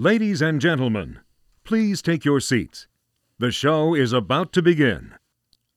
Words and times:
Ladies 0.00 0.40
and 0.40 0.62
gentlemen, 0.62 1.20
please 1.62 2.00
take 2.00 2.24
your 2.24 2.40
seats. 2.40 2.86
The 3.38 3.52
show 3.52 3.94
is 3.94 4.14
about 4.14 4.50
to 4.54 4.62
begin. 4.62 5.12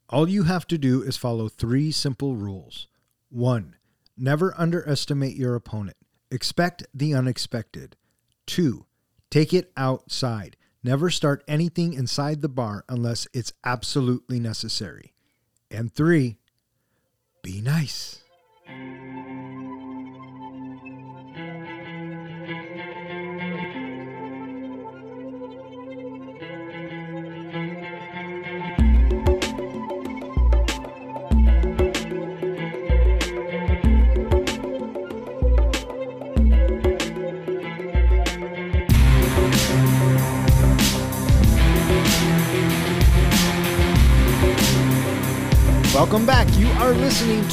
All 0.07 0.29
you 0.29 0.43
have 0.43 0.65
to 0.67 0.77
do 0.77 1.01
is 1.01 1.17
follow 1.17 1.49
three 1.49 1.91
simple 1.91 2.37
rules. 2.37 2.87
One, 3.27 3.75
never 4.15 4.53
underestimate 4.57 5.35
your 5.35 5.55
opponent. 5.55 5.97
Expect 6.31 6.85
the 6.93 7.13
unexpected. 7.13 7.97
Two, 8.45 8.85
take 9.29 9.53
it 9.53 9.73
outside. 9.75 10.55
Never 10.85 11.09
start 11.09 11.43
anything 11.45 11.91
inside 11.91 12.41
the 12.41 12.47
bar 12.47 12.85
unless 12.87 13.27
it's 13.33 13.51
absolutely 13.65 14.39
necessary. 14.39 15.11
And 15.69 15.93
three, 15.93 16.37
be 17.41 17.59
nice. 17.59 18.21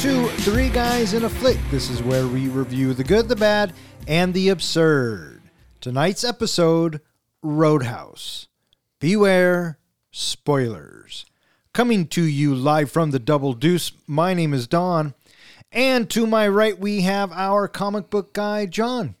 To 0.01 0.27
Three 0.29 0.69
Guys 0.69 1.13
in 1.13 1.25
a 1.25 1.29
Flick. 1.29 1.59
This 1.69 1.91
is 1.91 2.01
where 2.01 2.25
we 2.25 2.47
review 2.47 2.95
the 2.95 3.03
good, 3.03 3.27
the 3.29 3.35
bad, 3.35 3.71
and 4.07 4.33
the 4.33 4.49
absurd. 4.49 5.43
Tonight's 5.79 6.23
episode 6.23 7.01
Roadhouse. 7.43 8.47
Beware 8.99 9.77
spoilers. 10.09 11.27
Coming 11.71 12.07
to 12.07 12.23
you 12.23 12.55
live 12.55 12.89
from 12.89 13.11
the 13.11 13.19
Double 13.19 13.53
Deuce. 13.53 13.91
My 14.07 14.33
name 14.33 14.55
is 14.55 14.65
Don. 14.65 15.13
And 15.71 16.09
to 16.09 16.25
my 16.25 16.47
right, 16.47 16.79
we 16.79 17.01
have 17.01 17.31
our 17.31 17.67
comic 17.67 18.09
book 18.09 18.33
guy, 18.33 18.65
John. 18.65 19.13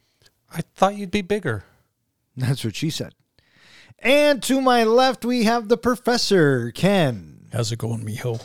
I 0.51 0.61
thought 0.61 0.95
you'd 0.95 1.11
be 1.11 1.21
bigger. 1.21 1.63
That's 2.35 2.65
what 2.65 2.75
she 2.75 2.89
said. 2.89 3.13
And 3.99 4.41
to 4.41 4.59
my 4.59 4.83
left, 4.83 5.25
we 5.25 5.43
have 5.43 5.67
the 5.67 5.77
professor, 5.77 6.71
Ken. 6.71 7.49
How's 7.53 7.71
it 7.71 7.77
going, 7.77 8.03
mijo? 8.03 8.43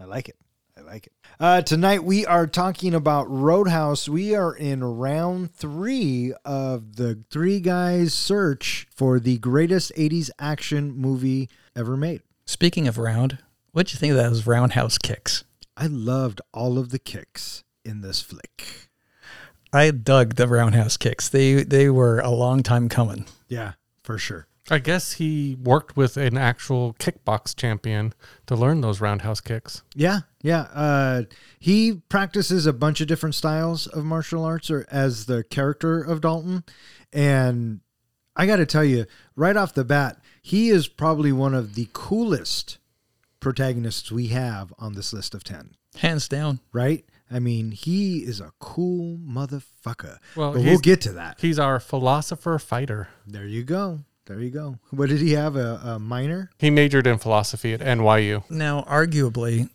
I 0.00 0.04
like 0.04 0.30
it. 0.30 0.36
I 1.40 1.56
like 1.56 1.58
it. 1.58 1.62
Uh, 1.62 1.62
tonight 1.62 2.04
we 2.04 2.26
are 2.26 2.46
talking 2.46 2.94
about 2.94 3.30
Roadhouse. 3.30 4.08
We 4.08 4.34
are 4.34 4.54
in 4.54 4.82
round 4.84 5.54
three 5.54 6.32
of 6.44 6.96
the 6.96 7.24
three 7.30 7.60
guys' 7.60 8.14
search 8.14 8.86
for 8.94 9.18
the 9.18 9.38
greatest 9.38 9.92
80s 9.96 10.30
action 10.38 10.94
movie 10.96 11.48
ever 11.74 11.96
made. 11.96 12.22
Speaking 12.46 12.86
of 12.88 12.98
round, 12.98 13.38
what'd 13.72 13.92
you 13.92 13.98
think 13.98 14.12
of 14.12 14.16
those 14.16 14.46
roundhouse 14.46 14.98
kicks? 14.98 15.44
I 15.76 15.86
loved 15.86 16.40
all 16.52 16.78
of 16.78 16.90
the 16.90 16.98
kicks 16.98 17.64
in 17.84 18.00
this 18.00 18.20
flick. 18.20 18.88
I 19.72 19.90
dug 19.90 20.36
the 20.36 20.46
roundhouse 20.46 20.96
kicks. 20.96 21.28
They 21.28 21.64
they 21.64 21.90
were 21.90 22.20
a 22.20 22.30
long 22.30 22.62
time 22.62 22.88
coming. 22.88 23.26
Yeah, 23.48 23.72
for 24.04 24.18
sure. 24.18 24.46
I 24.70 24.78
guess 24.78 25.12
he 25.14 25.56
worked 25.60 25.96
with 25.96 26.16
an 26.16 26.38
actual 26.38 26.94
kickbox 26.94 27.54
champion 27.56 28.14
to 28.46 28.54
learn 28.54 28.80
those 28.80 29.00
roundhouse 29.00 29.40
kicks. 29.40 29.82
Yeah, 29.94 30.20
yeah. 30.44 30.68
Uh, 30.74 31.22
he 31.58 31.94
practices 32.10 32.66
a 32.66 32.72
bunch 32.72 33.00
of 33.00 33.08
different 33.08 33.34
styles 33.34 33.86
of 33.86 34.04
martial 34.04 34.44
arts 34.44 34.70
or 34.70 34.86
as 34.90 35.24
the 35.24 35.42
character 35.42 36.02
of 36.02 36.20
Dalton. 36.20 36.62
And 37.12 37.80
I 38.36 38.44
got 38.46 38.56
to 38.56 38.66
tell 38.66 38.84
you, 38.84 39.06
right 39.34 39.56
off 39.56 39.72
the 39.72 39.84
bat, 39.84 40.18
he 40.42 40.68
is 40.68 40.86
probably 40.86 41.32
one 41.32 41.54
of 41.54 41.74
the 41.74 41.88
coolest 41.94 42.76
protagonists 43.40 44.12
we 44.12 44.28
have 44.28 44.72
on 44.78 44.92
this 44.92 45.12
list 45.14 45.34
of 45.34 45.44
10, 45.44 45.70
Hands 45.96 46.28
down. 46.28 46.60
right? 46.72 47.04
I 47.30 47.38
mean, 47.38 47.70
he 47.70 48.18
is 48.18 48.38
a 48.40 48.52
cool 48.58 49.16
motherfucker. 49.18 50.18
Well, 50.36 50.52
but 50.52 50.62
we'll 50.62 50.78
get 50.78 51.00
to 51.02 51.12
that. 51.12 51.40
He's 51.40 51.58
our 51.58 51.80
philosopher 51.80 52.58
fighter. 52.58 53.08
There 53.26 53.46
you 53.46 53.64
go. 53.64 54.00
There 54.26 54.40
you 54.40 54.50
go. 54.50 54.78
What 54.90 55.08
did 55.08 55.20
he 55.20 55.32
have? 55.32 55.56
A, 55.56 55.80
a 55.84 55.98
minor? 55.98 56.50
He 56.58 56.68
majored 56.70 57.06
in 57.06 57.18
philosophy 57.18 57.72
at 57.72 57.80
NYU. 57.80 58.48
Now, 58.50 58.82
arguably, 58.82 59.68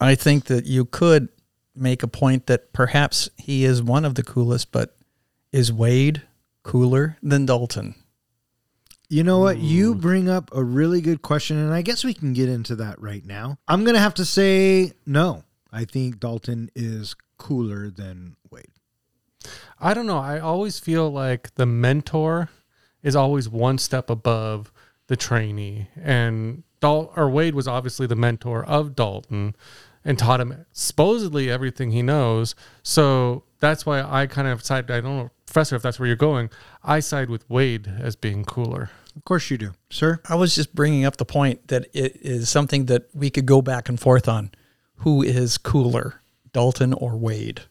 I 0.00 0.14
think 0.14 0.44
that 0.44 0.66
you 0.66 0.84
could 0.84 1.28
make 1.74 2.02
a 2.02 2.08
point 2.08 2.46
that 2.46 2.72
perhaps 2.72 3.28
he 3.36 3.64
is 3.64 3.82
one 3.82 4.04
of 4.04 4.14
the 4.14 4.22
coolest, 4.22 4.72
but 4.72 4.96
is 5.52 5.72
Wade 5.72 6.22
cooler 6.62 7.16
than 7.22 7.46
Dalton? 7.46 7.94
You 9.08 9.22
know 9.22 9.38
what? 9.38 9.58
You 9.58 9.92
hmm. 9.92 10.00
bring 10.00 10.28
up 10.28 10.50
a 10.54 10.64
really 10.64 11.00
good 11.00 11.22
question, 11.22 11.58
and 11.58 11.72
I 11.72 11.82
guess 11.82 12.04
we 12.04 12.14
can 12.14 12.32
get 12.32 12.48
into 12.48 12.76
that 12.76 13.00
right 13.00 13.24
now. 13.24 13.58
I'm 13.68 13.84
going 13.84 13.94
to 13.94 14.00
have 14.00 14.14
to 14.14 14.24
say 14.24 14.92
no. 15.06 15.44
I 15.70 15.84
think 15.84 16.20
Dalton 16.20 16.70
is 16.74 17.14
cooler 17.36 17.90
than 17.90 18.36
Wade. 18.50 18.70
I 19.78 19.92
don't 19.92 20.06
know. 20.06 20.18
I 20.18 20.38
always 20.38 20.78
feel 20.78 21.10
like 21.10 21.54
the 21.56 21.66
mentor 21.66 22.48
is 23.02 23.14
always 23.14 23.48
one 23.48 23.78
step 23.78 24.08
above 24.08 24.72
the 25.08 25.16
trainee. 25.16 25.88
And 26.00 26.62
Dal- 26.84 27.10
or 27.16 27.30
Wade 27.30 27.54
was 27.54 27.66
obviously 27.66 28.06
the 28.06 28.14
mentor 28.14 28.62
of 28.62 28.94
Dalton 28.94 29.56
and 30.04 30.18
taught 30.18 30.38
him 30.38 30.66
supposedly 30.70 31.50
everything 31.50 31.92
he 31.92 32.02
knows. 32.02 32.54
So 32.82 33.44
that's 33.58 33.86
why 33.86 34.02
I 34.02 34.26
kind 34.26 34.46
of 34.46 34.62
side. 34.62 34.90
I 34.90 35.00
don't 35.00 35.16
know, 35.16 35.30
Professor, 35.46 35.76
if 35.76 35.80
that's 35.80 35.98
where 35.98 36.06
you're 36.06 36.14
going. 36.14 36.50
I 36.82 37.00
side 37.00 37.30
with 37.30 37.48
Wade 37.48 37.90
as 37.98 38.16
being 38.16 38.44
cooler. 38.44 38.90
Of 39.16 39.24
course 39.24 39.50
you 39.50 39.56
do, 39.56 39.72
sir. 39.88 40.20
I 40.28 40.34
was 40.34 40.54
just 40.54 40.74
bringing 40.74 41.06
up 41.06 41.16
the 41.16 41.24
point 41.24 41.68
that 41.68 41.86
it 41.94 42.18
is 42.20 42.50
something 42.50 42.84
that 42.84 43.08
we 43.14 43.30
could 43.30 43.46
go 43.46 43.62
back 43.62 43.88
and 43.88 43.98
forth 43.98 44.28
on. 44.28 44.50
Who 44.96 45.22
is 45.22 45.56
cooler, 45.56 46.20
Dalton 46.52 46.92
or 46.92 47.16
Wade? 47.16 47.62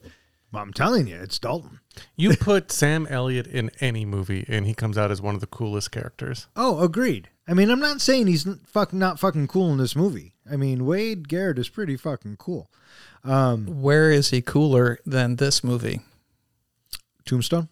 Well, 0.53 0.62
I'm 0.62 0.72
telling 0.72 1.08
you, 1.08 1.16
it's 1.16 1.40
Dalton. 1.40 1.80
You 2.16 2.38
put 2.40 2.72
Sam 2.72 3.08
Elliott 3.09 3.47
in 3.47 3.72
any 3.80 4.06
movie, 4.06 4.46
and 4.47 4.68
he 4.68 4.75
comes 4.75 5.00
out 5.00 5.09
as 5.09 5.19
one 5.19 5.34
of 5.34 5.41
the 5.41 5.47
coolest 5.47 5.91
characters. 5.91 6.47
Oh, 6.56 6.80
agreed. 6.81 7.30
I 7.47 7.56
mean, 7.56 7.72
I'm 7.72 7.80
not 7.80 8.02
saying 8.02 8.28
he's 8.28 8.47
fuck, 8.68 8.94
not 8.94 9.19
fucking 9.19 9.47
cool 9.47 9.72
in 9.72 9.80
this 9.80 9.96
movie. 9.96 10.36
I 10.50 10.56
mean, 10.56 10.86
Wade 10.86 11.28
Garrett 11.28 11.58
is 11.58 11.69
pretty 11.69 11.97
fucking 11.97 12.38
cool. 12.38 12.69
Where 13.25 14.12
is 14.12 14.30
he 14.30 14.42
cooler 14.42 15.00
than 15.06 15.38
this 15.38 15.63
movie? 15.63 16.02
Tombstone? 17.25 17.69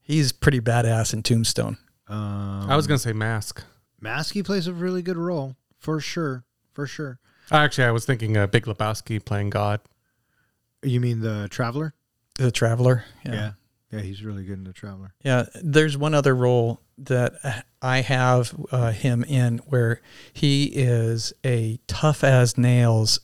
He's 0.00 0.32
pretty 0.32 0.60
badass 0.60 1.12
in 1.12 1.22
Tombstone. 1.22 1.76
Um, 2.08 2.70
I 2.70 2.76
was 2.76 2.86
gonna 2.86 2.98
say 2.98 3.12
Mask. 3.12 3.62
Mask. 4.00 4.32
He 4.32 4.42
plays 4.42 4.66
a 4.66 4.72
really 4.72 5.02
good 5.02 5.16
role, 5.16 5.56
for 5.78 6.00
sure. 6.00 6.44
For 6.72 6.86
sure. 6.86 7.18
Actually, 7.50 7.84
I 7.84 7.90
was 7.90 8.04
thinking 8.04 8.36
uh, 8.36 8.46
Big 8.46 8.64
Lebowski 8.64 9.22
playing 9.24 9.50
God. 9.50 9.80
You 10.82 11.00
mean 11.00 11.20
the 11.20 11.48
Traveler? 11.50 11.94
The 12.38 12.50
Traveler. 12.50 13.04
Yeah. 13.24 13.52
Yeah, 13.92 14.00
he's 14.00 14.22
really 14.22 14.44
good 14.44 14.58
in 14.58 14.64
the 14.64 14.72
Traveler. 14.72 15.14
Yeah, 15.22 15.46
there's 15.62 15.96
one 15.96 16.12
other 16.12 16.34
role 16.34 16.80
that 16.98 17.64
I 17.80 18.00
have 18.00 18.54
uh, 18.72 18.90
him 18.90 19.22
in 19.24 19.58
where 19.58 20.00
he 20.32 20.64
is 20.64 21.32
a 21.44 21.78
tough 21.86 22.24
as 22.24 22.58
nails, 22.58 23.20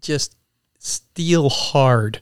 just 0.00 0.36
steel 0.78 1.48
hard 1.48 2.20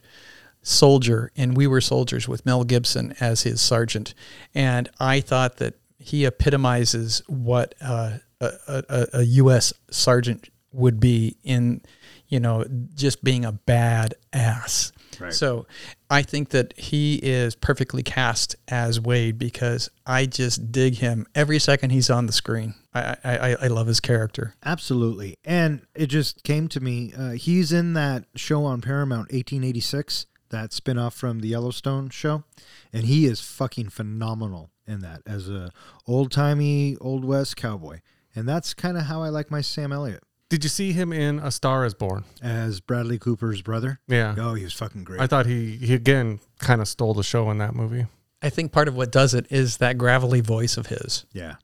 soldier, 0.61 1.31
and 1.37 1.55
we 1.55 1.67
were 1.67 1.81
soldiers 1.81 2.27
with 2.27 2.45
Mel 2.45 2.63
Gibson 2.63 3.13
as 3.19 3.43
his 3.43 3.61
sergeant, 3.61 4.13
and 4.53 4.89
I 4.99 5.21
thought 5.21 5.57
that 5.57 5.75
he 5.99 6.25
epitomizes 6.25 7.21
what 7.27 7.75
uh, 7.81 8.17
a, 8.41 8.51
a, 8.67 9.07
a 9.13 9.23
U.S. 9.23 9.73
sergeant 9.91 10.49
would 10.71 10.99
be 10.99 11.37
in, 11.43 11.81
you 12.27 12.39
know, 12.39 12.65
just 12.95 13.23
being 13.23 13.45
a 13.45 13.51
bad 13.51 14.15
ass. 14.33 14.91
Right. 15.19 15.33
So 15.33 15.67
I 16.09 16.21
think 16.21 16.49
that 16.49 16.73
he 16.77 17.15
is 17.15 17.55
perfectly 17.55 18.03
cast 18.03 18.55
as 18.67 18.99
Wade 18.99 19.37
because 19.37 19.89
I 20.05 20.25
just 20.25 20.71
dig 20.71 20.95
him 20.95 21.25
every 21.35 21.59
second 21.59 21.91
he's 21.91 22.09
on 22.09 22.25
the 22.25 22.33
screen. 22.33 22.75
I 22.93 23.15
I, 23.23 23.37
I, 23.37 23.49
I 23.63 23.67
love 23.67 23.87
his 23.87 23.99
character. 23.99 24.55
Absolutely. 24.63 25.35
And 25.43 25.81
it 25.95 26.07
just 26.07 26.43
came 26.43 26.67
to 26.69 26.79
me. 26.79 27.13
Uh, 27.17 27.31
he's 27.31 27.71
in 27.71 27.93
that 27.93 28.25
show 28.35 28.65
on 28.65 28.81
Paramount, 28.81 29.31
1886, 29.31 30.25
that 30.49 30.71
spinoff 30.71 31.13
from 31.13 31.39
the 31.39 31.49
Yellowstone 31.49 32.09
show. 32.09 32.43
And 32.91 33.05
he 33.05 33.25
is 33.25 33.41
fucking 33.41 33.89
phenomenal 33.89 34.71
in 34.87 34.99
that 35.01 35.21
as 35.25 35.49
a 35.49 35.71
old 36.07 36.31
timey, 36.31 36.97
old 36.99 37.23
West 37.23 37.55
cowboy. 37.55 37.99
And 38.35 38.47
that's 38.47 38.73
kind 38.73 38.97
of 38.97 39.03
how 39.03 39.21
I 39.21 39.29
like 39.29 39.51
my 39.51 39.61
Sam 39.61 39.91
Elliott 39.91 40.23
Did 40.49 40.63
you 40.63 40.69
see 40.69 40.91
him 40.93 41.13
in 41.13 41.39
A 41.39 41.51
Star 41.51 41.85
Is 41.85 41.93
Born? 41.93 42.23
as 42.41 42.79
Bradley 42.79 43.19
Cooper's 43.19 43.61
brother. 43.61 43.99
Yeah. 44.07 44.33
Oh, 44.37 44.55
he 44.55 44.63
was 44.63 44.73
fucking 44.73 45.03
great. 45.03 45.21
I 45.21 45.27
thought 45.27 45.45
he, 45.45 45.77
he 45.77 45.93
again 45.93 46.39
kind 46.59 46.81
of 46.81 46.87
stole 46.87 47.13
the 47.13 47.23
show 47.23 47.49
in 47.51 47.59
that 47.59 47.75
movie. 47.75 48.07
I 48.41 48.49
think 48.49 48.71
part 48.71 48.87
of 48.87 48.95
what 48.95 49.11
does 49.11 49.33
it 49.33 49.45
is 49.51 49.77
that 49.77 49.97
gravelly 49.97 50.41
voice 50.41 50.77
of 50.77 50.87
his. 50.87 51.25
yeah. 51.33 51.55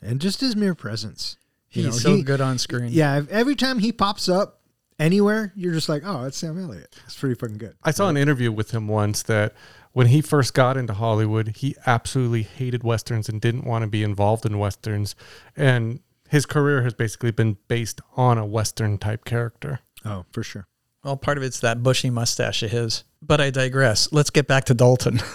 And 0.00 0.20
just 0.20 0.40
his 0.42 0.54
mere 0.54 0.74
presence. 0.74 1.38
You 1.70 1.84
He's 1.84 2.04
know, 2.04 2.10
so 2.10 2.16
he- 2.16 2.22
good 2.22 2.40
on 2.42 2.58
screen. 2.58 2.88
Yeah, 2.92 3.22
every 3.30 3.54
time 3.56 3.78
he 3.78 3.90
pops 3.90 4.28
up 4.28 4.60
anywhere, 4.98 5.50
you're 5.56 5.72
just 5.72 5.88
like, 5.88 6.02
oh, 6.04 6.24
it's 6.24 6.36
Sam 6.36 6.62
Elliott. 6.62 6.94
It's 7.06 7.16
pretty 7.18 7.34
fucking 7.34 7.56
good. 7.58 7.74
I 7.82 7.90
saw 7.90 8.08
an 8.10 8.16
interview 8.18 8.52
with 8.52 8.70
him 8.70 8.86
once 8.86 9.22
that 9.24 9.54
when 9.92 10.08
he 10.08 10.20
first 10.20 10.52
got 10.54 10.76
into 10.76 10.92
Hollywood, 10.94 11.56
he 11.56 11.74
absolutely 11.86 12.42
hated 12.42 12.84
westerns 12.84 13.28
and 13.28 13.40
didn't 13.40 13.64
want 13.64 13.82
to 13.82 13.88
be 13.88 14.02
involved 14.02 14.44
in 14.44 14.58
westerns. 14.58 15.16
And 15.56 16.00
his 16.28 16.46
career 16.46 16.82
has 16.82 16.94
basically 16.94 17.30
been 17.30 17.56
based 17.68 18.00
on 18.16 18.38
a 18.38 18.46
western 18.46 18.98
type 18.98 19.24
character. 19.24 19.80
Oh, 20.04 20.24
for 20.32 20.42
sure. 20.42 20.66
Well, 21.02 21.16
part 21.16 21.36
of 21.38 21.44
it's 21.44 21.60
that 21.60 21.82
bushy 21.82 22.10
mustache 22.10 22.62
of 22.62 22.70
his. 22.70 23.04
But 23.20 23.40
I 23.40 23.50
digress. 23.50 24.12
Let's 24.12 24.30
get 24.30 24.46
back 24.46 24.64
to 24.64 24.74
Dalton. 24.74 25.20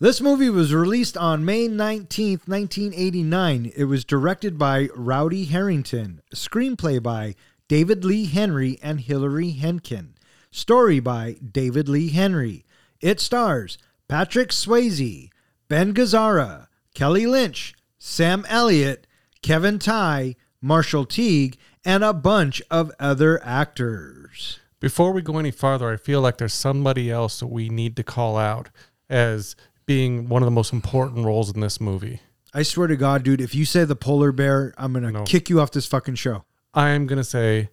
This 0.00 0.20
movie 0.20 0.48
was 0.48 0.72
released 0.72 1.16
on 1.16 1.44
May 1.44 1.68
19th, 1.68 2.46
1989. 2.46 3.72
It 3.74 3.86
was 3.86 4.04
directed 4.04 4.56
by 4.56 4.90
Rowdy 4.94 5.46
Herrington, 5.46 6.22
screenplay 6.32 7.02
by 7.02 7.34
David 7.66 8.04
Lee 8.04 8.26
Henry 8.26 8.78
and 8.80 9.00
Hilary 9.00 9.56
Henkin, 9.60 10.10
story 10.52 11.00
by 11.00 11.32
David 11.32 11.88
Lee 11.88 12.10
Henry. 12.10 12.64
It 13.00 13.18
stars 13.18 13.76
Patrick 14.06 14.50
Swayze, 14.50 15.30
Ben 15.66 15.92
Gazzara, 15.92 16.68
Kelly 16.94 17.26
Lynch, 17.26 17.74
Sam 17.98 18.46
Elliott, 18.48 19.04
Kevin 19.42 19.78
Tighe, 19.78 20.36
Marshall 20.60 21.04
Teague, 21.04 21.56
and 21.84 22.02
a 22.04 22.12
bunch 22.12 22.60
of 22.70 22.90
other 22.98 23.42
actors. 23.44 24.58
Before 24.80 25.12
we 25.12 25.22
go 25.22 25.38
any 25.38 25.50
farther, 25.50 25.90
I 25.90 25.96
feel 25.96 26.20
like 26.20 26.38
there's 26.38 26.54
somebody 26.54 27.10
else 27.10 27.40
that 27.40 27.46
we 27.48 27.68
need 27.68 27.96
to 27.96 28.04
call 28.04 28.36
out 28.36 28.68
as 29.08 29.56
being 29.86 30.28
one 30.28 30.42
of 30.42 30.46
the 30.46 30.50
most 30.52 30.72
important 30.72 31.24
roles 31.24 31.52
in 31.52 31.60
this 31.60 31.80
movie. 31.80 32.20
I 32.54 32.62
swear 32.62 32.86
to 32.86 32.96
God, 32.96 33.22
dude, 33.24 33.40
if 33.40 33.54
you 33.54 33.64
say 33.64 33.84
the 33.84 33.96
polar 33.96 34.32
bear, 34.32 34.72
I'm 34.78 34.92
gonna 34.92 35.10
No. 35.12 35.24
kick 35.24 35.50
you 35.50 35.60
off 35.60 35.70
this 35.72 35.86
fucking 35.86 36.14
show. 36.16 36.44
I 36.74 36.90
am 36.90 37.06
gonna 37.06 37.24
say 37.24 37.70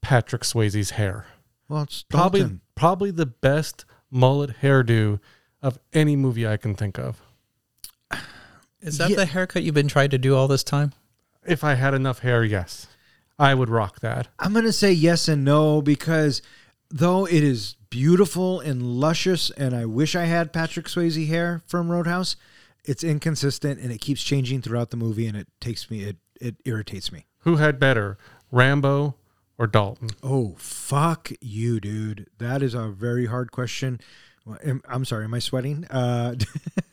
Patrick 0.00 0.42
Swayze's 0.42 0.90
hair. 0.90 1.26
Well, 1.68 1.82
it's 1.82 2.02
Probably 2.04 2.40
Dalton. 2.40 2.60
probably 2.74 3.10
the 3.10 3.26
best 3.26 3.84
mullet 4.10 4.58
hairdo 4.62 5.20
of 5.62 5.78
any 5.92 6.14
movie 6.16 6.46
I 6.46 6.56
can 6.56 6.74
think 6.74 6.98
of. 6.98 7.20
Is 8.80 8.98
that 8.98 9.10
Yeah. 9.10 9.16
the 9.16 9.26
haircut 9.26 9.62
you've 9.62 9.74
been 9.74 9.88
trying 9.88 10.10
to 10.10 10.18
do 10.18 10.36
all 10.36 10.46
this 10.46 10.62
time? 10.62 10.92
If 11.46 11.64
I 11.64 11.74
had 11.74 11.94
enough 11.94 12.20
hair, 12.20 12.44
yes. 12.44 12.86
I 13.38 13.54
would 13.54 13.68
rock 13.68 14.00
that. 14.00 14.28
I'm 14.38 14.52
going 14.52 14.64
to 14.64 14.72
say 14.72 14.92
yes 14.92 15.28
and 15.28 15.44
no 15.44 15.82
because 15.82 16.40
though 16.90 17.26
it 17.26 17.42
is 17.42 17.76
beautiful 17.90 18.60
and 18.60 18.82
luscious, 18.82 19.50
and 19.50 19.74
I 19.74 19.84
wish 19.84 20.14
I 20.14 20.24
had 20.24 20.52
Patrick 20.52 20.86
Swayze 20.86 21.26
hair 21.28 21.62
from 21.66 21.90
Roadhouse, 21.90 22.36
it's 22.84 23.02
inconsistent 23.02 23.80
and 23.80 23.90
it 23.90 24.00
keeps 24.00 24.22
changing 24.22 24.62
throughout 24.62 24.90
the 24.90 24.96
movie, 24.96 25.26
and 25.26 25.36
it 25.36 25.48
takes 25.60 25.90
me, 25.90 26.04
it 26.04 26.16
it 26.40 26.56
irritates 26.64 27.12
me. 27.12 27.26
Who 27.40 27.56
had 27.56 27.78
better, 27.78 28.18
Rambo 28.50 29.14
or 29.56 29.66
Dalton? 29.66 30.10
Oh 30.22 30.54
fuck 30.58 31.30
you, 31.40 31.80
dude! 31.80 32.28
That 32.38 32.62
is 32.62 32.74
a 32.74 32.88
very 32.88 33.26
hard 33.26 33.52
question. 33.52 34.00
Well, 34.44 34.58
am- 34.64 34.82
I'm 34.88 35.04
sorry, 35.04 35.24
am 35.24 35.34
I 35.34 35.38
sweating? 35.38 35.86
Uh, 35.86 36.34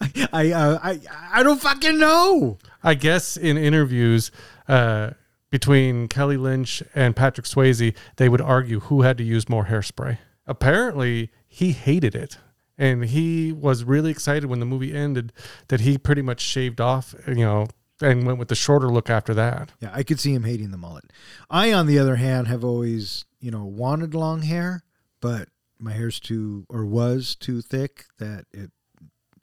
I 0.00 0.28
I, 0.32 0.50
uh, 0.52 0.78
I 0.82 1.00
I 1.32 1.42
don't 1.42 1.60
fucking 1.60 1.98
know. 1.98 2.58
I 2.82 2.94
guess 2.94 3.36
in 3.36 3.56
interviews 3.56 4.30
uh, 4.66 5.10
between 5.50 6.08
Kelly 6.08 6.36
Lynch 6.36 6.82
and 6.94 7.14
Patrick 7.14 7.46
Swayze, 7.46 7.94
they 8.16 8.28
would 8.28 8.40
argue 8.40 8.80
who 8.80 9.02
had 9.02 9.16
to 9.18 9.24
use 9.24 9.48
more 9.48 9.66
hairspray. 9.66 10.18
Apparently, 10.46 11.30
he 11.46 11.72
hated 11.72 12.14
it. 12.14 12.38
And 12.80 13.06
he 13.06 13.52
was 13.52 13.82
really 13.82 14.10
excited 14.10 14.46
when 14.46 14.60
the 14.60 14.66
movie 14.66 14.94
ended 14.94 15.32
that 15.66 15.80
he 15.80 15.98
pretty 15.98 16.22
much 16.22 16.40
shaved 16.40 16.80
off, 16.80 17.12
you 17.26 17.34
know, 17.34 17.66
and 18.00 18.24
went 18.24 18.38
with 18.38 18.46
the 18.46 18.54
shorter 18.54 18.88
look 18.88 19.10
after 19.10 19.34
that. 19.34 19.72
Yeah, 19.80 19.90
I 19.92 20.04
could 20.04 20.20
see 20.20 20.32
him 20.32 20.44
hating 20.44 20.70
the 20.70 20.76
mullet. 20.76 21.04
I, 21.50 21.72
on 21.72 21.86
the 21.86 21.98
other 21.98 22.14
hand, 22.16 22.46
have 22.46 22.62
always, 22.64 23.24
you 23.40 23.50
know, 23.50 23.64
wanted 23.64 24.14
long 24.14 24.42
hair, 24.42 24.84
but 25.20 25.48
my 25.78 25.92
hair's 25.92 26.18
too, 26.20 26.66
or 26.68 26.84
was 26.84 27.34
too 27.34 27.60
thick 27.62 28.04
that 28.18 28.46
it 28.52 28.70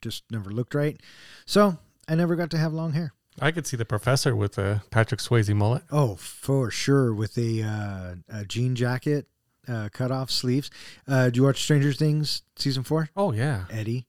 just 0.00 0.24
never 0.30 0.50
looked 0.50 0.74
right. 0.74 1.00
So 1.46 1.78
I 2.08 2.14
never 2.14 2.36
got 2.36 2.50
to 2.50 2.58
have 2.58 2.72
long 2.72 2.92
hair. 2.92 3.12
I 3.40 3.50
could 3.50 3.66
see 3.66 3.76
the 3.76 3.84
professor 3.84 4.34
with 4.34 4.52
the 4.54 4.82
Patrick 4.90 5.20
Swayze 5.20 5.54
mullet. 5.54 5.82
Oh, 5.90 6.16
for 6.16 6.70
sure. 6.70 7.12
With 7.12 7.36
a, 7.36 7.62
uh, 7.62 8.14
a 8.30 8.44
jean 8.46 8.74
jacket, 8.74 9.26
uh, 9.68 9.88
cut 9.92 10.10
off 10.10 10.30
sleeves. 10.30 10.70
Uh, 11.06 11.26
did 11.26 11.36
you 11.36 11.42
watch 11.42 11.62
Stranger 11.62 11.92
Things 11.92 12.42
season 12.56 12.82
four? 12.82 13.10
Oh, 13.16 13.32
yeah. 13.32 13.64
Eddie, 13.70 14.06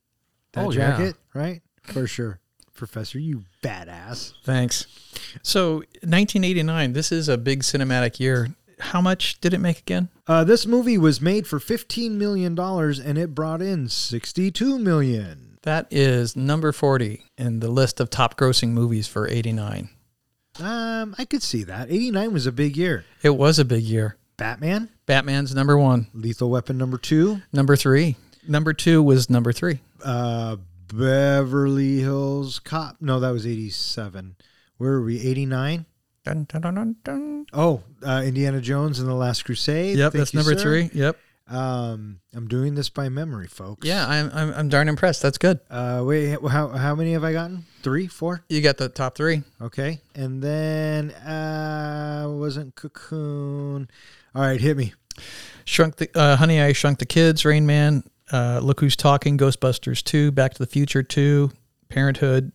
that 0.52 0.64
Oh, 0.64 0.70
yeah. 0.70 0.96
jacket, 0.96 1.16
right? 1.34 1.60
For 1.82 2.06
sure. 2.06 2.40
Professor, 2.74 3.18
you 3.18 3.44
badass. 3.62 4.32
Thanks. 4.44 4.86
So, 5.42 5.78
1989, 6.04 6.92
this 6.92 7.10
is 7.12 7.28
a 7.28 7.36
big 7.36 7.62
cinematic 7.64 8.20
year. 8.20 8.54
How 8.80 9.00
much 9.00 9.40
did 9.40 9.52
it 9.54 9.58
make 9.58 9.78
again? 9.80 10.08
Uh, 10.26 10.44
this 10.44 10.66
movie 10.66 10.98
was 10.98 11.20
made 11.20 11.46
for 11.46 11.58
$15 11.58 12.12
million 12.12 12.58
and 12.58 13.18
it 13.18 13.34
brought 13.34 13.60
in 13.62 13.88
62 13.88 14.78
million. 14.78 15.58
That 15.62 15.86
is 15.90 16.36
number 16.36 16.72
40 16.72 17.24
in 17.36 17.60
the 17.60 17.68
list 17.70 18.00
of 18.00 18.10
top 18.10 18.36
grossing 18.38 18.70
movies 18.70 19.06
for 19.08 19.28
89. 19.28 19.90
Um, 20.60 21.14
I 21.18 21.24
could 21.24 21.42
see 21.42 21.64
that. 21.64 21.90
89 21.90 22.32
was 22.32 22.46
a 22.46 22.52
big 22.52 22.76
year. 22.76 23.04
It 23.22 23.30
was 23.30 23.58
a 23.58 23.64
big 23.64 23.82
year. 23.84 24.16
Batman, 24.36 24.88
Batman's 25.06 25.54
number 25.54 25.76
one. 25.76 26.06
Lethal 26.14 26.48
Weapon 26.50 26.78
number 26.78 26.96
two, 26.98 27.42
Number 27.52 27.74
three. 27.76 28.16
Number 28.46 28.72
two 28.72 29.02
was 29.02 29.28
number 29.28 29.52
three. 29.52 29.80
uh, 30.04 30.56
Beverly 30.92 31.98
Hills 31.98 32.58
Cop. 32.60 32.96
No, 33.00 33.20
that 33.20 33.30
was 33.30 33.46
87. 33.46 34.36
Where 34.78 34.92
were 34.92 35.02
we? 35.04 35.20
89? 35.20 35.84
Dun, 36.24 36.46
dun, 36.48 36.60
dun, 36.60 36.74
dun, 36.74 36.96
dun. 37.04 37.46
Oh, 37.52 37.82
uh, 38.06 38.22
Indiana 38.24 38.60
Jones 38.60 38.98
and 38.98 39.08
the 39.08 39.14
Last 39.14 39.44
Crusade. 39.44 39.96
Yep, 39.96 40.12
Thank 40.12 40.20
that's 40.20 40.34
you, 40.34 40.38
number 40.38 40.54
sir. 40.58 40.62
three. 40.62 40.90
Yep. 40.92 41.16
Um, 41.50 42.20
I'm 42.34 42.46
doing 42.46 42.74
this 42.74 42.90
by 42.90 43.08
memory, 43.08 43.46
folks. 43.46 43.86
Yeah, 43.86 44.06
I'm, 44.06 44.30
I'm, 44.34 44.52
I'm 44.52 44.68
darn 44.68 44.88
impressed. 44.88 45.22
That's 45.22 45.38
good. 45.38 45.60
Uh, 45.70 46.02
wait, 46.04 46.38
how, 46.50 46.68
how 46.68 46.94
many 46.94 47.12
have 47.12 47.24
I 47.24 47.32
gotten? 47.32 47.64
Three, 47.82 48.06
four? 48.06 48.44
You 48.50 48.60
got 48.60 48.76
the 48.76 48.90
top 48.90 49.16
three. 49.16 49.42
Okay. 49.60 50.00
And 50.14 50.42
then, 50.42 51.10
uh, 51.12 52.26
wasn't 52.28 52.74
Cocoon. 52.74 53.88
All 54.34 54.42
right, 54.42 54.60
hit 54.60 54.76
me. 54.76 54.92
Shrunk 55.64 55.96
the 55.96 56.10
uh, 56.14 56.36
Honey, 56.36 56.60
I 56.60 56.72
Shrunk 56.72 56.98
the 56.98 57.06
Kids, 57.06 57.44
Rain 57.46 57.64
Man, 57.64 58.04
uh, 58.30 58.60
Look 58.62 58.80
Who's 58.80 58.96
Talking, 58.96 59.38
Ghostbusters 59.38 60.04
2, 60.04 60.30
Back 60.32 60.52
to 60.54 60.58
the 60.58 60.66
Future 60.66 61.02
2, 61.02 61.50
Parenthood, 61.88 62.52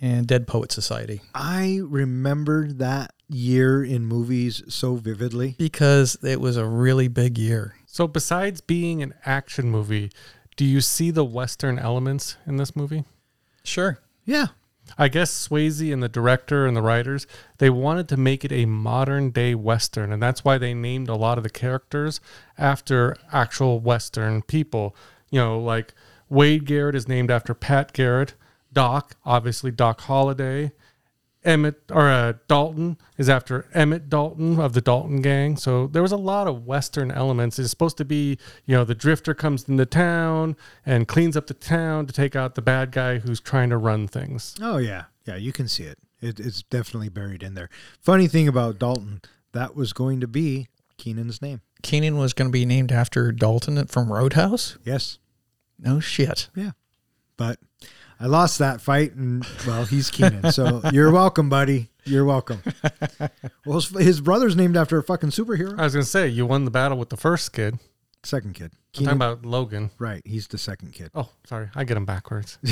and 0.00 0.26
Dead 0.26 0.46
Poet 0.46 0.72
Society. 0.72 1.20
I 1.34 1.80
remember 1.82 2.72
that 2.72 3.12
year 3.28 3.84
in 3.84 4.06
movies 4.06 4.62
so 4.68 4.96
vividly. 4.96 5.54
Because 5.58 6.16
it 6.22 6.40
was 6.40 6.56
a 6.56 6.66
really 6.66 7.08
big 7.08 7.38
year. 7.38 7.74
So, 7.86 8.06
besides 8.06 8.60
being 8.60 9.02
an 9.02 9.14
action 9.24 9.70
movie, 9.70 10.10
do 10.56 10.64
you 10.64 10.80
see 10.80 11.10
the 11.10 11.24
Western 11.24 11.78
elements 11.78 12.36
in 12.46 12.56
this 12.56 12.74
movie? 12.76 13.04
Sure. 13.64 13.98
Yeah. 14.24 14.48
I 14.98 15.08
guess 15.08 15.48
Swayze 15.48 15.92
and 15.92 16.02
the 16.02 16.08
director 16.08 16.66
and 16.66 16.76
the 16.76 16.82
writers, 16.82 17.26
they 17.58 17.70
wanted 17.70 18.08
to 18.08 18.16
make 18.16 18.44
it 18.44 18.52
a 18.52 18.66
modern 18.66 19.30
day 19.30 19.54
Western. 19.54 20.12
And 20.12 20.22
that's 20.22 20.44
why 20.44 20.58
they 20.58 20.74
named 20.74 21.08
a 21.08 21.14
lot 21.14 21.38
of 21.38 21.44
the 21.44 21.50
characters 21.50 22.20
after 22.58 23.16
actual 23.32 23.80
Western 23.80 24.42
people. 24.42 24.96
You 25.30 25.40
know, 25.40 25.60
like 25.60 25.94
Wade 26.28 26.64
Garrett 26.66 26.96
is 26.96 27.06
named 27.06 27.30
after 27.30 27.54
Pat 27.54 27.92
Garrett. 27.92 28.34
Doc, 28.72 29.16
obviously 29.24 29.70
Doc 29.70 30.02
Holliday. 30.02 30.72
Emmett 31.42 31.80
or 31.90 32.08
uh, 32.08 32.34
Dalton 32.48 32.98
is 33.16 33.28
after 33.28 33.66
Emmett 33.72 34.10
Dalton 34.10 34.60
of 34.60 34.74
the 34.74 34.80
Dalton 34.80 35.22
Gang. 35.22 35.56
So 35.56 35.86
there 35.86 36.02
was 36.02 36.12
a 36.12 36.18
lot 36.18 36.46
of 36.46 36.66
Western 36.66 37.10
elements. 37.10 37.58
It's 37.58 37.70
supposed 37.70 37.96
to 37.96 38.04
be, 38.04 38.36
you 38.66 38.76
know, 38.76 38.84
the 38.84 38.94
drifter 38.94 39.32
comes 39.32 39.66
into 39.68 39.86
town 39.86 40.56
and 40.84 41.08
cleans 41.08 41.36
up 41.36 41.46
the 41.46 41.54
town 41.54 42.06
to 42.06 42.12
take 42.12 42.36
out 42.36 42.56
the 42.56 42.62
bad 42.62 42.92
guy 42.92 43.18
who's 43.18 43.40
trying 43.40 43.70
to 43.70 43.78
run 43.78 44.06
things. 44.06 44.54
Oh, 44.60 44.76
yeah. 44.76 45.04
Yeah, 45.26 45.36
you 45.36 45.52
can 45.52 45.66
see 45.66 45.84
it. 45.84 45.98
it. 46.20 46.38
It's 46.38 46.62
definitely 46.62 47.08
buried 47.08 47.42
in 47.42 47.54
there. 47.54 47.70
Funny 48.00 48.26
thing 48.26 48.46
about 48.46 48.78
Dalton, 48.78 49.22
that 49.52 49.74
was 49.74 49.94
going 49.94 50.20
to 50.20 50.28
be 50.28 50.68
Keenan's 50.98 51.40
name. 51.40 51.62
Keenan 51.82 52.18
was 52.18 52.34
going 52.34 52.48
to 52.48 52.52
be 52.52 52.66
named 52.66 52.92
after 52.92 53.32
Dalton 53.32 53.86
from 53.86 54.12
Roadhouse? 54.12 54.76
Yes. 54.84 55.18
No 55.78 56.00
shit. 56.00 56.50
Yeah. 56.54 56.72
But 57.40 57.58
I 58.20 58.26
lost 58.26 58.58
that 58.58 58.82
fight, 58.82 59.14
and 59.14 59.46
well, 59.66 59.86
he's 59.86 60.10
Keenan. 60.10 60.52
So 60.52 60.82
you're 60.92 61.10
welcome, 61.10 61.48
buddy. 61.48 61.88
You're 62.04 62.26
welcome. 62.26 62.62
Well, 63.64 63.80
his, 63.80 63.88
his 63.88 64.20
brother's 64.20 64.54
named 64.54 64.76
after 64.76 64.98
a 64.98 65.02
fucking 65.02 65.30
superhero. 65.30 65.78
I 65.78 65.84
was 65.84 65.94
gonna 65.94 66.04
say 66.04 66.28
you 66.28 66.44
won 66.44 66.66
the 66.66 66.70
battle 66.70 66.98
with 66.98 67.08
the 67.08 67.16
first 67.16 67.54
kid. 67.54 67.78
Second 68.22 68.54
kid. 68.54 68.72
I'm 68.98 69.04
talking 69.04 69.16
about 69.16 69.46
Logan. 69.46 69.90
right. 69.98 70.20
He's 70.26 70.48
the 70.48 70.58
second 70.58 70.92
kid. 70.92 71.12
Oh, 71.14 71.30
sorry, 71.46 71.70
I 71.74 71.84
get 71.84 71.96
him 71.96 72.04
backwards. 72.04 72.58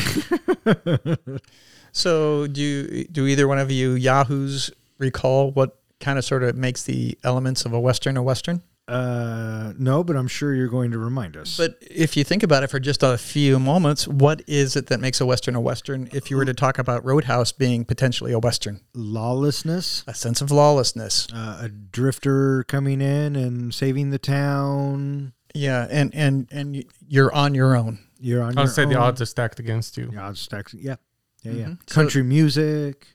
So, 1.93 2.47
do 2.47 2.61
you, 2.61 3.05
do 3.05 3.27
either 3.27 3.49
one 3.49 3.59
of 3.59 3.71
you 3.71 3.93
Yahoos 3.93 4.71
recall 4.99 5.51
what 5.51 5.79
kind 6.01 6.19
of 6.19 6.25
sort 6.25 6.43
of 6.43 6.55
makes 6.55 6.83
the 6.83 7.19
elements 7.25 7.65
of 7.65 7.73
a 7.73 7.81
Western 7.81 8.19
a 8.19 8.23
Western? 8.23 8.63
Uh, 8.89 9.73
no, 9.79 10.03
but 10.03 10.17
I'm 10.17 10.29
sure 10.29 10.55
you're 10.55 10.69
going 10.69 10.91
to 10.93 10.99
remind 10.99 11.37
us. 11.37 11.57
But 11.59 11.77
if 11.83 12.17
you 12.17 12.25
think 12.25 12.43
about 12.43 12.63
it 12.63 12.69
for 12.71 12.81
just 12.81 13.03
a 13.03 13.19
few 13.19 13.59
moments, 13.59 14.09
what 14.09 14.43
is 14.47 14.77
it 14.77 14.87
that 14.87 14.99
makes 14.99 15.21
a 15.21 15.27
Western 15.27 15.55
a 15.55 15.61
Western 15.61 16.09
if 16.13 16.31
you 16.31 16.37
were 16.39 16.47
to 16.47 16.55
talk 16.55 16.79
about 16.79 17.05
Roadhouse 17.05 17.53
being 17.53 17.85
potentially 17.85 18.33
a 18.33 18.39
Western? 18.39 18.81
lawlessness, 18.95 20.05
A 20.07 20.15
sense 20.15 20.41
of 20.41 20.51
lawlessness. 20.51 21.29
uh, 21.35 21.59
a 21.63 21.69
drifter 21.69 22.65
coming 22.65 23.01
in 23.01 23.37
and 23.37 23.75
saving 23.75 24.11
the 24.11 24.19
town. 24.19 25.33
Yeah, 25.55 25.87
and 25.91 26.15
and 26.15 26.49
and 26.51 26.85
you're 27.07 27.33
on 27.35 27.55
your 27.55 27.77
own. 27.77 27.99
You're 28.21 28.43
on 28.43 28.57
I'll 28.59 28.65
your 28.65 28.73
say 28.73 28.85
the 28.87 28.97
odds 28.99 29.21
are 29.21 29.27
stacked 29.27 29.59
against 29.61 29.97
you. 29.97 30.07
The 30.07 30.19
odds 30.19 30.41
stacks. 30.41 30.73
Yeah, 30.75 30.97
yeah, 31.43 31.53
yeah. 31.53 31.65
Mhm. 31.67 31.79
So- 31.89 31.95
Country 31.95 32.23
music, 32.23 33.07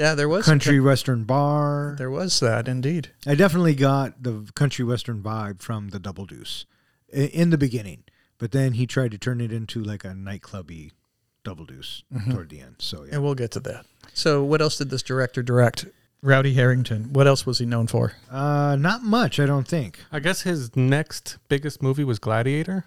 Yeah, 0.00 0.14
there 0.14 0.28
was 0.28 0.44
country 0.46 0.80
western 0.80 1.24
bar. 1.24 1.94
There 1.98 2.10
was 2.10 2.40
that 2.40 2.66
indeed. 2.68 3.10
I 3.26 3.34
definitely 3.34 3.74
got 3.74 4.22
the 4.22 4.50
country 4.54 4.84
western 4.84 5.22
vibe 5.22 5.60
from 5.60 5.90
the 5.90 5.98
Double 5.98 6.24
Deuce 6.26 6.64
in 7.12 7.50
the 7.50 7.58
beginning, 7.58 8.04
but 8.38 8.50
then 8.52 8.72
he 8.72 8.86
tried 8.86 9.10
to 9.10 9.18
turn 9.18 9.40
it 9.42 9.52
into 9.52 9.82
like 9.82 10.04
a 10.04 10.08
nightclubby 10.08 10.92
Double 11.44 11.66
Deuce 11.66 12.02
Mm-hmm. 12.12 12.30
toward 12.32 12.48
the 12.48 12.60
end. 12.60 12.76
So 12.78 13.04
yeah, 13.04 13.14
And 13.16 13.22
we'll 13.22 13.34
get 13.34 13.50
to 13.52 13.60
that. 13.60 13.84
So, 14.14 14.42
what 14.42 14.60
else 14.60 14.76
did 14.78 14.90
this 14.90 15.02
director 15.02 15.42
direct? 15.42 15.86
Rowdy 16.22 16.52
Herrington. 16.54 17.12
What 17.12 17.26
else 17.26 17.46
was 17.46 17.58
he 17.58 17.66
known 17.66 17.86
for? 17.86 18.12
uh, 18.30 18.76
not 18.78 19.02
much, 19.02 19.38
I 19.40 19.46
don't 19.46 19.66
think. 19.68 20.00
I 20.12 20.18
guess 20.20 20.42
his 20.42 20.74
next 20.76 21.38
biggest 21.48 21.82
movie 21.82 22.04
was 22.04 22.18
Gladiator. 22.18 22.84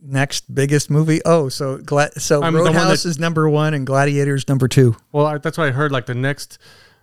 Next 0.00 0.52
biggest 0.54 0.90
movie. 0.90 1.20
Oh, 1.24 1.48
so 1.48 1.78
Gla- 1.78 2.12
so 2.18 2.42
I'm 2.42 2.54
Roadhouse 2.54 3.02
that- 3.02 3.08
is 3.08 3.18
number 3.18 3.48
one 3.48 3.74
and 3.74 3.86
Gladiator's 3.86 4.48
number 4.48 4.68
two. 4.68 4.96
Well, 5.12 5.26
I, 5.26 5.38
that's 5.38 5.56
what 5.58 5.68
I 5.68 5.70
heard. 5.70 5.92
Like 5.92 6.06
the 6.06 6.14
next 6.14 6.58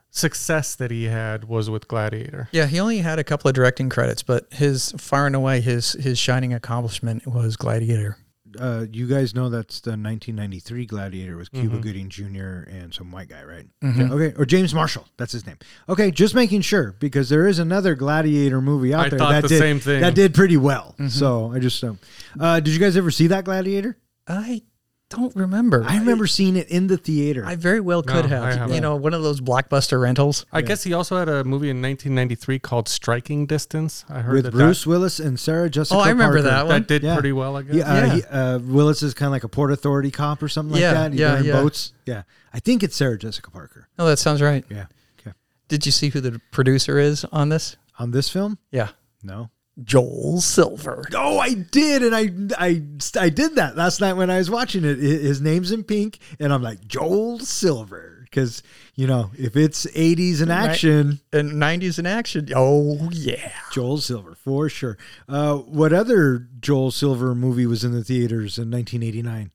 success 0.09 0.75
that 0.75 0.91
he 0.91 1.05
had 1.05 1.45
was 1.45 1.69
with 1.69 1.87
Gladiator. 1.87 2.49
Yeah, 2.51 2.67
he 2.67 2.79
only 2.79 2.99
had 2.99 3.19
a 3.19 3.23
couple 3.23 3.49
of 3.49 3.55
directing 3.55 3.89
credits, 3.89 4.21
but 4.21 4.47
his 4.51 4.91
far 4.97 5.25
and 5.27 5.35
away 5.35 5.59
his 5.61 5.93
his 5.93 6.19
shining 6.19 6.53
accomplishment 6.53 7.25
was 7.25 7.55
Gladiator. 7.57 8.17
Uh, 8.59 8.85
you 8.91 9.07
guys 9.07 9.33
know 9.35 9.49
that's 9.49 9.79
the 9.81 9.91
1993 9.91 10.85
Gladiator 10.85 11.37
with 11.37 11.51
Cuba 11.51 11.77
Mhm. 11.77 11.81
Gooding 11.81 12.09
Jr. 12.09 12.69
and 12.69 12.93
some 12.93 13.11
white 13.11 13.29
guy, 13.29 13.43
right? 13.43 13.67
Mhm. 13.83 14.11
Okay, 14.11 14.33
or 14.37 14.45
James 14.45 14.73
Marshall, 14.73 15.07
that's 15.17 15.31
his 15.31 15.45
name. 15.45 15.57
Okay, 15.89 16.11
just 16.11 16.35
making 16.35 16.61
sure 16.61 16.95
because 16.99 17.29
there 17.29 17.47
is 17.47 17.59
another 17.59 17.95
Gladiator 17.95 18.61
movie 18.61 18.93
out 18.93 19.05
I 19.07 19.09
there 19.09 19.19
thought 19.19 19.31
that 19.31 19.41
the 19.43 19.47
did 19.49 19.59
same 19.59 19.79
thing. 19.79 20.01
that 20.01 20.15
did 20.15 20.33
pretty 20.33 20.57
well. 20.57 20.95
Mm-hmm. 20.99 21.07
So 21.09 21.51
I 21.53 21.59
just 21.59 21.83
um, 21.83 21.99
uh, 22.39 22.59
did 22.59 22.73
you 22.73 22.79
guys 22.79 22.95
ever 22.97 23.11
see 23.11 23.27
that 23.27 23.45
Gladiator? 23.45 23.97
I 24.27 24.61
don't 25.09 25.35
remember. 25.35 25.83
I 25.87 25.97
remember 25.99 26.25
seeing 26.25 26.55
it 26.55 26.69
in 26.69 26.87
the 26.87 26.97
theater. 26.97 27.45
I 27.45 27.55
very 27.55 27.79
well 27.79 28.01
could 28.01 28.29
No, 28.29 28.37
I 28.41 28.47
have. 28.49 28.57
haven't. 28.57 28.73
You 28.75 28.81
know, 28.81 28.95
one 28.95 29.13
of 29.13 29.21
those 29.21 29.41
blockbuster 29.41 30.01
rentals. 30.01 30.45
I 30.51 30.61
guess 30.63 30.83
he 30.83 30.93
also 30.93 31.17
had 31.17 31.29
a 31.29 31.43
movie 31.43 31.69
in 31.69 31.81
1993 31.81 32.57
called 32.59 32.89
Striking 32.89 33.45
Distance. 33.45 34.05
I 34.09 34.21
heard 34.21 34.33
with 34.35 34.45
that 34.45 34.51
Bruce 34.53 34.87
Willis 34.87 35.19
and 35.19 35.39
Sarah 35.39 35.69
Jessica. 35.69 35.97
Oh, 35.97 36.01
I 36.01 36.09
remember 36.09 36.37
Parker. 36.37 36.41
that 36.43 36.49
that, 36.49 36.65
one. 36.65 36.81
that 36.81 36.87
did 36.87 37.03
Yeah. 37.03 37.13
pretty 37.13 37.31
well. 37.31 37.57
I 37.57 37.61
guess. 37.61 37.75
Yeah, 37.75 37.91
uh, 37.91 37.95
Yeah. 38.05 38.13
He, 38.15 38.23
uh, 38.23 38.59
Willis 38.59 39.03
is 39.03 39.13
kind 39.13 39.27
of 39.27 39.33
like 39.33 39.43
a 39.43 39.49
port 39.49 39.71
authority 39.71 40.09
cop 40.09 40.41
or 40.41 40.47
something 40.47 40.73
like 40.73 40.81
Yeah, 40.81 40.93
that. 40.93 41.11
He's 41.11 41.19
yeah, 41.21 41.31
wearing 41.33 41.45
yeah. 41.45 41.53
boats. 41.61 41.93
Yeah, 42.07 42.23
I 42.51 42.59
think 42.59 42.81
it's 42.81 42.95
Sarah 42.95 43.17
Jessica 43.19 43.51
Parker. 43.51 43.87
Oh, 43.99 44.07
that 44.07 44.17
sounds 44.17 44.41
right. 44.41 44.65
Yeah. 44.69 44.85
Okay. 45.19 45.35
Did 45.67 45.85
you 45.85 45.91
see 45.91 46.09
who 46.09 46.21
the 46.21 46.41
producer 46.51 46.97
is 46.97 47.23
on 47.31 47.49
this? 47.49 47.77
On 47.99 48.09
this 48.09 48.29
film, 48.29 48.57
Yeah. 48.71 48.89
no. 49.21 49.51
Joel 49.83 50.39
Silver. 50.41 51.03
Oh, 51.15 51.39
I 51.39 51.53
did, 51.53 52.03
and 52.03 52.15
I, 52.15 52.29
I, 52.63 52.83
I 53.19 53.29
did 53.29 53.55
that 53.55 53.75
last 53.75 54.01
night 54.01 54.13
when 54.13 54.29
I 54.29 54.37
was 54.37 54.51
watching 54.51 54.85
it. 54.85 54.99
His 54.99 55.41
name's 55.41 55.71
in 55.71 55.83
pink, 55.83 56.19
and 56.39 56.53
I'm 56.53 56.61
like 56.61 56.87
Joel 56.87 57.39
Silver 57.39 58.19
because 58.23 58.63
you 58.95 59.05
know 59.05 59.29
if 59.37 59.55
it's 59.55 59.85
80s 59.85 60.41
in 60.41 60.49
action, 60.51 61.19
And 61.31 61.53
90s 61.53 61.99
in 61.99 62.05
action. 62.05 62.49
Oh, 62.55 63.09
yeah. 63.11 63.51
Joel 63.71 63.97
Silver 63.97 64.35
for 64.35 64.69
sure. 64.69 64.97
Uh, 65.27 65.57
what 65.57 65.93
other 65.93 66.47
Joel 66.59 66.91
Silver 66.91 67.33
movie 67.33 67.65
was 67.65 67.83
in 67.83 67.93
the 67.93 68.03
theaters 68.03 68.57
in 68.57 68.69
1989? 68.69 69.51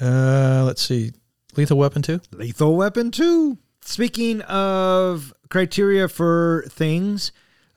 Uh, 0.00 0.64
let's 0.64 0.82
see. 0.82 1.12
Lethal 1.56 1.78
Weapon 1.78 2.02
2? 2.02 2.20
Lethal 2.32 2.76
Weapon 2.76 3.10
2. 3.10 3.58
Speaking 3.84 4.40
of 4.42 5.34
criteria 5.50 6.08
for 6.08 6.64
things, 6.68 7.30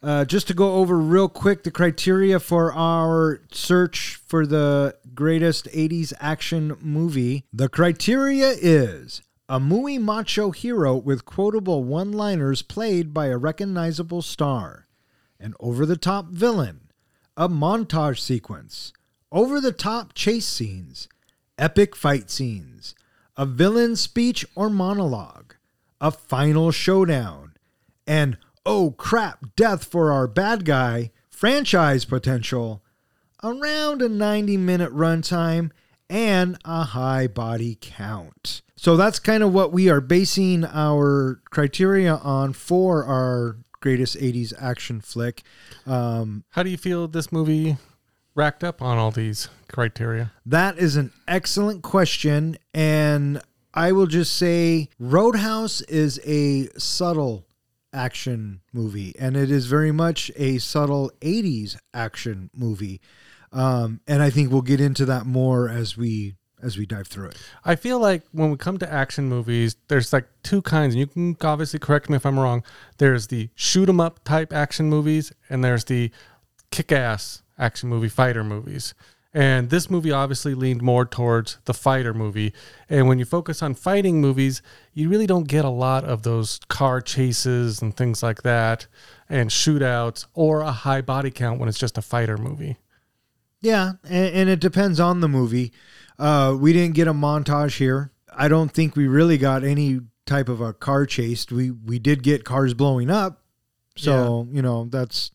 uh, 0.04 0.26
just 0.26 0.48
to 0.48 0.54
go 0.54 0.76
over 0.76 0.98
real 1.00 1.30
quick 1.30 1.64
the 1.64 1.72
criteria 1.72 2.40
for 2.40 2.74
our 2.74 3.42
search 3.52 4.20
for 4.28 4.46
the 4.46 4.96
greatest 5.14 5.66
80s 5.66 6.14
action 6.20 6.78
movie. 6.80 7.46
The 7.52 7.70
criteria 7.70 8.50
is 8.50 9.22
a 9.48 9.60
muy 9.60 9.98
macho 9.98 10.52
hero 10.52 10.96
with 10.96 11.26
quotable 11.26 11.84
one 11.84 12.12
liners 12.12 12.62
played 12.62 13.14
by 13.14 13.28
a 13.28 13.38
recognizable 13.38 14.22
star, 14.22 14.88
an 15.40 15.54
over 15.60 15.86
the 15.86 15.98
top 15.98 16.28
villain, 16.30 16.90
a 17.38 17.48
montage 17.48 18.20
sequence, 18.20 18.92
over 19.32 19.60
the 19.60 19.72
top 19.72 20.14
chase 20.14 20.48
scenes, 20.48 21.08
epic 21.58 21.96
fight 21.96 22.30
scenes, 22.30 22.96
a 23.38 23.46
villain 23.46 23.96
speech 23.96 24.46
or 24.56 24.70
monologue, 24.70 25.56
a 26.00 26.12
final 26.12 26.72
showdown, 26.72 27.54
and 28.08 28.38
oh 28.66 28.92
crap, 28.92 29.56
death 29.56 29.84
for 29.86 30.12
our 30.12 30.28
bad 30.28 30.66
guy, 30.66 31.12
franchise 31.30 32.06
potential, 32.06 32.84
around 33.44 34.02
a 34.02 34.10
90 34.10 34.58
minute 34.58 34.92
runtime, 34.94 35.72
and 36.10 36.58
a 36.66 36.84
high 36.84 37.28
body 37.28 37.78
count. 37.80 38.62
So 38.76 38.98
that's 38.98 39.20
kind 39.20 39.44
of 39.44 39.54
what 39.54 39.72
we 39.72 39.90
are 39.90 40.02
basing 40.02 40.66
our 40.66 41.42
criteria 41.50 42.16
on 42.16 42.54
for 42.54 43.06
our 43.06 43.58
greatest 43.80 44.18
80s 44.18 44.54
action 44.60 45.02
flick. 45.02 45.44
Um, 45.86 46.44
How 46.52 46.64
do 46.64 46.70
you 46.70 46.78
feel 46.78 47.08
this 47.08 47.32
movie 47.32 47.78
racked 48.34 48.64
up 48.64 48.82
on 48.82 48.98
all 48.98 49.12
these 49.12 49.48
criteria? 49.70 50.32
That 50.46 50.78
is 50.78 50.96
an 50.96 51.12
excellent 51.28 51.84
question. 51.84 52.58
And 52.74 53.42
I 53.74 53.92
will 53.92 54.08
just 54.08 54.36
say 54.36 54.90
Roadhouse 55.00 55.82
is 55.82 56.20
a 56.26 56.68
subtle 56.78 57.45
action 57.96 58.62
movie, 58.74 59.16
and 59.18 59.36
it 59.38 59.50
is 59.50 59.66
very 59.66 59.92
much 59.92 60.32
a 60.36 60.58
subtle 60.58 61.12
80s 61.22 61.78
action 61.94 62.50
movie. 62.54 63.02
Um, 63.52 64.02
and 64.08 64.22
I 64.22 64.30
think 64.30 64.52
we'll 64.52 64.62
get 64.62 64.82
into 64.82 65.06
that 65.06 65.26
more 65.26 65.70
as 65.70 65.98
we 65.98 66.36
as 66.62 66.78
we 66.78 66.86
dive 66.86 67.08
through 67.08 67.28
it. 67.28 67.38
I 67.64 67.76
feel 67.76 68.00
like 68.00 68.24
when 68.32 68.50
we 68.50 68.58
come 68.58 68.78
to 68.80 68.92
action 68.92 69.30
movies, 69.30 69.76
there's 69.88 70.12
like 70.12 70.28
two 70.42 70.62
kinds. 70.62 70.96
And 70.96 71.00
you 71.00 71.08
can 71.08 71.38
obviously 71.42 71.80
correct 71.80 72.10
me 72.10 72.16
if 72.16 72.26
I'm 72.26 72.40
wrong. 72.40 72.64
There's 72.98 73.28
the 73.28 73.50
shoot 73.56 73.88
'em 73.88 74.00
up 74.00 74.24
type 74.24 74.52
action 74.52 74.90
movies, 74.90 75.32
and 75.50 75.64
there's 75.64 75.84
the 75.86 76.12
kick 76.72 76.92
ass 76.92 77.44
action 77.58 77.90
movie 77.90 78.10
fighter 78.10 78.44
movies. 78.44 78.94
And 79.36 79.70
this 79.70 79.90
movie 79.90 80.14
obviously 80.14 80.56
leaned 80.56 80.82
more 80.82 81.06
towards 81.06 81.58
the 81.66 81.74
fighter 81.74 82.14
movie. 82.14 82.54
And 82.90 83.10
when 83.10 83.20
you 83.20 83.26
focus 83.26 83.62
on 83.62 83.76
fighting 83.76 84.22
movies, 84.22 84.62
you 84.94 85.10
really 85.10 85.28
don't 85.28 85.50
get 85.50 85.66
a 85.66 85.70
lot 85.70 86.06
of 86.06 86.24
those 86.24 86.62
car 86.70 87.02
chases 87.02 87.82
and 87.82 87.96
things 87.98 88.24
like 88.24 88.44
that, 88.44 88.88
and 89.28 89.50
shootouts, 89.50 90.26
or 90.34 90.62
a 90.62 90.72
high 90.72 91.02
body 91.02 91.32
count 91.32 91.60
when 91.60 91.68
it's 91.68 91.78
just 91.78 91.98
a 91.98 92.02
fighter 92.02 92.38
movie. 92.38 92.78
Yeah, 93.60 93.94
and, 94.06 94.34
and 94.36 94.50
it 94.50 94.62
depends 94.62 95.02
on 95.02 95.20
the 95.20 95.28
movie. 95.28 95.74
Uh, 96.18 96.56
we 96.58 96.72
didn't 96.72 96.96
get 96.96 97.10
a 97.10 97.14
montage 97.14 97.78
here. 97.78 98.14
I 98.34 98.48
don't 98.48 98.72
think 98.72 98.96
we 98.96 99.06
really 99.06 99.38
got 99.38 99.66
any 99.66 100.00
type 100.26 100.48
of 100.48 100.62
a 100.62 100.72
car 100.72 101.06
chase. 101.06 101.52
We 101.52 101.72
we 101.72 102.00
did 102.00 102.24
get 102.24 102.46
cars 102.46 102.74
blowing 102.74 103.10
up, 103.10 103.42
so 103.98 104.48
you 104.50 104.62
know 104.62 104.86
that's 104.86 105.32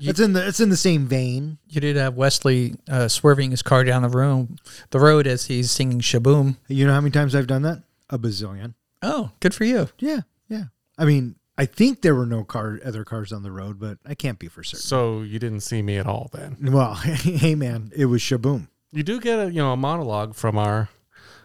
it's 0.00 0.20
in 0.20 0.32
the 0.32 0.46
it's 0.46 0.60
in 0.60 0.68
the 0.70 0.76
same 0.76 1.06
vein. 1.06 1.58
You 1.68 1.80
did 1.80 1.96
have 1.96 2.14
Wesley 2.14 2.74
uh, 2.88 3.08
swerving 3.08 3.50
his 3.50 3.62
car 3.62 3.84
down 3.84 4.02
the 4.02 4.08
room, 4.08 4.56
the 4.90 5.00
road 5.00 5.26
as 5.26 5.46
he's 5.46 5.70
singing 5.70 6.00
Shaboom. 6.00 6.56
You 6.68 6.86
know 6.86 6.92
how 6.92 7.00
many 7.00 7.10
times 7.10 7.34
I've 7.34 7.46
done 7.46 7.62
that? 7.62 7.82
A 8.10 8.18
bazillion. 8.18 8.74
Oh, 9.02 9.32
good 9.40 9.54
for 9.54 9.64
you. 9.64 9.88
Yeah, 9.98 10.20
yeah. 10.48 10.64
I 10.96 11.04
mean, 11.04 11.36
I 11.56 11.66
think 11.66 12.02
there 12.02 12.14
were 12.14 12.26
no 12.26 12.44
car 12.44 12.80
other 12.84 13.04
cars 13.04 13.32
on 13.32 13.42
the 13.42 13.52
road, 13.52 13.78
but 13.78 13.98
I 14.04 14.14
can't 14.14 14.38
be 14.38 14.48
for 14.48 14.64
certain. 14.64 14.80
So 14.80 15.22
you 15.22 15.38
didn't 15.38 15.60
see 15.60 15.82
me 15.82 15.96
at 15.96 16.06
all 16.06 16.30
then. 16.32 16.56
Well, 16.72 16.94
hey 16.94 17.54
man, 17.54 17.92
it 17.94 18.06
was 18.06 18.22
shaboom. 18.22 18.68
You 18.92 19.02
do 19.02 19.20
get 19.20 19.38
a 19.38 19.46
you 19.50 19.58
know 19.58 19.72
a 19.72 19.76
monologue 19.76 20.34
from 20.34 20.58
our 20.58 20.88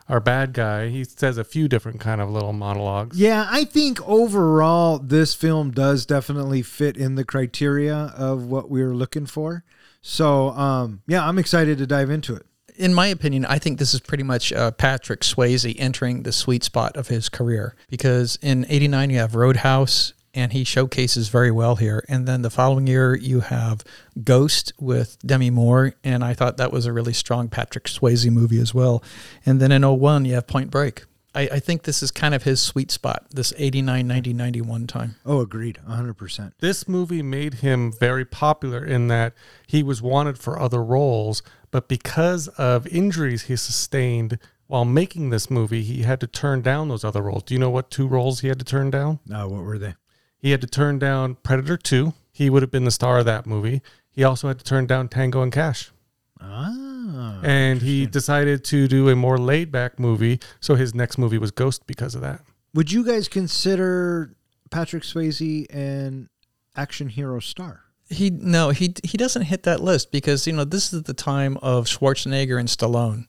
our 0.09 0.19
bad 0.19 0.53
guy. 0.53 0.89
He 0.89 1.03
says 1.03 1.37
a 1.37 1.43
few 1.43 1.67
different 1.67 1.99
kind 1.99 2.19
of 2.19 2.29
little 2.29 2.51
monologues. 2.51 3.17
Yeah, 3.17 3.47
I 3.49 3.63
think 3.63 4.01
overall 4.07 4.97
this 4.97 5.33
film 5.35 5.71
does 5.71 6.05
definitely 6.05 6.63
fit 6.63 6.97
in 6.97 7.15
the 7.15 7.23
criteria 7.23 8.13
of 8.17 8.45
what 8.45 8.69
we 8.69 8.83
were 8.83 8.95
looking 8.95 9.27
for. 9.27 9.63
So, 10.01 10.49
um, 10.49 11.01
yeah, 11.07 11.25
I'm 11.25 11.37
excited 11.37 11.77
to 11.77 11.85
dive 11.85 12.09
into 12.09 12.35
it. 12.35 12.45
In 12.77 12.93
my 12.93 13.07
opinion, 13.07 13.45
I 13.45 13.59
think 13.59 13.77
this 13.77 13.93
is 13.93 13.99
pretty 13.99 14.23
much 14.23 14.53
uh, 14.53 14.71
Patrick 14.71 15.21
Swayze 15.21 15.75
entering 15.77 16.23
the 16.23 16.31
sweet 16.31 16.63
spot 16.63 16.95
of 16.95 17.09
his 17.09 17.27
career 17.27 17.75
because 17.89 18.39
in 18.41 18.65
'89 18.69 19.09
you 19.09 19.17
have 19.17 19.35
Roadhouse, 19.35 20.13
and 20.33 20.53
he 20.53 20.63
showcases 20.63 21.29
very 21.29 21.51
well 21.51 21.75
here. 21.75 22.03
And 22.07 22.27
then 22.27 22.41
the 22.41 22.49
following 22.49 22.87
year 22.87 23.15
you 23.15 23.41
have 23.41 23.83
Ghost 24.23 24.73
with 24.79 25.17
Demi 25.25 25.49
Moore, 25.49 25.93
and 26.03 26.23
I 26.23 26.33
thought 26.33 26.57
that 26.57 26.71
was 26.71 26.85
a 26.85 26.93
really 26.93 27.13
strong 27.13 27.49
Patrick 27.49 27.85
Swayze 27.85 28.29
movie 28.29 28.59
as 28.59 28.73
well. 28.73 29.03
And 29.45 29.59
then 29.59 29.71
in 29.71 29.83
01 29.83 30.25
you 30.25 30.35
have 30.35 30.47
Point 30.47 30.71
Break. 30.71 31.03
I, 31.35 31.41
I 31.41 31.59
think 31.59 31.83
this 31.83 32.01
is 32.01 32.09
kind 32.09 32.33
of 32.33 32.43
his 32.43 32.61
sweet 32.61 32.89
spot, 32.89 33.27
this 33.29 33.53
89, 33.57 34.07
90, 34.07 34.33
91 34.33 34.87
time. 34.87 35.15
Oh, 35.25 35.41
agreed. 35.41 35.79
100%. 35.87 36.53
This 36.59 36.87
movie 36.87 37.21
made 37.21 37.55
him 37.55 37.91
very 37.91 38.25
popular 38.25 38.83
in 38.83 39.09
that 39.09 39.33
he 39.67 39.83
was 39.83 40.01
wanted 40.01 40.39
for 40.39 40.59
other 40.59 40.83
roles, 40.83 41.43
but 41.69 41.87
because 41.87 42.47
of 42.49 42.87
injuries 42.87 43.43
he 43.43 43.55
sustained 43.55 44.39
while 44.67 44.85
making 44.85 45.29
this 45.29 45.49
movie, 45.49 45.83
he 45.83 46.03
had 46.03 46.19
to 46.19 46.27
turn 46.27 46.61
down 46.61 46.89
those 46.89 47.03
other 47.03 47.21
roles. 47.21 47.43
Do 47.43 47.53
you 47.53 47.59
know 47.59 47.71
what 47.71 47.89
two 47.89 48.07
roles 48.07 48.41
he 48.41 48.47
had 48.47 48.59
to 48.59 48.65
turn 48.65 48.91
down? 48.91 49.19
Now, 49.25 49.47
what 49.47 49.63
were 49.63 49.77
they? 49.77 49.95
He 50.39 50.51
had 50.51 50.61
to 50.61 50.67
turn 50.67 50.99
down 50.99 51.35
Predator 51.43 51.77
2. 51.77 52.13
He 52.31 52.49
would 52.49 52.61
have 52.63 52.71
been 52.71 52.85
the 52.85 52.91
star 52.91 53.19
of 53.19 53.25
that 53.25 53.45
movie. 53.45 53.81
He 54.11 54.23
also 54.23 54.47
had 54.47 54.57
to 54.59 54.65
turn 54.65 54.87
down 54.87 55.09
Tango 55.09 55.41
and 55.41 55.51
Cash. 55.51 55.91
Ah. 56.41 57.41
and 57.43 57.81
he 57.81 58.05
decided 58.05 58.63
to 58.63 58.87
do 58.87 59.09
a 59.09 59.15
more 59.15 59.37
laid 59.37 59.71
back 59.71 59.99
movie. 59.99 60.39
So 60.61 60.75
his 60.75 60.95
next 60.95 61.17
movie 61.17 61.37
was 61.37 61.51
Ghost 61.51 61.85
because 61.85 62.15
of 62.15 62.21
that. 62.21 62.41
Would 62.73 62.91
you 62.91 63.03
guys 63.03 63.27
consider 63.27 64.35
Patrick 64.69 65.03
Swayze 65.03 65.65
an 65.73 66.29
action 66.75 67.09
hero 67.09 67.39
star? 67.39 67.81
He 68.09 68.29
no, 68.29 68.69
he 68.69 68.95
he 69.03 69.17
doesn't 69.17 69.43
hit 69.43 69.63
that 69.63 69.81
list 69.81 70.11
because 70.11 70.47
you 70.47 70.53
know 70.53 70.63
this 70.63 70.93
is 70.93 71.03
the 71.03 71.13
time 71.13 71.57
of 71.57 71.85
Schwarzenegger 71.85 72.59
and 72.59 72.69
Stallone. 72.69 73.27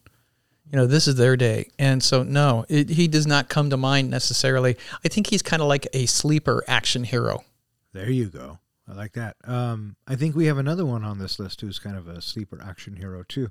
You 0.71 0.77
know 0.77 0.87
this 0.87 1.09
is 1.09 1.17
their 1.17 1.37
day, 1.37 1.69
and 1.79 2.03
so 2.03 2.23
no, 2.23 2.65
it, 2.69 2.91
he 2.91 3.09
does 3.09 3.27
not 3.27 3.49
come 3.49 3.71
to 3.71 3.77
mind 3.77 4.09
necessarily. 4.09 4.77
I 5.05 5.09
think 5.09 5.27
he's 5.27 5.43
kind 5.43 5.61
of 5.61 5.69
like 5.69 5.89
a 5.93 6.07
sleeper 6.07 6.63
action 6.69 7.03
hero. 7.03 7.45
There 7.93 8.11
you 8.11 8.27
go. 8.27 8.61
I 8.89 8.95
like 8.95 9.13
that. 9.13 9.37
Um, 9.45 9.97
I 10.07 10.15
think 10.15 10.37
we 10.37 10.47
have 10.47 10.59
another 10.59 10.87
one 10.87 11.05
on 11.05 11.19
this 11.19 11.39
list 11.39 11.61
who's 11.61 11.79
kind 11.79 11.97
of 11.97 12.07
a 12.07 12.23
sleeper 12.23 12.61
action 12.63 12.97
hero 12.97 13.25
too. 13.27 13.51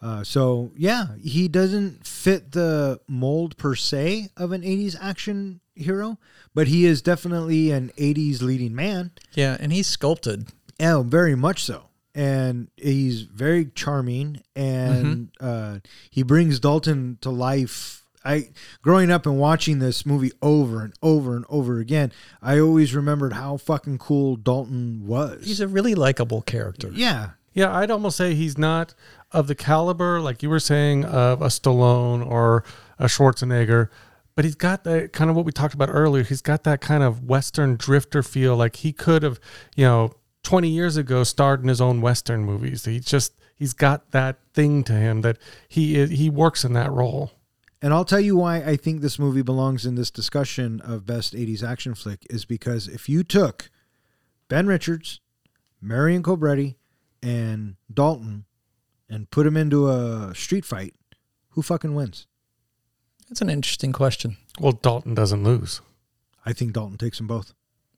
Uh, 0.00 0.22
so 0.24 0.70
yeah, 0.76 1.08
he 1.22 1.48
doesn't 1.48 2.06
fit 2.06 2.52
the 2.52 3.00
mold 3.06 3.56
per 3.58 3.74
se 3.74 4.28
of 4.36 4.52
an 4.52 4.62
'80s 4.62 4.96
action 5.00 5.60
hero, 5.74 6.18
but 6.54 6.68
he 6.68 6.86
is 6.86 7.02
definitely 7.02 7.72
an 7.72 7.90
'80s 7.98 8.40
leading 8.40 8.74
man. 8.74 9.10
Yeah, 9.34 9.56
and 9.60 9.70
he's 9.72 9.86
sculpted. 9.86 10.48
Yeah, 10.80 11.02
very 11.02 11.34
much 11.34 11.64
so. 11.64 11.87
And 12.18 12.68
he's 12.76 13.22
very 13.22 13.66
charming, 13.66 14.42
and 14.56 15.30
uh, 15.38 15.78
he 16.10 16.24
brings 16.24 16.58
Dalton 16.58 17.18
to 17.20 17.30
life. 17.30 18.04
I 18.24 18.48
growing 18.82 19.12
up 19.12 19.24
and 19.24 19.38
watching 19.38 19.78
this 19.78 20.04
movie 20.04 20.32
over 20.42 20.82
and 20.82 20.92
over 21.00 21.36
and 21.36 21.44
over 21.48 21.78
again, 21.78 22.10
I 22.42 22.58
always 22.58 22.92
remembered 22.92 23.34
how 23.34 23.56
fucking 23.56 23.98
cool 23.98 24.34
Dalton 24.34 25.06
was. 25.06 25.46
He's 25.46 25.60
a 25.60 25.68
really 25.68 25.94
likable 25.94 26.42
character. 26.42 26.90
yeah, 26.92 27.30
Yeah, 27.54 27.72
I'd 27.72 27.92
almost 27.92 28.16
say 28.16 28.34
he's 28.34 28.58
not 28.58 28.94
of 29.30 29.46
the 29.46 29.54
caliber, 29.54 30.20
like 30.20 30.42
you 30.42 30.50
were 30.50 30.58
saying, 30.58 31.04
of 31.04 31.40
a 31.40 31.46
Stallone 31.46 32.26
or 32.26 32.64
a 32.98 33.06
Schwarzenegger, 33.06 33.90
but 34.34 34.44
he's 34.44 34.56
got 34.56 34.82
that 34.84 35.12
kind 35.12 35.30
of 35.30 35.36
what 35.36 35.44
we 35.44 35.52
talked 35.52 35.74
about 35.74 35.88
earlier. 35.92 36.24
He's 36.24 36.42
got 36.42 36.64
that 36.64 36.80
kind 36.80 37.04
of 37.04 37.24
Western 37.24 37.76
drifter 37.76 38.24
feel. 38.24 38.56
Like 38.56 38.76
he 38.76 38.92
could 38.92 39.22
have, 39.22 39.38
you 39.76 39.84
know, 39.84 40.14
20 40.42 40.68
years 40.68 40.96
ago 40.96 41.24
starred 41.24 41.62
in 41.62 41.68
his 41.68 41.80
own 41.80 42.00
Western 42.00 42.44
movies. 42.44 42.84
He 42.84 43.00
just, 43.00 43.34
he's 43.56 43.72
got 43.72 44.12
that 44.12 44.38
thing 44.54 44.84
to 44.84 44.92
him 44.92 45.22
that 45.22 45.38
he 45.68 45.96
is, 45.96 46.10
he 46.10 46.30
works 46.30 46.64
in 46.64 46.72
that 46.74 46.90
role. 46.90 47.32
And 47.80 47.92
I'll 47.94 48.04
tell 48.04 48.20
you 48.20 48.36
why 48.36 48.56
I 48.56 48.76
think 48.76 49.00
this 49.00 49.18
movie 49.18 49.42
belongs 49.42 49.86
in 49.86 49.94
this 49.94 50.10
discussion 50.10 50.80
of 50.80 51.06
best 51.06 51.34
80s 51.34 51.62
action 51.62 51.94
flick 51.94 52.26
is 52.28 52.44
because 52.44 52.88
if 52.88 53.08
you 53.08 53.22
took 53.22 53.70
Ben 54.48 54.66
Richards, 54.66 55.20
Marion 55.80 56.22
Cobretti, 56.22 56.74
and 57.22 57.76
Dalton 57.92 58.46
and 59.08 59.30
put 59.30 59.44
them 59.44 59.56
into 59.56 59.88
a 59.88 60.32
street 60.34 60.64
fight, 60.64 60.94
who 61.50 61.62
fucking 61.62 61.94
wins? 61.94 62.26
That's 63.28 63.42
an 63.42 63.50
interesting 63.50 63.92
question. 63.92 64.38
Well, 64.58 64.72
Dalton 64.72 65.14
doesn't 65.14 65.44
lose. 65.44 65.80
I 66.44 66.52
think 66.52 66.72
Dalton 66.72 66.98
takes 66.98 67.18
them 67.18 67.26
both. 67.26 67.52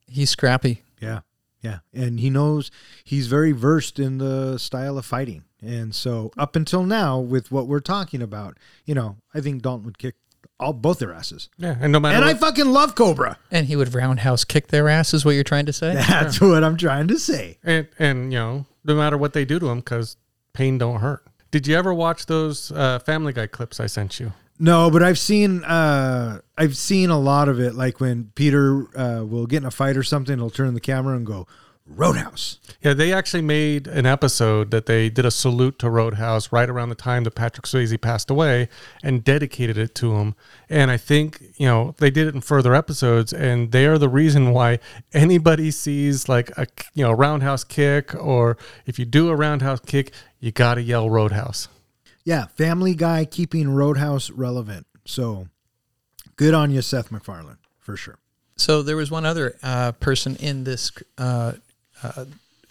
He's 0.07 0.31
scrappy. 0.31 0.83
Yeah. 1.01 1.21
Yeah. 1.61 1.81
And 1.93 2.21
he 2.21 2.31
knows 2.31 2.71
he's 3.05 3.27
very 3.27 3.53
versed 3.53 3.99
in 3.99 4.19
the 4.19 4.59
style 4.59 4.97
of 4.97 5.05
fighting. 5.05 5.45
And 5.61 5.95
so 5.95 6.33
up 6.39 6.57
until 6.57 6.85
now, 6.85 7.19
with 7.19 7.53
what 7.53 7.67
we're 7.67 7.81
talking 7.81 8.23
about, 8.23 8.57
you 8.87 8.95
know, 8.95 9.17
I 9.35 9.41
think 9.41 9.63
Dalton 9.63 9.85
would 9.85 9.99
kick 9.99 10.15
all 10.59 10.73
both 10.73 10.99
their 10.99 11.13
asses. 11.13 11.49
Yeah. 11.59 11.77
And 11.81 11.93
no 11.93 12.01
matter 12.01 12.17
And 12.17 12.25
I 12.25 12.35
fucking 12.35 12.67
love 12.67 12.95
Cobra. 12.95 13.39
And 13.51 13.67
he 13.67 13.77
would 13.77 13.95
roundhouse 13.95 14.45
kick 14.45 14.69
their 14.69 14.89
ass, 14.89 15.13
is 15.13 15.25
what 15.25 15.33
you're 15.33 15.45
trying 15.45 15.67
to 15.67 15.73
say? 15.73 15.95
That's 15.95 16.41
what 16.41 16.65
I'm 16.65 16.77
trying 16.77 17.09
to 17.09 17.19
say. 17.19 17.59
and, 17.63 17.89
and, 17.99 18.33
you 18.33 18.39
know, 18.39 18.67
no 18.85 18.95
matter 18.95 19.19
what 19.19 19.33
they 19.35 19.45
do 19.45 19.59
to 19.59 19.69
him, 19.69 19.79
because 19.79 20.17
pain 20.53 20.79
don't 20.79 21.01
hurt. 21.01 21.27
Did 21.51 21.67
you 21.67 21.77
ever 21.77 21.93
watch 21.93 22.27
those 22.27 22.73
uh, 22.73 23.01
Family 23.01 23.33
Guy 23.33 23.47
clips 23.47 23.81
I 23.81 23.87
sent 23.87 24.21
you? 24.21 24.33
No, 24.63 24.91
but 24.91 25.03
I've 25.03 25.19
seen 25.19 25.65
uh 25.65 26.41
I've 26.57 26.77
seen 26.77 27.09
a 27.09 27.19
lot 27.19 27.49
of 27.49 27.59
it. 27.59 27.75
Like 27.75 27.99
when 27.99 28.31
Peter 28.35 28.87
uh, 28.97 29.25
will 29.25 29.47
get 29.47 29.59
in 29.59 29.65
a 29.65 29.71
fight 29.71 29.97
or 29.97 30.03
something, 30.03 30.39
he'll 30.39 30.51
turn 30.51 30.75
the 30.75 30.81
camera 30.81 31.17
and 31.17 31.25
go 31.25 31.47
Roadhouse. 31.87 32.59
Yeah, 32.83 32.93
they 32.93 33.13
actually 33.13 33.43
made 33.43 33.87
an 33.89 34.05
episode 34.05 34.71
that 34.71 34.85
they 34.85 35.09
did 35.09 35.25
a 35.25 35.31
salute 35.31 35.79
to 35.81 35.91
Roadhouse 35.91 36.53
right 36.53 36.69
around 36.69 36.91
the 36.91 36.95
time 36.95 37.25
that 37.25 37.35
Patrick 37.35 37.67
Swayze 37.67 37.99
passed 38.01 38.31
away 38.31 38.69
and 39.03 39.25
dedicated 39.25 39.77
it 39.77 39.95
to 39.97 40.15
him. 40.17 40.35
And 40.69 40.91
I 40.91 40.99
think, 40.99 41.43
you 41.57 41.67
know, 41.67 41.95
they 41.99 42.11
did 42.11 42.29
it 42.29 42.35
in 42.35 42.43
further 42.43 42.75
episodes 42.75 43.33
and 43.33 43.73
they 43.73 43.87
are 43.87 43.99
the 43.99 44.09
reason 44.09 44.53
why 44.53 44.79
anybody 45.13 45.71
sees 45.71 46.29
like 46.29 46.51
a, 46.57 46.67
you 46.95 47.03
know, 47.03 47.13
roundhouse 47.13 47.65
kick 47.65 48.15
or 48.15 48.57
if 48.87 48.99
you 48.99 49.05
do 49.05 49.31
a 49.31 49.35
roundhouse 49.35 49.81
kick, 49.81 50.13
you 50.39 50.53
got 50.53 50.75
to 50.75 50.83
yell 50.83 51.11
Roadhouse. 51.11 51.69
Yeah, 52.31 52.47
Family 52.47 52.95
Guy 52.95 53.25
keeping 53.25 53.75
Roadhouse 53.75 54.31
relevant. 54.31 54.87
So 55.05 55.49
good 56.37 56.55
on 56.55 56.71
you, 56.71 56.81
Seth 56.81 57.11
MacFarlane, 57.11 57.59
for 57.81 57.97
sure. 57.97 58.19
So 58.55 58.83
there 58.83 58.97
was 58.97 59.11
one 59.11 59.27
other 59.27 59.57
uh, 59.65 59.91
person 59.91 60.37
in 60.37 60.63
this 60.63 60.93
uh, 61.19 61.55
uh, 62.05 62.27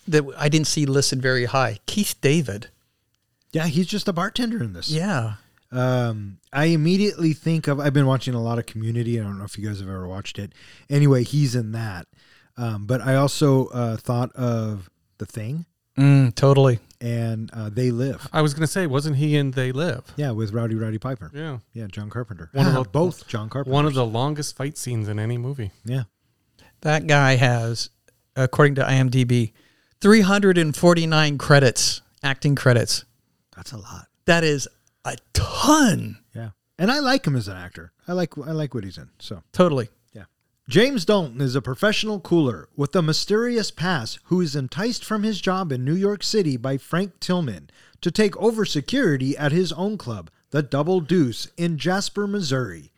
that 0.08 0.24
I 0.38 0.48
didn't 0.48 0.68
see 0.68 0.86
listed 0.86 1.22
very 1.22 1.44
high. 1.44 1.80
Keith 1.88 2.16
David. 2.22 2.70
Yeah, 3.52 3.66
he's 3.66 3.88
just 3.88 4.08
a 4.08 4.14
bartender 4.14 4.64
in 4.64 4.72
this. 4.72 4.90
Yeah. 4.90 5.34
Um, 5.74 6.38
I 6.54 6.68
immediately 6.68 7.34
think 7.34 7.68
of. 7.68 7.82
I've 7.82 7.94
been 7.94 8.08
watching 8.08 8.36
a 8.36 8.42
lot 8.42 8.60
of 8.60 8.66
Community. 8.66 9.20
I 9.20 9.24
don't 9.24 9.38
know 9.38 9.44
if 9.44 9.58
you 9.58 9.68
guys 9.68 9.82
have 9.82 9.90
ever 9.90 10.08
watched 10.08 10.40
it. 10.40 10.54
Anyway, 10.90 11.26
he's 11.26 11.54
in 11.54 11.74
that. 11.74 12.08
Um, 12.56 12.86
but 12.86 13.02
I 13.02 13.16
also 13.16 13.66
uh, 13.68 13.98
thought 13.98 14.32
of 14.38 14.90
The 15.18 15.26
Thing 15.26 15.66
Mm, 15.98 16.34
totally. 16.34 16.80
And 17.02 17.50
uh, 17.54 17.70
They 17.70 17.92
Live. 17.92 18.28
I 18.34 18.42
was 18.42 18.54
going 18.54 18.62
to 18.62 18.68
say, 18.68 18.88
wasn't 18.88 19.16
he 19.18 19.36
in 19.36 19.52
They 19.52 19.72
Live? 19.72 20.14
Yeah, 20.18 20.32
with 20.32 20.52
Rowdy 20.52 20.76
Roddy 20.76 20.98
Piper. 20.98 21.32
Yeah. 21.34 21.60
Yeah, 21.74 21.88
John 21.88 22.10
Carpenter. 22.10 22.50
One 22.54 22.68
of 22.68 22.74
the- 22.84 22.84
both 22.90 23.28
John 23.28 23.50
Carpenter. 23.50 23.74
One 23.74 23.86
of 23.86 23.94
the 23.94 24.06
longest 24.06 24.56
fight 24.58 24.78
scenes 24.78 25.08
in 25.08 25.20
any 25.20 25.38
movie. 25.38 25.72
yeah. 25.86 26.04
That 26.82 27.08
guy 27.08 27.36
has, 27.36 27.90
according 28.38 28.76
to 28.76 28.84
IMDb, 28.84 29.52
349 30.00 31.38
credits, 31.38 32.02
acting 32.24 32.56
credits. 32.56 33.06
That's 33.56 33.72
a 33.74 33.78
lot. 33.78 34.08
That 34.26 34.44
is 34.44 34.68
a 35.06 35.18
ton. 35.34 36.20
Yeah, 36.34 36.52
and 36.78 36.90
I 36.92 37.00
like 37.00 37.26
him 37.28 37.36
as 37.36 37.48
an 37.50 37.58
actor. 37.58 37.92
I 38.08 38.14
like 38.14 38.38
I 38.38 38.52
like 38.52 38.74
what 38.74 38.84
he's 38.86 38.98
in. 38.98 39.10
So 39.20 39.44
Totally. 39.52 39.90
James 40.70 41.04
Dalton 41.04 41.42
is 41.42 41.56
a 41.56 41.64
professional 41.64 42.20
cooler 42.20 42.70
with 42.76 42.96
a 42.96 43.02
mysterious 43.02 43.72
past 43.72 44.20
who 44.26 44.40
is 44.40 44.56
enticed 44.56 45.04
from 45.04 45.24
his 45.24 45.42
job 45.42 45.72
in 45.72 45.84
New 45.84 45.96
York 45.96 46.22
City 46.22 46.58
by 46.58 46.78
Frank 46.78 47.20
Tillman 47.20 47.72
to 48.02 48.12
take 48.12 48.38
over 48.38 48.66
security 48.66 49.36
at 49.36 49.52
his 49.52 49.74
own 49.74 49.98
club, 49.98 50.30
the 50.52 50.62
Double 50.62 51.02
Deuce, 51.02 51.48
in 51.58 51.80
Jasper, 51.80 52.28
Missouri. 52.28 52.92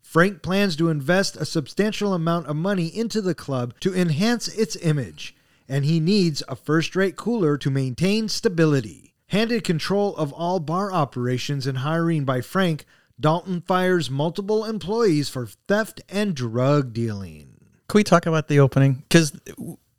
Frank 0.00 0.40
plans 0.40 0.76
to 0.76 0.88
invest 0.88 1.36
a 1.36 1.44
substantial 1.44 2.14
amount 2.14 2.46
of 2.46 2.54
money 2.54 2.86
into 2.86 3.20
the 3.20 3.34
club 3.34 3.74
to 3.80 3.92
enhance 3.92 4.46
its 4.46 4.76
image, 4.76 5.34
and 5.68 5.84
he 5.84 5.98
needs 5.98 6.44
a 6.46 6.54
first 6.54 6.94
rate 6.94 7.16
cooler 7.16 7.58
to 7.58 7.72
maintain 7.72 8.28
stability. 8.28 9.14
Handed 9.26 9.64
control 9.64 10.14
of 10.14 10.32
all 10.32 10.60
bar 10.60 10.92
operations 10.92 11.66
and 11.66 11.78
hiring 11.78 12.24
by 12.24 12.40
Frank, 12.40 12.84
Dalton 13.20 13.60
fires 13.60 14.10
multiple 14.10 14.64
employees 14.64 15.28
for 15.28 15.46
theft 15.68 16.00
and 16.08 16.34
drug 16.34 16.92
dealing. 16.92 17.48
Can 17.88 17.98
we 17.98 18.04
talk 18.04 18.24
about 18.26 18.48
the 18.48 18.58
opening? 18.60 19.02
Because 19.08 19.38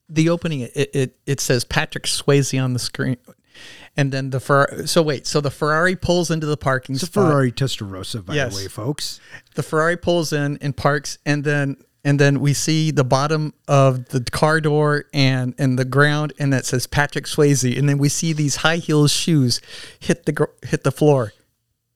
the 0.09 0.29
opening, 0.29 0.61
it, 0.61 0.89
it 0.93 1.15
it 1.25 1.39
says 1.39 1.63
Patrick 1.63 2.05
Swayze 2.05 2.61
on 2.61 2.73
the 2.73 2.79
screen, 2.79 3.17
and 3.95 4.11
then 4.11 4.29
the 4.31 4.39
Ferrari. 4.39 4.87
So 4.87 5.01
wait, 5.01 5.27
so 5.27 5.39
the 5.41 5.51
Ferrari 5.51 5.95
pulls 5.95 6.31
into 6.31 6.47
the 6.47 6.57
parking 6.57 6.95
It's 6.95 7.03
a 7.03 7.07
spot. 7.07 7.27
Ferrari 7.27 7.51
Testarossa, 7.51 8.25
by 8.25 8.35
Yes. 8.35 8.55
the 8.55 8.63
way, 8.63 8.67
folks. 8.67 9.19
The 9.55 9.63
Ferrari 9.63 9.97
pulls 9.97 10.33
in 10.33 10.57
and 10.61 10.75
parks, 10.75 11.17
and 11.25 11.43
then 11.43 11.77
and 12.03 12.17
then 12.19 12.39
we 12.39 12.53
see 12.53 12.89
the 12.91 13.03
bottom 13.03 13.53
of 13.67 14.05
the 14.09 14.21
car 14.21 14.59
door 14.61 15.05
and 15.13 15.53
and 15.57 15.77
the 15.77 15.85
ground, 15.85 16.33
and 16.39 16.51
that 16.53 16.65
says 16.65 16.87
Patrick 16.87 17.25
Swayze, 17.25 17.77
and 17.77 17.87
then 17.87 17.97
we 17.97 18.09
see 18.09 18.33
these 18.33 18.57
high 18.57 18.77
heels 18.77 19.11
shoes 19.11 19.59
hit 19.99 20.25
the 20.25 20.31
gr- 20.31 20.45
hit 20.65 20.83
the 20.83 20.91
floor. 20.91 21.33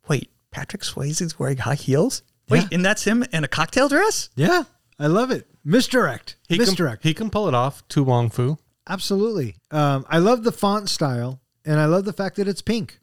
Wait, 0.07 0.29
Patrick 0.55 0.83
Swayze's 0.83 1.37
wearing 1.37 1.57
high 1.57 1.75
heels? 1.75 2.23
Wait, 2.47 2.61
Yeah. 2.61 2.67
and 2.71 2.85
that's 2.85 3.03
him 3.03 3.25
in 3.33 3.43
a 3.43 3.47
cocktail 3.49 3.89
dress? 3.89 4.29
Yeah, 4.37 4.63
I 4.97 5.07
love 5.07 5.29
it. 5.29 5.47
Misdirect. 5.65 6.37
He 6.47 6.55
can, 6.57 6.65
Misdirect. 6.65 7.03
he 7.03 7.13
can 7.13 7.29
pull 7.29 7.49
it 7.49 7.53
off. 7.53 7.85
To 7.89 8.03
Wong 8.05 8.29
Foo. 8.29 8.57
Absolutely. 8.87 9.57
Um, 9.69 10.05
I 10.07 10.19
love 10.19 10.43
the 10.45 10.53
font 10.53 10.89
style, 10.89 11.41
and 11.65 11.77
I 11.77 11.87
love 11.87 12.05
the 12.05 12.13
fact 12.13 12.37
that 12.37 12.47
it's 12.47 12.61
pink. 12.61 12.99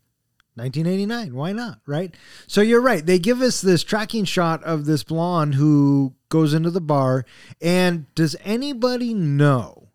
1989. 0.54 1.34
Why 1.34 1.52
not? 1.52 1.80
Right. 1.86 2.14
So 2.46 2.62
you're 2.62 2.80
right. 2.80 3.04
They 3.04 3.18
give 3.18 3.42
us 3.42 3.60
this 3.60 3.82
tracking 3.82 4.24
shot 4.24 4.62
of 4.64 4.86
this 4.86 5.02
blonde 5.02 5.54
who 5.56 6.14
goes 6.30 6.54
into 6.54 6.70
the 6.70 6.80
bar. 6.80 7.26
And 7.60 8.06
does 8.14 8.34
anybody 8.44 9.12
know? 9.12 9.88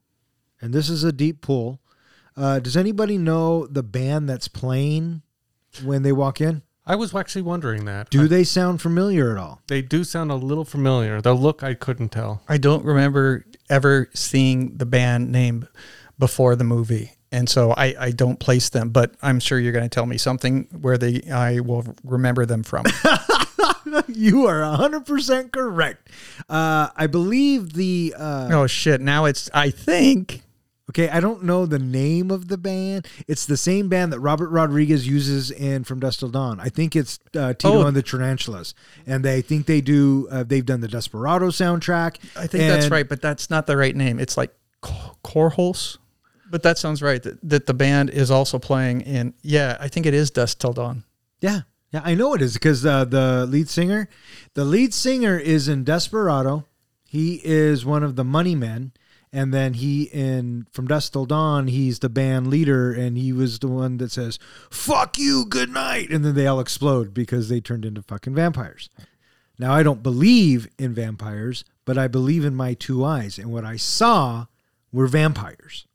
And 0.61 0.73
this 0.73 0.89
is 0.89 1.03
a 1.03 1.11
deep 1.11 1.41
pool. 1.41 1.79
Uh, 2.35 2.59
does 2.59 2.77
anybody 2.77 3.17
know 3.17 3.65
the 3.65 3.83
band 3.83 4.29
that's 4.29 4.47
playing 4.47 5.21
when 5.83 6.01
they 6.03 6.11
walk 6.11 6.41
in? 6.41 6.61
I 6.89 6.95
was 6.95 7.13
actually 7.13 7.41
wondering 7.41 7.83
that. 7.85 8.09
Do 8.09 8.29
they 8.29 8.45
sound 8.45 8.81
familiar 8.81 9.33
at 9.33 9.37
all? 9.37 9.61
They 9.67 9.81
do 9.81 10.05
sound 10.05 10.31
a 10.31 10.35
little 10.35 10.63
familiar. 10.63 11.21
The 11.21 11.33
look 11.33 11.61
I 11.61 11.73
couldn't 11.73 12.09
tell. 12.09 12.41
I 12.47 12.57
don't 12.57 12.85
remember 12.85 13.45
ever 13.69 14.09
seeing 14.13 14.77
the 14.77 14.85
band 14.85 15.29
name 15.29 15.67
before 16.17 16.55
the 16.55 16.63
movie. 16.63 17.11
And 17.29 17.49
so 17.49 17.73
I, 17.75 17.93
I 17.99 18.11
don't 18.11 18.39
place 18.39 18.69
them, 18.69 18.89
but 18.89 19.13
I'm 19.21 19.41
sure 19.41 19.59
you're 19.59 19.73
going 19.73 19.83
to 19.83 19.93
tell 19.93 20.05
me 20.05 20.17
something 20.17 20.69
where 20.79 20.97
they 20.97 21.29
I 21.29 21.59
will 21.59 21.93
remember 22.05 22.45
them 22.45 22.63
from. 22.63 22.85
you 24.07 24.47
are 24.47 24.61
100% 24.61 25.51
correct. 25.51 26.09
Uh, 26.47 26.87
I 26.95 27.07
believe 27.07 27.73
the. 27.73 28.15
Uh, 28.17 28.47
oh 28.53 28.67
shit! 28.67 29.01
Now 29.01 29.25
it's 29.25 29.49
I 29.53 29.71
think 29.71 30.41
Okay, 30.89 31.09
I 31.09 31.19
don't 31.19 31.43
know 31.43 31.65
the 31.65 31.79
name 31.79 32.31
of 32.31 32.47
the 32.47 32.57
band. 32.57 33.07
It's 33.27 33.45
the 33.45 33.57
same 33.57 33.89
band 33.89 34.13
that 34.13 34.21
Robert 34.21 34.49
Rodriguez 34.49 35.05
uses 35.05 35.51
in 35.51 35.83
From 35.83 35.99
Dusk 35.99 36.19
Till 36.19 36.29
Dawn. 36.29 36.59
I 36.61 36.69
think 36.69 36.95
it's 36.95 37.19
uh, 37.35 37.53
Tito 37.53 37.83
Oh. 37.83 37.87
and 37.87 37.95
the 37.95 38.01
Tarantulas, 38.01 38.73
and 39.05 39.23
they 39.25 39.41
think 39.41 39.65
they 39.65 39.81
do. 39.81 40.27
Uh, 40.31 40.43
they've 40.43 40.65
done 40.65 40.79
the 40.79 40.87
Desperado 40.87 41.47
soundtrack. 41.49 42.17
I 42.37 42.47
think 42.47 42.63
that's 42.63 42.89
right, 42.89 43.07
but 43.07 43.21
that's 43.21 43.49
not 43.49 43.67
the 43.67 43.75
right 43.75 43.95
name. 43.95 44.17
It's 44.17 44.37
like 44.37 44.53
Ko- 44.81 45.17
Korholz. 45.25 45.97
But 46.49 46.63
that 46.63 46.77
sounds 46.77 47.01
right. 47.01 47.21
That, 47.21 47.37
that 47.49 47.65
the 47.65 47.73
band 47.73 48.09
is 48.09 48.31
also 48.31 48.57
playing 48.57 49.01
in. 49.01 49.33
Yeah, 49.41 49.75
I 49.81 49.89
think 49.89 50.05
it 50.05 50.13
is 50.13 50.31
Dusk 50.31 50.59
Till 50.59 50.71
Dawn. 50.71 51.03
Yeah, 51.41 51.61
yeah, 51.91 52.01
I 52.05 52.15
know 52.15 52.33
it 52.33 52.41
is 52.41 52.53
because 52.53 52.85
uh, 52.85 53.03
the 53.03 53.45
lead 53.45 53.67
singer, 53.67 54.07
the 54.53 54.63
lead 54.63 54.93
singer 54.93 55.37
is 55.37 55.67
in 55.67 55.83
Desperado. 55.83 56.63
He 57.03 57.41
is 57.43 57.85
one 57.85 58.03
of 58.03 58.15
the 58.15 58.23
Money 58.23 58.55
Men, 58.55 58.93
and 59.31 59.53
then 59.53 59.73
he 59.75 60.03
in 60.03 60.67
From 60.71 60.87
Dusk 60.87 61.13
Till 61.13 61.25
Dawn, 61.25 61.67
he's 61.67 61.99
the 61.99 62.09
band 62.09 62.47
leader, 62.47 62.93
and 62.93 63.17
he 63.17 63.31
was 63.33 63.59
the 63.59 63.67
one 63.67 63.97
that 63.97 64.11
says 64.11 64.39
"fuck 64.69 65.17
you, 65.17 65.45
good 65.45 65.69
night," 65.69 66.09
and 66.09 66.23
then 66.23 66.35
they 66.35 66.47
all 66.47 66.59
explode 66.59 67.13
because 67.13 67.49
they 67.49 67.59
turned 67.61 67.85
into 67.85 68.01
fucking 68.01 68.35
vampires. 68.35 68.89
Now 69.59 69.73
I 69.73 69.83
don't 69.83 70.03
believe 70.03 70.67
in 70.77 70.93
vampires, 70.93 71.63
but 71.85 71.97
I 71.97 72.07
believe 72.07 72.45
in 72.45 72.55
my 72.55 72.73
two 72.73 73.03
eyes, 73.03 73.37
and 73.37 73.51
what 73.51 73.65
I 73.65 73.75
saw 73.75 74.45
were 74.91 75.07
vampires. 75.07 75.87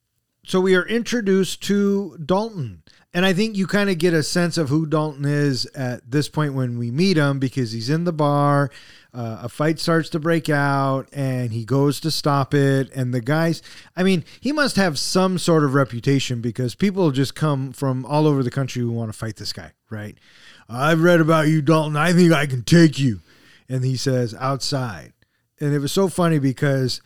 So 0.44 0.60
we 0.60 0.74
are 0.74 0.86
introduced 0.86 1.62
to 1.64 2.18
Dalton. 2.24 2.82
And 3.14 3.26
I 3.26 3.34
think 3.34 3.56
you 3.56 3.66
kind 3.66 3.90
of 3.90 3.98
get 3.98 4.14
a 4.14 4.22
sense 4.22 4.56
of 4.56 4.70
who 4.70 4.86
Dalton 4.86 5.26
is 5.26 5.66
at 5.74 6.10
this 6.10 6.28
point 6.28 6.54
when 6.54 6.78
we 6.78 6.90
meet 6.90 7.18
him 7.18 7.38
because 7.38 7.72
he's 7.72 7.90
in 7.90 8.04
the 8.04 8.12
bar. 8.12 8.70
Uh, 9.14 9.40
a 9.42 9.48
fight 9.48 9.78
starts 9.78 10.08
to 10.08 10.18
break 10.18 10.48
out 10.48 11.06
and 11.12 11.52
he 11.52 11.66
goes 11.66 12.00
to 12.00 12.10
stop 12.10 12.54
it. 12.54 12.90
And 12.94 13.12
the 13.12 13.20
guys, 13.20 13.60
I 13.94 14.02
mean, 14.02 14.24
he 14.40 14.52
must 14.52 14.76
have 14.76 14.98
some 14.98 15.38
sort 15.38 15.64
of 15.64 15.74
reputation 15.74 16.40
because 16.40 16.74
people 16.74 17.10
just 17.10 17.34
come 17.34 17.72
from 17.72 18.06
all 18.06 18.26
over 18.26 18.42
the 18.42 18.50
country 18.50 18.80
who 18.80 18.90
want 18.90 19.12
to 19.12 19.18
fight 19.18 19.36
this 19.36 19.52
guy, 19.52 19.72
right? 19.90 20.16
I've 20.66 21.02
read 21.02 21.20
about 21.20 21.48
you, 21.48 21.60
Dalton. 21.60 21.96
I 21.96 22.14
think 22.14 22.32
I 22.32 22.46
can 22.46 22.62
take 22.62 22.98
you. 22.98 23.20
And 23.68 23.84
he 23.84 23.96
says, 23.96 24.34
outside. 24.38 25.12
And 25.60 25.74
it 25.74 25.78
was 25.80 25.92
so 25.92 26.08
funny 26.08 26.38
because 26.38 27.02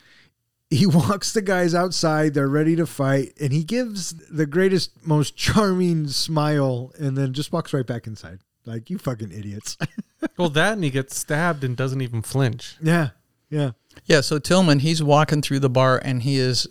he 0.71 0.87
walks 0.87 1.33
the 1.33 1.43
guys 1.43 1.75
outside 1.75 2.35
they're 2.35 2.49
ready 2.49 2.77
to 2.77 2.87
fight 2.87 3.33
and 3.41 3.53
he 3.53 3.65
gives 3.65 4.15
the 4.31 4.47
greatest 4.47 5.07
most 5.07 5.37
charming 5.37 6.09
smile 6.09 6.93
and 6.99 7.17
then 7.17 7.33
just 7.33 7.53
walks 7.53 7.73
right 7.73 7.87
back 7.87 8.07
inside 8.07 8.41
like 8.65 8.91
you 8.91 8.99
fucking 8.99 9.31
idiots 9.31 9.77
Well, 10.39 10.49
that 10.51 10.75
and 10.75 10.85
he 10.85 10.91
gets 10.91 11.17
stabbed 11.17 11.65
and 11.65 11.77
doesn't 11.77 12.01
even 12.03 12.23
flinch. 12.23 12.77
yeah 12.83 13.11
yeah 13.49 13.71
Yeah, 14.05 14.21
so 14.21 14.39
Tillman, 14.39 14.81
he's 14.81 15.03
walking 15.03 15.41
through 15.43 15.61
the 15.61 15.71
bar 15.71 16.01
and 16.03 16.23
he 16.23 16.37
is, 16.37 16.67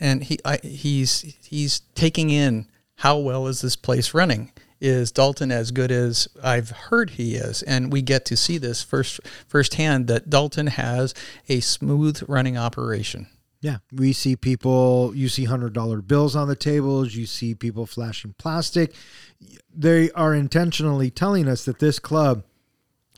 and 0.00 0.24
he 0.24 0.38
I, 0.44 0.58
he's 0.62 1.36
he's 1.44 1.80
taking 1.94 2.30
in 2.30 2.68
how 2.96 3.18
well 3.18 3.46
is 3.46 3.60
this 3.60 3.76
place 3.76 4.14
running? 4.14 4.52
Is 4.80 5.10
Dalton 5.12 5.50
as 5.50 5.70
good 5.70 5.90
as 5.90 6.28
I've 6.42 6.70
heard 6.70 7.10
he 7.10 7.34
is? 7.36 7.62
And 7.62 7.90
we 7.92 8.02
get 8.02 8.24
to 8.26 8.36
see 8.36 8.58
this 8.58 8.82
first 8.82 9.20
firsthand 9.48 10.06
that 10.08 10.28
Dalton 10.28 10.66
has 10.66 11.14
a 11.48 11.60
smooth 11.60 12.22
running 12.28 12.58
operation. 12.58 13.26
yeah 13.62 13.78
we 13.92 14.12
see 14.12 14.36
people 14.36 15.12
you 15.14 15.28
see 15.30 15.44
hundred 15.44 15.72
dollar 15.72 16.02
bills 16.02 16.36
on 16.36 16.46
the 16.48 16.56
tables 16.56 17.14
you 17.14 17.24
see 17.26 17.54
people 17.54 17.86
flashing 17.86 18.34
plastic 18.38 18.92
they 19.74 20.10
are 20.12 20.34
intentionally 20.34 21.10
telling 21.10 21.48
us 21.48 21.64
that 21.64 21.78
this 21.78 21.98
club 21.98 22.44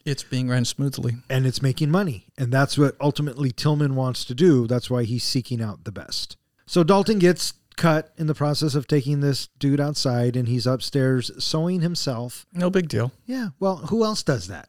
It's 0.09 0.23
being 0.23 0.49
run 0.49 0.65
smoothly. 0.65 1.17
and 1.29 1.47
it's 1.47 1.61
making 1.63 1.91
money. 1.91 2.27
And 2.39 2.51
that's 2.53 2.79
what 2.79 2.97
ultimately 3.01 3.51
Tillman 3.51 3.95
wants 3.95 4.25
to 4.27 4.35
do. 4.35 4.67
That's 4.67 4.89
why 4.91 5.05
he's 5.05 5.25
seeking 5.25 5.61
out 5.63 5.85
the 5.85 5.93
best. 5.93 6.37
So 6.67 6.83
Dalton 6.83 7.19
gets 7.19 7.53
cut 7.77 8.13
in 8.17 8.27
the 8.27 8.35
process 8.35 8.75
of 8.75 8.87
taking 8.87 9.21
this 9.21 9.49
dude 9.59 9.81
outside 9.81 10.35
and 10.37 10.49
he's 10.49 10.67
upstairs 10.67 11.31
sewing 11.43 11.81
himself. 11.81 12.47
No 12.53 12.71
big 12.71 12.89
deal. 12.89 13.13
Yeah. 13.27 13.49
Well, 13.61 13.77
who 13.77 14.05
else 14.05 14.23
does 14.23 14.49
that? 14.49 14.69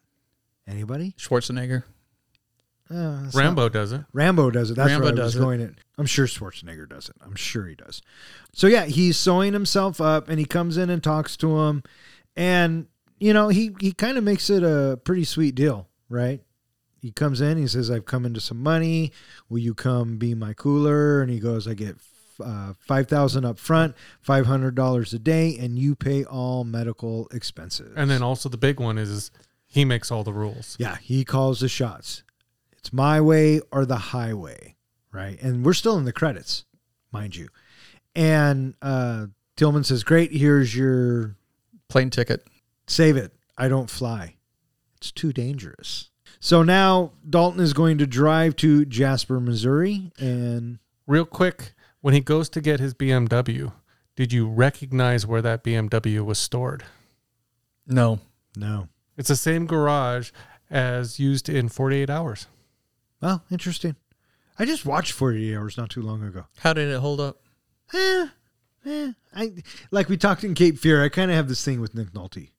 Anybody? 0.68 1.14
Schwarzenegger. 1.18 1.82
Uh, 2.92 3.30
Rambo 3.34 3.62
not- 3.62 3.72
does 3.72 3.92
it. 3.92 4.02
Rambo 4.12 4.50
does 4.50 4.70
it. 4.70 4.74
That's 4.74 4.88
Rambo 4.90 5.04
where 5.06 5.12
I 5.20 5.24
was 5.24 5.34
does 5.34 5.42
it. 5.42 5.60
At. 5.62 5.74
I'm 5.96 6.06
sure 6.06 6.26
Schwarzenegger 6.26 6.88
does 6.88 7.08
it. 7.08 7.16
I'm 7.24 7.34
sure 7.36 7.66
he 7.66 7.74
does. 7.76 8.02
So 8.52 8.66
yeah, 8.66 8.86
he's 8.86 9.16
sewing 9.16 9.52
himself 9.52 10.00
up, 10.00 10.28
and 10.28 10.38
he 10.40 10.44
comes 10.44 10.76
in 10.76 10.90
and 10.90 11.02
talks 11.02 11.36
to 11.38 11.60
him, 11.60 11.82
and 12.36 12.86
you 13.20 13.32
know 13.32 13.48
he 13.48 13.70
he 13.78 13.92
kind 13.92 14.18
of 14.18 14.24
makes 14.24 14.50
it 14.50 14.64
a 14.64 14.98
pretty 15.04 15.24
sweet 15.24 15.54
deal, 15.54 15.88
right? 16.08 16.40
He 17.00 17.12
comes 17.12 17.40
in, 17.40 17.56
he 17.56 17.66
says, 17.66 17.90
"I've 17.90 18.04
come 18.04 18.26
into 18.26 18.40
some 18.40 18.62
money. 18.62 19.12
Will 19.48 19.60
you 19.60 19.74
come 19.74 20.18
be 20.18 20.34
my 20.34 20.52
cooler?" 20.54 21.22
And 21.22 21.30
he 21.30 21.38
goes, 21.38 21.68
"I 21.68 21.74
get." 21.74 21.96
Uh, 22.42 22.72
five 22.78 23.06
thousand 23.06 23.44
up 23.44 23.58
front, 23.58 23.94
five 24.22 24.46
hundred 24.46 24.74
dollars 24.74 25.12
a 25.12 25.18
day, 25.18 25.58
and 25.58 25.78
you 25.78 25.94
pay 25.94 26.24
all 26.24 26.64
medical 26.64 27.28
expenses. 27.34 27.92
And 27.94 28.10
then 28.10 28.22
also 28.22 28.48
the 28.48 28.56
big 28.56 28.80
one 28.80 28.96
is, 28.96 29.10
is 29.10 29.30
he 29.66 29.84
makes 29.84 30.10
all 30.10 30.24
the 30.24 30.32
rules. 30.32 30.74
Yeah, 30.80 30.96
he 30.96 31.22
calls 31.22 31.60
the 31.60 31.68
shots. 31.68 32.22
It's 32.72 32.94
my 32.94 33.20
way 33.20 33.60
or 33.70 33.84
the 33.84 33.98
highway, 33.98 34.76
right? 35.12 35.38
And 35.42 35.66
we're 35.66 35.74
still 35.74 35.98
in 35.98 36.06
the 36.06 36.14
credits, 36.14 36.64
mind 37.12 37.36
you. 37.36 37.50
And 38.14 38.72
uh, 38.80 39.26
Tillman 39.56 39.84
says, 39.84 40.02
"Great, 40.02 40.32
here's 40.32 40.74
your 40.74 41.36
Plane 41.90 42.08
ticket. 42.08 42.46
Save 42.90 43.16
it. 43.16 43.32
I 43.56 43.68
don't 43.68 43.88
fly. 43.90 44.36
It's 44.96 45.10
too 45.12 45.32
dangerous." 45.32 46.10
So 46.40 46.62
now 46.62 47.12
Dalton 47.28 47.60
is 47.60 47.72
going 47.74 47.98
to 47.98 48.06
drive 48.06 48.56
to 48.56 48.84
Jasper, 48.86 49.40
Missouri, 49.40 50.10
and 50.18 50.78
Real 51.06 51.24
quick, 51.26 51.74
when 52.00 52.14
he 52.14 52.20
goes 52.20 52.48
to 52.50 52.60
get 52.60 52.78
his 52.80 52.94
BMW, 52.94 53.72
did 54.16 54.32
you 54.32 54.48
recognize 54.48 55.26
where 55.26 55.42
that 55.42 55.64
BMW 55.64 56.24
was 56.24 56.38
stored? 56.38 56.84
No. 57.86 58.20
no, 58.56 58.88
It's 59.16 59.28
the 59.28 59.36
same 59.36 59.66
garage 59.66 60.30
as 60.70 61.18
used 61.18 61.48
in 61.48 61.68
48 61.68 62.08
hours. 62.08 62.46
well, 63.20 63.42
interesting. 63.50 63.96
I 64.58 64.64
just 64.66 64.86
watched 64.86 65.12
Forty 65.12 65.50
Eight 65.50 65.56
Hours 65.56 65.76
not 65.78 65.90
too 65.90 66.02
long 66.02 66.22
ago. 66.22 66.44
How 66.58 66.72
did 66.74 66.88
it 66.88 67.00
hold 67.00 67.18
up? 67.20 67.42
eh, 67.94 68.28
eh. 68.86 69.12
I 69.34 69.52
like 69.90 70.08
we 70.08 70.16
talked 70.18 70.44
in 70.44 70.54
Cape 70.54 70.78
Fear. 70.78 71.02
I 71.02 71.08
kind 71.08 71.30
of 71.30 71.36
have 71.36 71.48
this 71.48 71.64
thing 71.64 71.80
with 71.80 71.94
Nick 71.94 72.12
Nolte. 72.12 72.50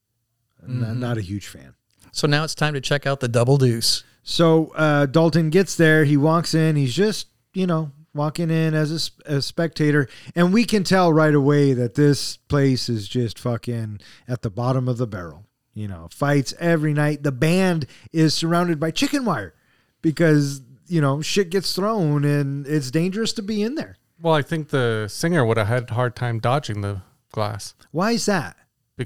I'm 0.62 0.80
Not, 0.80 0.96
not 0.96 1.18
a 1.18 1.22
huge 1.22 1.46
fan. 1.46 1.74
So 2.12 2.26
now 2.26 2.44
it's 2.44 2.54
time 2.54 2.74
to 2.74 2.80
check 2.80 3.06
out 3.06 3.20
the 3.20 3.28
double 3.28 3.56
deuce. 3.56 4.04
So 4.22 4.72
uh, 4.76 5.06
Dalton 5.06 5.50
gets 5.50 5.76
there. 5.76 6.04
He 6.04 6.16
walks 6.16 6.54
in. 6.54 6.76
He's 6.76 6.94
just 6.94 7.28
you 7.54 7.66
know 7.66 7.90
walking 8.14 8.50
in 8.50 8.74
as 8.74 9.10
a 9.24 9.40
spectator, 9.42 10.08
and 10.34 10.52
we 10.52 10.64
can 10.64 10.84
tell 10.84 11.12
right 11.12 11.34
away 11.34 11.72
that 11.72 11.94
this 11.94 12.36
place 12.36 12.88
is 12.88 13.08
just 13.08 13.38
fucking 13.38 14.00
at 14.28 14.42
the 14.42 14.50
bottom 14.50 14.88
of 14.88 14.98
the 14.98 15.06
barrel. 15.06 15.46
You 15.74 15.88
know, 15.88 16.08
fights 16.10 16.52
every 16.60 16.92
night. 16.92 17.22
The 17.22 17.32
band 17.32 17.86
is 18.12 18.34
surrounded 18.34 18.78
by 18.78 18.90
chicken 18.90 19.24
wire 19.24 19.54
because 20.02 20.60
you 20.86 21.00
know 21.00 21.22
shit 21.22 21.48
gets 21.50 21.74
thrown 21.74 22.24
and 22.24 22.66
it's 22.66 22.90
dangerous 22.90 23.32
to 23.34 23.42
be 23.42 23.62
in 23.62 23.74
there. 23.74 23.96
Well, 24.20 24.34
I 24.34 24.42
think 24.42 24.68
the 24.68 25.08
singer 25.08 25.44
would 25.44 25.56
have 25.56 25.66
had 25.66 25.90
a 25.90 25.94
hard 25.94 26.14
time 26.14 26.38
dodging 26.38 26.82
the 26.82 27.02
glass 27.32 27.74
Why 27.90 28.12
is 28.12 28.26
that? 28.26 28.56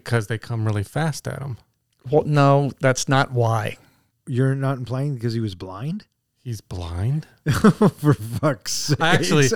Because 0.04 0.26
they 0.26 0.38
come 0.38 0.64
really 0.64 0.84
fast 0.84 1.26
at 1.28 1.40
him. 1.40 1.58
Well, 2.10 2.24
no, 2.24 2.72
that's 2.80 3.08
not 3.08 3.32
why. 3.32 3.76
You're 4.26 4.54
not 4.54 4.78
implying 4.78 5.14
because 5.14 5.34
he 5.34 5.40
was 5.40 5.54
blind? 5.54 6.06
He's 6.42 6.60
blind. 6.60 7.26
For 7.50 8.14
fuck's 8.14 8.72
sake. 8.72 9.00
I 9.00 9.14
actually, 9.14 9.48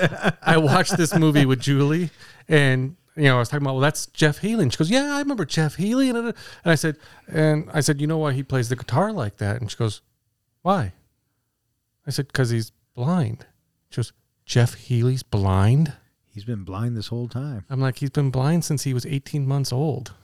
I 0.43 0.57
watched 0.59 0.97
this 0.97 1.15
movie 1.15 1.47
with 1.47 1.61
Julie, 1.61 2.11
and 2.49 2.97
you 3.17 3.25
know, 3.25 3.37
I 3.37 3.39
was 3.41 3.49
talking 3.49 3.65
about, 3.65 3.75
well, 3.75 3.83
that's 3.83 4.07
Jeff 4.07 4.39
Healey. 4.39 4.63
And 4.63 4.73
she 4.73 4.79
goes, 4.79 4.91
yeah, 4.91 5.15
I 5.15 5.19
remember 5.19 5.45
Jeff 5.45 5.77
Healey. 5.77 6.09
And, 6.09 6.19
and 6.19 6.35
I 6.65 6.75
said, 6.75 6.97
and 7.29 7.69
I 7.73 7.81
said, 7.81 8.01
you 8.01 8.07
know 8.07 8.19
why 8.19 8.33
he 8.33 8.43
plays 8.43 8.69
the 8.69 8.77
guitar 8.77 9.13
like 9.13 9.37
that? 9.39 9.61
And 9.61 9.71
she 9.71 9.77
goes, 9.77 10.01
why? 10.63 10.93
I 12.07 12.11
said, 12.11 12.29
because 12.29 12.51
he's 12.51 12.73
blind. 12.95 13.47
She 13.91 13.97
goes, 13.97 14.13
Jeff 14.47 14.75
Healey's 14.75 15.23
blind. 15.23 15.93
He's 16.25 16.45
been 16.45 16.65
blind 16.65 16.97
this 16.97 17.09
whole 17.09 17.29
time. 17.29 17.65
I'm 17.69 17.81
like, 17.81 17.99
he's 17.99 18.11
been 18.11 18.31
blind 18.31 18.65
since 18.65 18.85
he 18.85 18.95
was 18.95 19.05
18 19.05 19.47
months 19.47 19.73
old. 19.73 20.15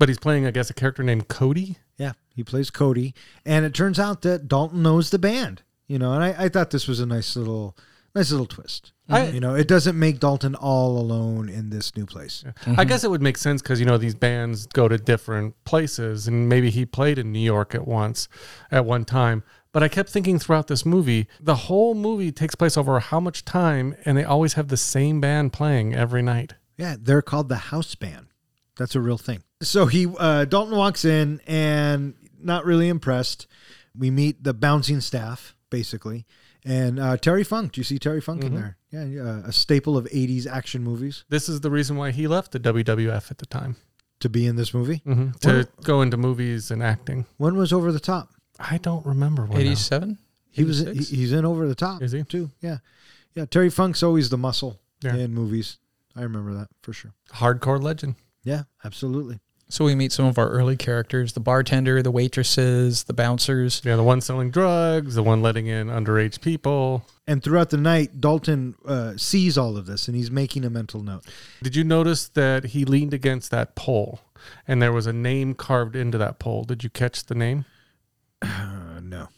But 0.00 0.08
he's 0.08 0.18
playing, 0.18 0.46
I 0.46 0.50
guess, 0.50 0.70
a 0.70 0.74
character 0.74 1.02
named 1.04 1.28
Cody. 1.28 1.76
Yeah, 1.98 2.12
he 2.34 2.42
plays 2.42 2.70
Cody, 2.70 3.14
and 3.44 3.66
it 3.66 3.74
turns 3.74 3.98
out 4.00 4.22
that 4.22 4.48
Dalton 4.48 4.82
knows 4.82 5.10
the 5.10 5.18
band. 5.18 5.62
You 5.86 5.98
know, 5.98 6.14
and 6.14 6.24
I, 6.24 6.44
I 6.44 6.48
thought 6.48 6.70
this 6.70 6.88
was 6.88 7.00
a 7.00 7.06
nice 7.06 7.36
little, 7.36 7.76
nice 8.14 8.30
little 8.30 8.46
twist. 8.46 8.92
I- 9.10 9.28
you 9.28 9.40
know, 9.40 9.54
it 9.54 9.68
doesn't 9.68 9.98
make 9.98 10.18
Dalton 10.20 10.54
all 10.54 10.96
alone 10.98 11.48
in 11.50 11.68
this 11.68 11.94
new 11.96 12.06
place. 12.06 12.42
I 12.66 12.84
guess 12.84 13.04
it 13.04 13.10
would 13.10 13.20
make 13.20 13.36
sense 13.36 13.60
because 13.60 13.78
you 13.78 13.84
know 13.84 13.98
these 13.98 14.14
bands 14.14 14.64
go 14.66 14.88
to 14.88 14.96
different 14.96 15.54
places, 15.64 16.26
and 16.26 16.48
maybe 16.48 16.70
he 16.70 16.86
played 16.86 17.18
in 17.18 17.30
New 17.30 17.38
York 17.40 17.74
at 17.74 17.86
once, 17.86 18.26
at 18.70 18.86
one 18.86 19.04
time. 19.04 19.42
But 19.72 19.82
I 19.82 19.88
kept 19.88 20.08
thinking 20.08 20.38
throughout 20.38 20.68
this 20.68 20.86
movie, 20.86 21.28
the 21.38 21.54
whole 21.56 21.94
movie 21.94 22.32
takes 22.32 22.54
place 22.54 22.78
over 22.78 22.98
how 23.00 23.20
much 23.20 23.44
time, 23.44 23.94
and 24.06 24.16
they 24.16 24.24
always 24.24 24.54
have 24.54 24.68
the 24.68 24.76
same 24.78 25.20
band 25.20 25.52
playing 25.52 25.94
every 25.94 26.22
night. 26.22 26.54
Yeah, 26.78 26.96
they're 26.98 27.20
called 27.20 27.50
the 27.50 27.56
house 27.56 27.94
band. 27.94 28.28
That's 28.78 28.94
a 28.94 29.00
real 29.00 29.18
thing. 29.18 29.42
So 29.62 29.86
he 29.86 30.06
uh, 30.18 30.44
Dalton 30.46 30.76
walks 30.76 31.04
in 31.04 31.40
and 31.46 32.14
not 32.40 32.64
really 32.64 32.88
impressed. 32.88 33.46
We 33.98 34.10
meet 34.10 34.42
the 34.42 34.54
bouncing 34.54 35.00
staff 35.00 35.54
basically, 35.68 36.26
and 36.64 36.98
uh, 36.98 37.16
Terry 37.16 37.44
Funk. 37.44 37.72
Do 37.72 37.80
you 37.80 37.84
see 37.84 37.98
Terry 37.98 38.20
Funk 38.20 38.42
in 38.44 38.54
there? 38.54 38.76
Yeah, 38.90 39.04
yeah, 39.04 39.40
a 39.44 39.52
staple 39.52 39.96
of 39.96 40.06
'80s 40.06 40.46
action 40.46 40.82
movies 40.82 41.24
This 41.28 41.48
is 41.48 41.60
the 41.60 41.70
reason 41.70 41.96
why 41.96 42.10
he 42.10 42.26
left 42.26 42.52
the 42.52 42.58
WWF 42.60 43.30
at 43.30 43.38
the 43.38 43.46
time 43.46 43.76
to 44.20 44.28
be 44.28 44.46
in 44.46 44.56
this 44.56 44.72
movie. 44.74 45.00
hmm 45.04 45.30
to 45.40 45.68
go 45.84 46.02
into 46.02 46.16
movies 46.16 46.70
and 46.70 46.82
acting. 46.82 47.26
When 47.36 47.56
was 47.56 47.72
Over 47.72 47.92
the 47.92 48.00
Top? 48.00 48.30
I 48.58 48.78
don't 48.78 49.04
remember 49.06 49.44
when. 49.46 49.60
87? 49.60 50.18
He 50.50 50.64
was 50.64 50.80
he, 50.80 50.94
he's 51.16 51.32
in 51.32 51.44
Over 51.44 51.68
the 51.68 51.74
Top. 51.76 52.02
Is 52.02 52.12
he? 52.12 52.22
too? 52.24 52.50
Yeah, 52.60 52.78
yeah. 53.34 53.44
Terry 53.46 53.70
Funk's 53.70 54.02
always 54.02 54.28
the 54.30 54.38
muscle 54.38 54.80
Yeah. 55.02 55.14
in 55.16 55.34
movies. 55.34 55.78
I 56.16 56.22
remember 56.22 56.52
that 56.54 56.68
for 56.82 56.92
sure. 56.92 57.12
Hardcore 57.32 57.80
legend. 57.82 58.16
Yeah, 58.42 58.62
absolutely. 58.84 59.38
So 59.70 59.84
we 59.84 59.94
meet 59.94 60.10
some 60.10 60.24
of 60.24 60.36
our 60.36 60.48
early 60.48 60.76
characters 60.76 61.32
the 61.32 61.40
bartender, 61.40 62.02
the 62.02 62.10
waitresses, 62.10 63.04
the 63.04 63.12
bouncers. 63.12 63.80
Yeah, 63.84 63.94
the 63.94 64.02
one 64.02 64.20
selling 64.20 64.50
drugs, 64.50 65.14
the 65.14 65.22
one 65.22 65.42
letting 65.42 65.68
in 65.68 65.86
underage 65.86 66.40
people. 66.40 67.06
And 67.28 67.40
throughout 67.40 67.70
the 67.70 67.76
night, 67.76 68.20
Dalton 68.20 68.74
uh, 68.84 69.16
sees 69.16 69.56
all 69.56 69.76
of 69.76 69.86
this 69.86 70.08
and 70.08 70.16
he's 70.16 70.28
making 70.28 70.64
a 70.64 70.70
mental 70.70 71.04
note. 71.04 71.24
Did 71.62 71.76
you 71.76 71.84
notice 71.84 72.28
that 72.30 72.64
he 72.64 72.84
leaned 72.84 73.14
against 73.14 73.52
that 73.52 73.76
pole 73.76 74.20
and 74.66 74.82
there 74.82 74.92
was 74.92 75.06
a 75.06 75.12
name 75.12 75.54
carved 75.54 75.94
into 75.94 76.18
that 76.18 76.40
pole? 76.40 76.64
Did 76.64 76.82
you 76.82 76.90
catch 76.90 77.24
the 77.26 77.36
name? 77.36 77.64
Uh, 78.42 78.98
no. 79.00 79.28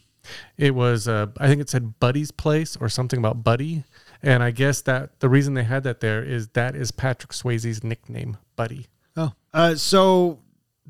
It 0.57 0.73
was, 0.73 1.07
uh, 1.07 1.27
I 1.37 1.47
think 1.47 1.61
it 1.61 1.69
said 1.69 1.99
Buddy's 1.99 2.31
Place 2.31 2.75
or 2.75 2.89
something 2.89 3.19
about 3.19 3.43
Buddy. 3.43 3.83
And 4.23 4.41
I 4.41 4.49
guess 4.49 4.81
that 4.81 5.19
the 5.19 5.29
reason 5.29 5.53
they 5.53 5.63
had 5.63 5.83
that 5.83 5.99
there 5.99 6.23
is 6.23 6.47
that 6.49 6.75
is 6.75 6.91
Patrick 6.91 7.33
Swayze's 7.33 7.83
nickname, 7.83 8.37
Buddy. 8.55 8.87
Uh, 9.53 9.75
so 9.75 10.39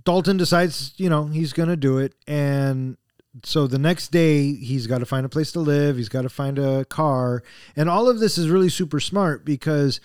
Dalton 0.03 0.37
decides, 0.37 0.93
you 0.97 1.09
know, 1.09 1.25
he's 1.25 1.53
going 1.53 1.69
to 1.69 1.75
do 1.75 1.97
it. 1.97 2.13
And 2.27 2.97
so 3.43 3.67
the 3.67 3.79
next 3.79 4.11
day, 4.11 4.53
he's 4.53 4.87
got 4.87 4.99
to 4.99 5.05
find 5.05 5.25
a 5.25 5.29
place 5.29 5.51
to 5.53 5.59
live. 5.59 5.97
He's 5.97 6.09
got 6.09 6.21
to 6.21 6.29
find 6.29 6.59
a 6.59 6.85
car. 6.85 7.43
And 7.75 7.89
all 7.89 8.09
of 8.09 8.19
this 8.19 8.37
is 8.37 8.49
really 8.49 8.69
super 8.69 8.99
smart 8.99 9.43
because 9.43 9.99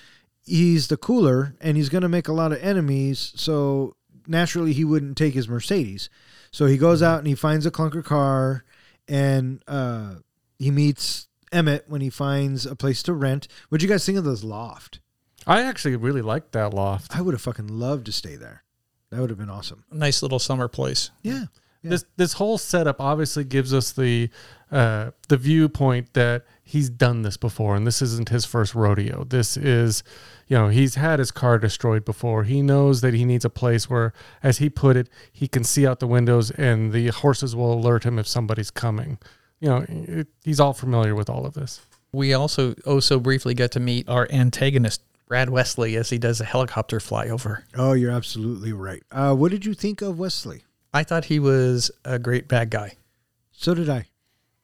he's 0.44 0.88
the 0.88 0.96
cooler 0.96 1.54
and 1.60 1.76
he's 1.76 1.88
going 1.88 2.02
to 2.02 2.08
make 2.08 2.28
a 2.28 2.32
lot 2.32 2.52
of 2.52 2.62
enemies. 2.62 3.32
So 3.36 3.96
naturally, 4.26 4.72
he 4.72 4.84
wouldn't 4.84 5.16
take 5.16 5.34
his 5.34 5.48
Mercedes. 5.48 6.08
So 6.50 6.66
he 6.66 6.78
goes 6.78 7.02
out 7.02 7.18
and 7.18 7.26
he 7.26 7.34
finds 7.34 7.66
a 7.66 7.70
clunker 7.70 8.04
car 8.04 8.64
and 9.06 9.62
uh, 9.66 10.16
he 10.58 10.70
meets 10.70 11.28
Emmett 11.52 11.84
when 11.88 12.00
he 12.00 12.10
finds 12.10 12.66
a 12.66 12.76
place 12.76 13.02
to 13.04 13.12
rent. 13.12 13.48
What'd 13.68 13.82
you 13.82 13.88
guys 13.88 14.04
think 14.04 14.18
of 14.18 14.24
this 14.24 14.44
loft? 14.44 15.00
I 15.48 15.62
actually 15.62 15.96
really 15.96 16.22
liked 16.22 16.52
that 16.52 16.74
loft. 16.74 17.16
I 17.16 17.22
would 17.22 17.34
have 17.34 17.40
fucking 17.40 17.68
loved 17.68 18.06
to 18.06 18.12
stay 18.12 18.36
there. 18.36 18.62
That 19.10 19.20
would 19.20 19.30
have 19.30 19.38
been 19.38 19.50
awesome. 19.50 19.84
Nice 19.90 20.22
little 20.22 20.38
summer 20.38 20.68
place. 20.68 21.10
Yeah. 21.22 21.46
Yeah. 21.82 21.90
This 21.90 22.04
this 22.16 22.32
whole 22.34 22.58
setup 22.58 23.00
obviously 23.00 23.44
gives 23.44 23.72
us 23.72 23.92
the 23.92 24.30
uh, 24.70 25.12
the 25.28 25.36
viewpoint 25.36 26.12
that 26.14 26.44
he's 26.62 26.90
done 26.90 27.22
this 27.22 27.36
before, 27.36 27.76
and 27.76 27.86
this 27.86 28.02
isn't 28.02 28.28
his 28.28 28.44
first 28.44 28.74
rodeo. 28.74 29.24
This 29.24 29.56
is, 29.56 30.02
you 30.48 30.58
know, 30.58 30.68
he's 30.68 30.96
had 30.96 31.20
his 31.20 31.30
car 31.30 31.58
destroyed 31.58 32.04
before. 32.04 32.44
He 32.44 32.60
knows 32.60 33.00
that 33.00 33.14
he 33.14 33.24
needs 33.24 33.44
a 33.44 33.50
place 33.50 33.88
where, 33.88 34.12
as 34.42 34.58
he 34.58 34.68
put 34.68 34.96
it, 34.96 35.08
he 35.32 35.48
can 35.48 35.64
see 35.64 35.86
out 35.86 36.00
the 36.00 36.06
windows, 36.06 36.50
and 36.50 36.92
the 36.92 37.08
horses 37.08 37.56
will 37.56 37.72
alert 37.72 38.04
him 38.04 38.18
if 38.18 38.26
somebody's 38.26 38.70
coming. 38.70 39.18
You 39.60 39.68
know, 39.68 39.86
it, 39.88 40.26
he's 40.44 40.60
all 40.60 40.74
familiar 40.74 41.14
with 41.14 41.30
all 41.30 41.46
of 41.46 41.54
this. 41.54 41.80
We 42.12 42.34
also 42.34 42.74
oh 42.86 43.00
so 43.00 43.20
briefly 43.20 43.54
get 43.54 43.70
to 43.72 43.80
meet 43.80 44.08
our 44.08 44.26
antagonist, 44.30 45.02
Brad 45.28 45.50
Wesley, 45.50 45.94
as 45.96 46.08
he 46.08 46.18
does 46.18 46.40
a 46.40 46.44
helicopter 46.44 46.98
flyover. 46.98 47.62
Oh, 47.76 47.92
you're 47.92 48.10
absolutely 48.10 48.72
right. 48.72 49.02
Uh, 49.12 49.34
what 49.34 49.50
did 49.50 49.64
you 49.66 49.74
think 49.74 50.00
of 50.00 50.18
Wesley? 50.18 50.62
I 50.92 51.04
thought 51.04 51.26
he 51.26 51.38
was 51.38 51.90
a 52.04 52.18
great 52.18 52.48
bad 52.48 52.70
guy. 52.70 52.94
So 53.52 53.74
did 53.74 53.90
I. 53.90 54.06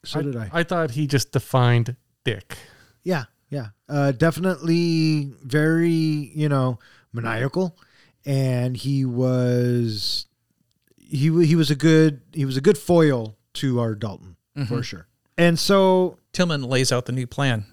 So 0.04 0.22
did 0.22 0.36
I. 0.36 0.48
I 0.52 0.62
thought 0.62 0.92
he 0.92 1.06
just 1.06 1.32
defined 1.32 1.96
dick. 2.24 2.56
Yeah, 3.02 3.24
yeah. 3.50 3.68
Uh, 3.88 4.12
definitely 4.12 5.32
very, 5.42 5.90
you 5.90 6.48
know, 6.48 6.78
maniacal, 7.12 7.76
and 8.24 8.76
he 8.76 9.04
was 9.04 10.26
he 10.96 11.44
he 11.44 11.56
was 11.56 11.70
a 11.70 11.76
good 11.76 12.22
he 12.32 12.46
was 12.46 12.56
a 12.56 12.62
good 12.62 12.78
foil 12.78 13.36
to 13.54 13.80
our 13.80 13.94
Dalton 13.94 14.36
for 14.66 14.82
sure. 14.82 15.06
And 15.36 15.58
so 15.58 16.18
Tillman 16.32 16.62
lays 16.62 16.90
out 16.90 17.06
the 17.06 17.12
new 17.12 17.26
plan, 17.26 17.66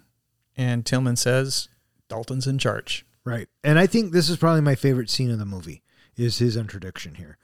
and 0.57 0.85
Tillman 0.85 1.15
says 1.15 1.69
Dalton's 2.11 2.45
in 2.45 2.57
charge. 2.57 3.05
Right. 3.23 3.47
And 3.63 3.79
I 3.79 3.87
think 3.87 4.11
this 4.11 4.29
is 4.29 4.35
probably 4.35 4.59
my 4.59 4.75
favorite 4.75 5.09
scene 5.09 5.29
in 5.29 5.39
the 5.39 5.45
movie 5.45 5.81
is 6.17 6.39
his 6.39 6.57
introduction 6.57 7.15
here. 7.15 7.37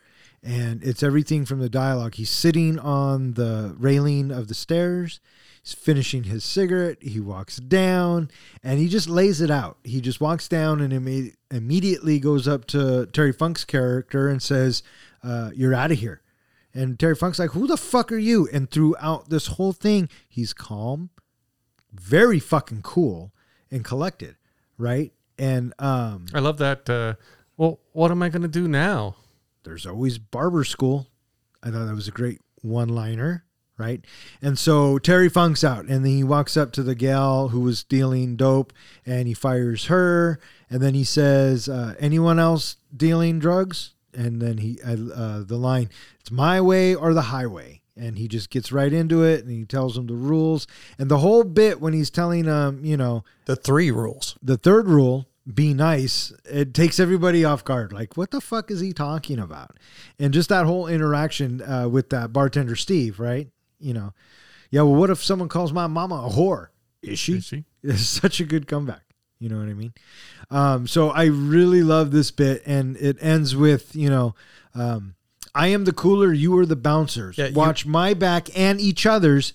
And 0.44 0.84
it's 0.84 1.04
everything 1.04 1.46
from 1.46 1.60
the 1.60 1.70
dialogue. 1.70 2.16
He's 2.16 2.30
sitting 2.30 2.78
on 2.78 3.36
the 3.36 3.76
railing 3.80 4.30
of 4.30 4.50
the 4.50 4.54
stairs. 4.54 5.22
He's 5.64 5.74
finishing 5.74 6.26
his 6.26 6.44
cigarette. 6.44 6.98
He 7.02 7.22
walks 7.22 7.58
down 7.58 8.30
and 8.62 8.78
he 8.78 8.90
just 8.90 9.08
lays 9.08 9.40
it 9.40 9.50
out. 9.50 9.78
He 9.86 10.02
just 10.02 10.20
walks 10.20 10.50
down 10.50 10.82
and 10.82 10.92
imme- 10.92 11.34
immediately 11.50 12.20
goes 12.20 12.46
up 12.46 12.66
to 12.66 13.08
Terry 13.08 13.32
Funk's 13.32 13.64
character 13.64 14.28
and 14.28 14.44
says, 14.44 14.84
uh, 15.24 15.52
You're 15.56 15.74
out 15.74 15.92
of 15.94 16.00
here. 16.00 16.22
And 16.74 17.00
Terry 17.00 17.16
Funk's 17.16 17.40
like, 17.40 17.52
Who 17.52 17.68
the 17.68 17.78
fuck 17.78 18.12
are 18.12 18.18
you? 18.18 18.50
And 18.52 18.70
throughout 18.70 19.30
this 19.30 19.48
whole 19.48 19.74
thing, 19.74 20.10
he's 20.28 20.52
calm, 20.54 21.10
very 21.94 22.40
fucking 22.40 22.82
cool, 22.82 23.32
and 23.72 23.84
collected. 23.84 24.36
Right. 24.78 25.14
And 25.38 25.74
um, 25.80 26.26
I 26.34 26.40
love 26.40 26.58
that. 26.58 26.90
Uh, 26.90 27.14
well, 27.58 27.80
what 27.94 28.12
am 28.12 28.22
I 28.24 28.30
going 28.30 28.42
to 28.44 28.48
do 28.48 28.68
now? 28.68 29.16
there's 29.68 29.86
always 29.86 30.18
barber 30.18 30.64
school. 30.64 31.08
I 31.62 31.70
thought 31.70 31.86
that 31.86 31.96
was 31.96 32.08
a 32.08 32.12
great 32.12 32.40
one 32.62 32.88
liner, 32.88 33.44
right? 33.78 34.04
And 34.42 34.58
so 34.58 34.98
Terry 34.98 35.28
Funk's 35.28 35.64
out, 35.64 35.86
and 35.86 36.06
then 36.06 36.12
he 36.12 36.24
walks 36.24 36.56
up 36.56 36.72
to 36.74 36.84
the 36.84 36.96
gal 36.96 37.50
who 37.50 37.60
was 37.60 37.84
dealing 37.84 38.38
dope, 38.38 38.72
and 39.06 39.28
he 39.28 39.34
fires 39.34 39.86
her, 39.88 40.40
and 40.70 40.82
then 40.82 40.94
he 40.94 41.04
says, 41.04 41.68
uh, 41.68 41.96
"Anyone 42.00 42.40
else 42.40 42.78
dealing 42.96 43.40
drugs?" 43.40 43.94
And 44.14 44.42
then 44.42 44.60
he 44.60 44.80
uh, 44.82 45.12
uh, 45.14 45.44
the 45.44 45.58
line, 45.58 45.90
"It's 46.22 46.32
my 46.32 46.62
way 46.62 46.96
or 46.96 47.14
the 47.14 47.24
highway." 47.24 47.82
And 47.98 48.18
he 48.18 48.28
just 48.28 48.50
gets 48.50 48.72
right 48.72 48.94
into 48.94 49.24
it, 49.24 49.42
and 49.44 49.52
he 49.52 49.66
tells 49.66 49.96
them 49.96 50.08
the 50.08 50.14
rules. 50.16 50.68
And 51.00 51.10
the 51.10 51.18
whole 51.20 51.44
bit 51.44 51.82
when 51.82 51.94
he's 51.94 52.10
telling 52.10 52.48
um, 52.48 52.84
you 52.86 52.98
know, 52.98 53.24
The 53.46 53.56
three 53.56 53.92
rules. 53.92 54.38
the 54.42 54.58
third 54.58 54.88
rule 54.88 55.28
be 55.54 55.74
nice 55.74 56.34
it 56.44 56.74
takes 56.74 57.00
everybody 57.00 57.46
off 57.46 57.64
guard 57.64 57.94
like 57.94 58.18
what 58.18 58.32
the 58.32 58.42
fuck 58.42 58.70
is 58.70 58.82
he 58.82 58.92
talking 58.92 59.40
about 59.40 59.78
and 60.20 60.34
just 60.34 60.50
that 60.50 60.66
whole 60.66 60.88
interaction 60.88 61.62
uh, 61.62 61.88
with 61.88 62.10
that 62.10 62.34
bartender 62.34 62.76
steve 62.76 63.18
right 63.18 63.48
you 63.80 63.94
know 63.94 64.12
yeah 64.72 64.82
well 64.82 64.94
what 64.96 65.10
if 65.10 65.24
someone 65.24 65.48
calls 65.48 65.72
my 65.72 65.88
mama 65.88 66.16
a 66.16 66.30
whore 66.30 66.68
is 67.02 67.18
she 67.18 67.36
Is 67.38 67.46
she? 67.46 67.64
it's 67.84 68.02
such 68.06 68.42
a 68.42 68.44
good 68.44 68.68
comeback 68.68 69.04
you 69.40 69.48
know 69.48 69.58
what 69.58 69.70
i 69.70 69.74
mean 69.74 69.94
um, 70.52 70.86
so 70.86 71.12
i 71.12 71.24
really 71.24 71.82
love 71.82 72.12
this 72.12 72.30
bit 72.30 72.62
and 72.66 72.98
it 72.98 73.16
ends 73.22 73.56
with 73.56 73.96
you 73.96 74.10
know 74.10 74.36
um, 74.76 75.16
i 75.58 75.68
am 75.68 75.84
the 75.86 75.94
cooler 75.94 76.32
you 76.32 76.58
are 76.58 76.66
the 76.66 76.76
bouncers 76.76 77.38
Yeah, 77.38 77.48
you- 77.48 77.54
watch 77.56 77.86
my 77.86 78.14
back 78.14 78.50
and 78.58 78.80
each 78.80 79.06
other's 79.06 79.54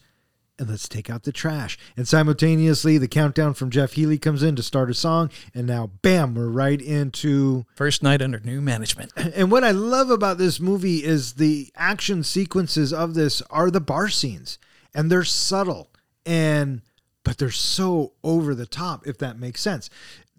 and 0.58 0.68
let's 0.68 0.86
take 0.86 1.08
out 1.10 1.22
the 1.24 1.32
trash. 1.32 1.76
And 1.96 2.06
simultaneously, 2.06 2.96
the 2.98 3.08
countdown 3.08 3.54
from 3.54 3.70
Jeff 3.70 3.94
Healey 3.94 4.18
comes 4.18 4.42
in 4.44 4.54
to 4.56 4.62
start 4.62 4.90
a 4.90 4.94
song. 4.94 5.30
And 5.54 5.66
now, 5.66 5.90
bam, 6.02 6.34
we're 6.34 6.46
right 6.46 6.80
into. 6.80 7.64
First 7.74 8.02
night 8.02 8.22
under 8.22 8.38
new 8.38 8.60
management. 8.60 9.12
And 9.16 9.50
what 9.50 9.64
I 9.64 9.70
love 9.72 10.10
about 10.10 10.36
this 10.38 10.60
movie 10.60 11.02
is 11.04 11.32
the 11.34 11.72
action 11.74 12.22
sequences 12.22 12.92
of 12.92 13.14
this 13.14 13.42
are 13.50 13.70
the 13.72 13.80
bar 13.80 14.08
scenes, 14.08 14.58
and 14.94 15.10
they're 15.10 15.24
subtle 15.24 15.90
and 16.26 16.82
but 17.24 17.38
they're 17.38 17.50
so 17.50 18.12
over 18.22 18.54
the 18.54 18.66
top, 18.66 19.06
if 19.06 19.16
that 19.18 19.38
makes 19.40 19.60
sense. 19.62 19.88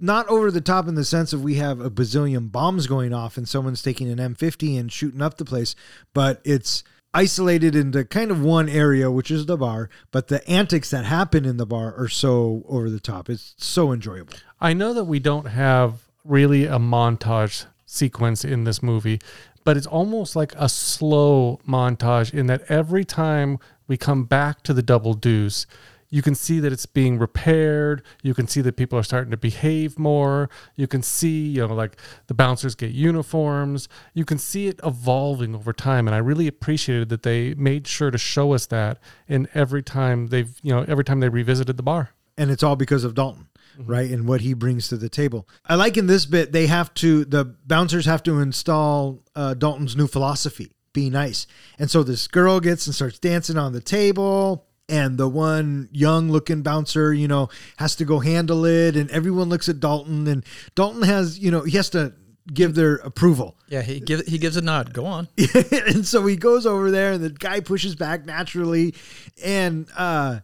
Not 0.04 0.28
over 0.28 0.52
the 0.52 0.60
top 0.60 0.89
in 0.89 0.96
the 0.96 1.06
sense 1.06 1.32
of 1.32 1.44
we 1.44 1.56
have 1.56 1.80
a 1.80 1.89
bazillion 1.89 2.52
bombs 2.52 2.88
going 2.88 3.13
off 3.13 3.38
and 3.38 3.48
someone's 3.48 3.82
taking 3.82 4.12
an 4.12 4.18
M50 4.18 4.78
and 4.78 4.92
shooting 4.92 5.22
up 5.22 5.38
the 5.38 5.46
place, 5.46 5.78
but 6.13 6.42
it's 6.44 6.84
isolated 7.13 7.74
into 7.74 8.04
kind 8.04 8.30
of 8.30 8.44
one 8.44 8.68
area, 8.68 9.10
which 9.10 9.32
is 9.32 9.46
the 9.46 9.56
bar. 9.56 9.89
But 10.12 10.28
the 10.28 10.46
antics 10.46 10.89
that 10.89 11.06
happen 11.06 11.46
in 11.46 11.56
the 11.56 11.66
bar 11.66 11.96
are 11.96 12.10
so 12.10 12.66
over 12.68 12.89
the 12.89 13.00
top. 13.00 13.30
It's 13.30 13.56
so 13.58 13.94
enjoyable. 13.94 14.34
I 14.60 14.74
know 14.74 14.94
that 14.94 15.06
we 15.06 15.20
don't 15.20 15.46
have 15.46 16.02
really 16.26 16.66
a 16.66 16.80
montage 16.80 17.66
sequence 17.86 18.44
in 18.44 18.66
this 18.66 18.84
movie, 18.84 19.22
but 19.63 19.78
it's 19.78 19.88
almost 19.88 20.36
like 20.36 20.54
a 20.58 20.68
slow 20.68 21.62
montage 21.66 22.34
in 22.34 22.48
that 22.48 22.63
every 22.68 23.06
time 23.06 23.58
we 23.88 23.96
come 23.96 24.26
back 24.26 24.63
to 24.63 24.74
the 24.74 24.84
double 24.84 25.13
deuce, 25.13 25.66
you 26.13 26.21
can 26.21 26.36
see 26.36 26.60
that 26.60 26.71
it's 26.71 26.86
being 26.86 27.17
repaired. 27.17 28.04
You 28.21 28.36
can 28.36 28.47
see 28.47 28.62
that 28.62 28.78
people 28.78 28.99
are 28.99 29.04
starting 29.04 29.32
to 29.32 29.38
behave 29.38 29.97
more. 29.97 30.47
You 30.76 30.86
can 30.86 31.02
see, 31.02 31.47
you 31.47 31.67
know, 31.67 31.73
like 31.73 31.97
the 32.28 32.36
bouncers 32.36 32.76
get 32.76 32.91
uniforms. 32.91 33.89
You 34.13 34.23
can 34.23 34.38
see 34.38 34.67
it 34.67 34.80
evolving 34.84 35.56
over 35.56 35.73
time. 35.73 36.08
And 36.08 36.13
I 36.13 36.19
really 36.19 36.45
appreciated 36.45 37.10
that 37.10 37.23
they 37.23 37.56
made 37.56 37.88
sure 37.88 38.12
to 38.12 38.19
show 38.19 38.54
us 38.54 38.67
that 38.67 38.99
in 39.28 39.47
every 39.56 39.82
time 39.82 40.28
they've, 40.28 40.56
you 40.62 40.71
know, 40.71 40.86
every 40.88 41.04
time 41.04 41.19
they 41.19 41.30
revisited 41.30 41.78
the 41.78 41.84
bar. 41.84 42.12
and 42.38 42.52
it's 42.52 42.62
all 42.62 42.76
because 42.76 43.04
of 43.04 43.15
Dalton, 43.15 43.47
right? 43.80 44.10
And 44.10 44.28
what 44.28 44.41
he 44.41 44.54
brings 44.54 44.88
to 44.89 44.97
the 44.97 45.10
table. 45.10 45.47
I 45.65 45.73
like 45.76 45.97
in 45.97 46.06
this 46.06 46.26
bit 46.28 46.52
they 46.52 46.67
have 46.67 46.93
to 46.95 47.26
the 47.26 47.45
bouncers 47.65 48.06
have 48.06 48.23
to 48.23 48.39
install 48.39 49.23
uh, 49.36 49.54
Dalton's 49.56 49.95
new 49.95 50.08
philosophy, 50.08 50.73
be 50.93 51.10
nice. 51.10 51.47
And 51.80 51.89
so 51.89 52.04
this 52.04 52.28
girl 52.28 52.60
gets 52.60 52.86
and 52.86 52.95
starts 52.95 53.17
dancing 53.19 53.58
on 53.58 53.73
the 53.73 53.82
table. 53.82 54.67
And 54.89 55.17
the 55.17 55.30
one 55.30 55.88
young 55.91 56.30
looking 56.30 56.62
bouncer, 56.62 57.13
you 57.13 57.28
know, 57.28 57.50
has 57.78 57.96
to 57.96 58.06
go 58.06 58.19
handle 58.19 58.65
it. 58.65 58.98
And 58.98 59.10
everyone 59.12 59.48
looks 59.50 59.69
at 59.69 59.80
Dalton. 59.80 60.28
And 60.28 60.46
Dalton 60.76 61.04
has, 61.04 61.39
you 61.39 61.52
know, 61.52 61.62
he 61.62 61.78
has 61.78 61.89
to 61.91 62.13
give 62.52 62.76
their 62.76 62.96
approval. 62.96 63.56
Yeah, 63.67 63.82
he 63.82 64.00
gives 64.00 64.28
he 64.28 64.38
gives 64.38 64.58
a 64.58 64.62
nod. 64.62 64.93
Go 64.93 65.06
on. 65.06 65.28
and 65.72 66.06
so 66.06 66.26
he 66.26 66.36
goes 66.36 66.65
over 66.65 66.91
there 66.91 67.13
and 67.13 67.24
the 67.24 67.30
guy 67.30 67.60
pushes 67.60 67.96
back 67.96 68.26
naturally 68.26 68.96
and 69.43 69.88
uh 69.96 70.39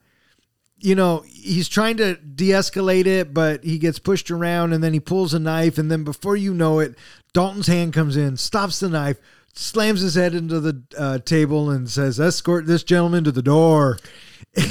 you 0.77 0.95
know 0.95 1.23
he's 1.27 1.67
trying 1.67 1.97
to 1.97 2.15
de-escalate 2.15 3.05
it 3.05 3.33
but 3.33 3.63
he 3.63 3.77
gets 3.77 3.99
pushed 3.99 4.31
around 4.31 4.71
and 4.71 4.83
then 4.83 4.93
he 4.93 4.99
pulls 4.99 5.33
a 5.33 5.39
knife 5.39 5.77
and 5.77 5.91
then 5.91 6.03
before 6.03 6.37
you 6.37 6.53
know 6.53 6.79
it 6.79 6.95
dalton's 7.33 7.67
hand 7.67 7.93
comes 7.93 8.15
in 8.15 8.37
stops 8.37 8.79
the 8.79 8.87
knife 8.87 9.17
slams 9.53 9.99
his 9.99 10.15
head 10.15 10.33
into 10.33 10.59
the 10.59 10.81
uh, 10.97 11.19
table 11.19 11.69
and 11.69 11.89
says 11.89 12.17
escort 12.17 12.65
this 12.65 12.83
gentleman 12.83 13.25
to 13.25 13.31
the 13.31 13.41
door 13.41 13.99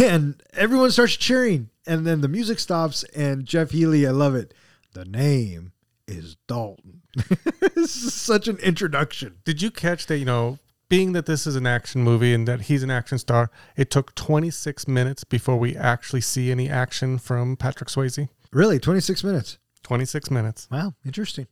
and 0.00 0.42
everyone 0.54 0.90
starts 0.90 1.16
cheering 1.16 1.70
and 1.86 2.06
then 2.06 2.20
the 2.20 2.28
music 2.28 2.58
stops 2.58 3.04
and 3.14 3.46
jeff 3.46 3.70
healey 3.70 4.06
i 4.06 4.10
love 4.10 4.34
it 4.34 4.52
the 4.92 5.04
name 5.04 5.72
is 6.06 6.36
dalton 6.46 7.02
this 7.74 7.96
is 7.96 8.14
such 8.14 8.48
an 8.48 8.56
introduction 8.58 9.36
Did 9.44 9.60
you 9.62 9.70
catch 9.70 10.06
that, 10.06 10.18
you 10.18 10.24
know, 10.24 10.58
being 10.88 11.12
that 11.12 11.26
this 11.26 11.46
is 11.46 11.56
an 11.56 11.66
action 11.66 12.02
movie 12.02 12.32
and 12.32 12.46
that 12.48 12.62
he's 12.62 12.82
an 12.82 12.90
action 12.90 13.18
star, 13.18 13.50
it 13.76 13.90
took 13.90 14.14
26 14.14 14.86
minutes 14.88 15.24
before 15.24 15.56
we 15.58 15.76
actually 15.76 16.20
see 16.20 16.50
any 16.50 16.68
action 16.70 17.18
from 17.18 17.56
Patrick 17.56 17.88
Swayze? 17.88 18.28
Really, 18.52 18.78
26 18.78 19.24
minutes. 19.24 19.58
26 19.82 20.30
minutes. 20.30 20.68
Wow, 20.70 20.94
interesting. 21.04 21.46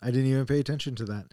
I 0.00 0.06
didn't 0.06 0.26
even 0.26 0.46
pay 0.46 0.60
attention 0.60 0.94
to 0.96 1.04
that. 1.06 1.26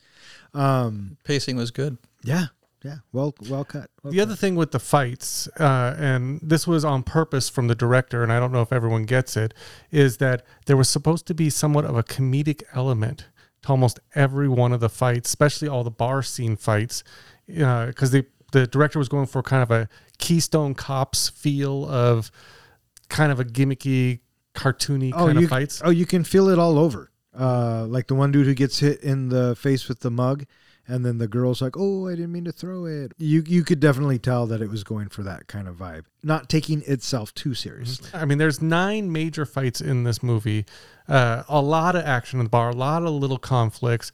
Um, 0.54 1.18
Pacing 1.24 1.56
was 1.56 1.72
good. 1.72 1.98
yeah, 2.24 2.48
yeah, 2.84 2.98
well, 3.12 3.36
well 3.50 3.66
cut. 3.66 3.90
Well 4.04 4.14
The 4.14 4.22
other 4.22 4.36
thing 4.36 4.56
with 4.56 4.72
the 4.72 4.80
fights, 4.80 5.48
uh, 5.60 5.96
and 5.98 6.40
this 6.42 6.66
was 6.66 6.86
on 6.86 7.04
purpose 7.04 7.50
from 7.50 7.68
the 7.68 7.76
director, 7.76 8.24
and 8.24 8.32
I 8.32 8.40
don't 8.40 8.52
know 8.52 8.62
if 8.62 8.72
everyone 8.72 9.04
gets 9.04 9.36
it, 9.36 9.54
is 9.92 10.18
that 10.18 10.46
there 10.66 10.78
was 10.78 10.90
supposed 10.90 11.28
to 11.28 11.34
be 11.34 11.50
somewhat 11.50 11.86
of 11.86 11.98
a 11.98 12.04
comedic 12.04 12.64
element 12.74 13.28
to 13.64 13.70
almost 13.70 14.00
every 14.16 14.48
one 14.48 14.72
of 14.72 14.80
the 14.80 14.90
fights, 14.90 15.30
especially 15.30 15.68
all 15.68 15.84
the 15.84 15.92
bar 15.92 16.24
scene 16.24 16.56
fights, 16.56 17.04
because 17.48 18.12
the 18.12 18.26
the 18.52 18.68
director 18.68 19.00
was 19.00 19.10
going 19.10 19.28
for 19.28 19.44
kind 19.44 19.62
of 19.62 19.72
a 19.72 19.88
Keystone 20.18 20.74
Cops 20.74 21.30
feel 21.30 21.88
of 21.88 22.32
kind 23.10 23.32
of 23.32 23.40
a 23.40 23.46
gimmicky, 23.46 24.20
cartoony 24.56 25.12
oh, 25.14 25.28
kind 25.28 25.40
you, 25.40 25.46
of 25.46 25.50
fights. 25.50 25.82
oh, 25.84 25.90
you 25.90 26.06
can 26.06 26.24
feel 26.24 26.50
it 26.50 26.60
all 26.60 26.78
over. 26.78 27.12
Uh, 27.38 27.86
like 27.86 28.08
the 28.08 28.16
one 28.16 28.32
dude 28.32 28.48
who 28.48 28.54
gets 28.54 28.80
hit 28.80 29.02
in 29.02 29.30
the 29.30 29.56
face 29.56 29.88
with 29.88 30.00
the 30.00 30.10
mug, 30.10 30.46
and 30.90 31.06
then 31.06 31.20
the 31.20 31.28
girl's 31.28 31.62
like, 31.62 31.76
"Oh, 31.78 32.08
I 32.08 32.16
didn't 32.16 32.32
mean 32.32 32.46
to 32.46 32.52
throw 32.52 32.86
it." 32.86 33.14
You 33.18 33.44
you 33.48 33.64
could 33.64 33.80
definitely 33.80 34.20
tell 34.20 34.48
that 34.48 34.62
it 34.62 34.70
was 34.70 34.84
going 34.84 35.10
for 35.10 35.24
that 35.24 35.48
kind 35.48 35.68
of 35.68 35.78
vibe, 35.78 36.06
not 36.24 36.50
taking 36.50 36.82
itself 36.88 37.34
too 37.34 37.54
seriously. 37.54 38.10
I 38.14 38.26
mean, 38.26 38.38
there's 38.38 38.62
nine 38.62 39.12
major 39.12 39.46
fights 39.46 39.80
in 39.80 40.04
this 40.04 40.24
movie, 40.24 40.66
uh, 41.08 41.44
a 41.48 41.62
lot 41.62 41.96
of 41.96 42.04
action 42.04 42.40
in 42.40 42.46
the 42.46 42.50
bar, 42.50 42.70
a 42.70 42.76
lot 42.76 43.04
of 43.04 43.14
little 43.14 43.38
conflicts. 43.38 44.12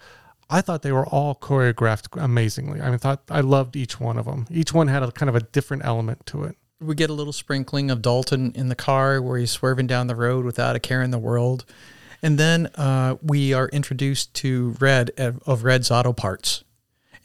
I 0.49 0.61
thought 0.61 0.83
they 0.83 0.91
were 0.91 1.07
all 1.07 1.33
choreographed 1.33 2.21
amazingly. 2.21 2.81
I 2.81 2.89
mean, 2.89 2.99
thought 2.99 3.23
I 3.29 3.41
loved 3.41 3.75
each 3.75 3.99
one 3.99 4.17
of 4.17 4.25
them. 4.25 4.45
Each 4.51 4.73
one 4.73 4.87
had 4.89 5.01
a 5.01 5.11
kind 5.11 5.29
of 5.29 5.35
a 5.35 5.39
different 5.41 5.85
element 5.85 6.25
to 6.27 6.43
it. 6.43 6.55
We 6.79 6.93
get 6.93 7.09
a 7.09 7.13
little 7.13 7.33
sprinkling 7.33 7.89
of 7.89 8.01
Dalton 8.01 8.51
in 8.53 8.69
the 8.69 8.75
car 8.75 9.21
where 9.21 9.39
he's 9.39 9.49
swerving 9.49 9.87
down 9.87 10.07
the 10.07 10.15
road 10.15 10.45
without 10.45 10.75
a 10.75 10.79
care 10.79 11.01
in 11.01 11.09
the 11.09 11.17
world. 11.17 11.65
And 12.21 12.37
then 12.37 12.67
uh, 12.75 13.15
we 13.21 13.53
are 13.53 13.69
introduced 13.69 14.33
to 14.35 14.75
Red 14.79 15.11
of 15.17 15.41
of 15.45 15.63
Red's 15.63 15.89
Auto 15.89 16.13
Parts. 16.13 16.63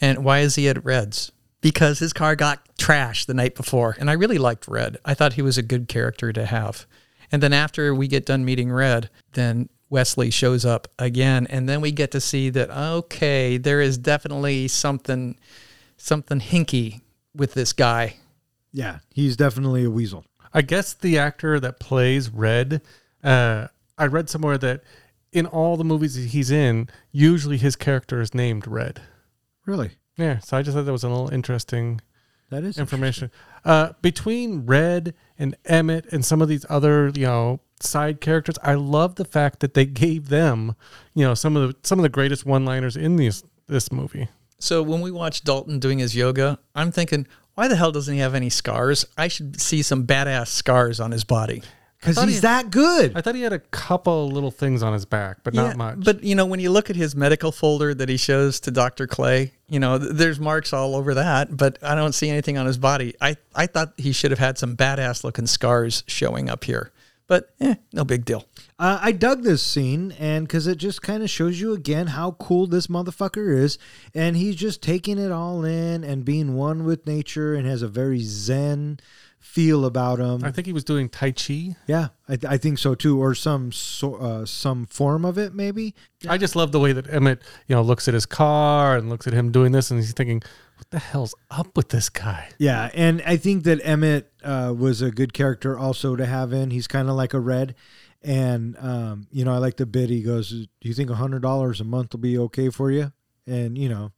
And 0.01 0.25
why 0.25 0.41
is 0.41 0.55
he 0.55 0.69
at 0.69 0.85
Red's? 0.85 1.33
Because 1.61 1.99
his 1.99 2.13
car 2.13 2.35
got 2.37 2.67
trashed 2.79 3.27
the 3.27 3.35
night 3.35 3.55
before. 3.55 3.97
And 3.99 4.09
I 4.09 4.15
really 4.15 4.39
liked 4.39 4.67
Red. 4.67 4.97
I 5.05 5.15
thought 5.15 5.35
he 5.35 5.43
was 5.43 5.59
a 5.59 5.63
good 5.63 5.89
character 5.89 6.33
to 6.33 6.47
have. 6.47 6.87
And 7.31 7.43
then 7.43 7.53
after 7.53 7.95
we 7.95 8.09
get 8.09 8.27
done 8.27 8.45
meeting 8.45 8.73
Red, 8.73 9.11
then 9.33 9.69
Wesley 9.91 10.31
shows 10.31 10.65
up 10.65 10.89
again. 10.99 11.47
And 11.49 11.69
then 11.69 11.81
we 11.81 11.93
get 11.93 12.11
to 12.13 12.21
see 12.21 12.49
that, 12.51 12.71
okay, 12.71 13.59
there 13.59 13.81
is 13.81 13.99
definitely 13.99 14.69
something, 14.69 15.39
something 15.97 16.41
hinky 16.41 17.03
with 17.35 17.55
this 17.55 17.73
guy. 17.73 18.17
Yeah, 18.73 19.01
he's 19.13 19.37
definitely 19.37 19.85
a 19.85 19.91
weasel. 19.91 20.25
I 20.53 20.63
guess 20.63 20.95
the 20.95 21.19
actor 21.19 21.61
that 21.61 21.79
plays 21.79 22.31
Red, 22.31 22.83
uh, 23.23 23.69
I 23.99 24.07
read 24.07 24.31
somewhere 24.31 24.59
that 24.59 24.83
in 25.33 25.47
all 25.47 25.77
the 25.77 25.85
movies 25.85 26.15
that 26.15 26.31
he's 26.31 26.51
in, 26.51 26.89
usually 27.13 27.59
his 27.59 27.77
character 27.77 28.21
is 28.21 28.35
named 28.35 28.67
Red. 28.67 29.03
Really, 29.67 29.91
Yeah, 30.17 30.39
so 30.39 30.57
I 30.57 30.63
just 30.63 30.77
thought 30.77 30.85
that 30.85 30.93
was 30.93 31.05
a 31.05 31.09
little 31.09 31.33
interesting 31.33 32.01
that 32.51 32.65
is 32.65 32.79
information. 32.79 33.31
Uh, 33.65 33.93
between 34.03 34.67
Red 34.67 35.15
and 35.39 35.57
Emmett 35.65 36.07
and 36.13 36.25
some 36.25 36.43
of 36.43 36.49
these 36.49 36.67
other, 36.69 37.11
you 37.15 37.27
know, 37.27 37.61
side 37.81 38.21
characters, 38.21 38.57
I 38.63 38.75
love 38.75 39.15
the 39.15 39.25
fact 39.25 39.61
that 39.61 39.75
they 39.75 39.85
gave 40.05 40.29
them, 40.29 40.75
you 41.15 41.25
know, 41.25 41.35
some 41.35 41.57
of 41.57 41.69
the 41.69 41.77
some 41.87 41.99
of 41.99 42.03
the 42.03 42.09
greatest 42.09 42.45
one-liners 42.45 42.97
in 42.97 43.17
these 43.17 43.45
this 43.67 43.93
movie. 43.93 44.29
So 44.59 44.83
when 44.83 45.01
we 45.01 45.11
watch 45.11 45.43
Dalton 45.43 45.79
doing 45.79 46.01
his 46.01 46.15
yoga, 46.15 46.59
I'm 46.75 46.93
thinking, 46.93 47.27
why 47.55 47.69
the 47.69 47.77
hell 47.77 47.93
doesn't 47.93 48.13
he 48.13 48.21
have 48.21 48.35
any 48.35 48.51
scars? 48.51 49.07
I 49.17 49.29
should 49.29 49.61
see 49.61 49.83
some 49.83 50.07
badass 50.07 50.49
scars 50.49 51.01
on 51.01 51.13
his 51.13 51.25
body. 51.25 51.63
Because 52.01 52.19
he's 52.25 52.35
he- 52.37 52.41
that 52.41 52.71
good. 52.71 53.13
I 53.15 53.21
thought 53.21 53.35
he 53.35 53.43
had 53.43 53.53
a 53.53 53.59
couple 53.59 54.29
little 54.31 54.51
things 54.51 54.83
on 54.83 54.93
his 54.93 55.05
back, 55.05 55.39
but 55.45 55.55
Yeah, 55.55 55.63
not 55.69 55.77
much. 55.77 55.97
But 56.05 56.25
you 56.25 56.35
know, 56.35 56.47
when 56.47 56.61
you 56.61 56.71
look 56.71 56.91
at 56.91 56.97
his 56.97 57.15
medical 57.15 57.53
folder 57.53 57.95
that 57.95 58.09
he 58.09 58.17
shows 58.17 58.59
to 58.61 58.71
Dr. 58.71 59.07
Clay, 59.07 59.53
you 59.69 59.79
know, 59.79 59.99
th- 59.99 60.13
there's 60.15 60.41
marks 60.41 60.73
all 60.73 60.97
over 60.97 61.15
that, 61.15 61.57
but 61.57 61.79
I 61.83 61.95
don't 61.95 62.13
see 62.15 62.29
anything 62.31 62.57
on 62.59 62.67
his 62.67 62.79
body. 62.79 63.15
I, 63.21 63.37
I 63.55 63.67
thought 63.67 63.93
he 63.97 64.13
should 64.13 64.31
have 64.31 64.41
had 64.41 64.59
some 64.59 64.77
badass 64.77 65.25
looking 65.25 65.47
scars 65.47 66.03
showing 66.07 66.49
up 66.49 66.65
here. 66.65 66.91
But 67.27 67.55
eh, 67.61 67.77
no 67.93 68.05
big 68.05 68.25
deal. 68.25 68.45
Uh, 68.77 68.99
I 69.01 69.13
dug 69.13 69.45
this 69.45 69.63
scene, 69.63 70.13
and 70.19 70.49
because 70.49 70.67
it 70.67 70.79
just 70.79 71.01
kind 71.01 71.23
of 71.23 71.31
shows 71.31 71.61
you 71.61 71.73
again 71.73 72.09
how 72.09 72.33
cool 72.33 72.67
this 72.67 72.89
motherfucker 72.89 73.57
is, 73.57 73.79
and 74.17 74.37
he's 74.37 74.57
just 74.57 74.83
taking 74.83 75.17
it 75.17 75.31
all 75.31 75.65
in 75.65 76.03
and 76.03 76.25
being 76.25 76.55
one 76.57 76.83
with 76.85 77.07
nature, 77.07 77.55
and 77.55 77.69
has 77.69 77.83
a 77.83 77.89
very 77.89 78.19
zen 78.21 78.99
feel 79.41 79.85
about 79.87 80.21
him. 80.21 80.45
I 80.45 80.53
think 80.53 80.67
he 80.67 80.73
was 80.73 80.85
doing 80.85 81.09
Tai 81.09 81.33
Chi. 81.33 81.75
yeah, 81.87 82.09
I, 82.29 82.39
I 82.47 82.57
think 82.59 82.79
so 82.79 82.95
too, 82.95 83.21
or 83.21 83.35
some 83.35 83.73
so, 83.73 84.15
uh, 84.17 84.47
some 84.47 84.87
form 84.87 85.25
of 85.25 85.39
it, 85.39 85.55
maybe. 85.55 85.95
I 86.29 86.39
just 86.39 86.55
love 86.55 86.73
the 86.73 86.79
way 86.79 86.93
that 86.93 87.13
Emmett, 87.13 87.43
you 87.67 87.75
know, 87.75 87.83
looks 87.83 88.07
at 88.07 88.15
his 88.15 88.27
car 88.27 88.97
and 88.97 89.09
looks 89.09 89.27
at 89.27 89.33
him 89.33 89.51
doing 89.51 89.73
this, 89.73 89.91
and 89.91 89.99
he's 89.99 90.13
thinking, 90.13 90.43
"What 90.77 90.91
the 90.91 90.99
hell's 90.99 91.35
up 91.51 91.77
with 91.77 91.89
this 91.89 92.09
guy?" 92.11 92.51
Yeah, 92.59 92.91
and 92.95 93.23
I 93.27 93.37
think 93.39 93.65
that 93.65 93.81
Emmett 93.83 94.31
uh, 94.45 94.75
was 94.77 95.03
a 95.03 95.11
good 95.11 95.33
character 95.33 95.79
also 95.79 96.15
to 96.17 96.27
have 96.27 96.53
in. 96.53 96.71
He's 96.71 96.87
kind 96.87 97.09
of 97.09 97.17
like 97.17 97.35
a 97.35 97.41
red. 97.41 97.75
And 98.23 98.77
um, 98.79 99.27
you 99.33 99.47
know, 99.47 99.55
I 99.55 99.57
like 99.57 99.79
the 99.79 99.87
bit. 99.87 100.11
He 100.11 100.23
goes, 100.23 100.51
"Do 100.51 100.69
you 100.89 100.93
think 100.93 101.09
a 101.09 101.15
hundred 101.15 101.41
dollars 101.41 101.81
a 101.81 101.85
month 101.85 102.13
will 102.13 102.21
be 102.21 102.37
okay 102.39 102.69
for 102.69 102.91
you?" 102.91 103.13
And 103.47 103.79
you 103.79 103.89
know, 103.89 104.13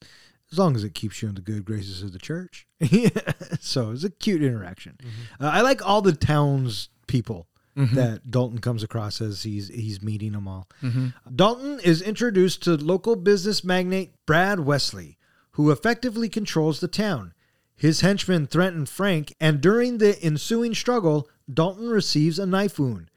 as 0.53 0.59
long 0.59 0.77
as 0.77 0.85
it 0.85 0.95
keeps 0.95 1.23
you 1.23 1.29
in 1.29 1.35
the 1.35 1.41
good 1.41 1.65
graces 1.65 2.03
of 2.03 2.13
the 2.13 2.19
church. 2.19 2.67
so 3.61 3.91
it's 3.91 4.05
a 4.05 4.11
cute 4.11 4.43
interaction. 4.43 4.99
Mm-hmm. 5.03 5.45
Uh, 5.45 5.51
I 5.51 5.63
like 5.63 5.85
all 5.87 6.03
the 6.03 6.13
towns 6.13 6.91
people 7.07 7.49
mm-hmm. 7.77 7.95
that 7.97 8.31
Dalton 8.31 8.59
comes 8.59 8.83
across 8.83 9.21
as 9.21 9.43
he's 9.43 9.69
he's 9.69 10.03
meeting 10.03 10.33
them 10.33 10.47
all. 10.47 10.69
Mm-hmm. 10.83 11.09
Dalton 11.35 11.81
is 11.81 12.03
introduced 12.03 12.63
to 12.65 12.77
local 12.77 13.17
business 13.17 13.65
magnate 13.65 14.13
Brad 14.27 14.61
Wesley, 14.61 15.19
who 15.53 15.71
effectively 15.71 16.29
controls 16.29 16.81
the 16.81 16.89
town. 16.89 17.35
His 17.75 18.01
henchmen 18.01 18.47
threaten 18.47 18.87
Frank, 18.87 19.35
and 19.41 19.61
during 19.61 19.99
the 19.99 20.21
ensuing 20.23 20.75
struggle, 20.75 21.29
Dalton 21.53 21.89
receives 21.89 22.39
a 22.39 22.47
knife 22.47 22.79
wound. 22.79 23.11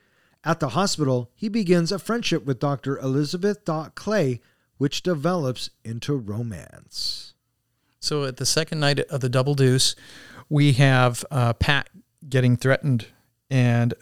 At 0.44 0.60
the 0.60 0.70
hospital, 0.70 1.32
he 1.36 1.50
begins 1.50 1.92
a 1.92 2.00
friendship 2.00 2.46
with 2.46 2.60
Dr. 2.60 2.98
Elizabeth 3.00 3.66
Doc 3.66 3.96
Clay, 3.96 4.42
which 4.78 5.04
develops 5.04 5.70
into 5.84 6.16
romance. 6.16 7.34
So 8.00 8.26
at 8.26 8.38
the 8.38 8.46
second 8.46 8.80
night 8.80 9.00
of 9.00 9.22
the 9.22 9.30
double 9.30 9.56
deuce, 9.56 9.96
we 10.50 10.74
have 10.74 11.24
uh, 11.32 11.54
Pat 11.54 11.90
getting 12.28 12.56
threatened, 12.58 13.08
and 13.50 13.94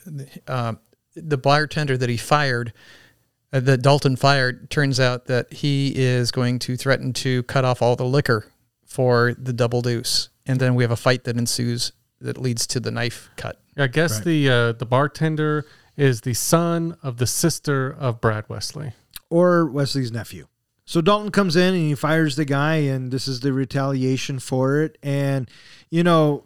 uh, 0.47 0.73
the 1.15 1.37
bartender 1.37 1.97
that 1.97 2.09
he 2.09 2.17
fired 2.17 2.73
uh, 3.53 3.59
that 3.59 3.81
Dalton 3.83 4.15
fired, 4.15 4.69
turns 4.71 4.99
out 4.99 5.25
that 5.27 5.53
he 5.53 5.93
is 5.95 6.31
going 6.31 6.57
to 6.59 6.75
threaten 6.75 7.13
to 7.13 7.43
cut 7.43 7.63
off 7.63 7.81
all 7.83 7.95
the 7.95 8.03
liquor 8.05 8.47
for 8.83 9.35
the 9.37 9.53
double 9.53 9.81
deuce, 9.83 10.29
and 10.47 10.59
then 10.59 10.73
we 10.75 10.83
have 10.83 10.91
a 10.91 10.95
fight 10.95 11.23
that 11.25 11.37
ensues 11.37 11.91
that 12.19 12.37
leads 12.37 12.65
to 12.67 12.79
the 12.79 12.89
knife 12.91 13.29
cut. 13.37 13.61
I 13.77 13.87
guess 13.87 14.15
Right. 14.15 14.23
the 14.25 14.49
uh, 14.49 14.71
the 14.73 14.85
bartender 14.85 15.65
is 15.95 16.21
the 16.21 16.33
son 16.33 16.97
of 17.03 17.17
the 17.17 17.27
sister 17.27 17.91
of 17.91 18.19
Brad 18.19 18.45
Wesley. 18.49 18.93
or 19.29 19.65
Wesley's 19.67 20.11
nephew. 20.11 20.47
So 20.85 21.01
Dalton 21.01 21.31
comes 21.31 21.55
in 21.55 21.73
and 21.73 21.83
he 21.83 21.95
fires 21.95 22.35
the 22.35 22.45
guy, 22.45 22.75
and 22.75 23.11
this 23.11 23.27
is 23.27 23.39
the 23.39 23.53
retaliation 23.53 24.39
for 24.39 24.81
it. 24.81 24.97
And, 25.01 25.49
you 25.89 26.03
know, 26.03 26.45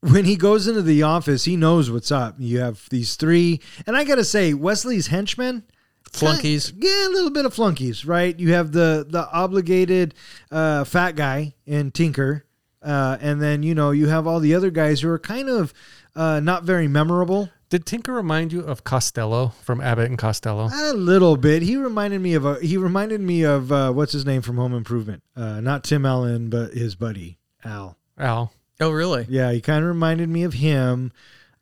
when 0.00 0.26
he 0.26 0.36
goes 0.36 0.68
into 0.68 0.82
the 0.82 1.02
office, 1.02 1.44
he 1.44 1.56
knows 1.56 1.90
what's 1.90 2.12
up. 2.12 2.36
You 2.38 2.60
have 2.60 2.88
these 2.90 3.16
three, 3.16 3.60
and 3.86 3.96
I 3.96 4.04
got 4.04 4.16
to 4.16 4.24
say, 4.24 4.54
Wesley's 4.54 5.08
henchmen. 5.08 5.64
Flunkies. 6.12 6.72
Yeah, 6.76 7.08
a 7.08 7.10
little 7.10 7.30
bit 7.30 7.44
of 7.44 7.54
flunkies, 7.54 8.04
right? 8.04 8.38
You 8.38 8.52
have 8.52 8.70
the 8.70 9.04
the 9.08 9.28
obligated 9.32 10.14
uh, 10.52 10.84
fat 10.84 11.16
guy 11.16 11.54
in 11.66 11.90
Tinker, 11.90 12.44
uh, 12.82 13.18
and 13.20 13.42
then 13.42 13.64
you 13.64 13.74
know 13.74 13.90
you 13.90 14.06
have 14.06 14.24
all 14.24 14.38
the 14.38 14.54
other 14.54 14.70
guys 14.70 15.00
who 15.00 15.08
are 15.08 15.18
kind 15.18 15.48
of 15.48 15.74
uh, 16.14 16.38
not 16.38 16.62
very 16.62 16.86
memorable. 16.86 17.50
Did 17.74 17.86
Tinker 17.86 18.12
remind 18.12 18.52
you 18.52 18.60
of 18.60 18.84
Costello 18.84 19.48
from 19.62 19.80
Abbott 19.80 20.08
and 20.08 20.16
Costello? 20.16 20.70
A 20.72 20.92
little 20.92 21.36
bit. 21.36 21.60
He 21.60 21.76
reminded 21.76 22.20
me 22.20 22.34
of 22.34 22.44
a. 22.44 22.60
He 22.60 22.76
reminded 22.76 23.20
me 23.20 23.42
of 23.42 23.72
uh, 23.72 23.90
what's 23.90 24.12
his 24.12 24.24
name 24.24 24.42
from 24.42 24.58
Home 24.58 24.72
Improvement. 24.72 25.24
Uh, 25.34 25.60
not 25.60 25.82
Tim 25.82 26.06
Allen, 26.06 26.50
but 26.50 26.72
his 26.72 26.94
buddy 26.94 27.36
Al. 27.64 27.96
Al. 28.16 28.52
Oh, 28.78 28.92
really? 28.92 29.26
Yeah, 29.28 29.50
he 29.50 29.60
kind 29.60 29.82
of 29.82 29.88
reminded 29.88 30.28
me 30.28 30.44
of 30.44 30.52
him. 30.54 31.10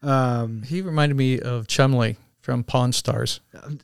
Um, 0.02 0.64
He 0.64 0.82
reminded 0.82 1.14
me 1.14 1.40
of 1.40 1.66
Chumlee 1.66 2.16
from 2.42 2.62
Pawn 2.62 2.92
Stars. 2.92 3.40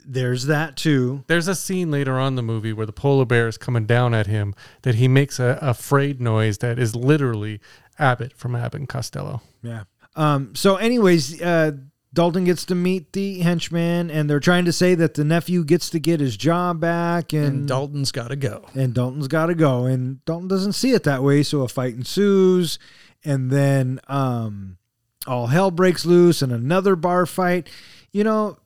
there's 0.06 0.44
that 0.44 0.76
too. 0.76 1.24
There's 1.28 1.48
a 1.48 1.54
scene 1.54 1.90
later 1.90 2.18
on 2.18 2.32
in 2.32 2.36
the 2.36 2.42
movie 2.42 2.74
where 2.74 2.84
the 2.84 2.92
polar 2.92 3.24
bear 3.24 3.48
is 3.48 3.56
coming 3.56 3.86
down 3.86 4.12
at 4.12 4.26
him 4.26 4.54
that 4.82 4.96
he 4.96 5.08
makes 5.08 5.40
a 5.40 5.58
afraid 5.62 6.20
noise 6.20 6.58
that 6.58 6.78
is 6.78 6.94
literally 6.94 7.58
Abbott 7.98 8.34
from 8.36 8.54
Abbott 8.54 8.80
and 8.80 8.88
Costello. 8.90 9.40
Yeah. 9.62 9.84
Um, 10.14 10.56
so, 10.56 10.76
anyways, 10.76 11.40
uh, 11.40 11.72
Dalton 12.14 12.44
gets 12.44 12.64
to 12.66 12.74
meet 12.74 13.12
the 13.12 13.40
henchman, 13.40 14.10
and 14.10 14.28
they're 14.30 14.40
trying 14.40 14.64
to 14.64 14.72
say 14.72 14.94
that 14.94 15.14
the 15.14 15.24
nephew 15.24 15.62
gets 15.64 15.90
to 15.90 15.98
get 16.00 16.20
his 16.20 16.36
job 16.36 16.80
back, 16.80 17.32
and, 17.32 17.46
And 17.46 17.68
Dalton's 17.68 18.12
got 18.12 18.28
to 18.28 18.36
go. 18.36 18.64
and 18.74 18.94
Dalton's 18.94 19.28
got 19.28 19.46
to 19.46 19.54
go, 19.54 19.84
and 19.84 20.24
Dalton 20.24 20.48
doesn't 20.48 20.72
see 20.72 20.92
it 20.92 21.02
that 21.04 21.22
way, 21.22 21.42
so 21.42 21.62
a 21.62 21.68
fight 21.68 21.94
ensues, 21.94 22.78
and 23.24 23.50
then 23.50 24.00
um, 24.08 24.78
all 25.26 25.48
hell 25.48 25.70
breaks 25.70 26.06
loose, 26.06 26.40
and 26.40 26.50
another 26.50 26.96
bar 26.96 27.26
fight. 27.26 27.68
You 28.10 28.24
know, 28.24 28.58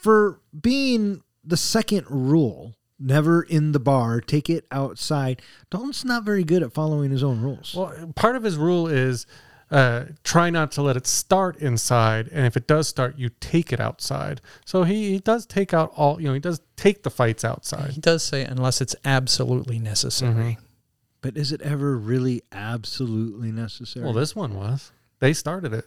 for 0.00 0.40
being 0.58 1.22
the 1.44 1.58
second 1.58 2.06
rule, 2.08 2.74
never 2.98 3.42
in 3.42 3.72
the 3.72 3.80
bar, 3.80 4.22
take 4.22 4.48
it 4.48 4.64
outside. 4.70 5.42
Dalton's 5.70 6.04
not 6.04 6.24
very 6.24 6.44
good 6.44 6.62
at 6.62 6.72
following 6.72 7.10
his 7.10 7.22
own 7.22 7.42
rules. 7.42 7.74
Well, 7.76 8.12
part 8.16 8.36
of 8.36 8.42
his 8.42 8.56
rule 8.56 8.86
is 8.88 9.26
uh, 9.70 10.04
try 10.24 10.50
not 10.50 10.72
to 10.72 10.82
let 10.82 10.96
it 10.96 11.06
start 11.06 11.56
inside, 11.58 12.28
and 12.32 12.46
if 12.46 12.56
it 12.56 12.66
does 12.66 12.88
start, 12.88 13.16
you 13.18 13.30
take 13.40 13.72
it 13.72 13.80
outside. 13.80 14.40
So 14.64 14.82
he, 14.82 15.12
he 15.12 15.18
does 15.20 15.46
take 15.46 15.72
out 15.72 15.92
all, 15.96 16.20
you 16.20 16.28
know, 16.28 16.34
he 16.34 16.40
does 16.40 16.60
take 16.76 17.02
the 17.02 17.10
fights 17.10 17.44
outside. 17.44 17.92
He 17.92 18.00
does 18.00 18.22
say 18.22 18.44
unless 18.44 18.80
it's 18.80 18.96
absolutely 19.04 19.78
necessary. 19.78 20.58
But 21.22 21.36
is 21.36 21.52
it 21.52 21.60
ever 21.62 21.96
really 21.96 22.42
absolutely 22.50 23.52
necessary? 23.52 24.04
Well, 24.04 24.14
this 24.14 24.34
one 24.34 24.54
was. 24.54 24.90
They 25.18 25.32
started 25.34 25.72
it. 25.74 25.84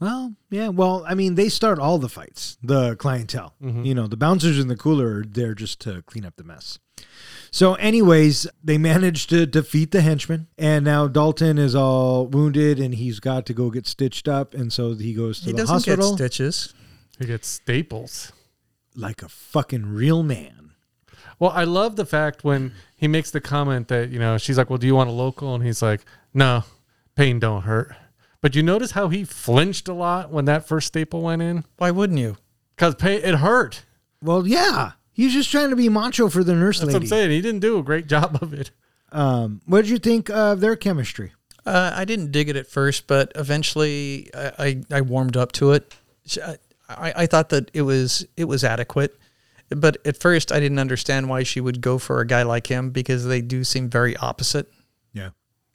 Well, 0.00 0.34
yeah. 0.50 0.68
Well, 0.68 1.04
I 1.08 1.14
mean, 1.14 1.34
they 1.34 1.48
start 1.48 1.80
all 1.80 1.98
the 1.98 2.08
fights, 2.08 2.56
the 2.62 2.94
clientele. 2.94 3.54
You 3.60 3.94
know, 3.94 4.06
the 4.06 4.16
bouncers 4.16 4.56
in 4.58 4.68
the 4.68 4.76
cooler 4.76 5.18
are 5.18 5.24
there 5.24 5.54
just 5.54 5.80
to 5.80 6.02
clean 6.02 6.24
up 6.24 6.36
the 6.36 6.44
mess. 6.44 6.78
So, 7.50 7.74
anyways, 7.74 8.46
they 8.62 8.78
managed 8.78 9.30
to 9.30 9.46
defeat 9.46 9.90
the 9.90 10.00
henchman, 10.02 10.48
and 10.58 10.84
now 10.84 11.08
Dalton 11.08 11.58
is 11.58 11.74
all 11.74 12.26
wounded 12.26 12.78
and 12.78 12.94
he's 12.94 13.20
got 13.20 13.46
to 13.46 13.54
go 13.54 13.70
get 13.70 13.86
stitched 13.86 14.28
up. 14.28 14.54
And 14.54 14.72
so 14.72 14.94
he 14.94 15.14
goes 15.14 15.40
to 15.40 15.46
He 15.46 15.52
the 15.52 15.58
doesn't 15.58 15.74
hospital 15.74 16.10
get 16.10 16.32
stitches. 16.32 16.74
He 17.18 17.26
gets 17.26 17.48
staples. 17.48 18.32
like 18.94 19.22
a 19.22 19.28
fucking 19.28 19.86
real 19.86 20.22
man. 20.22 20.72
Well, 21.38 21.50
I 21.52 21.64
love 21.64 21.96
the 21.96 22.04
fact 22.06 22.42
when 22.44 22.72
he 22.96 23.06
makes 23.08 23.30
the 23.30 23.40
comment 23.40 23.88
that, 23.88 24.10
you 24.10 24.18
know, 24.18 24.38
she's 24.38 24.58
like, 24.58 24.70
well, 24.70 24.78
do 24.78 24.86
you 24.86 24.94
want 24.96 25.08
a 25.08 25.12
local? 25.12 25.54
And 25.54 25.64
he's 25.64 25.80
like, 25.82 26.04
no, 26.34 26.64
pain 27.14 27.38
don't 27.38 27.62
hurt. 27.62 27.94
But 28.40 28.54
you 28.54 28.62
notice 28.62 28.92
how 28.92 29.08
he 29.08 29.24
flinched 29.24 29.88
a 29.88 29.94
lot 29.94 30.30
when 30.30 30.44
that 30.46 30.66
first 30.66 30.88
staple 30.88 31.22
went 31.22 31.42
in? 31.42 31.64
Why 31.76 31.90
wouldn't 31.92 32.18
you? 32.18 32.36
Because 32.76 32.94
pain, 32.96 33.20
it 33.22 33.36
hurt. 33.36 33.84
Well, 34.22 34.46
yeah. 34.46 34.92
He's 35.18 35.32
just 35.32 35.50
trying 35.50 35.70
to 35.70 35.76
be 35.76 35.88
macho 35.88 36.28
for 36.28 36.44
the 36.44 36.54
nurse 36.54 36.78
That's 36.78 36.92
what 36.92 37.02
I'm 37.02 37.08
saying. 37.08 37.32
He 37.32 37.40
didn't 37.40 37.58
do 37.58 37.76
a 37.76 37.82
great 37.82 38.06
job 38.14 38.38
of 38.40 38.54
it. 38.54 38.70
Um, 39.10 39.60
what 39.66 39.82
did 39.82 39.90
you 39.90 39.98
think 39.98 40.30
of 40.30 40.60
their 40.60 40.76
chemistry? 40.76 41.32
Uh, 41.66 41.90
I 41.92 42.04
didn't 42.04 42.30
dig 42.30 42.48
it 42.48 42.54
at 42.54 42.68
first, 42.68 43.08
but 43.08 43.32
eventually 43.34 44.30
I, 44.32 44.52
I, 44.58 44.98
I 44.98 45.00
warmed 45.00 45.36
up 45.36 45.50
to 45.52 45.72
it. 45.72 45.92
I, 46.88 47.12
I 47.16 47.26
thought 47.26 47.48
that 47.48 47.68
it 47.74 47.82
was 47.82 48.24
it 48.36 48.44
was 48.44 48.62
adequate, 48.62 49.18
but 49.70 49.96
at 50.06 50.16
first 50.16 50.52
I 50.52 50.60
didn't 50.60 50.78
understand 50.78 51.28
why 51.28 51.42
she 51.42 51.60
would 51.60 51.80
go 51.80 51.98
for 51.98 52.20
a 52.20 52.26
guy 52.26 52.44
like 52.44 52.68
him 52.68 52.90
because 52.90 53.26
they 53.26 53.40
do 53.40 53.64
seem 53.64 53.90
very 53.90 54.16
opposite. 54.18 54.72
Yeah. 55.12 55.30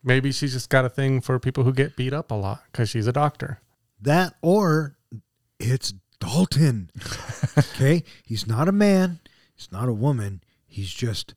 Maybe 0.05 0.31
she's 0.31 0.53
just 0.53 0.69
got 0.69 0.85
a 0.85 0.89
thing 0.89 1.19
for 1.19 1.37
people 1.37 1.65
who 1.65 1.73
get 1.73 1.97
beat 1.97 2.13
up 2.13 2.31
a 2.31 2.35
lot 2.35 2.63
because 2.71 2.89
she's 2.89 3.07
a 3.07 3.13
doctor. 3.13 3.59
That 4.01 4.35
or 4.41 4.95
it's 5.59 5.93
Dalton. 6.21 6.91
okay? 7.57 8.03
He's 8.23 8.47
not 8.47 8.69
a 8.69 8.71
man, 8.71 9.19
he's 9.55 9.71
not 9.71 9.89
a 9.89 9.93
woman, 9.93 10.41
he's 10.65 10.91
just 10.91 11.33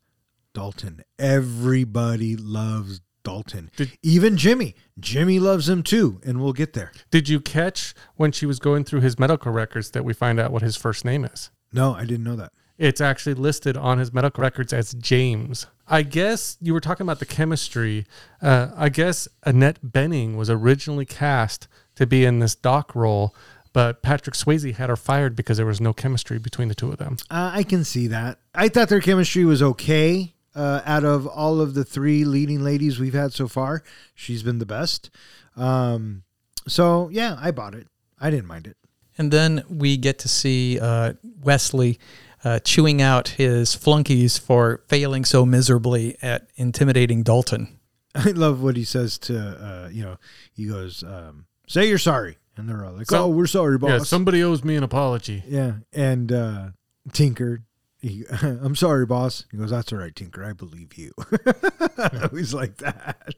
Dalton. 0.54 1.02
Everybody 1.18 2.36
loves 2.36 3.00
Dalton. 3.22 3.70
Did- 3.76 3.98
Even 4.02 4.36
Jimmy. 4.36 4.74
Jimmy 4.98 5.38
loves 5.38 5.68
him 5.68 5.82
too, 5.82 6.20
and 6.24 6.40
we'll 6.40 6.52
get 6.52 6.72
there. 6.72 6.92
Did 7.10 7.28
you 7.28 7.40
catch 7.40 7.94
when 8.16 8.32
she 8.32 8.46
was 8.46 8.58
going 8.58 8.84
through 8.84 9.00
his 9.00 9.18
medical 9.18 9.52
records 9.52 9.90
that 9.90 10.04
we 10.04 10.12
find 10.14 10.40
out 10.40 10.52
what 10.52 10.62
his 10.62 10.76
first 10.76 11.04
name 11.04 11.24
is? 11.24 11.50
No, 11.72 11.94
I 11.94 12.04
didn't 12.04 12.24
know 12.24 12.36
that. 12.36 12.52
It's 12.78 13.00
actually 13.00 13.34
listed 13.34 13.76
on 13.76 13.98
his 13.98 14.12
medical 14.12 14.42
records 14.42 14.72
as 14.72 14.92
James. 14.94 15.66
I 15.88 16.02
guess 16.02 16.58
you 16.60 16.72
were 16.74 16.80
talking 16.80 17.04
about 17.06 17.20
the 17.20 17.26
chemistry. 17.26 18.06
Uh, 18.42 18.68
I 18.76 18.90
guess 18.90 19.28
Annette 19.44 19.80
Bening 19.82 20.36
was 20.36 20.50
originally 20.50 21.06
cast 21.06 21.68
to 21.94 22.06
be 22.06 22.24
in 22.24 22.38
this 22.38 22.54
doc 22.54 22.94
role, 22.94 23.34
but 23.76 24.00
Patrick 24.00 24.34
Swayze 24.34 24.74
had 24.74 24.88
her 24.88 24.96
fired 24.96 25.36
because 25.36 25.58
there 25.58 25.66
was 25.66 25.82
no 25.82 25.92
chemistry 25.92 26.38
between 26.38 26.68
the 26.68 26.74
two 26.74 26.90
of 26.90 26.96
them. 26.96 27.18
Uh, 27.30 27.50
I 27.52 27.62
can 27.62 27.84
see 27.84 28.06
that. 28.06 28.38
I 28.54 28.70
thought 28.70 28.88
their 28.88 29.02
chemistry 29.02 29.44
was 29.44 29.62
okay. 29.62 30.32
Uh, 30.54 30.80
out 30.86 31.04
of 31.04 31.26
all 31.26 31.60
of 31.60 31.74
the 31.74 31.84
three 31.84 32.24
leading 32.24 32.64
ladies 32.64 32.98
we've 32.98 33.12
had 33.12 33.34
so 33.34 33.48
far, 33.48 33.82
she's 34.14 34.42
been 34.42 34.60
the 34.60 34.64
best. 34.64 35.10
Um, 35.56 36.22
so 36.66 37.10
yeah, 37.12 37.36
I 37.38 37.50
bought 37.50 37.74
it. 37.74 37.86
I 38.18 38.30
didn't 38.30 38.46
mind 38.46 38.66
it. 38.66 38.78
And 39.18 39.30
then 39.30 39.62
we 39.68 39.98
get 39.98 40.20
to 40.20 40.28
see 40.28 40.80
uh, 40.80 41.12
Wesley 41.42 41.98
uh, 42.44 42.60
chewing 42.60 43.02
out 43.02 43.28
his 43.28 43.74
flunkies 43.74 44.38
for 44.38 44.84
failing 44.88 45.26
so 45.26 45.44
miserably 45.44 46.16
at 46.22 46.48
intimidating 46.56 47.22
Dalton. 47.22 47.78
I 48.14 48.30
love 48.30 48.62
what 48.62 48.78
he 48.78 48.84
says 48.84 49.18
to 49.18 49.38
uh, 49.38 49.88
you 49.92 50.02
know. 50.02 50.16
He 50.54 50.64
goes, 50.64 51.02
um, 51.02 51.44
"Say 51.66 51.90
you're 51.90 51.98
sorry," 51.98 52.38
and 52.56 52.68
they're 52.68 52.84
all 52.84 52.92
like, 52.92 53.06
So- 53.10 53.24
"Oh, 53.24 53.28
we're 53.28 53.46
sorry, 53.46 53.78
boss." 53.78 53.90
Yeah, 53.90 53.98
somebody 54.00 54.42
owes 54.42 54.64
me 54.64 54.76
an 54.76 54.82
apology. 54.82 55.42
Yeah, 55.48 55.74
and 55.92 56.30
uh, 56.32 56.68
Tinker, 57.12 57.62
he, 58.00 58.24
I'm 58.42 58.76
sorry, 58.76 59.06
boss. 59.06 59.44
He 59.50 59.56
goes, 59.56 59.70
"That's 59.70 59.92
all 59.92 59.98
right, 59.98 60.14
Tinker. 60.14 60.44
I 60.44 60.52
believe 60.52 60.94
you." 60.96 61.12
I 61.98 62.28
always 62.30 62.52
like 62.54 62.76
that. 62.78 63.34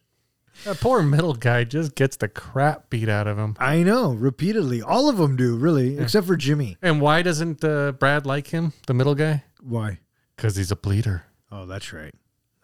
That 0.65 0.81
poor 0.81 1.03
middle 1.03 1.35
guy 1.35 1.63
just 1.63 1.95
gets 1.95 2.17
the 2.17 2.27
crap 2.27 2.91
beat 2.91 3.09
out 3.09 3.29
of 3.29 3.39
him. 3.39 3.55
I 3.61 3.85
know, 3.85 4.13
repeatedly. 4.13 4.83
All 4.83 5.09
of 5.09 5.17
them 5.17 5.37
do, 5.37 5.57
really, 5.57 5.99
except 5.99 6.27
for 6.27 6.37
Jimmy. 6.37 6.77
And 6.83 7.01
why 7.01 7.23
doesn't 7.23 7.63
uh, 7.63 7.93
Brad 7.93 8.27
like 8.27 8.49
him, 8.49 8.73
the 8.89 8.95
middle 8.95 9.15
guy? 9.15 9.45
Why? 9.63 10.01
Because 10.37 10.57
he's 10.57 10.73
a 10.73 10.77
bleeder. 10.77 11.23
Oh, 11.53 11.65
that's 11.65 11.93
right. 11.93 12.13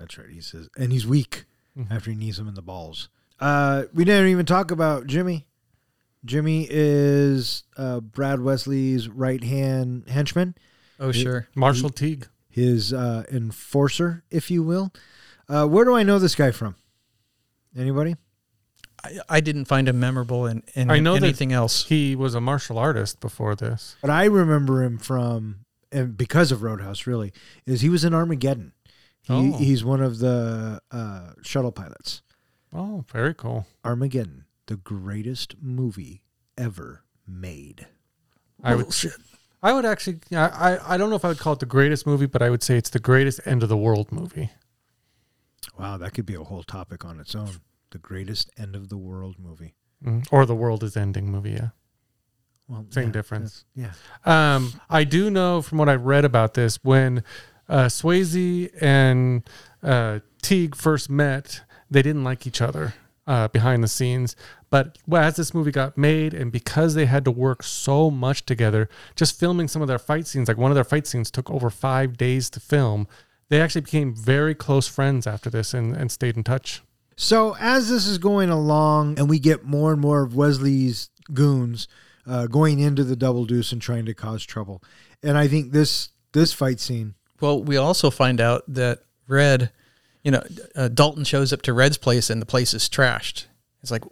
That's 0.01 0.19
right. 0.19 0.29
He 0.29 0.41
says, 0.41 0.69
and 0.77 0.91
he's 0.93 1.07
weak 1.07 1.45
after 1.89 2.11
he 2.11 2.17
knees 2.17 2.37
him 2.39 2.49
in 2.49 2.55
the 2.55 2.63
balls. 2.63 3.09
Uh, 3.39 3.85
we 3.95 4.05
didn't 4.05 4.29
even 4.29 4.45
talk 4.47 4.73
about 4.73 5.07
Jimmy. 5.07 5.47
Jimmy 6.25 6.67
is 6.71 7.65
uh, 7.77 8.01
Brad 8.01 8.41
Wesley's 8.41 9.09
right 9.09 9.43
hand 9.43 10.05
henchman, 10.09 10.55
Oh, 11.01 11.13
sure. 11.13 11.49
Marshall 11.55 11.91
Teague. 11.91 12.29
his 12.49 12.93
uh, 12.93 13.25
enforcer, 13.31 14.23
if 14.31 14.51
you 14.51 14.63
will. 14.63 14.93
Uh, 15.49 15.67
where 15.67 15.85
do 15.85 15.95
I 15.95 16.03
know 16.03 16.19
this 16.19 16.35
guy 16.35 16.51
from? 16.51 16.77
Anybody? 17.77 18.17
I, 19.03 19.19
I 19.29 19.41
didn't 19.41 19.67
find 19.67 19.89
him 19.89 20.01
memorable 20.01 20.47
in, 20.47 20.63
in 20.75 20.91
I 20.91 20.99
know 21.01 21.15
that- 21.15 21.25
anything 21.25 21.53
else. 21.53 21.85
He 21.87 22.15
was 22.17 22.35
a 22.35 22.41
martial 22.41 22.79
artist 22.79 23.21
before 23.21 23.55
this. 23.55 23.97
But 24.01 24.11
I 24.11 24.25
remember 24.25 24.83
him 24.83 24.99
from, 24.99 25.67
and 25.93 26.17
because 26.17 26.53
of 26.53 26.63
Roadhouse, 26.63 27.07
really, 27.07 27.33
is 27.67 27.81
he 27.83 27.89
was 27.89 28.05
in 28.05 28.15
Armageddon. 28.15 28.73
He, 29.23 29.33
Oh. 29.33 29.57
He's 29.57 29.83
one 29.85 30.03
of 30.03 30.19
the 30.19 30.81
uh, 30.91 31.33
shuttle 31.43 31.73
pilots. 31.73 32.23
Oh, 32.73 33.05
very 33.11 33.35
cool. 33.35 33.67
Armageddon, 33.85 34.45
the 34.67 34.77
greatest 34.77 35.57
movie 35.61 36.25
ever 36.57 37.05
made. 37.27 37.87
I 38.63 38.75
would, 38.75 38.85
Bullshit. 38.87 39.13
I 39.63 39.73
would 39.73 39.85
actually, 39.85 40.19
I, 40.33 40.37
I, 40.77 40.95
I 40.95 40.97
don't 40.97 41.11
know 41.11 41.17
if 41.17 41.25
I 41.25 41.29
would 41.29 41.39
call 41.39 41.55
it 41.55 41.59
the 41.61 41.67
greatest 41.67 42.07
movie, 42.07 42.27
but 42.27 42.43
I 42.43 42.51
would 42.51 42.63
say 42.63 42.77
it's 42.77 42.91
the 42.91 42.99
greatest 42.99 43.41
end 43.47 43.63
of 43.63 43.69
the 43.69 43.77
world 43.77 44.13
movie. 44.13 44.51
Wow, 45.79 45.97
that 45.99 46.13
could 46.15 46.27
be 46.27 46.35
a 46.35 46.45
whole 46.45 46.63
topic 46.63 47.05
on 47.05 47.19
its 47.21 47.35
own. 47.35 47.51
The 47.91 47.99
greatest 47.99 48.51
end 48.59 48.77
of 48.77 48.89
the 48.89 48.97
world 48.99 49.37
movie. 49.39 49.75
Mm, 50.05 50.27
Or 50.31 50.47
the 50.47 50.55
world 50.55 50.83
is 50.85 50.97
ending 50.97 51.31
movie. 51.31 51.53
Yeah. 51.53 51.69
Well, 52.69 52.87
Same 52.91 53.07
yeah, 53.07 53.13
difference. 53.13 53.65
Yeah. 53.75 53.93
Um, 54.25 54.81
I 54.89 55.05
do 55.05 55.31
know 55.31 55.63
from 55.63 55.79
what 55.79 55.89
I've 55.89 56.05
read 56.05 56.25
about 56.25 56.55
this 56.55 56.79
when 56.83 57.23
uh, 57.69 57.87
Swayze 57.87 58.71
and 58.83 59.43
uh, 59.83 60.21
Teague 60.43 60.75
first 60.75 61.09
met, 61.11 61.63
they 61.91 62.03
didn't 62.03 62.25
like 62.25 62.47
each 62.47 62.61
other 62.61 62.95
uh, 63.27 63.49
behind 63.49 63.83
the 63.83 63.89
scenes. 63.89 64.37
But 64.71 64.99
well, 65.07 65.23
as 65.23 65.37
this 65.37 65.55
movie 65.55 65.71
got 65.71 65.97
made, 65.97 66.35
and 66.35 66.51
because 66.51 66.95
they 66.95 67.07
had 67.07 67.25
to 67.25 67.31
work 67.31 67.63
so 67.63 68.11
much 68.11 68.45
together, 68.45 68.89
just 69.17 69.39
filming 69.39 69.69
some 69.69 69.83
of 69.83 69.89
their 69.89 69.99
fight 69.99 70.27
scenes, 70.27 70.49
like 70.49 70.57
one 70.57 70.71
of 70.71 70.75
their 70.75 70.85
fight 70.85 71.07
scenes 71.07 71.31
took 71.31 71.51
over 71.51 71.71
five 71.71 72.17
days 72.17 72.51
to 72.51 72.61
film. 72.61 73.07
They 73.49 73.61
actually 73.61 73.83
became 73.83 74.15
very 74.15 74.55
close 74.55 74.89
friends 74.89 75.27
after 75.27 75.51
this 75.51 75.75
and, 75.75 75.95
and 75.95 76.11
stayed 76.11 76.37
in 76.37 76.45
touch. 76.45 76.83
So 77.17 77.57
as 77.61 77.89
this 77.89 78.07
is 78.07 78.19
going 78.19 78.51
along, 78.51 79.19
and 79.19 79.31
we 79.31 79.39
get 79.39 79.65
more 79.65 79.93
and 79.93 80.01
more 80.01 80.23
of 80.23 80.35
Wesley's 80.35 81.11
goons 81.33 81.87
uh, 82.27 82.47
going 82.47 82.81
into 82.81 83.05
the 83.05 83.17
double 83.17 83.45
deuce 83.45 83.71
and 83.71 83.81
trying 83.81 84.07
to 84.07 84.15
cause 84.15 84.45
trouble, 84.45 84.83
and 85.23 85.39
I 85.39 85.47
think 85.47 85.73
this 85.73 86.09
this 86.33 86.53
fight 86.53 86.81
scene. 86.81 87.15
Well, 87.41 87.63
we 87.63 87.77
also 87.77 88.11
find 88.11 88.41
out 88.41 88.65
that 88.69 89.01
Red, 89.29 89.71
you 90.25 90.33
know, 90.33 90.43
uh, 90.75 90.89
Dalton 90.89 91.23
shows 91.25 91.53
up 91.53 91.63
to 91.63 91.73
Red's 91.73 91.99
place 91.99 92.31
and 92.31 92.43
the 92.43 92.47
place 92.47 92.75
is 92.75 92.89
trashed. 92.89 93.47
It's 93.83 93.91
like, 93.91 94.03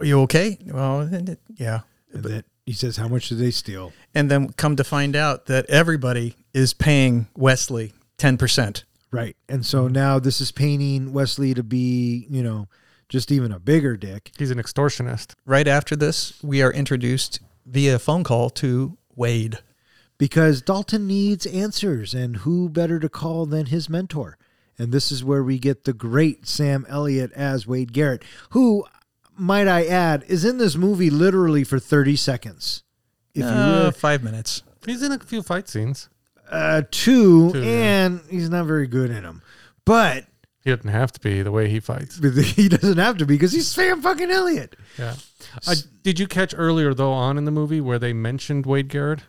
are 0.00 0.06
you 0.06 0.20
okay? 0.22 0.56
Well, 0.64 1.08
yeah. 1.56 1.80
And 2.12 2.22
that 2.22 2.44
he 2.64 2.72
says, 2.72 2.96
"How 2.96 3.08
much 3.08 3.28
did 3.28 3.38
they 3.38 3.50
steal?" 3.50 3.92
And 4.14 4.30
then 4.30 4.52
come 4.52 4.76
to 4.76 4.84
find 4.84 5.14
out 5.16 5.46
that 5.46 5.66
everybody 5.68 6.36
is 6.54 6.72
paying 6.72 7.26
Wesley 7.36 7.92
10%. 8.18 8.84
Right, 9.10 9.36
and 9.48 9.64
so 9.64 9.88
now 9.88 10.18
this 10.18 10.40
is 10.40 10.50
painting 10.52 11.12
Wesley 11.12 11.54
to 11.54 11.62
be, 11.62 12.26
you 12.28 12.42
know, 12.42 12.68
just 13.08 13.30
even 13.30 13.52
a 13.52 13.58
bigger 13.60 13.96
dick. 13.96 14.32
He's 14.36 14.50
an 14.50 14.58
extortionist. 14.58 15.34
Right 15.44 15.68
after 15.68 15.94
this, 15.96 16.42
we 16.42 16.60
are 16.62 16.72
introduced 16.72 17.40
via 17.64 17.98
phone 17.98 18.24
call 18.24 18.50
to 18.50 18.98
Wade. 19.14 19.58
because 20.18 20.62
Dalton 20.62 21.06
needs 21.06 21.46
answers, 21.46 22.14
and 22.14 22.38
who 22.38 22.68
better 22.68 22.98
to 22.98 23.08
call 23.08 23.46
than 23.46 23.66
his 23.66 23.88
mentor? 23.88 24.38
And 24.78 24.92
this 24.92 25.10
is 25.10 25.24
where 25.24 25.42
we 25.42 25.58
get 25.58 25.84
the 25.84 25.92
great 25.92 26.46
Sam 26.46 26.84
Elliott 26.88 27.32
as 27.32 27.66
Wade 27.66 27.92
Garrett, 27.92 28.22
who, 28.50 28.84
might 29.36 29.68
I 29.68 29.84
add, 29.86 30.24
is 30.28 30.44
in 30.44 30.58
this 30.58 30.76
movie 30.76 31.10
literally 31.10 31.64
for 31.64 31.78
30 31.78 32.16
seconds. 32.16 32.82
If 33.34 33.42
you 33.44 33.48
Uh, 33.48 33.78
really, 33.80 33.92
five 33.92 34.22
minutes. 34.22 34.62
He's 34.84 35.02
in 35.02 35.12
a 35.12 35.18
few 35.18 35.42
fight 35.42 35.68
scenes. 35.68 36.08
uh, 36.50 36.82
two, 36.90 37.52
Two, 37.52 37.60
yeah. 37.62 38.04
and 38.04 38.20
he's 38.30 38.48
not 38.50 38.66
very 38.66 38.86
good 38.86 39.10
in 39.10 39.22
them. 39.24 39.42
But 39.84 40.26
He 40.62 40.70
doesn't 40.74 40.90
have 40.90 41.10
to 41.12 41.20
be 41.20 41.42
the 41.42 41.50
way 41.52 41.68
he 41.68 41.80
fights. 41.80 42.18
he 42.56 42.68
doesn't 42.68 42.98
have 42.98 43.16
to 43.18 43.26
be 43.26 43.34
because 43.34 43.52
he's 43.52 43.68
Sam 43.68 44.00
fucking 44.02 44.30
Elliott. 44.30 44.76
Yeah. 44.98 45.14
Uh, 45.66 45.74
did 46.02 46.18
you 46.20 46.26
catch 46.26 46.54
earlier 46.56 46.92
though 46.94 47.12
on 47.12 47.36
in 47.38 47.44
the 47.46 47.50
movie 47.50 47.80
where 47.80 47.98
they 47.98 48.12
mentioned 48.12 48.64
Wade 48.66 48.88
Garrett 48.88 49.20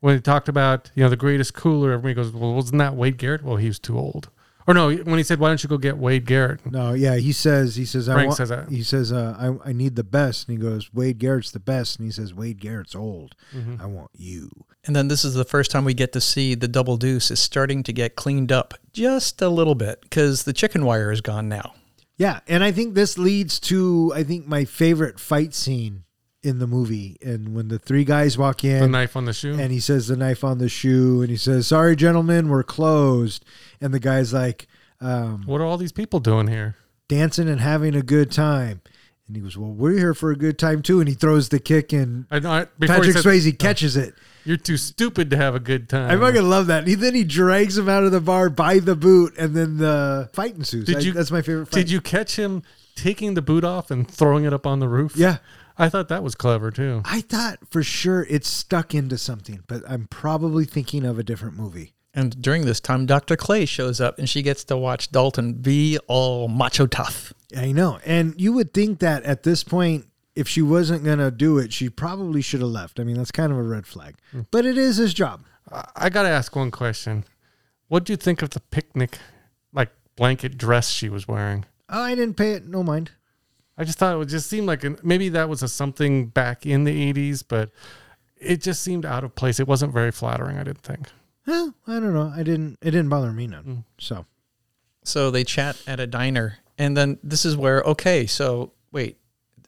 when 0.00 0.14
they 0.16 0.20
talked 0.20 0.48
about 0.48 0.90
you 0.94 1.02
know 1.02 1.08
the 1.10 1.16
greatest 1.16 1.54
cooler? 1.54 1.92
Everybody 1.92 2.14
goes, 2.14 2.32
"Well, 2.32 2.54
wasn't 2.54 2.78
that 2.78 2.94
Wade 2.94 3.16
Garrett?" 3.18 3.42
Well, 3.42 3.56
he 3.56 3.66
was 3.68 3.78
too 3.78 3.98
old. 3.98 4.28
Or 4.68 4.74
no, 4.74 4.94
when 4.94 5.16
he 5.16 5.22
said, 5.22 5.40
"Why 5.40 5.48
don't 5.48 5.62
you 5.62 5.68
go 5.68 5.78
get 5.78 5.96
Wade 5.96 6.26
Garrett?" 6.26 6.70
No, 6.70 6.92
yeah, 6.92 7.16
he 7.16 7.32
says 7.32 7.74
he 7.76 7.86
says 7.86 8.06
I 8.06 8.26
want, 8.26 8.36
says 8.36 8.50
that. 8.50 8.68
he 8.68 8.82
says 8.82 9.10
uh, 9.10 9.34
I 9.64 9.70
I 9.70 9.72
need 9.72 9.96
the 9.96 10.04
best, 10.04 10.46
and 10.46 10.58
he 10.58 10.62
goes 10.62 10.92
Wade 10.92 11.18
Garrett's 11.18 11.50
the 11.50 11.58
best, 11.58 11.98
and 11.98 12.06
he 12.06 12.12
says 12.12 12.34
Wade 12.34 12.60
Garrett's 12.60 12.94
old. 12.94 13.34
Mm-hmm. 13.56 13.80
I 13.80 13.86
want 13.86 14.10
you. 14.14 14.50
And 14.84 14.94
then 14.94 15.08
this 15.08 15.24
is 15.24 15.32
the 15.32 15.46
first 15.46 15.70
time 15.70 15.86
we 15.86 15.94
get 15.94 16.12
to 16.12 16.20
see 16.20 16.54
the 16.54 16.68
double 16.68 16.98
deuce 16.98 17.30
is 17.30 17.40
starting 17.40 17.82
to 17.84 17.94
get 17.94 18.14
cleaned 18.14 18.52
up 18.52 18.74
just 18.92 19.40
a 19.40 19.48
little 19.48 19.74
bit 19.74 20.02
because 20.02 20.42
the 20.42 20.52
chicken 20.52 20.84
wire 20.84 21.10
is 21.10 21.22
gone 21.22 21.48
now. 21.48 21.72
Yeah, 22.18 22.40
and 22.46 22.62
I 22.62 22.70
think 22.70 22.94
this 22.94 23.16
leads 23.16 23.58
to 23.60 24.12
I 24.14 24.22
think 24.22 24.46
my 24.46 24.66
favorite 24.66 25.18
fight 25.18 25.54
scene 25.54 26.04
in 26.42 26.58
the 26.60 26.66
movie, 26.66 27.16
and 27.20 27.54
when 27.54 27.66
the 27.68 27.78
three 27.78 28.04
guys 28.04 28.38
walk 28.38 28.62
in, 28.64 28.80
The 28.80 28.88
knife 28.88 29.16
on 29.16 29.24
the 29.24 29.32
shoe. 29.32 29.58
and 29.58 29.72
he 29.72 29.80
says 29.80 30.06
the 30.06 30.16
knife 30.16 30.44
on 30.44 30.58
the 30.58 30.68
shoe, 30.68 31.20
and 31.20 31.30
he 31.30 31.36
says, 31.36 31.66
"Sorry, 31.66 31.96
gentlemen, 31.96 32.48
we're 32.48 32.62
closed," 32.62 33.44
and 33.80 33.92
the 33.92 33.98
guy's 34.00 34.32
like 34.32 34.68
um, 35.00 35.42
what 35.46 35.60
are 35.60 35.64
all 35.64 35.76
these 35.78 35.92
people 35.92 36.20
doing 36.20 36.46
here? 36.48 36.76
dancing 37.08 37.48
and 37.48 37.60
having 37.60 37.94
a 37.96 38.02
good 38.02 38.30
time, 38.30 38.80
and 39.26 39.34
he 39.36 39.42
goes, 39.42 39.56
"Well, 39.56 39.70
we're 39.72 39.96
here 39.98 40.14
for 40.14 40.30
a 40.30 40.36
good 40.36 40.58
time 40.58 40.82
too," 40.82 41.00
and 41.00 41.08
he 41.08 41.14
throws 41.14 41.48
the 41.48 41.58
kick, 41.58 41.92
and 41.92 42.26
I, 42.30 42.36
I, 42.36 42.64
Patrick 42.86 43.12
said, 43.12 43.24
Swayze 43.24 43.58
catches 43.58 43.96
it. 43.96 44.14
"You're 44.44 44.56
too 44.58 44.76
stupid 44.76 45.30
to 45.30 45.36
have 45.36 45.54
a 45.56 45.60
good 45.60 45.88
time." 45.88 46.10
I 46.10 46.16
fucking 46.20 46.48
love 46.48 46.66
that. 46.68 46.86
He 46.86 46.94
then 46.94 47.14
he 47.16 47.24
drags 47.24 47.76
him 47.78 47.88
out 47.88 48.04
of 48.04 48.12
the 48.12 48.20
bar 48.20 48.48
by 48.50 48.78
the 48.78 48.94
boot, 48.94 49.34
and 49.38 49.56
then 49.56 49.78
the 49.78 50.28
fight 50.34 50.54
ensues. 50.56 50.84
Did 50.84 50.96
I- 50.98 51.00
you- 51.00 51.12
that's 51.12 51.30
my 51.32 51.42
favorite. 51.42 51.66
Fight. 51.66 51.78
Did 51.80 51.90
you 51.90 52.00
catch 52.00 52.36
him 52.36 52.62
taking 52.94 53.34
the 53.34 53.42
boot 53.42 53.64
off 53.64 53.90
and 53.90 54.08
throwing 54.10 54.44
it 54.44 54.52
up 54.52 54.66
on 54.66 54.78
the 54.80 54.88
roof? 54.88 55.16
Yeah. 55.16 55.38
I 55.78 55.88
thought 55.88 56.08
that 56.08 56.22
was 56.22 56.34
clever 56.34 56.70
too. 56.70 57.02
I 57.04 57.20
thought 57.20 57.58
for 57.70 57.82
sure 57.82 58.26
it's 58.28 58.48
stuck 58.48 58.94
into 58.94 59.16
something, 59.16 59.62
but 59.66 59.82
I'm 59.88 60.06
probably 60.08 60.64
thinking 60.64 61.04
of 61.04 61.18
a 61.18 61.22
different 61.22 61.56
movie. 61.56 61.92
And 62.14 62.40
during 62.42 62.64
this 62.66 62.80
time, 62.80 63.06
Dr. 63.06 63.36
Clay 63.36 63.64
shows 63.64 64.00
up 64.00 64.18
and 64.18 64.28
she 64.28 64.42
gets 64.42 64.64
to 64.64 64.76
watch 64.76 65.12
Dalton 65.12 65.52
be 65.54 65.98
all 66.08 66.48
macho 66.48 66.86
tough. 66.86 67.32
I 67.56 67.70
know. 67.70 68.00
And 68.04 68.34
you 68.40 68.52
would 68.54 68.74
think 68.74 68.98
that 69.00 69.22
at 69.22 69.44
this 69.44 69.62
point, 69.62 70.06
if 70.34 70.48
she 70.48 70.62
wasn't 70.62 71.04
going 71.04 71.18
to 71.18 71.30
do 71.30 71.58
it, 71.58 71.72
she 71.72 71.88
probably 71.88 72.42
should 72.42 72.60
have 72.60 72.70
left. 72.70 72.98
I 72.98 73.04
mean, 73.04 73.16
that's 73.16 73.30
kind 73.30 73.52
of 73.52 73.58
a 73.58 73.62
red 73.62 73.86
flag. 73.86 74.16
Hmm. 74.32 74.40
But 74.50 74.66
it 74.66 74.76
is 74.78 74.96
his 74.96 75.14
job. 75.14 75.44
I- 75.70 75.84
I 75.94 76.08
got 76.08 76.22
to 76.24 76.28
ask 76.28 76.56
one 76.56 76.70
question. 76.72 77.24
What 77.88 78.04
do 78.04 78.12
you 78.12 78.16
think 78.16 78.42
of 78.42 78.50
the 78.50 78.60
picnic, 78.60 79.18
like 79.72 79.90
blanket 80.16 80.58
dress 80.58 80.90
she 80.90 81.08
was 81.08 81.28
wearing? 81.28 81.66
Oh, 81.88 82.02
I 82.02 82.14
didn't 82.14 82.34
pay 82.36 82.52
it. 82.52 82.66
No 82.66 82.82
mind. 82.82 83.12
I 83.78 83.84
just 83.84 83.98
thought 83.98 84.12
it 84.12 84.18
would 84.18 84.28
just 84.28 84.50
seem 84.50 84.66
like 84.66 84.82
an, 84.82 84.98
maybe 85.02 85.28
that 85.30 85.48
was 85.48 85.62
a 85.62 85.68
something 85.68 86.26
back 86.26 86.66
in 86.66 86.84
the 86.84 87.12
80s, 87.12 87.44
but 87.46 87.70
it 88.36 88.60
just 88.60 88.82
seemed 88.82 89.06
out 89.06 89.22
of 89.24 89.34
place. 89.36 89.60
It 89.60 89.68
wasn't 89.68 89.92
very 89.92 90.10
flattering, 90.10 90.58
I 90.58 90.64
didn't 90.64 90.82
think. 90.82 91.08
Well, 91.46 91.74
I 91.86 91.94
don't 91.94 92.12
know. 92.12 92.32
I 92.34 92.42
didn't. 92.42 92.78
It 92.82 92.90
didn't 92.90 93.08
bother 93.08 93.32
me 93.32 93.46
none. 93.46 93.64
Mm. 93.64 93.84
So 93.98 94.26
So 95.04 95.30
they 95.30 95.44
chat 95.44 95.80
at 95.86 96.00
a 96.00 96.06
diner. 96.06 96.58
And 96.76 96.96
then 96.96 97.18
this 97.22 97.44
is 97.44 97.56
where, 97.56 97.80
okay, 97.82 98.26
so 98.26 98.72
wait, 98.92 99.18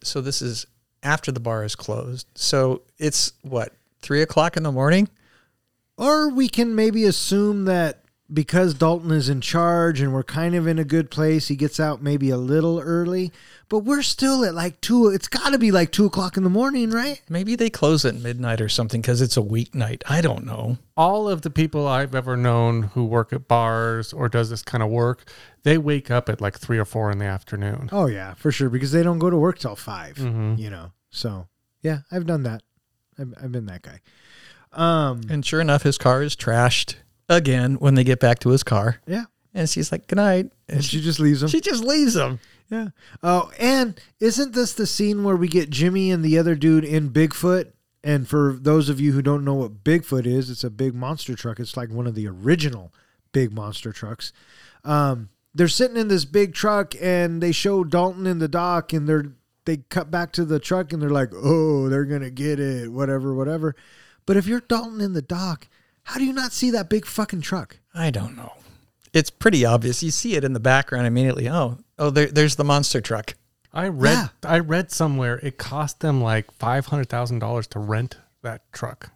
so 0.02 0.20
this 0.20 0.42
is 0.42 0.66
after 1.02 1.32
the 1.32 1.40
bar 1.40 1.64
is 1.64 1.74
closed. 1.74 2.26
So 2.34 2.82
it's 2.98 3.32
what, 3.42 3.72
three 4.02 4.22
o'clock 4.22 4.56
in 4.56 4.62
the 4.62 4.72
morning? 4.72 5.08
Or 5.96 6.30
we 6.30 6.48
can 6.48 6.74
maybe 6.74 7.04
assume 7.04 7.64
that 7.64 7.99
because 8.32 8.74
Dalton 8.74 9.10
is 9.10 9.28
in 9.28 9.40
charge 9.40 10.00
and 10.00 10.12
we're 10.12 10.22
kind 10.22 10.54
of 10.54 10.66
in 10.66 10.78
a 10.78 10.84
good 10.84 11.10
place, 11.10 11.48
he 11.48 11.56
gets 11.56 11.80
out 11.80 12.02
maybe 12.02 12.30
a 12.30 12.36
little 12.36 12.80
early. 12.80 13.32
But 13.68 13.80
we're 13.80 14.02
still 14.02 14.44
at 14.44 14.54
like 14.54 14.80
two. 14.80 15.08
It's 15.08 15.28
got 15.28 15.50
to 15.50 15.58
be 15.58 15.70
like 15.70 15.92
two 15.92 16.06
o'clock 16.06 16.36
in 16.36 16.44
the 16.44 16.50
morning, 16.50 16.90
right? 16.90 17.20
Maybe 17.28 17.56
they 17.56 17.70
close 17.70 18.04
at 18.04 18.14
midnight 18.16 18.60
or 18.60 18.68
something 18.68 19.00
because 19.00 19.20
it's 19.20 19.36
a 19.36 19.42
weeknight. 19.42 20.02
I 20.08 20.20
don't 20.20 20.44
know. 20.44 20.78
All 20.96 21.28
of 21.28 21.42
the 21.42 21.50
people 21.50 21.86
I've 21.86 22.14
ever 22.14 22.36
known 22.36 22.84
who 22.84 23.04
work 23.04 23.32
at 23.32 23.48
bars 23.48 24.12
or 24.12 24.28
does 24.28 24.50
this 24.50 24.62
kind 24.62 24.82
of 24.82 24.90
work, 24.90 25.30
they 25.62 25.78
wake 25.78 26.10
up 26.10 26.28
at 26.28 26.40
like 26.40 26.58
three 26.58 26.78
or 26.78 26.84
four 26.84 27.10
in 27.10 27.18
the 27.18 27.26
afternoon. 27.26 27.88
Oh 27.92 28.06
yeah, 28.06 28.34
for 28.34 28.50
sure. 28.52 28.70
Because 28.70 28.92
they 28.92 29.02
don't 29.02 29.18
go 29.18 29.30
to 29.30 29.36
work 29.36 29.58
till 29.58 29.76
5 29.76 30.18
You 30.18 30.70
know. 30.70 30.92
So 31.10 31.48
yeah, 31.82 32.00
I've 32.10 32.26
done 32.26 32.42
that. 32.44 32.62
I've, 33.18 33.34
I've 33.42 33.52
been 33.52 33.66
that 33.66 33.82
guy. 33.82 34.00
Um. 34.72 35.22
And 35.28 35.44
sure 35.44 35.60
enough, 35.60 35.82
his 35.82 35.98
car 35.98 36.22
is 36.22 36.36
trashed 36.36 36.94
again 37.30 37.76
when 37.76 37.94
they 37.94 38.04
get 38.04 38.20
back 38.20 38.40
to 38.40 38.50
his 38.50 38.62
car. 38.62 39.00
Yeah. 39.06 39.24
And 39.54 39.68
she's 39.68 39.90
like, 39.90 40.06
good 40.06 40.16
night. 40.16 40.50
And 40.68 40.76
And 40.76 40.84
she, 40.84 40.98
she 40.98 41.02
just 41.02 41.18
leaves 41.18 41.42
him. 41.42 41.48
she 41.48 41.60
just 41.60 41.82
leaves 41.82 42.14
him. 42.14 42.38
Yeah. 42.68 42.88
Oh, 43.22 43.50
and 43.58 43.98
isn't 44.20 44.52
this 44.54 44.74
the 44.74 44.86
scene 44.86 45.24
where 45.24 45.34
we 45.36 45.48
get 45.48 45.70
Jimmy 45.70 46.10
and 46.10 46.24
the 46.24 46.38
other 46.38 46.54
dude 46.54 46.84
in 46.84 47.10
Bigfoot? 47.10 47.72
And 48.04 48.28
for 48.28 48.56
those 48.60 48.88
of 48.88 49.00
you 49.00 49.12
who 49.12 49.22
don't 49.22 49.44
know 49.44 49.54
what 49.54 49.82
Bigfoot 49.84 50.24
is, 50.26 50.50
it's 50.50 50.64
a 50.64 50.70
big 50.70 50.94
monster 50.94 51.34
truck. 51.34 51.58
It's 51.58 51.76
like 51.76 51.90
one 51.90 52.06
of 52.06 52.14
the 52.14 52.28
original 52.28 52.92
big 53.32 53.52
monster 53.52 53.92
trucks. 53.92 54.32
Um, 54.84 55.30
they're 55.54 55.68
sitting 55.68 55.96
in 55.96 56.08
this 56.08 56.24
big 56.24 56.54
truck, 56.54 56.94
and 57.00 57.42
they 57.42 57.52
show 57.52 57.82
Dalton 57.84 58.26
in 58.26 58.38
the 58.38 58.48
dock, 58.48 58.92
and 58.92 59.08
they're 59.08 59.32
they 59.66 59.78
cut 59.78 60.10
back 60.10 60.32
to 60.32 60.44
the 60.44 60.58
truck, 60.60 60.92
and 60.92 61.02
they're 61.02 61.10
like, 61.10 61.32
"Oh, 61.34 61.88
they're 61.88 62.06
gonna 62.06 62.30
get 62.30 62.58
it, 62.60 62.90
whatever, 62.90 63.34
whatever." 63.34 63.74
But 64.26 64.36
if 64.36 64.46
you're 64.46 64.60
Dalton 64.60 65.00
in 65.00 65.12
the 65.12 65.22
dock, 65.22 65.68
how 66.04 66.18
do 66.18 66.24
you 66.24 66.32
not 66.32 66.52
see 66.52 66.70
that 66.70 66.88
big 66.88 67.06
fucking 67.06 67.40
truck? 67.42 67.78
I 67.94 68.10
don't 68.10 68.36
know. 68.36 68.52
It's 69.12 69.30
pretty 69.30 69.64
obvious. 69.64 70.02
You 70.02 70.10
see 70.10 70.34
it 70.36 70.44
in 70.44 70.52
the 70.52 70.60
background 70.60 71.06
immediately. 71.06 71.48
Oh, 71.48 71.78
oh, 71.98 72.10
there, 72.10 72.26
there's 72.26 72.56
the 72.56 72.64
monster 72.64 73.00
truck. 73.00 73.34
I 73.72 73.88
read 73.88 74.12
Yeah. 74.14 74.28
I 74.44 74.58
read 74.58 74.90
somewhere 74.90 75.38
it 75.42 75.58
cost 75.58 76.00
them 76.00 76.20
like 76.20 76.50
five 76.52 76.86
hundred 76.86 77.08
thousand 77.08 77.38
dollars 77.38 77.66
to 77.68 77.78
rent 77.78 78.16
that 78.42 78.72
truck. 78.72 79.12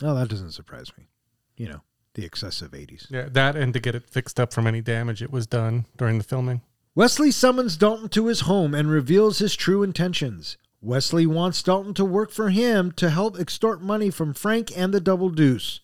Oh, 0.00 0.14
that 0.14 0.28
doesn't 0.28 0.52
surprise 0.52 0.90
me. 0.96 1.08
You 1.56 1.68
know, 1.68 1.80
the 2.14 2.24
excessive 2.24 2.70
'80s. 2.72 3.10
Yeah, 3.10 3.28
that 3.30 3.56
and 3.56 3.72
to 3.74 3.80
get 3.80 3.94
it 3.94 4.08
fixed 4.08 4.38
up 4.38 4.52
from 4.52 4.66
any 4.66 4.80
damage 4.80 5.22
it 5.22 5.32
was 5.32 5.46
done 5.46 5.86
during 5.96 6.18
the 6.18 6.24
filming. 6.24 6.60
Wesley 6.94 7.30
summons 7.30 7.76
Dalton 7.76 8.08
to 8.10 8.26
his 8.26 8.40
home 8.40 8.74
and 8.74 8.88
reveals 8.90 9.38
his 9.38 9.56
true 9.56 9.82
intentions. 9.82 10.56
Wesley 10.80 11.26
wants 11.26 11.62
Dalton 11.62 11.94
to 11.94 12.04
work 12.04 12.30
for 12.30 12.50
him 12.50 12.92
to 12.92 13.08
help 13.10 13.38
extort 13.38 13.80
money 13.80 14.10
from 14.10 14.34
Frank 14.34 14.76
and 14.76 14.92
the 14.92 15.00
Double 15.00 15.30
Deuce. 15.30 15.80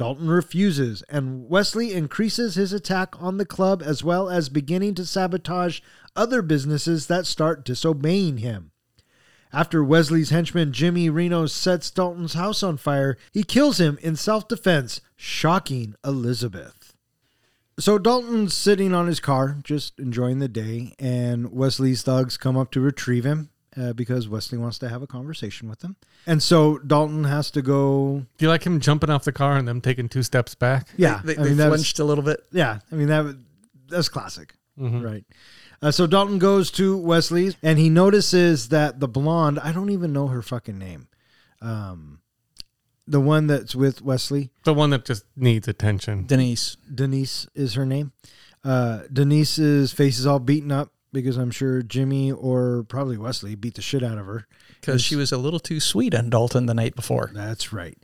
Dalton 0.00 0.30
refuses, 0.30 1.02
and 1.10 1.46
Wesley 1.50 1.92
increases 1.92 2.54
his 2.54 2.72
attack 2.72 3.20
on 3.20 3.36
the 3.36 3.44
club 3.44 3.82
as 3.84 4.02
well 4.02 4.30
as 4.30 4.48
beginning 4.48 4.94
to 4.94 5.04
sabotage 5.04 5.80
other 6.16 6.40
businesses 6.40 7.06
that 7.08 7.26
start 7.26 7.66
disobeying 7.66 8.38
him. 8.38 8.70
After 9.52 9.84
Wesley's 9.84 10.30
henchman 10.30 10.72
Jimmy 10.72 11.10
Reno 11.10 11.44
sets 11.44 11.90
Dalton's 11.90 12.32
house 12.32 12.62
on 12.62 12.78
fire, 12.78 13.18
he 13.30 13.42
kills 13.42 13.78
him 13.78 13.98
in 14.00 14.16
self 14.16 14.48
defense, 14.48 15.02
shocking 15.16 15.94
Elizabeth. 16.02 16.96
So 17.78 17.98
Dalton's 17.98 18.54
sitting 18.54 18.94
on 18.94 19.06
his 19.06 19.20
car, 19.20 19.58
just 19.62 20.00
enjoying 20.00 20.38
the 20.38 20.48
day, 20.48 20.94
and 20.98 21.52
Wesley's 21.52 22.02
thugs 22.02 22.38
come 22.38 22.56
up 22.56 22.70
to 22.70 22.80
retrieve 22.80 23.26
him 23.26 23.50
uh, 23.76 23.92
because 23.92 24.28
Wesley 24.28 24.58
wants 24.58 24.78
to 24.78 24.88
have 24.88 25.02
a 25.02 25.06
conversation 25.06 25.68
with 25.68 25.80
them. 25.80 25.96
And 26.26 26.42
so 26.42 26.78
Dalton 26.78 27.24
has 27.24 27.50
to 27.52 27.62
go. 27.62 28.26
Do 28.38 28.44
you 28.44 28.48
like 28.48 28.64
him 28.64 28.80
jumping 28.80 29.10
off 29.10 29.24
the 29.24 29.32
car 29.32 29.56
and 29.56 29.66
them 29.68 29.80
taking 29.80 30.08
two 30.08 30.22
steps 30.22 30.54
back? 30.54 30.88
Yeah, 30.96 31.20
They, 31.24 31.36
I 31.36 31.42
they 31.42 31.48
mean, 31.50 31.56
that 31.58 31.70
was- 31.70 31.80
flinched 31.80 31.98
a 31.98 32.04
little 32.04 32.24
bit. 32.24 32.40
yeah, 32.52 32.80
I 32.90 32.94
mean 32.94 33.08
that 33.08 33.36
that's 33.88 34.08
classic, 34.08 34.54
Mhm. 34.78 35.04
right? 35.04 35.24
Uh, 35.82 35.90
so 35.90 36.06
Dalton 36.06 36.38
goes 36.38 36.70
to 36.72 36.96
Wesley's 36.96 37.56
and 37.62 37.78
he 37.78 37.88
notices 37.88 38.68
that 38.68 39.00
the 39.00 39.08
blonde, 39.08 39.58
I 39.60 39.72
don't 39.72 39.90
even 39.90 40.12
know 40.12 40.26
her 40.28 40.42
fucking 40.42 40.78
name, 40.78 41.08
um, 41.62 42.20
the 43.06 43.20
one 43.20 43.46
that's 43.46 43.74
with 43.74 44.02
Wesley, 44.02 44.50
The 44.64 44.74
one 44.74 44.90
that 44.90 45.04
just 45.04 45.24
needs 45.36 45.66
attention. 45.68 46.26
Denise. 46.26 46.76
Denise 46.94 47.46
is 47.54 47.74
her 47.74 47.86
name. 47.86 48.12
Uh, 48.62 49.00
Denise's 49.12 49.92
face 49.92 50.18
is 50.18 50.26
all 50.26 50.38
beaten 50.38 50.70
up 50.70 50.92
because 51.12 51.36
I'm 51.36 51.50
sure 51.50 51.82
Jimmy 51.82 52.30
or 52.32 52.84
probably 52.84 53.16
Wesley 53.16 53.54
beat 53.54 53.74
the 53.74 53.82
shit 53.82 54.02
out 54.02 54.18
of 54.18 54.26
her. 54.26 54.46
Because 54.80 55.02
she 55.02 55.16
was 55.16 55.32
a 55.32 55.38
little 55.38 55.60
too 55.60 55.80
sweet 55.80 56.14
on 56.14 56.30
Dalton 56.30 56.66
the 56.66 56.74
night 56.74 56.96
before. 56.96 57.30
That's 57.34 57.72
right. 57.72 57.98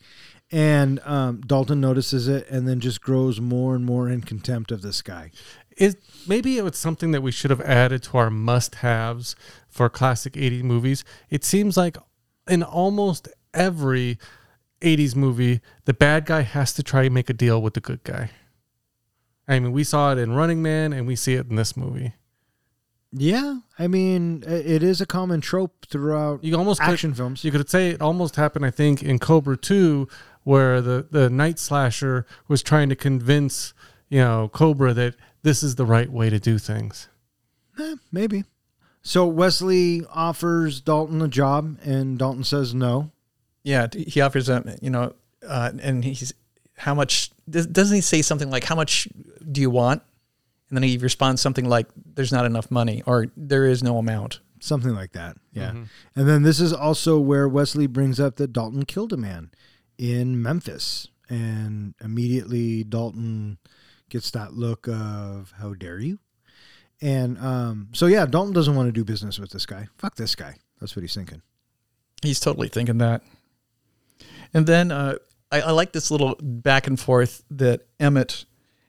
And 0.52 1.00
um, 1.04 1.40
Dalton 1.40 1.80
notices 1.80 2.28
it 2.28 2.48
and 2.48 2.68
then 2.68 2.80
just 2.80 3.00
grows 3.00 3.40
more 3.40 3.74
and 3.74 3.84
more 3.84 4.08
in 4.08 4.20
contempt 4.20 4.70
of 4.70 4.82
this 4.82 5.02
guy. 5.02 5.30
Is 5.76 5.96
maybe 6.26 6.56
it 6.56 6.64
was 6.64 6.78
something 6.78 7.10
that 7.10 7.20
we 7.20 7.32
should 7.32 7.50
have 7.50 7.60
added 7.60 8.02
to 8.04 8.18
our 8.18 8.30
must-haves 8.30 9.36
for 9.68 9.88
classic 9.88 10.34
80s 10.34 10.62
movies. 10.62 11.04
It 11.28 11.44
seems 11.44 11.76
like 11.76 11.96
in 12.48 12.62
almost 12.62 13.28
every 13.52 14.18
80s 14.80 15.16
movie, 15.16 15.60
the 15.84 15.94
bad 15.94 16.26
guy 16.26 16.42
has 16.42 16.72
to 16.74 16.82
try 16.82 17.04
and 17.04 17.14
make 17.14 17.28
a 17.28 17.34
deal 17.34 17.60
with 17.60 17.74
the 17.74 17.80
good 17.80 18.04
guy. 18.04 18.30
I 19.48 19.58
mean, 19.58 19.72
we 19.72 19.84
saw 19.84 20.12
it 20.12 20.18
in 20.18 20.32
Running 20.32 20.62
Man 20.62 20.92
and 20.92 21.06
we 21.06 21.16
see 21.16 21.34
it 21.34 21.48
in 21.48 21.56
this 21.56 21.76
movie. 21.76 22.14
Yeah, 23.12 23.58
I 23.78 23.86
mean, 23.86 24.42
it 24.46 24.82
is 24.82 25.00
a 25.00 25.06
common 25.06 25.40
trope 25.40 25.86
throughout 25.88 26.42
You 26.44 26.56
almost 26.56 26.80
could- 26.80 26.90
action 26.92 27.14
films. 27.14 27.44
You 27.44 27.50
could 27.52 27.68
say 27.70 27.90
it 27.90 28.02
almost 28.02 28.36
happened, 28.36 28.66
I 28.66 28.70
think, 28.70 29.02
in 29.02 29.18
Cobra 29.18 29.56
2, 29.56 30.08
where 30.44 30.80
the, 30.80 31.06
the 31.10 31.30
night 31.30 31.58
slasher 31.58 32.26
was 32.48 32.62
trying 32.62 32.88
to 32.88 32.96
convince, 32.96 33.72
you 34.08 34.18
know, 34.20 34.48
Cobra 34.52 34.92
that 34.94 35.14
this 35.42 35.62
is 35.62 35.76
the 35.76 35.86
right 35.86 36.10
way 36.10 36.30
to 36.30 36.38
do 36.38 36.58
things. 36.58 37.08
Eh, 37.78 37.96
maybe. 38.12 38.44
So 39.02 39.26
Wesley 39.26 40.02
offers 40.12 40.80
Dalton 40.80 41.22
a 41.22 41.28
job, 41.28 41.78
and 41.84 42.18
Dalton 42.18 42.44
says 42.44 42.74
no. 42.74 43.12
Yeah, 43.62 43.86
he 43.96 44.20
offers 44.20 44.48
him, 44.48 44.68
you 44.82 44.90
know, 44.90 45.14
uh, 45.46 45.72
and 45.80 46.04
he's 46.04 46.32
how 46.76 46.94
much 46.94 47.30
does- 47.48 47.66
doesn't 47.66 47.94
he 47.94 48.00
say 48.00 48.20
something 48.22 48.50
like 48.50 48.64
how 48.64 48.74
much 48.74 49.08
do 49.50 49.60
you 49.60 49.70
want? 49.70 50.02
And 50.68 50.76
then 50.76 50.82
he 50.82 50.98
responds 50.98 51.40
something 51.40 51.68
like 51.68 51.86
there's 52.14 52.32
not 52.32 52.46
enough 52.46 52.70
money 52.70 53.02
or 53.06 53.26
there 53.36 53.66
is 53.66 53.82
no 53.82 53.98
amount. 53.98 54.40
Something 54.58 54.94
like 54.94 55.12
that. 55.12 55.36
Yeah. 55.52 55.72
And 56.16 56.28
then 56.28 56.42
this 56.42 56.60
is 56.60 56.72
also 56.72 57.20
where 57.20 57.48
Wesley 57.48 57.86
brings 57.86 58.18
up 58.18 58.36
that 58.36 58.52
Dalton 58.52 58.84
killed 58.84 59.12
a 59.12 59.16
man 59.16 59.50
in 59.98 60.42
Memphis. 60.42 61.08
And 61.28 61.94
immediately 62.00 62.84
Dalton 62.84 63.58
gets 64.08 64.30
that 64.30 64.54
look 64.54 64.88
of, 64.88 65.52
how 65.58 65.74
dare 65.74 65.98
you? 65.98 66.20
And 67.02 67.36
um, 67.38 67.88
so, 67.92 68.06
yeah, 68.06 68.26
Dalton 68.26 68.52
doesn't 68.52 68.74
want 68.74 68.88
to 68.88 68.92
do 68.92 69.04
business 69.04 69.38
with 69.38 69.50
this 69.50 69.66
guy. 69.66 69.88
Fuck 69.98 70.14
this 70.14 70.34
guy. 70.34 70.56
That's 70.80 70.96
what 70.96 71.02
he's 71.02 71.14
thinking. 71.14 71.42
He's 72.22 72.40
totally 72.40 72.68
thinking 72.68 72.98
that. 72.98 73.22
And 74.54 74.66
then 74.66 74.90
uh, 74.90 75.16
I, 75.50 75.60
I 75.60 75.70
like 75.72 75.92
this 75.92 76.10
little 76.10 76.36
back 76.40 76.86
and 76.86 76.98
forth 76.98 77.44
that 77.50 77.86
Emmett 78.00 78.46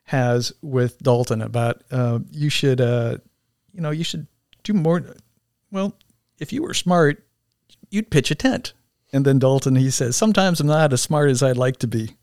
has 0.07 0.53
with 0.61 0.99
Dalton 0.99 1.41
about 1.41 1.83
uh, 1.91 2.19
you 2.31 2.49
should, 2.49 2.81
uh, 2.81 3.17
you 3.73 3.81
know, 3.81 3.91
you 3.91 4.03
should 4.03 4.27
do 4.63 4.73
more. 4.73 5.03
Well, 5.71 5.95
if 6.39 6.51
you 6.53 6.63
were 6.63 6.73
smart, 6.73 7.25
you'd 7.89 8.09
pitch 8.09 8.31
a 8.31 8.35
tent. 8.35 8.73
And 9.13 9.25
then 9.25 9.39
Dalton, 9.39 9.75
he 9.75 9.89
says, 9.89 10.15
sometimes 10.15 10.59
I'm 10.59 10.67
not 10.67 10.93
as 10.93 11.01
smart 11.01 11.29
as 11.29 11.41
I'd 11.41 11.57
like 11.57 11.77
to 11.77 11.87
be. 11.87 12.15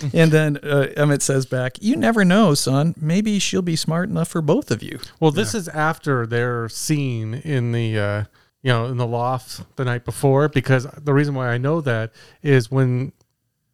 and 0.14 0.30
then 0.32 0.56
uh, 0.58 0.88
Emmett 0.96 1.22
says 1.22 1.46
back, 1.46 1.74
you 1.80 1.96
never 1.96 2.24
know, 2.24 2.54
son. 2.54 2.94
Maybe 2.96 3.38
she'll 3.38 3.60
be 3.60 3.76
smart 3.76 4.08
enough 4.08 4.28
for 4.28 4.40
both 4.40 4.70
of 4.70 4.82
you. 4.82 4.98
Well, 5.18 5.30
this 5.30 5.54
is 5.54 5.68
after 5.68 6.26
their 6.26 6.68
scene 6.68 7.34
in 7.34 7.72
the 7.72 7.98
uh, 7.98 8.24
you 8.62 8.70
know 8.72 8.86
in 8.86 8.96
the 8.96 9.06
loft 9.06 9.76
the 9.76 9.84
night 9.84 10.04
before 10.04 10.48
because 10.48 10.84
the 10.84 11.12
reason 11.12 11.34
why 11.34 11.48
I 11.48 11.58
know 11.58 11.80
that 11.82 12.12
is 12.42 12.70
when 12.70 13.12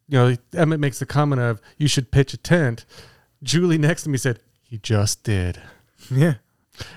you 0.09 0.17
know 0.17 0.35
Emmett 0.53 0.79
makes 0.79 0.99
the 0.99 1.05
comment 1.05 1.41
of 1.41 1.61
you 1.77 1.87
should 1.87 2.11
pitch 2.11 2.33
a 2.33 2.37
tent. 2.37 2.85
Julie 3.43 3.77
next 3.77 4.03
to 4.03 4.09
me 4.09 4.17
said 4.17 4.39
he 4.63 4.77
just 4.77 5.23
did. 5.23 5.61
Yeah. 6.11 6.35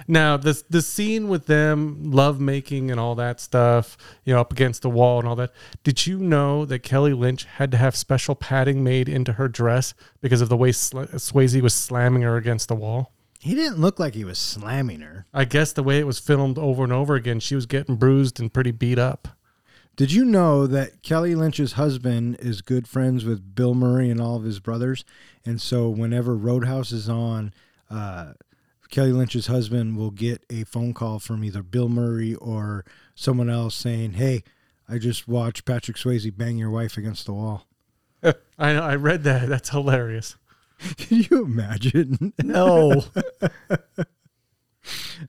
Now 0.07 0.37
this 0.37 0.63
the 0.63 0.83
scene 0.83 1.29
with 1.29 1.47
them 1.47 2.11
love 2.11 2.41
making 2.41 2.91
and 2.91 3.01
all 3.01 3.15
that 3.15 3.41
stuff, 3.41 3.97
you 4.25 4.35
know, 4.35 4.41
up 4.41 4.53
against 4.53 4.83
the 4.83 4.91
wall 4.91 5.19
and 5.19 5.29
all 5.29 5.37
that. 5.37 5.53
Did 5.83 6.07
you 6.07 6.19
know 6.19 6.65
that 6.67 6.81
Kelly 6.81 7.15
Lynch 7.15 7.45
had 7.45 7.71
to 7.71 7.77
have 7.79 7.97
special 7.97 8.35
padding 8.35 8.85
made 8.85 9.09
into 9.09 9.35
her 9.35 9.49
dress 9.49 9.95
because 10.21 10.41
of 10.41 10.49
the 10.49 10.57
way 10.57 10.71
Sla- 10.71 11.09
Swayze 11.15 11.61
was 11.63 11.75
slamming 11.75 12.23
her 12.23 12.37
against 12.37 12.69
the 12.69 12.75
wall? 12.75 13.13
He 13.39 13.55
didn't 13.55 13.79
look 13.79 13.99
like 13.99 14.15
he 14.15 14.25
was 14.25 14.39
slamming 14.39 15.01
her. 15.01 15.27
I 15.33 15.47
guess 15.47 15.73
the 15.73 15.83
way 15.83 15.99
it 15.99 16.07
was 16.07 16.19
filmed 16.19 16.59
over 16.59 16.85
and 16.85 16.93
over 16.93 17.15
again, 17.15 17.41
she 17.41 17.55
was 17.55 17.65
getting 17.65 17.97
bruised 17.97 18.39
and 18.39 18.53
pretty 18.53 18.71
beat 18.71 18.99
up. 18.99 19.29
Did 19.97 20.13
you 20.13 20.25
know 20.25 20.67
that 20.67 21.03
Kelly 21.03 21.35
Lynch's 21.35 21.73
husband 21.73 22.37
is 22.41 22.63
good 22.63 22.89
friends 22.89 23.25
with 23.25 23.55
Bill 23.55 23.75
Murray 23.75 24.09
and 24.11 24.21
all 24.21 24.37
of 24.37 24.45
his 24.45 24.59
brothers? 24.61 25.05
And 25.45 25.61
so 25.61 25.89
whenever 25.91 26.35
Roadhouse 26.37 26.91
is 26.91 27.09
on, 27.09 27.53
uh, 27.91 28.33
Kelly 28.91 29.13
Lynch's 29.13 29.47
husband 29.47 29.97
will 29.97 30.11
get 30.11 30.43
a 30.49 30.65
phone 30.65 30.95
call 30.95 31.19
from 31.19 31.45
either 31.45 31.63
Bill 31.63 31.89
Murray 31.89 32.35
or 32.35 32.85
someone 33.15 33.51
else 33.51 33.75
saying, 33.75 34.15
Hey, 34.15 34.43
I 34.89 34.99
just 34.99 35.29
watched 35.29 35.65
Patrick 35.65 35.97
Swayze 35.97 36.35
bang 36.37 36.57
your 36.57 36.71
wife 36.71 36.97
against 36.97 37.27
the 37.27 37.35
wall. 37.35 37.67
I 38.59 38.73
know. 38.73 38.83
I 38.83 38.97
read 38.97 39.23
that. 39.25 39.49
That's 39.49 39.69
hilarious. 39.71 40.37
Can 40.97 41.27
you 41.31 41.45
imagine? 41.45 42.33
No. 42.43 43.05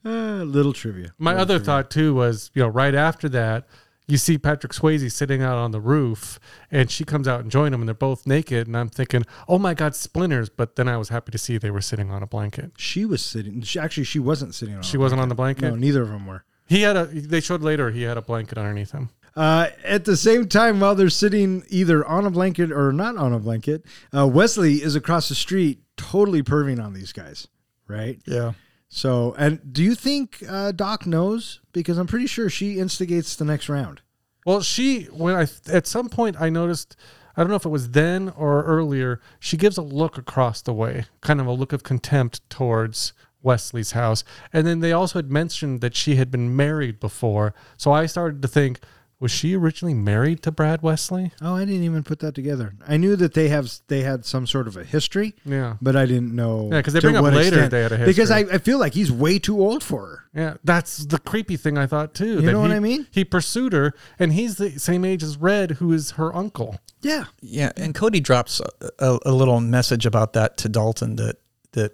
uh, 0.04 0.08
little 0.44 0.72
trivia. 0.72 1.12
My 1.18 1.32
Little 1.32 1.42
other 1.42 1.54
trivia. 1.58 1.66
thought 1.66 1.90
too 1.90 2.14
was, 2.14 2.50
you 2.54 2.62
know, 2.62 2.68
right 2.68 2.94
after 2.94 3.28
that, 3.30 3.66
you 4.12 4.18
see 4.18 4.36
Patrick 4.36 4.72
Swayze 4.72 5.10
sitting 5.10 5.42
out 5.42 5.56
on 5.56 5.70
the 5.70 5.80
roof, 5.80 6.38
and 6.70 6.90
she 6.90 7.02
comes 7.02 7.26
out 7.26 7.40
and 7.40 7.50
join 7.50 7.72
him, 7.72 7.80
and 7.80 7.88
they're 7.88 7.94
both 7.94 8.26
naked, 8.26 8.66
and 8.66 8.76
I'm 8.76 8.90
thinking, 8.90 9.24
oh 9.48 9.58
my 9.58 9.72
god, 9.72 9.96
splinters! 9.96 10.50
But 10.50 10.76
then 10.76 10.86
I 10.86 10.98
was 10.98 11.08
happy 11.08 11.32
to 11.32 11.38
see 11.38 11.56
they 11.56 11.70
were 11.70 11.80
sitting 11.80 12.10
on 12.10 12.22
a 12.22 12.26
blanket. 12.26 12.72
She 12.76 13.06
was 13.06 13.24
sitting. 13.24 13.62
She, 13.62 13.78
actually, 13.78 14.04
she 14.04 14.18
wasn't 14.18 14.54
sitting 14.54 14.76
on. 14.76 14.82
She 14.82 14.98
a 14.98 15.00
wasn't 15.00 15.22
on 15.22 15.28
blanket. 15.30 15.62
the 15.62 15.62
blanket. 15.62 15.76
No, 15.76 15.80
neither 15.80 16.02
of 16.02 16.10
them 16.10 16.26
were. 16.26 16.44
He 16.66 16.82
had 16.82 16.94
a. 16.96 17.06
They 17.06 17.40
showed 17.40 17.62
later 17.62 17.90
he 17.90 18.02
had 18.02 18.18
a 18.18 18.22
blanket 18.22 18.58
underneath 18.58 18.92
him. 18.92 19.08
Uh, 19.34 19.68
at 19.82 20.04
the 20.04 20.18
same 20.18 20.46
time, 20.46 20.78
while 20.80 20.94
they're 20.94 21.08
sitting 21.08 21.64
either 21.70 22.04
on 22.04 22.26
a 22.26 22.30
blanket 22.30 22.70
or 22.70 22.92
not 22.92 23.16
on 23.16 23.32
a 23.32 23.38
blanket, 23.38 23.82
uh, 24.14 24.26
Wesley 24.26 24.82
is 24.82 24.94
across 24.94 25.30
the 25.30 25.34
street, 25.34 25.80
totally 25.96 26.42
perving 26.42 26.84
on 26.84 26.92
these 26.92 27.12
guys, 27.12 27.48
right? 27.88 28.20
yeah. 28.26 28.52
So, 28.94 29.34
and 29.38 29.72
do 29.72 29.82
you 29.82 29.94
think 29.94 30.44
uh, 30.46 30.70
Doc 30.70 31.06
knows? 31.06 31.60
Because 31.72 31.96
I'm 31.96 32.06
pretty 32.06 32.26
sure 32.26 32.50
she 32.50 32.78
instigates 32.78 33.34
the 33.34 33.44
next 33.46 33.70
round. 33.70 34.02
Well, 34.44 34.60
she 34.60 35.04
when 35.04 35.34
I 35.34 35.46
at 35.72 35.86
some 35.86 36.10
point 36.10 36.36
I 36.38 36.50
noticed. 36.50 36.94
I 37.34 37.40
don't 37.40 37.48
know 37.48 37.56
if 37.56 37.64
it 37.64 37.70
was 37.70 37.92
then 37.92 38.28
or 38.36 38.62
earlier. 38.64 39.18
She 39.40 39.56
gives 39.56 39.78
a 39.78 39.82
look 39.82 40.18
across 40.18 40.60
the 40.60 40.74
way, 40.74 41.06
kind 41.22 41.40
of 41.40 41.46
a 41.46 41.52
look 41.52 41.72
of 41.72 41.82
contempt 41.82 42.42
towards 42.50 43.14
Wesley's 43.42 43.92
house. 43.92 44.24
And 44.52 44.66
then 44.66 44.80
they 44.80 44.92
also 44.92 45.18
had 45.18 45.30
mentioned 45.30 45.80
that 45.80 45.96
she 45.96 46.16
had 46.16 46.30
been 46.30 46.54
married 46.54 47.00
before. 47.00 47.54
So 47.78 47.90
I 47.90 48.04
started 48.04 48.42
to 48.42 48.48
think, 48.48 48.80
was 49.22 49.30
she 49.30 49.54
originally 49.56 49.94
married 49.94 50.42
to 50.42 50.50
Brad 50.50 50.82
Wesley? 50.82 51.30
Oh, 51.40 51.54
I 51.54 51.60
didn't 51.64 51.84
even 51.84 52.02
put 52.02 52.18
that 52.18 52.34
together. 52.34 52.74
I 52.86 52.96
knew 52.96 53.14
that 53.16 53.34
they 53.34 53.48
have 53.48 53.72
they 53.86 54.00
had 54.02 54.24
some 54.26 54.46
sort 54.46 54.66
of 54.66 54.76
a 54.76 54.82
history, 54.84 55.34
Yeah. 55.44 55.76
but 55.80 55.94
I 55.96 56.06
didn't 56.06 56.34
know. 56.34 56.68
Yeah, 56.72 56.78
because 56.78 56.92
they 56.92 57.00
to 57.00 57.06
bring 57.06 57.16
up 57.16 57.24
later 57.24 57.38
extent. 57.48 57.70
they 57.70 57.82
had 57.82 57.92
a 57.92 57.96
history. 57.96 58.12
Because 58.12 58.30
I. 58.30 58.40
I 58.40 58.58
feel 58.58 58.78
like 58.78 58.92
he's 58.94 59.10
way 59.12 59.38
too 59.38 59.60
old 59.60 59.82
for 59.82 60.06
her. 60.06 60.24
Yeah, 60.34 60.54
that's 60.64 61.06
the 61.06 61.18
creepy 61.18 61.56
thing 61.56 61.78
I 61.78 61.86
thought 61.86 62.12
too. 62.14 62.26
You 62.34 62.40
that 62.42 62.52
know 62.52 62.60
what 62.60 62.72
I 62.72 62.80
mean? 62.80 63.06
He 63.12 63.24
pursued 63.24 63.72
her, 63.72 63.94
and 64.18 64.32
he's 64.32 64.56
the 64.56 64.78
same 64.78 65.04
age 65.04 65.22
as 65.22 65.36
Red, 65.36 65.72
who 65.72 65.92
is 65.92 66.12
her 66.12 66.34
uncle. 66.34 66.78
Yeah, 67.00 67.24
Yeah, 67.40 67.72
and 67.76 67.94
Cody 67.94 68.20
drops 68.20 68.60
a, 68.60 68.88
a, 68.98 69.18
a 69.26 69.32
little 69.32 69.60
message 69.60 70.04
about 70.06 70.32
that 70.34 70.56
to 70.58 70.68
Dalton 70.68 71.16
that 71.16 71.36
that 71.72 71.92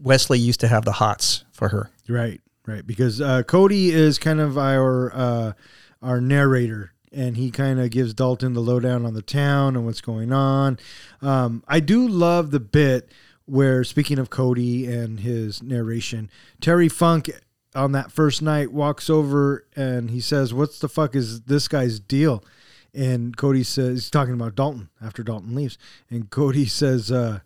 Wesley 0.00 0.38
used 0.38 0.60
to 0.60 0.68
have 0.68 0.84
the 0.84 0.92
hots 0.92 1.44
for 1.52 1.68
her. 1.70 1.90
Right, 2.08 2.40
right. 2.66 2.86
Because 2.86 3.20
uh, 3.20 3.42
Cody 3.44 3.90
is 3.90 4.18
kind 4.18 4.40
of 4.40 4.56
our 4.58 5.12
uh, 5.14 5.52
our 6.02 6.20
narrator, 6.20 6.92
and 7.12 7.36
he 7.36 7.50
kind 7.50 7.80
of 7.80 7.90
gives 7.90 8.14
Dalton 8.14 8.52
the 8.52 8.60
lowdown 8.60 9.04
on 9.04 9.14
the 9.14 9.22
town 9.22 9.76
and 9.76 9.84
what's 9.84 10.00
going 10.00 10.32
on. 10.32 10.78
Um, 11.22 11.62
I 11.66 11.80
do 11.80 12.06
love 12.06 12.50
the 12.50 12.60
bit 12.60 13.10
where, 13.46 13.82
speaking 13.82 14.18
of 14.18 14.30
Cody 14.30 14.86
and 14.86 15.20
his 15.20 15.62
narration, 15.62 16.30
Terry 16.60 16.88
Funk 16.88 17.30
on 17.74 17.92
that 17.92 18.12
first 18.12 18.42
night 18.42 18.72
walks 18.72 19.08
over 19.08 19.66
and 19.74 20.10
he 20.10 20.20
says, 20.20 20.52
"What's 20.52 20.78
the 20.78 20.88
fuck 20.88 21.14
is 21.14 21.42
this 21.42 21.68
guy's 21.68 21.98
deal?" 21.98 22.44
And 22.94 23.36
Cody 23.36 23.62
says, 23.62 23.94
he's 23.94 24.10
talking 24.10 24.34
about 24.34 24.54
Dalton 24.54 24.88
after 25.00 25.22
Dalton 25.22 25.54
leaves, 25.54 25.78
and 26.10 26.30
Cody 26.30 26.66
says, 26.66 27.10
uh, 27.10 27.40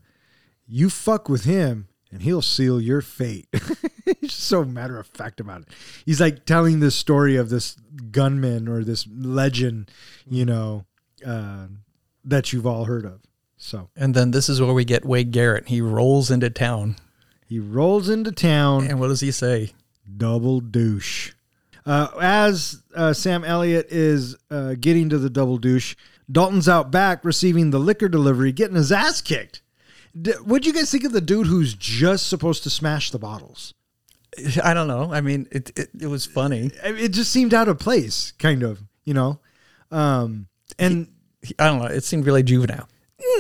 "You 0.67 0.91
fuck 0.91 1.29
with 1.29 1.45
him." 1.45 1.89
And 2.11 2.21
he'll 2.21 2.43
seal 2.43 2.79
your 2.79 3.01
fate. 3.01 3.49
He's 4.21 4.33
so 4.33 4.65
matter 4.65 4.99
of 4.99 5.07
fact 5.07 5.41
about 5.41 5.63
it. 5.63 5.69
He's 6.05 6.21
like 6.21 6.45
telling 6.45 6.81
this 6.81 6.95
story 6.95 7.37
of 7.37 7.51
this 7.51 7.77
gunman 8.11 8.69
or 8.69 8.85
this 8.85 9.07
legend, 9.13 9.91
you 10.29 10.45
know, 10.45 10.85
uh, 11.27 11.67
that 12.25 12.53
you've 12.53 12.67
all 12.67 12.85
heard 12.85 13.05
of. 13.05 13.21
So 13.57 13.91
And 13.97 14.15
then 14.15 14.33
this 14.33 14.49
is 14.49 14.61
where 14.61 14.73
we 14.73 14.85
get 14.85 15.05
Wade 15.05 15.31
Garrett. 15.31 15.69
He 15.69 15.81
rolls 15.81 16.31
into 16.31 16.51
town. 16.51 16.97
he 17.47 17.59
rolls 17.61 18.09
into 18.09 18.33
town. 18.33 18.87
And 18.87 18.99
what 18.99 19.09
does 19.09 19.21
he 19.21 19.31
say? 19.31 19.73
double 20.17 20.61
douche. 20.61 21.33
Uh, 21.85 22.09
as 22.21 22.83
uh, 22.95 23.13
Sam 23.13 23.45
Elliott 23.45 23.87
is 23.91 24.37
uh, 24.51 24.75
getting 24.79 25.09
to 25.09 25.19
the 25.19 25.31
double 25.31 25.59
douche, 25.59 25.97
Dalton's 26.31 26.69
out 26.69 26.91
back 26.91 27.25
receiving 27.25 27.71
the 27.71 27.79
liquor 27.81 28.09
delivery, 28.09 28.53
getting 28.53 28.77
his 28.77 28.93
ass 28.93 29.21
kicked. 29.21 29.63
D- 30.21 30.33
what'd 30.45 30.67
you 30.67 30.73
guys 30.73 30.91
think 30.91 31.05
of 31.05 31.13
the 31.13 31.21
dude 31.21 31.47
who's 31.47 31.75
just 31.75 32.29
supposed 32.29 32.63
to 32.65 32.71
smash 32.71 33.11
the 33.11 33.19
bottles? 33.19 33.75
I 34.65 34.75
don't 34.75 34.89
know. 34.89 35.13
I 35.13 35.21
mean, 35.21 35.47
it, 35.51 35.77
it, 35.79 35.91
it 36.01 36.07
was 36.07 36.27
funny. 36.27 36.71
It 36.85 37.09
just 37.11 37.33
seemed 37.33 37.55
out 37.55 37.69
of 37.69 37.79
place, 37.79 38.33
kind 38.39 38.63
of, 38.63 38.83
you 39.05 39.15
know? 39.15 39.41
Um, 39.91 40.47
and 40.79 41.09
I 41.59 41.67
don't 41.67 41.81
know. 41.81 41.87
It 41.87 42.05
seemed 42.05 42.27
really 42.27 42.43
juvenile. 42.43 42.89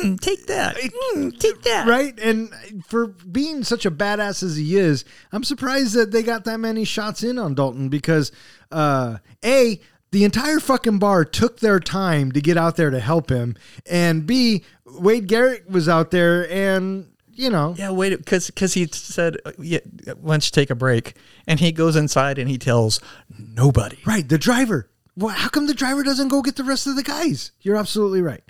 Mm, 0.00 0.20
take 0.20 0.46
that. 0.46 0.76
Mm, 0.76 1.38
take 1.38 1.62
that. 1.62 1.88
right? 1.88 2.18
And 2.20 2.52
for 2.86 3.08
being 3.08 3.64
such 3.64 3.84
a 3.84 3.90
badass 3.90 4.42
as 4.42 4.56
he 4.56 4.76
is, 4.76 5.04
I'm 5.32 5.44
surprised 5.44 5.94
that 5.94 6.12
they 6.12 6.22
got 6.22 6.44
that 6.44 6.58
many 6.58 6.84
shots 6.84 7.22
in 7.22 7.38
on 7.38 7.54
Dalton 7.54 7.88
because, 7.88 8.30
uh, 8.70 9.18
A, 9.44 9.80
the 10.12 10.24
entire 10.24 10.60
fucking 10.60 10.98
bar 10.98 11.24
took 11.24 11.60
their 11.60 11.80
time 11.80 12.32
to 12.32 12.40
get 12.40 12.56
out 12.56 12.76
there 12.76 12.90
to 12.90 13.00
help 13.00 13.30
him, 13.30 13.56
and 13.86 14.26
B, 14.26 14.62
Wade 14.84 15.26
Garrett 15.26 15.68
was 15.70 15.88
out 15.88 16.10
there 16.10 16.50
and, 16.52 17.11
you 17.42 17.50
know, 17.50 17.74
Yeah, 17.76 17.90
wait, 17.90 18.16
because 18.16 18.46
because 18.46 18.74
he 18.74 18.86
said, 18.86 19.36
uh, 19.44 19.52
yeah, 19.58 19.80
why 20.20 20.34
don't 20.34 20.46
you 20.46 20.52
take 20.52 20.70
a 20.70 20.74
break? 20.74 21.16
And 21.46 21.58
he 21.58 21.72
goes 21.72 21.96
inside 21.96 22.38
and 22.38 22.48
he 22.48 22.56
tells 22.56 23.00
nobody. 23.36 23.98
right, 24.06 24.26
the 24.28 24.38
driver. 24.38 24.88
Well, 25.16 25.34
how 25.34 25.48
come 25.48 25.66
the 25.66 25.74
driver 25.74 26.02
doesn't 26.02 26.28
go 26.28 26.40
get 26.40 26.56
the 26.56 26.64
rest 26.64 26.86
of 26.86 26.96
the 26.96 27.02
guys? 27.02 27.52
You're 27.60 27.76
absolutely 27.76 28.22
right. 28.22 28.42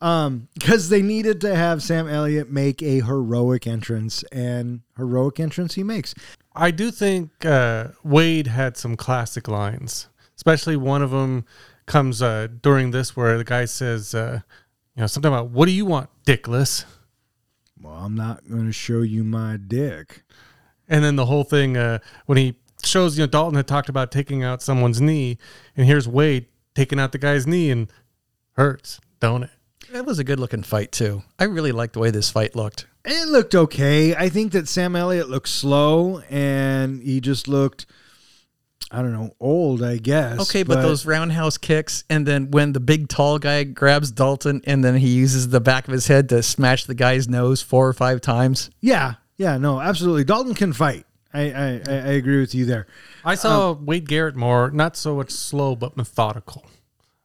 Um, 0.00 0.46
because 0.54 0.90
they 0.90 1.02
needed 1.02 1.40
to 1.40 1.56
have 1.56 1.82
Sam 1.82 2.08
Elliott 2.08 2.48
make 2.48 2.82
a 2.82 3.00
heroic 3.00 3.66
entrance, 3.66 4.22
and 4.30 4.82
heroic 4.96 5.40
entrance 5.40 5.74
he 5.74 5.82
makes. 5.82 6.14
I 6.54 6.70
do 6.70 6.92
think 6.92 7.44
uh, 7.44 7.88
Wade 8.04 8.46
had 8.46 8.76
some 8.76 8.96
classic 8.96 9.48
lines, 9.48 10.08
especially 10.36 10.76
one 10.76 11.02
of 11.02 11.10
them 11.10 11.46
comes 11.86 12.22
uh, 12.22 12.46
during 12.62 12.92
this 12.92 13.16
where 13.16 13.38
the 13.38 13.44
guy 13.44 13.64
says, 13.64 14.14
uh, 14.14 14.40
you 14.94 15.00
know, 15.00 15.06
something 15.08 15.32
about, 15.32 15.50
what 15.50 15.66
do 15.66 15.72
you 15.72 15.86
want, 15.86 16.10
dickless? 16.24 16.84
Well, 17.80 17.94
I'm 17.94 18.14
not 18.14 18.48
going 18.48 18.66
to 18.66 18.72
show 18.72 19.02
you 19.02 19.24
my 19.24 19.56
dick. 19.56 20.24
And 20.88 21.04
then 21.04 21.16
the 21.16 21.26
whole 21.26 21.44
thing, 21.44 21.76
uh, 21.76 21.98
when 22.26 22.38
he 22.38 22.56
shows, 22.82 23.18
you 23.18 23.22
know, 23.22 23.28
Dalton 23.28 23.56
had 23.56 23.68
talked 23.68 23.88
about 23.88 24.10
taking 24.10 24.42
out 24.42 24.62
someone's 24.62 25.00
knee, 25.00 25.38
and 25.76 25.86
here's 25.86 26.08
Wade 26.08 26.46
taking 26.74 26.98
out 26.98 27.12
the 27.12 27.18
guy's 27.18 27.46
knee 27.46 27.70
and 27.70 27.92
hurts, 28.52 29.00
don't 29.20 29.44
it? 29.44 29.50
That 29.92 30.04
was 30.06 30.18
a 30.18 30.24
good 30.24 30.38
looking 30.38 30.62
fight 30.62 30.92
too. 30.92 31.22
I 31.38 31.44
really 31.44 31.72
liked 31.72 31.94
the 31.94 31.98
way 31.98 32.10
this 32.10 32.30
fight 32.30 32.54
looked. 32.54 32.86
It 33.04 33.28
looked 33.28 33.54
okay. 33.54 34.14
I 34.14 34.28
think 34.28 34.52
that 34.52 34.68
Sam 34.68 34.94
Elliott 34.94 35.30
looked 35.30 35.48
slow 35.48 36.20
and 36.28 37.02
he 37.02 37.20
just 37.20 37.48
looked, 37.48 37.86
I 38.90 39.02
don't 39.02 39.12
know, 39.12 39.34
old, 39.38 39.82
I 39.82 39.98
guess. 39.98 40.40
Okay, 40.40 40.62
but, 40.62 40.80
those 40.80 41.04
roundhouse 41.04 41.58
kicks, 41.58 42.04
and 42.08 42.26
then 42.26 42.50
when 42.50 42.72
the 42.72 42.80
big 42.80 43.08
tall 43.08 43.38
guy 43.38 43.64
grabs 43.64 44.10
Dalton, 44.10 44.62
and 44.64 44.82
then 44.82 44.96
he 44.96 45.08
uses 45.08 45.50
the 45.50 45.60
back 45.60 45.86
of 45.88 45.92
his 45.92 46.06
head 46.06 46.28
to 46.30 46.42
smash 46.42 46.86
the 46.86 46.94
guy's 46.94 47.28
nose 47.28 47.60
four 47.60 47.86
or 47.86 47.92
five 47.92 48.20
times. 48.20 48.70
Yeah, 48.80 49.14
yeah, 49.36 49.58
no, 49.58 49.80
absolutely. 49.80 50.24
Dalton 50.24 50.54
can 50.54 50.72
fight. 50.72 51.04
I, 51.32 51.50
I, 51.50 51.66
I 51.86 51.92
I 51.92 52.12
agree 52.12 52.40
with 52.40 52.54
you 52.54 52.64
there. 52.64 52.86
I 53.24 53.34
saw 53.34 53.72
um, 53.72 53.84
Wade 53.84 54.08
Garrett 54.08 54.36
more, 54.36 54.70
not 54.70 54.96
so 54.96 55.16
much 55.16 55.30
slow, 55.30 55.76
but 55.76 55.96
methodical. 55.96 56.64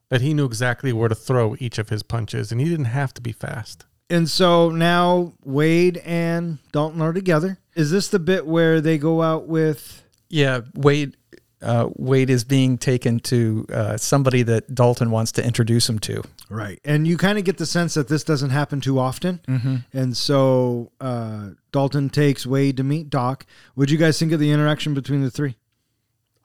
That 0.09 0.22
he 0.22 0.34
knew 0.34 0.45
exactly 0.45 0.93
where 0.93 1.09
to 1.09 1.16
throw 1.16 1.55
each 1.59 1.80
of 1.80 1.89
his 1.89 2.03
punches, 2.03 2.51
and 2.51 2.59
he 2.59 2.70
didn't 2.70 2.86
have 2.86 3.14
to 3.16 3.22
be 3.22 3.32
fast. 3.32 3.86
And 4.09 4.30
so 4.30 4.70
now 4.70 5.34
Wade 5.43 5.97
and 6.05 6.59
Dalton 6.72 7.01
are 7.01 7.14
together. 7.14 7.57
Is 7.74 7.89
this 7.89 8.09
the 8.09 8.20
bit 8.20 8.45
where 8.45 8.82
they 8.82 8.97
go 8.97 9.22
out 9.22 9.47
with. 9.47 10.03
Yeah, 10.30 10.61
Wade. 10.76 11.16
Uh, 11.64 11.89
Wade 11.95 12.30
is 12.30 12.43
being 12.43 12.78
taken 12.78 13.20
to 13.22 13.66
uh, 13.72 13.97
somebody 13.97 14.43
that 14.43 14.76
Dalton 14.76 15.09
wants 15.11 15.32
to 15.34 15.45
introduce 15.45 15.89
him 15.89 15.99
to. 15.99 16.24
Right. 16.49 16.80
And 16.84 17.07
you 17.07 17.18
kind 17.18 17.38
of 17.38 17.45
get 17.45 17.57
the 17.57 17.66
sense 17.66 17.93
that 17.93 18.07
this 18.07 18.24
doesn't 18.24 18.51
happen 18.51 18.82
too 18.82 18.99
often. 18.99 19.39
Mm-hmm. 19.47 19.76
And 19.93 20.16
so 20.16 20.91
uh, 20.99 21.51
Dalton 21.72 22.09
takes 22.09 22.45
Wade 22.45 22.78
to 22.78 22.84
meet 22.84 23.09
Doc. 23.09 23.45
What'd 23.76 23.91
you 23.91 23.97
guys 23.97 24.20
think 24.20 24.32
of 24.32 24.39
the 24.39 24.51
interaction 24.51 24.93
between 24.93 25.24
the 25.24 25.32
three? 25.32 25.55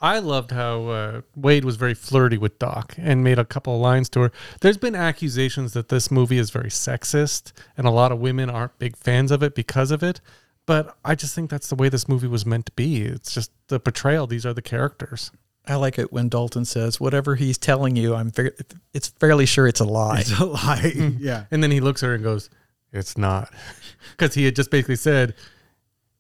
I 0.00 0.20
loved 0.20 0.52
how 0.52 0.86
uh, 0.86 1.20
Wade 1.34 1.64
was 1.64 1.74
very 1.74 1.94
flirty 1.94 2.38
with 2.38 2.58
Doc 2.60 2.94
and 2.96 3.24
made 3.24 3.38
a 3.38 3.44
couple 3.44 3.74
of 3.74 3.80
lines 3.80 4.08
to 4.10 4.20
her. 4.20 4.32
There's 4.60 4.76
been 4.76 4.94
accusations 4.94 5.72
that 5.72 5.88
this 5.88 6.10
movie 6.10 6.38
is 6.38 6.50
very 6.50 6.70
sexist, 6.70 7.52
and 7.76 7.86
a 7.86 7.90
lot 7.90 8.12
of 8.12 8.20
women 8.20 8.48
aren't 8.48 8.78
big 8.78 8.96
fans 8.96 9.32
of 9.32 9.42
it 9.42 9.56
because 9.56 9.90
of 9.90 10.04
it. 10.04 10.20
But 10.68 10.98
I 11.02 11.14
just 11.14 11.34
think 11.34 11.48
that's 11.48 11.68
the 11.68 11.74
way 11.76 11.88
this 11.88 12.06
movie 12.10 12.26
was 12.26 12.44
meant 12.44 12.66
to 12.66 12.72
be. 12.72 13.00
It's 13.00 13.32
just 13.32 13.50
the 13.68 13.80
portrayal. 13.80 14.26
These 14.26 14.44
are 14.44 14.52
the 14.52 14.60
characters. 14.60 15.30
I 15.66 15.76
like 15.76 15.98
it 15.98 16.12
when 16.12 16.28
Dalton 16.28 16.66
says, 16.66 17.00
"Whatever 17.00 17.36
he's 17.36 17.56
telling 17.56 17.96
you, 17.96 18.14
I'm. 18.14 18.30
Fa- 18.30 18.52
it's 18.92 19.08
fairly 19.08 19.46
sure 19.46 19.66
it's 19.66 19.80
a 19.80 19.84
lie." 19.86 20.20
It's 20.20 20.38
a 20.38 20.44
lie. 20.44 20.92
yeah. 21.18 21.46
And 21.50 21.62
then 21.62 21.70
he 21.70 21.80
looks 21.80 22.02
at 22.02 22.08
her 22.08 22.14
and 22.16 22.22
goes, 22.22 22.50
"It's 22.92 23.16
not," 23.16 23.50
because 24.10 24.34
he 24.34 24.44
had 24.44 24.54
just 24.54 24.70
basically 24.70 24.96
said, 24.96 25.34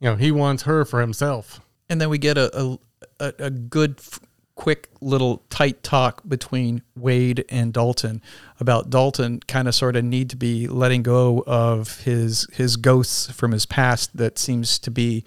you 0.00 0.08
know, 0.08 0.16
he 0.16 0.32
wants 0.32 0.62
her 0.62 0.86
for 0.86 1.02
himself. 1.02 1.60
and 1.90 2.00
then 2.00 2.08
we 2.08 2.16
get 2.16 2.38
a 2.38 2.50
a, 2.58 2.78
a, 3.20 3.32
a 3.38 3.50
good 3.50 3.96
f- 3.98 4.20
quick 4.58 4.88
little 5.00 5.44
tight 5.50 5.84
talk 5.84 6.20
between 6.28 6.82
Wade 6.96 7.44
and 7.48 7.72
Dalton 7.72 8.20
about 8.58 8.90
Dalton 8.90 9.38
kind 9.46 9.68
of 9.68 9.74
sort 9.74 9.94
of 9.94 10.04
need 10.04 10.28
to 10.30 10.36
be 10.36 10.66
letting 10.66 11.04
go 11.04 11.44
of 11.46 12.00
his 12.00 12.44
his 12.52 12.76
ghosts 12.76 13.30
from 13.30 13.52
his 13.52 13.66
past 13.66 14.16
that 14.16 14.36
seems 14.36 14.80
to 14.80 14.90
be 14.90 15.24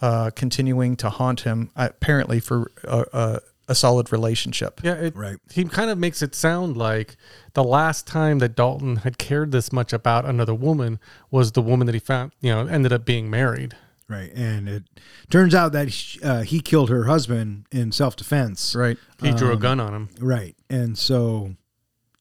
uh, 0.00 0.30
continuing 0.30 0.96
to 0.96 1.10
haunt 1.10 1.42
him 1.42 1.70
apparently 1.76 2.40
for 2.40 2.72
a, 2.84 3.04
a, 3.12 3.40
a 3.68 3.74
solid 3.74 4.10
relationship. 4.10 4.80
Yeah, 4.82 4.94
it, 4.94 5.14
Right. 5.14 5.36
He 5.52 5.64
kind 5.64 5.90
of 5.90 5.98
makes 5.98 6.22
it 6.22 6.34
sound 6.34 6.74
like 6.74 7.16
the 7.52 7.62
last 7.62 8.06
time 8.06 8.38
that 8.38 8.56
Dalton 8.56 8.96
had 8.96 9.18
cared 9.18 9.52
this 9.52 9.70
much 9.70 9.92
about 9.92 10.24
another 10.24 10.54
woman 10.54 10.98
was 11.30 11.52
the 11.52 11.62
woman 11.62 11.86
that 11.88 11.94
he 11.94 12.00
found, 12.00 12.32
you 12.40 12.50
know, 12.50 12.66
ended 12.66 12.90
up 12.94 13.04
being 13.04 13.28
married. 13.28 13.76
Right. 14.12 14.30
And 14.34 14.68
it 14.68 14.84
turns 15.30 15.54
out 15.54 15.72
that 15.72 16.18
uh, 16.22 16.42
he 16.42 16.60
killed 16.60 16.90
her 16.90 17.04
husband 17.04 17.66
in 17.72 17.92
self 17.92 18.14
defense. 18.14 18.74
Right. 18.74 18.98
He 19.22 19.32
drew 19.32 19.52
a 19.52 19.56
gun 19.56 19.80
on 19.80 19.94
him. 19.94 20.08
Right. 20.20 20.54
And 20.68 20.98
so, 20.98 21.54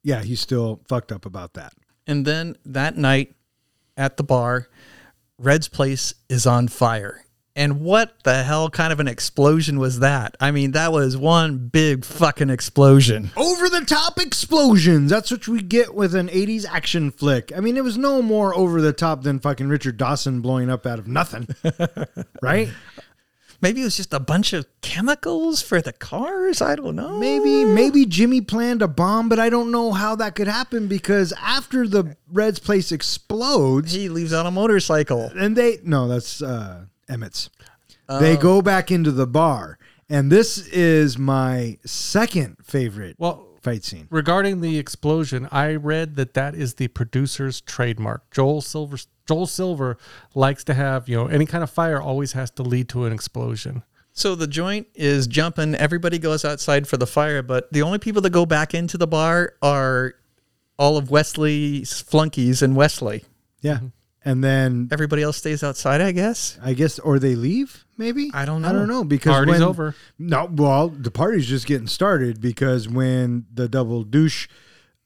yeah, 0.01 0.23
he's 0.23 0.39
still 0.39 0.81
fucked 0.87 1.11
up 1.11 1.25
about 1.25 1.53
that. 1.55 1.73
And 2.07 2.25
then 2.25 2.55
that 2.65 2.95
night 2.95 3.35
at 3.97 4.15
the 4.15 4.23
bar, 4.23 4.69
Red's 5.37 5.67
place 5.67 6.13
is 6.29 6.47
on 6.47 6.69
fire. 6.69 7.25
And 7.55 7.81
what 7.81 8.23
the 8.23 8.43
hell 8.43 8.69
kind 8.69 8.93
of 8.93 8.99
an 9.01 9.09
explosion 9.09 9.77
was 9.77 9.99
that? 9.99 10.37
I 10.39 10.51
mean, 10.51 10.71
that 10.71 10.93
was 10.93 11.17
one 11.17 11.57
big 11.57 12.05
fucking 12.05 12.49
explosion. 12.49 13.31
Over 13.35 13.67
the 13.67 13.83
top 13.85 14.19
explosions. 14.19 15.11
That's 15.11 15.31
what 15.31 15.47
we 15.47 15.61
get 15.61 15.93
with 15.93 16.15
an 16.15 16.29
80s 16.29 16.65
action 16.65 17.11
flick. 17.11 17.51
I 17.55 17.59
mean, 17.59 17.75
it 17.75 17.83
was 17.83 17.97
no 17.97 18.21
more 18.21 18.55
over 18.55 18.81
the 18.81 18.93
top 18.93 19.23
than 19.23 19.39
fucking 19.39 19.67
Richard 19.67 19.97
Dawson 19.97 20.39
blowing 20.41 20.69
up 20.69 20.85
out 20.85 20.97
of 20.97 21.07
nothing. 21.07 21.47
right? 22.41 22.69
Maybe 23.61 23.81
it 23.81 23.83
was 23.83 23.97
just 23.97 24.13
a 24.13 24.19
bunch 24.19 24.53
of 24.53 24.65
chemicals 24.81 25.61
for 25.61 25.81
the 25.81 25.93
cars. 25.93 26.61
I 26.61 26.75
don't 26.75 26.95
know. 26.95 27.19
Maybe 27.19 27.63
maybe 27.63 28.07
Jimmy 28.07 28.41
planned 28.41 28.81
a 28.81 28.87
bomb, 28.87 29.29
but 29.29 29.39
I 29.39 29.51
don't 29.51 29.71
know 29.71 29.91
how 29.91 30.15
that 30.15 30.33
could 30.33 30.47
happen 30.47 30.87
because 30.87 31.31
after 31.39 31.87
the 31.87 32.17
Reds 32.31 32.57
place 32.57 32.91
explodes, 32.91 33.91
he 33.93 34.09
leaves 34.09 34.33
on 34.33 34.47
a 34.47 34.51
motorcycle. 34.51 35.31
and 35.35 35.55
they 35.55 35.77
no, 35.83 36.07
that's 36.07 36.41
uh 36.41 36.85
Emmett's. 37.11 37.49
They 38.19 38.35
go 38.35 38.57
um, 38.57 38.63
back 38.63 38.91
into 38.91 39.11
the 39.11 39.27
bar. 39.27 39.77
And 40.09 40.29
this 40.31 40.57
is 40.67 41.17
my 41.17 41.77
second 41.85 42.57
favorite 42.61 43.15
Well, 43.17 43.47
fight 43.61 43.85
scene. 43.85 44.07
regarding 44.09 44.59
the 44.59 44.77
explosion, 44.77 45.47
I 45.51 45.75
read 45.75 46.15
that 46.17 46.33
that 46.33 46.53
is 46.53 46.73
the 46.73 46.89
producer's 46.89 47.61
trademark. 47.61 48.29
Joel 48.31 48.61
Silver 48.61 48.97
Joel 49.25 49.47
Silver 49.47 49.97
likes 50.35 50.65
to 50.65 50.73
have, 50.73 51.07
you 51.07 51.15
know, 51.15 51.27
any 51.27 51.45
kind 51.45 51.63
of 51.63 51.69
fire 51.69 52.01
always 52.01 52.33
has 52.33 52.51
to 52.51 52.63
lead 52.63 52.89
to 52.89 53.05
an 53.05 53.13
explosion. 53.13 53.83
So 54.11 54.35
the 54.35 54.47
joint 54.47 54.87
is 54.93 55.27
jumping. 55.27 55.75
Everybody 55.75 56.19
goes 56.19 56.43
outside 56.43 56.85
for 56.89 56.97
the 56.97 57.07
fire, 57.07 57.41
but 57.41 57.71
the 57.71 57.81
only 57.81 57.97
people 57.97 58.21
that 58.23 58.31
go 58.31 58.45
back 58.45 58.73
into 58.73 58.97
the 58.97 59.07
bar 59.07 59.53
are 59.61 60.15
all 60.77 60.97
of 60.97 61.09
Wesley's 61.09 62.01
flunkies 62.01 62.61
and 62.61 62.75
Wesley. 62.75 63.23
Yeah. 63.61 63.75
Mm-hmm. 63.75 63.87
And 64.23 64.43
then 64.43 64.87
Everybody 64.91 65.23
else 65.23 65.37
stays 65.37 65.63
outside, 65.63 65.99
I 65.99 66.11
guess. 66.11 66.59
I 66.61 66.73
guess, 66.73 66.99
or 66.99 67.17
they 67.17 67.33
leave, 67.35 67.85
maybe? 67.97 68.29
I 68.33 68.45
don't 68.45 68.61
know. 68.61 68.69
I 68.69 68.71
don't 68.71 68.87
know. 68.87 68.99
know 68.99 69.03
because 69.03 69.33
Party's 69.33 69.53
when- 69.53 69.63
over. 69.63 69.95
No, 70.19 70.45
well, 70.51 70.89
the 70.89 71.09
party's 71.09 71.47
just 71.47 71.65
getting 71.65 71.87
started 71.87 72.39
because 72.39 72.87
when 72.87 73.45
the 73.51 73.67
double 73.67 74.03
douche 74.03 74.47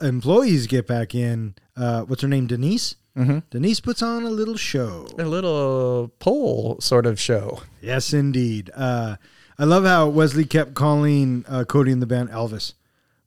employees 0.02 0.68
get 0.68 0.88
back 0.88 1.16
in, 1.16 1.56
uh, 1.78 2.02
what's 2.04 2.22
her 2.22 2.28
name, 2.28 2.48
Denise? 2.48 2.96
Mm-hmm. 3.18 3.40
Denise 3.50 3.80
puts 3.80 4.02
on 4.02 4.24
a 4.24 4.30
little 4.30 4.58
show. 4.58 5.08
A 5.18 5.24
little 5.24 6.12
pole 6.20 6.78
sort 6.82 7.06
of 7.06 7.18
show. 7.20 7.62
Yes, 7.82 8.12
indeed. 8.12 8.70
Uh, 8.76 9.16
I 9.58 9.64
love 9.64 9.86
how 9.86 10.10
Wesley 10.10 10.44
kept 10.44 10.74
calling 10.74 11.46
uh, 11.48 11.64
Cody 11.64 11.94
and 11.94 12.02
the 12.02 12.06
band 12.08 12.30
Elvis. 12.30 12.74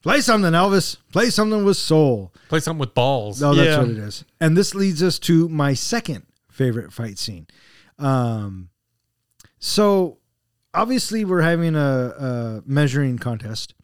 Play 0.09 0.23
something, 0.23 0.53
Elvis. 0.53 0.97
Play 1.13 1.29
something 1.29 1.65
with 1.65 1.77
soul. 1.77 2.33
Play 2.49 2.61
something 2.61 2.81
with 2.81 2.95
balls. 2.95 3.43
No, 3.43 3.55
that's 3.55 3.69
Yeah. 3.69 3.79
what 3.81 3.91
it 3.91 3.99
is. 3.99 4.25
And 4.41 4.57
this 4.57 4.75
leads 4.75 5.03
us 5.03 5.19
to 5.21 5.51
my 5.51 5.75
second 5.75 6.25
favorite 6.51 6.95
fight 6.95 7.19
scene. 7.19 7.47
Um, 7.99 8.71
so 9.59 10.17
obviously 10.73 11.27
we're 11.27 11.43
having 11.43 11.77
a, 11.77 11.81
a 11.81 12.63
measuring 12.65 13.19
contest, 13.19 13.75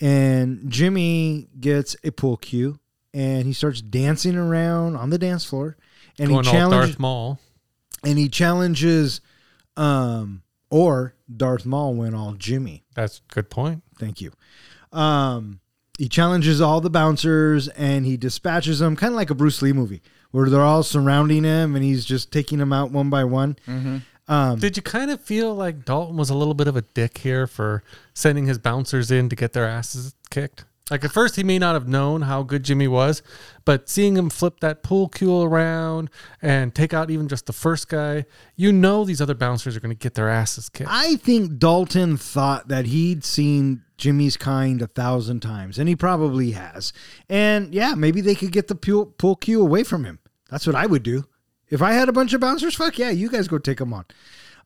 and 0.00 0.70
Jimmy 0.70 1.48
gets 1.60 1.96
a 2.02 2.12
pool 2.12 2.38
cue, 2.38 2.78
and 3.12 3.44
he 3.46 3.52
starts 3.52 3.82
dancing 3.82 4.36
around 4.36 4.96
on 4.96 5.10
the 5.10 5.18
dance 5.18 5.44
floor, 5.44 5.76
and 6.18 6.30
Going 6.30 6.44
he 6.46 6.50
challenges 6.50 6.88
Darth 6.92 6.98
Maul. 6.98 7.38
and 8.04 8.16
he 8.18 8.28
challenges, 8.30 9.20
um, 9.76 10.42
or 10.70 11.14
Darth 11.34 11.66
Maul 11.66 11.94
went 11.94 12.14
all 12.14 12.32
Jimmy. 12.32 12.84
That's 12.94 13.18
a 13.18 13.34
good 13.34 13.50
point. 13.50 13.82
Thank 13.98 14.22
you. 14.22 14.32
Um, 14.92 15.60
he 15.98 16.08
challenges 16.08 16.60
all 16.60 16.80
the 16.80 16.90
bouncers 16.90 17.68
and 17.68 18.06
he 18.06 18.16
dispatches 18.16 18.78
them, 18.78 18.94
kind 18.96 19.12
of 19.12 19.16
like 19.16 19.30
a 19.30 19.34
Bruce 19.34 19.60
Lee 19.62 19.72
movie, 19.72 20.00
where 20.30 20.48
they're 20.48 20.62
all 20.62 20.82
surrounding 20.82 21.44
him 21.44 21.74
and 21.74 21.84
he's 21.84 22.04
just 22.04 22.32
taking 22.32 22.58
them 22.58 22.72
out 22.72 22.90
one 22.92 23.10
by 23.10 23.24
one. 23.24 23.56
Um, 24.28 24.58
Did 24.58 24.76
you 24.76 24.82
kind 24.82 25.10
of 25.10 25.20
feel 25.22 25.54
like 25.54 25.84
Dalton 25.84 26.16
was 26.16 26.30
a 26.30 26.34
little 26.34 26.54
bit 26.54 26.68
of 26.68 26.76
a 26.76 26.82
dick 26.82 27.18
here 27.18 27.46
for 27.46 27.82
sending 28.12 28.46
his 28.46 28.58
bouncers 28.58 29.10
in 29.10 29.28
to 29.30 29.36
get 29.36 29.54
their 29.54 29.66
asses 29.66 30.14
kicked? 30.30 30.64
Like 30.90 31.04
at 31.04 31.12
first, 31.12 31.36
he 31.36 31.44
may 31.44 31.58
not 31.58 31.74
have 31.74 31.86
known 31.86 32.22
how 32.22 32.42
good 32.42 32.62
Jimmy 32.62 32.88
was, 32.88 33.22
but 33.64 33.88
seeing 33.88 34.16
him 34.16 34.30
flip 34.30 34.60
that 34.60 34.82
pool 34.82 35.08
cue 35.08 35.42
around 35.42 36.10
and 36.40 36.74
take 36.74 36.94
out 36.94 37.10
even 37.10 37.28
just 37.28 37.46
the 37.46 37.52
first 37.52 37.88
guy, 37.88 38.24
you 38.56 38.72
know 38.72 39.04
these 39.04 39.20
other 39.20 39.34
bouncers 39.34 39.76
are 39.76 39.80
going 39.80 39.94
to 39.94 39.98
get 39.98 40.14
their 40.14 40.28
asses 40.28 40.68
kicked. 40.68 40.90
I 40.90 41.16
think 41.16 41.58
Dalton 41.58 42.16
thought 42.16 42.68
that 42.68 42.86
he'd 42.86 43.24
seen 43.24 43.82
Jimmy's 43.98 44.36
kind 44.36 44.80
a 44.80 44.86
thousand 44.86 45.40
times, 45.40 45.78
and 45.78 45.88
he 45.88 45.96
probably 45.96 46.52
has. 46.52 46.92
And 47.28 47.74
yeah, 47.74 47.94
maybe 47.94 48.20
they 48.20 48.34
could 48.34 48.52
get 48.52 48.68
the 48.68 48.74
pool, 48.74 49.06
pool 49.06 49.36
cue 49.36 49.60
away 49.60 49.84
from 49.84 50.04
him. 50.04 50.20
That's 50.50 50.66
what 50.66 50.76
I 50.76 50.86
would 50.86 51.02
do. 51.02 51.24
If 51.68 51.82
I 51.82 51.92
had 51.92 52.08
a 52.08 52.12
bunch 52.12 52.32
of 52.32 52.40
bouncers, 52.40 52.74
fuck 52.74 52.98
yeah, 52.98 53.10
you 53.10 53.28
guys 53.28 53.46
go 53.46 53.58
take 53.58 53.78
them 53.78 53.92
on. 53.92 54.06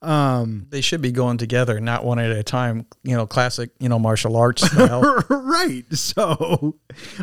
Um, 0.03 0.66
They 0.68 0.80
should 0.80 1.00
be 1.00 1.12
going 1.12 1.38
together, 1.38 1.80
not 1.80 2.05
one 2.05 2.18
at 2.18 2.32
a 2.32 2.42
time. 2.42 2.86
You 3.05 3.16
know, 3.16 3.26
classic, 3.26 3.70
you 3.78 3.88
know, 3.88 3.98
martial 3.98 4.36
arts 4.36 4.66
style. 4.66 5.00
right. 5.30 5.84
So, 5.92 6.76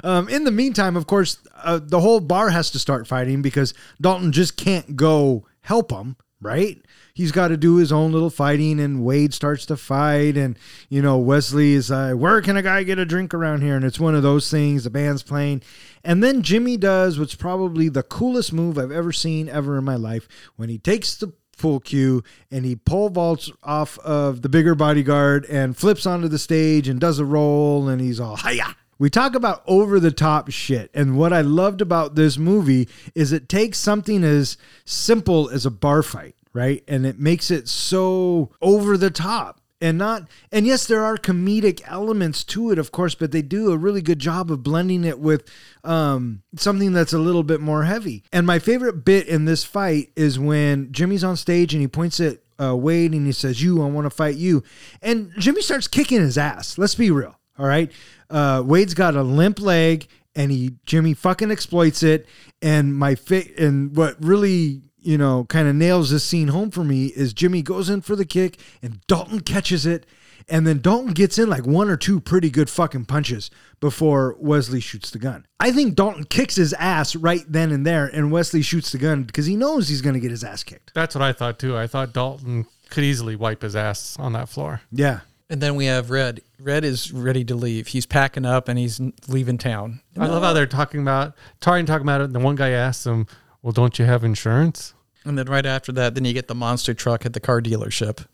um, 0.03 0.29
in 0.29 0.45
the 0.45 0.51
meantime, 0.51 0.95
of 0.95 1.05
course, 1.05 1.37
uh, 1.61 1.79
the 1.83 1.99
whole 1.99 2.21
bar 2.21 2.49
has 2.49 2.71
to 2.71 2.79
start 2.79 3.05
fighting 3.05 3.41
because 3.41 3.73
Dalton 4.01 4.31
just 4.31 4.55
can't 4.55 4.95
go 4.95 5.45
help 5.61 5.91
him, 5.91 6.15
right? 6.39 6.81
He's 7.13 7.33
got 7.33 7.49
to 7.49 7.57
do 7.57 7.75
his 7.75 7.91
own 7.91 8.13
little 8.13 8.29
fighting, 8.29 8.79
and 8.79 9.03
Wade 9.03 9.33
starts 9.33 9.65
to 9.65 9.75
fight, 9.75 10.37
and 10.37 10.57
you 10.87 11.01
know 11.01 11.17
Wesley 11.17 11.73
is 11.73 11.89
like, 11.89 12.15
"Where 12.15 12.41
can 12.41 12.55
a 12.55 12.61
guy 12.61 12.83
get 12.83 12.97
a 12.97 13.05
drink 13.05 13.33
around 13.33 13.61
here?" 13.61 13.75
And 13.75 13.83
it's 13.83 13.99
one 13.99 14.15
of 14.15 14.23
those 14.23 14.49
things. 14.49 14.85
The 14.85 14.89
band's 14.89 15.21
playing, 15.21 15.61
and 16.01 16.23
then 16.23 16.43
Jimmy 16.43 16.77
does 16.77 17.19
what's 17.19 17.35
probably 17.35 17.89
the 17.89 18.03
coolest 18.03 18.53
move 18.53 18.77
I've 18.77 18.91
ever 18.91 19.11
seen 19.11 19.49
ever 19.49 19.77
in 19.77 19.83
my 19.83 19.97
life 19.97 20.29
when 20.55 20.69
he 20.69 20.77
takes 20.77 21.17
the 21.17 21.33
full 21.59 21.79
cue 21.79 22.23
and 22.49 22.65
he 22.65 22.75
pole 22.75 23.09
vaults 23.09 23.51
off 23.63 23.99
of 23.99 24.41
the 24.41 24.49
bigger 24.49 24.75
bodyguard 24.75 25.45
and 25.45 25.77
flips 25.77 26.05
onto 26.05 26.27
the 26.27 26.39
stage 26.39 26.87
and 26.87 26.99
does 26.99 27.19
a 27.19 27.25
roll 27.25 27.87
and 27.87 28.01
he's 28.01 28.19
all 28.19 28.37
hiya. 28.37 28.75
We 28.97 29.09
talk 29.09 29.33
about 29.33 29.63
over 29.65 29.99
the 29.99 30.11
top 30.11 30.51
shit. 30.51 30.91
And 30.93 31.17
what 31.17 31.31
I 31.31 31.41
loved 31.41 31.81
about 31.81 32.15
this 32.15 32.37
movie 32.37 32.89
is 33.15 33.31
it 33.31 33.47
takes 33.47 33.79
something 33.79 34.23
as 34.25 34.57
simple 34.83 35.49
as 35.49 35.65
a 35.65 35.71
bar 35.71 36.03
fight, 36.03 36.35
right? 36.51 36.83
And 36.85 37.05
it 37.05 37.17
makes 37.17 37.49
it 37.49 37.69
so 37.69 38.51
over 38.61 38.97
the 38.97 39.09
top 39.09 39.58
and 39.81 39.97
not 39.97 40.27
and 40.51 40.65
yes 40.65 40.85
there 40.85 41.03
are 41.03 41.17
comedic 41.17 41.81
elements 41.85 42.43
to 42.43 42.71
it 42.71 42.77
of 42.77 42.91
course 42.91 43.15
but 43.15 43.31
they 43.31 43.41
do 43.41 43.71
a 43.71 43.77
really 43.77 44.01
good 44.01 44.19
job 44.19 44.51
of 44.51 44.63
blending 44.63 45.03
it 45.03 45.19
with 45.19 45.49
um, 45.83 46.43
something 46.55 46.91
that's 46.93 47.13
a 47.13 47.19
little 47.19 47.43
bit 47.43 47.61
more 47.61 47.83
heavy. 47.83 48.23
And 48.33 48.45
my 48.45 48.59
favorite 48.59 49.05
bit 49.05 49.27
in 49.27 49.45
this 49.45 49.63
fight 49.63 50.11
is 50.15 50.37
when 50.37 50.91
jimmy's 50.91 51.23
on 51.23 51.37
stage 51.37 51.73
and 51.73 51.81
he 51.81 51.87
points 51.87 52.19
at 52.19 52.39
uh, 52.61 52.75
wade 52.75 53.13
and 53.13 53.25
he 53.25 53.31
says 53.31 53.61
you 53.61 53.81
i 53.81 53.85
want 53.85 54.05
to 54.05 54.09
fight 54.09 54.35
you. 54.35 54.63
And 55.01 55.31
jimmy 55.37 55.61
starts 55.61 55.87
kicking 55.87 56.19
his 56.19 56.37
ass 56.37 56.77
let's 56.77 56.95
be 56.95 57.11
real 57.11 57.39
all 57.59 57.67
right? 57.67 57.91
Uh, 58.29 58.63
wade's 58.65 58.93
got 58.93 59.15
a 59.15 59.21
limp 59.23 59.59
leg 59.59 60.07
and 60.35 60.51
he 60.51 60.75
jimmy 60.85 61.13
fucking 61.13 61.51
exploits 61.51 62.03
it. 62.03 62.25
And 62.61 62.95
my 62.95 63.15
fa- 63.15 63.55
and 63.57 63.95
what 63.95 64.15
really 64.23 64.81
you 65.01 65.17
know, 65.17 65.45
kind 65.45 65.67
of 65.67 65.75
nails 65.75 66.09
this 66.11 66.23
scene 66.23 66.49
home 66.49 66.71
for 66.71 66.83
me 66.83 67.07
is 67.07 67.33
Jimmy 67.33 67.61
goes 67.61 67.89
in 67.89 68.01
for 68.01 68.15
the 68.15 68.25
kick 68.25 68.59
and 68.81 68.99
Dalton 69.07 69.39
catches 69.41 69.85
it. 69.85 70.05
And 70.51 70.65
then 70.65 70.79
Dalton 70.81 71.13
gets 71.13 71.37
in 71.37 71.47
like 71.47 71.67
one 71.67 71.89
or 71.89 71.97
two 71.97 72.19
pretty 72.19 72.49
good 72.49 72.71
fucking 72.71 73.05
punches 73.05 73.51
before 73.79 74.35
Wesley 74.39 74.79
shoots 74.79 75.11
the 75.11 75.19
gun. 75.19 75.45
I 75.59 75.71
think 75.71 75.93
Dalton 75.93 76.23
kicks 76.23 76.55
his 76.55 76.73
ass 76.73 77.15
right 77.15 77.43
then 77.47 77.71
and 77.71 77.85
there, 77.85 78.07
and 78.07 78.31
Wesley 78.31 78.63
shoots 78.63 78.91
the 78.91 78.97
gun 78.97 79.23
because 79.25 79.45
he 79.45 79.55
knows 79.55 79.87
he's 79.89 80.01
going 80.01 80.15
to 80.15 80.19
get 80.19 80.31
his 80.31 80.43
ass 80.43 80.63
kicked. 80.63 80.91
That's 80.95 81.13
what 81.13 81.21
I 81.21 81.33
thought 81.33 81.59
too. 81.59 81.77
I 81.77 81.85
thought 81.85 82.13
Dalton 82.13 82.65
could 82.89 83.03
easily 83.03 83.35
wipe 83.35 83.61
his 83.61 83.75
ass 83.75 84.17
on 84.17 84.33
that 84.33 84.49
floor. 84.49 84.81
Yeah. 84.91 85.19
and 85.51 85.61
then 85.61 85.75
we 85.75 85.85
have 85.85 86.09
Red. 86.09 86.41
Red 86.59 86.83
is 86.83 87.11
ready 87.13 87.43
to 87.45 87.53
leave. 87.53 87.87
He's 87.87 88.07
packing 88.07 88.45
up 88.45 88.67
and 88.69 88.79
he's 88.79 88.99
leaving 89.27 89.59
town. 89.59 90.01
I 90.17 90.25
love 90.25 90.41
how 90.41 90.53
they're 90.53 90.65
talking 90.65 91.01
about, 91.01 91.35
trying 91.61 91.85
to 91.85 91.91
talk 91.91 92.01
about 92.01 92.21
it. 92.21 92.25
And 92.25 92.35
the 92.35 92.39
one 92.39 92.55
guy 92.55 92.71
asks 92.71 93.05
him, 93.05 93.27
"Well, 93.61 93.73
don't 93.73 93.99
you 93.99 94.05
have 94.05 94.23
insurance?" 94.23 94.93
And 95.25 95.37
then 95.37 95.47
right 95.47 95.65
after 95.65 95.91
that, 95.93 96.15
then 96.15 96.25
you 96.25 96.33
get 96.33 96.47
the 96.47 96.55
monster 96.55 96.93
truck 96.93 97.25
at 97.25 97.33
the 97.33 97.39
car 97.39 97.61
dealership. 97.61 98.25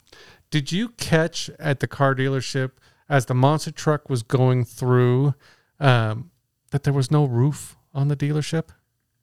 Did 0.51 0.71
you 0.71 0.89
catch 0.89 1.49
at 1.59 1.79
the 1.79 1.87
car 1.87 2.15
dealership 2.15 2.71
as 3.09 3.25
the 3.25 3.33
monster 3.33 3.71
truck 3.71 4.09
was 4.09 4.23
going 4.23 4.63
through 4.63 5.33
um, 5.79 6.31
that 6.71 6.83
there 6.83 6.93
was 6.93 7.11
no 7.11 7.25
roof 7.25 7.75
on 7.93 8.07
the 8.07 8.15
dealership? 8.15 8.69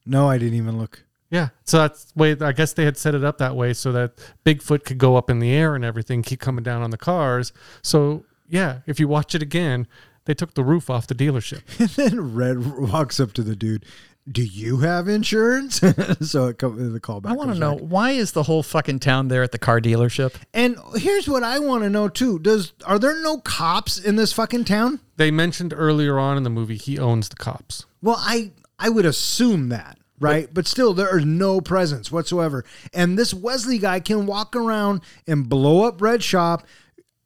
No, 0.04 0.28
I 0.28 0.38
didn't 0.38 0.54
even 0.54 0.78
look. 0.78 1.04
Yeah, 1.30 1.48
so 1.64 1.78
that's 1.78 2.12
the 2.12 2.18
way. 2.18 2.36
I 2.38 2.52
guess 2.52 2.74
they 2.74 2.84
had 2.84 2.98
set 2.98 3.14
it 3.14 3.24
up 3.24 3.38
that 3.38 3.56
way 3.56 3.72
so 3.72 3.90
that 3.92 4.16
Bigfoot 4.44 4.84
could 4.84 4.98
go 4.98 5.16
up 5.16 5.30
in 5.30 5.38
the 5.38 5.50
air 5.50 5.74
and 5.74 5.84
everything, 5.84 6.22
keep 6.22 6.40
coming 6.40 6.62
down 6.62 6.82
on 6.82 6.90
the 6.90 6.98
cars. 6.98 7.52
So 7.82 8.26
yeah, 8.48 8.80
if 8.86 9.00
you 9.00 9.08
watch 9.08 9.34
it 9.34 9.40
again, 9.40 9.86
they 10.26 10.34
took 10.34 10.54
the 10.54 10.62
roof 10.62 10.90
off 10.90 11.06
the 11.06 11.14
dealership. 11.14 11.62
And 11.80 11.90
then 11.90 12.34
Red 12.34 12.78
walks 12.92 13.18
up 13.18 13.32
to 13.34 13.42
the 13.42 13.56
dude. 13.56 13.86
Do 14.30 14.42
you 14.42 14.78
have 14.78 15.08
insurance? 15.08 15.80
so 16.20 16.46
it 16.46 16.58
come, 16.58 16.92
the 16.92 17.00
callback. 17.00 17.30
I 17.30 17.32
want 17.32 17.52
to 17.52 17.58
know 17.58 17.74
back. 17.74 17.84
why 17.84 18.10
is 18.12 18.32
the 18.32 18.44
whole 18.44 18.62
fucking 18.62 19.00
town 19.00 19.28
there 19.28 19.42
at 19.42 19.50
the 19.50 19.58
car 19.58 19.80
dealership? 19.80 20.34
And 20.54 20.76
here's 20.94 21.28
what 21.28 21.42
I 21.42 21.58
want 21.58 21.82
to 21.82 21.90
know 21.90 22.08
too: 22.08 22.38
Does 22.38 22.72
are 22.86 23.00
there 23.00 23.20
no 23.20 23.38
cops 23.38 23.98
in 23.98 24.16
this 24.16 24.32
fucking 24.32 24.64
town? 24.64 25.00
They 25.16 25.32
mentioned 25.32 25.74
earlier 25.76 26.18
on 26.20 26.36
in 26.36 26.44
the 26.44 26.50
movie 26.50 26.76
he 26.76 26.98
owns 26.98 27.28
the 27.30 27.36
cops. 27.36 27.86
Well, 28.00 28.16
I 28.18 28.52
I 28.78 28.90
would 28.90 29.06
assume 29.06 29.70
that, 29.70 29.98
right? 30.20 30.48
But 30.52 30.68
still, 30.68 30.94
there 30.94 31.18
is 31.18 31.24
no 31.24 31.60
presence 31.60 32.12
whatsoever. 32.12 32.64
And 32.94 33.18
this 33.18 33.34
Wesley 33.34 33.78
guy 33.78 33.98
can 33.98 34.26
walk 34.26 34.54
around 34.54 35.00
and 35.26 35.48
blow 35.48 35.84
up 35.84 36.00
Red 36.00 36.22
Shop, 36.22 36.64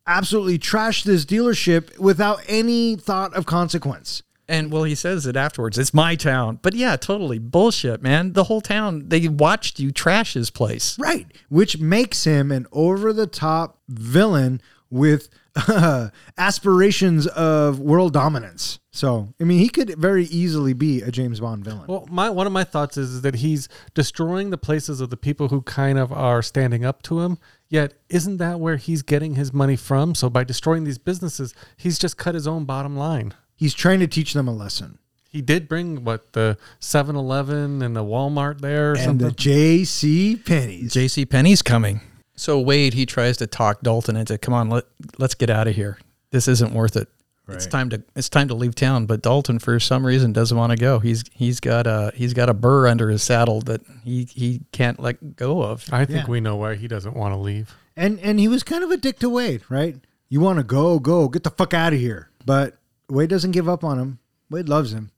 absolutely 0.07 0.57
trash 0.59 1.03
this 1.03 1.26
dealership 1.26 1.99
without 1.99 2.40
any 2.49 2.97
thought 2.97 3.34
of 3.34 3.44
consequence. 3.44 4.22
And 4.49 4.70
well, 4.70 4.84
he 4.84 4.94
says 4.94 5.26
it 5.26 5.36
afterwards. 5.36 5.78
It's 5.78 5.92
my 5.92 6.14
town. 6.14 6.61
But 6.62 6.74
yeah, 6.74 6.97
totally 6.97 7.38
bullshit, 7.38 8.03
man. 8.03 8.32
The 8.32 8.44
whole 8.44 8.61
town, 8.61 9.09
they 9.09 9.26
watched 9.28 9.80
you 9.80 9.90
trash 9.90 10.34
his 10.34 10.51
place. 10.51 10.99
Right, 10.99 11.26
which 11.49 11.78
makes 11.78 12.24
him 12.24 12.53
an 12.53 12.66
over 12.72 13.12
the 13.12 13.26
top 13.26 13.80
villain 13.88 14.61
with 14.90 15.28
uh, 15.57 16.11
aspirations 16.38 17.26
of 17.28 17.80
world 17.80 18.12
dominance. 18.12 18.78
So, 18.92 19.34
I 19.38 19.44
mean, 19.44 19.59
he 19.59 19.68
could 19.68 19.94
very 19.99 20.24
easily 20.24 20.72
be 20.72 21.03
a 21.03 21.11
James 21.11 21.40
Bond 21.40 21.62
villain. 21.62 21.84
Well, 21.86 22.07
my 22.11 22.30
one 22.30 22.47
of 22.47 22.53
my 22.53 22.64
thoughts 22.64 22.97
is, 22.97 23.12
is 23.12 23.22
that 23.22 23.36
he's 23.36 23.68
destroying 23.92 24.51
the 24.51 24.57
places 24.57 25.03
of 25.03 25.11
the 25.11 25.18
people 25.18 25.49
who 25.49 25.61
kind 25.62 25.99
of 25.99 26.12
are 26.12 26.40
standing 26.40 26.84
up 26.84 27.03
to 27.03 27.20
him. 27.20 27.36
Yet, 27.68 27.94
isn't 28.09 28.38
that 28.38 28.59
where 28.59 28.76
he's 28.76 29.03
getting 29.03 29.34
his 29.34 29.53
money 29.53 29.76
from? 29.76 30.14
So, 30.14 30.30
by 30.30 30.44
destroying 30.44 30.84
these 30.84 30.99
businesses, 30.99 31.55
he's 31.76 31.99
just 31.99 32.16
cut 32.16 32.34
his 32.34 32.47
own 32.47 32.64
bottom 32.64 32.97
line. 32.97 33.34
He's 33.57 33.74
trying 33.74 34.00
to 34.00 34.07
teach 34.07 34.34
them 34.34 34.46
a 34.48 34.52
lesson. 34.54 34.98
He 35.28 35.40
did 35.42 35.68
bring 35.68 36.04
what 36.04 36.32
the 36.32 36.57
7-Eleven 36.80 37.82
and 37.82 37.94
the 37.96 38.04
Walmart 38.04 38.61
there 38.61 38.90
or 38.90 38.94
And 38.94 39.04
something. 39.04 39.26
the 39.28 39.32
J.C. 39.34 40.36
Penney's. 40.36 40.92
J.C. 40.92 41.26
Penney's 41.26 41.62
coming. 41.62 42.00
So 42.36 42.61
Wade, 42.61 42.94
he 42.94 43.07
tries 43.07 43.36
to 43.38 43.46
talk 43.46 43.80
Dalton 43.82 44.16
into, 44.16 44.36
come 44.38 44.54
on, 44.54 44.68
let 44.70 44.84
let's 45.18 45.34
get 45.34 45.48
out 45.50 45.68
of 45.68 45.74
here. 45.74 45.98
This 46.30 46.48
isn't 46.48 46.72
worth 46.74 46.96
it. 46.96 47.09
It's 47.48 47.66
time 47.66 47.90
to 47.90 48.02
it's 48.16 48.28
time 48.28 48.48
to 48.48 48.54
leave 48.54 48.74
town. 48.74 49.07
But 49.07 49.22
Dalton, 49.22 49.61
for 49.61 49.78
some 49.78 50.04
reason, 50.04 50.32
doesn't 50.32 50.59
want 50.59 50.72
to 50.72 50.76
go. 50.76 50.98
He's 50.98 51.22
he's 51.32 51.61
got 51.61 51.86
a 51.86 52.11
he's 52.14 52.34
got 52.34 52.48
a 52.48 52.54
burr 52.54 52.88
under 52.88 53.09
his 53.09 53.22
saddle 53.22 53.61
that 53.62 53.82
he 54.04 54.26
he 54.34 54.62
can't 54.72 54.98
let 54.98 55.36
go 55.36 55.62
of. 55.62 55.84
I 55.92 56.04
think 56.04 56.24
Yeah. 56.26 56.30
we 56.30 56.40
know 56.40 56.57
why 56.57 56.74
he 56.74 56.88
doesn't 56.88 57.14
want 57.14 57.32
to 57.34 57.38
leave. 57.38 57.72
And 57.96 58.18
and 58.20 58.40
he 58.40 58.48
was 58.48 58.64
kind 58.64 58.82
of 58.82 58.90
a 58.90 58.96
dick 58.96 59.20
to 59.20 59.28
Wade, 59.30 59.62
right? 59.68 59.96
You 60.28 60.40
want 60.40 60.59
to 60.59 60.64
go, 60.64 60.98
go, 60.98 61.28
get 61.28 61.44
the 61.44 61.50
fuck 61.50 61.72
out 61.72 61.92
of 61.92 62.00
here. 62.00 62.30
But 62.44 62.76
Wade 63.09 63.30
doesn't 63.30 63.52
give 63.52 63.68
up 63.68 63.84
on 63.84 63.98
him. 63.98 64.18
Wade 64.50 64.68
loves 64.68 64.92
him, 64.92 65.11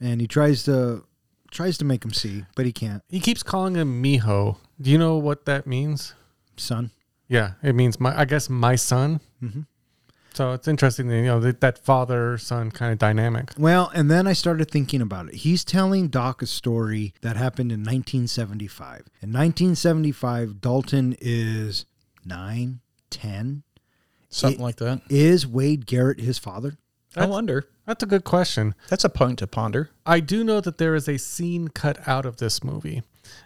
and 0.00 0.20
he 0.20 0.26
tries 0.26 0.62
to 0.64 1.04
tries 1.50 1.78
to 1.78 1.84
make 1.84 2.04
him 2.04 2.12
see, 2.12 2.44
but 2.56 2.66
he 2.66 2.72
can't. 2.72 3.02
He 3.08 3.20
keeps 3.20 3.42
calling 3.42 3.74
him 3.76 4.02
mijo. 4.02 4.56
Do 4.80 4.90
you 4.90 4.98
know 4.98 5.16
what 5.16 5.44
that 5.44 5.66
means? 5.66 6.14
Son, 6.56 6.90
Yeah, 7.28 7.52
it 7.62 7.74
means 7.74 7.98
my. 8.00 8.18
I 8.18 8.24
guess 8.24 8.48
my 8.50 8.74
son. 8.76 9.20
Mhm. 9.42 9.66
So 10.34 10.50
it's 10.52 10.66
interesting, 10.66 11.06
that, 11.08 11.16
you 11.16 11.26
know, 11.26 11.38
that, 11.38 11.60
that 11.60 11.78
father 11.78 12.36
son 12.38 12.72
kind 12.72 12.92
of 12.92 12.98
dynamic. 12.98 13.52
Well, 13.56 13.92
and 13.94 14.10
then 14.10 14.26
I 14.26 14.32
started 14.32 14.68
thinking 14.68 15.00
about 15.00 15.28
it. 15.28 15.34
He's 15.36 15.64
telling 15.64 16.08
Doc 16.08 16.42
a 16.42 16.46
story 16.46 17.14
that 17.20 17.36
happened 17.36 17.70
in 17.70 17.84
1975. 17.84 19.04
In 19.22 19.32
1975, 19.32 20.60
Dalton 20.60 21.14
is 21.20 21.86
nine, 22.24 22.80
ten. 23.10 23.62
Something 24.28 24.58
It- 24.60 24.62
like 24.62 24.76
that. 24.76 25.02
Is 25.08 25.46
Wade 25.46 25.86
Garrett 25.86 26.18
his 26.20 26.38
father? 26.38 26.76
I 27.16 27.26
wonder. 27.26 27.68
That's 27.86 28.02
a 28.02 28.06
good 28.06 28.24
question. 28.24 28.74
That's 28.88 29.04
a 29.04 29.08
point 29.08 29.38
to 29.40 29.46
ponder. 29.46 29.90
I 30.06 30.20
do 30.20 30.42
know 30.42 30.60
that 30.60 30.78
there 30.78 30.94
is 30.94 31.08
a 31.08 31.18
scene 31.18 31.68
cut 31.68 32.06
out 32.08 32.26
of 32.26 32.38
this 32.38 32.64
movie. 32.64 33.02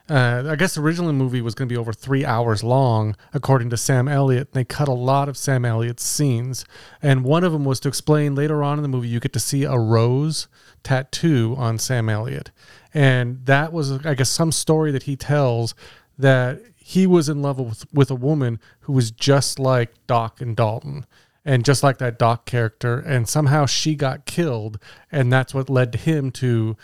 Uh, 0.09 0.45
I 0.49 0.57
guess 0.57 0.79
originally 0.79 1.13
the 1.13 1.19
movie 1.19 1.41
was 1.41 1.55
going 1.55 1.69
to 1.69 1.73
be 1.73 1.79
over 1.79 1.93
three 1.93 2.25
hours 2.25 2.65
long, 2.65 3.17
according 3.35 3.71
to 3.71 3.77
Sam 3.77 4.09
Elliott. 4.09 4.53
They 4.53 4.65
cut 4.65 4.89
a 4.89 4.93
lot 4.93 5.29
of 5.29 5.37
Sam 5.37 5.65
Elliott's 5.65 6.05
scenes, 6.05 6.65
and 7.03 7.25
one 7.25 7.45
of 7.45 7.53
them 7.53 7.65
was 7.65 7.79
to 7.81 7.89
explain 7.89 8.35
later 8.35 8.63
on 8.63 8.79
in 8.79 8.83
the 8.83 8.89
movie 8.89 9.09
you 9.09 9.21
get 9.21 9.33
to 9.35 9.41
see 9.41 9.65
a 9.65 9.79
rose 9.79 10.49
tattoo 10.83 11.55
on 11.59 11.79
Sam 11.79 12.09
Elliott, 12.09 12.51
and 12.95 13.45
that 13.47 13.73
was 13.73 14.05
I 14.05 14.15
guess 14.15 14.31
some 14.31 14.51
story 14.51 14.91
that 14.93 15.05
he 15.05 15.15
tells 15.15 15.75
that 16.19 16.61
he 16.77 17.07
was 17.07 17.29
in 17.29 17.43
love 17.43 17.59
with 17.59 17.85
with 17.93 18.11
a 18.11 18.15
woman 18.15 18.61
who 18.81 18.95
was 18.95 19.11
just 19.11 19.59
like 19.59 19.93
Doc 20.07 20.41
and 20.41 20.57
Dalton 20.57 21.05
and 21.49 21.65
just 21.65 21.83
like 21.83 21.97
that 21.97 22.19
Doc 22.19 22.45
character, 22.45 22.99
and 22.99 23.27
somehow 23.27 23.65
she 23.65 23.95
got 23.95 24.27
killed, 24.27 24.79
and 25.11 25.33
that's 25.33 25.55
what 25.55 25.71
led 25.71 25.95
him 25.95 26.31
to 26.33 26.77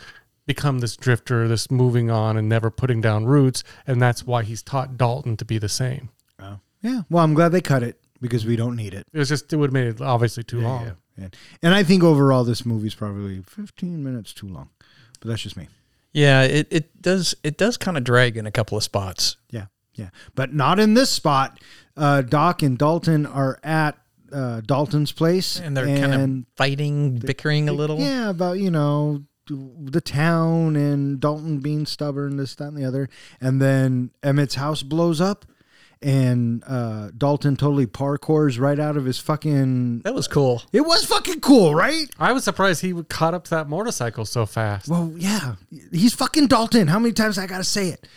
become 0.47 0.79
this 0.79 0.97
drifter, 0.97 1.47
this 1.47 1.69
moving 1.69 2.09
on 2.09 2.35
and 2.35 2.49
never 2.49 2.71
putting 2.71 2.99
down 2.99 3.25
roots, 3.25 3.63
and 3.85 4.01
that's 4.01 4.25
why 4.25 4.41
he's 4.41 4.63
taught 4.63 4.97
Dalton 4.97 5.37
to 5.37 5.45
be 5.45 5.59
the 5.59 5.69
same. 5.69 6.09
Oh, 6.39 6.57
yeah. 6.81 7.03
Well, 7.11 7.23
I'm 7.23 7.35
glad 7.35 7.51
they 7.51 7.61
cut 7.61 7.83
it 7.83 7.99
because 8.19 8.43
we 8.43 8.55
don't 8.55 8.75
need 8.75 8.95
it. 8.95 9.05
It 9.13 9.19
was 9.19 9.29
just 9.29 9.53
it 9.53 9.57
would 9.57 9.67
have 9.67 9.73
made 9.73 9.85
it 9.85 10.01
obviously 10.01 10.43
too 10.43 10.61
long. 10.61 10.85
Yeah. 10.85 11.23
And, 11.23 11.35
and 11.61 11.73
I 11.75 11.83
think 11.83 12.03
overall 12.03 12.43
this 12.43 12.65
movie's 12.65 12.95
probably 12.95 13.43
15 13.43 14.03
minutes 14.03 14.33
too 14.33 14.47
long, 14.47 14.71
but 15.19 15.29
that's 15.29 15.43
just 15.43 15.57
me. 15.57 15.67
Yeah, 16.11 16.41
it, 16.41 16.67
it 16.71 17.03
does 17.03 17.35
it 17.43 17.59
does 17.59 17.77
kind 17.77 17.97
of 17.97 18.03
drag 18.03 18.35
in 18.35 18.47
a 18.47 18.51
couple 18.51 18.79
of 18.79 18.83
spots. 18.83 19.37
Yeah, 19.51 19.65
yeah, 19.93 20.09
but 20.33 20.55
not 20.55 20.79
in 20.79 20.95
this 20.95 21.11
spot. 21.11 21.61
Uh, 21.95 22.23
Doc 22.23 22.63
and 22.63 22.79
Dalton 22.79 23.27
are 23.27 23.59
at 23.63 23.99
uh, 24.31 24.61
Dalton's 24.61 25.11
place, 25.11 25.59
And 25.59 25.75
they're 25.75 25.97
kind 25.97 26.13
of 26.13 26.45
fighting, 26.55 27.17
bickering 27.17 27.69
a 27.69 27.73
little. 27.73 27.99
Yeah, 27.99 28.29
about 28.29 28.59
you 28.59 28.71
know 28.71 29.23
the 29.47 30.01
town 30.01 30.75
and 30.75 31.19
Dalton 31.19 31.59
being 31.59 31.85
stubborn, 31.85 32.37
this, 32.37 32.55
that, 32.55 32.69
and 32.69 32.77
the 32.77 32.85
other, 32.85 33.09
and 33.39 33.61
then 33.61 34.11
Emmett's 34.23 34.55
house 34.55 34.81
blows 34.81 35.21
up, 35.21 35.45
and 36.01 36.63
uh, 36.67 37.11
Dalton 37.15 37.55
totally 37.55 37.85
parkours 37.85 38.59
right 38.59 38.79
out 38.79 38.97
of 38.97 39.05
his 39.05 39.19
fucking. 39.19 40.01
That 40.01 40.15
was 40.15 40.27
cool. 40.27 40.63
It 40.73 40.81
was 40.81 41.05
fucking 41.05 41.41
cool, 41.41 41.75
right? 41.75 42.07
I 42.19 42.31
was 42.33 42.43
surprised 42.43 42.81
he 42.81 42.93
would 42.93 43.09
caught 43.09 43.33
up 43.33 43.43
to 43.45 43.49
that 43.51 43.69
motorcycle 43.69 44.25
so 44.25 44.45
fast. 44.45 44.87
Well, 44.87 45.13
yeah, 45.15 45.55
he's 45.91 46.13
fucking 46.13 46.47
Dalton. 46.47 46.87
How 46.87 46.99
many 46.99 47.13
times 47.13 47.37
I 47.37 47.47
gotta 47.47 47.63
say 47.63 47.89
it? 47.89 48.07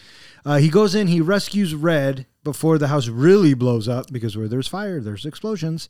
Uh, 0.45 0.57
he 0.57 0.71
goes 0.71 0.95
in, 0.95 1.09
he 1.09 1.21
rescues 1.21 1.75
Red 1.75 2.27
before 2.49 2.79
the 2.79 2.89
house 2.89 3.09
really 3.09 3.53
blows 3.53 3.89
up 3.89 4.07
because 4.11 4.35
where 4.35 4.49
there's 4.49 4.67
fire, 4.67 5.01
there's 5.01 5.27
explosions, 5.27 5.87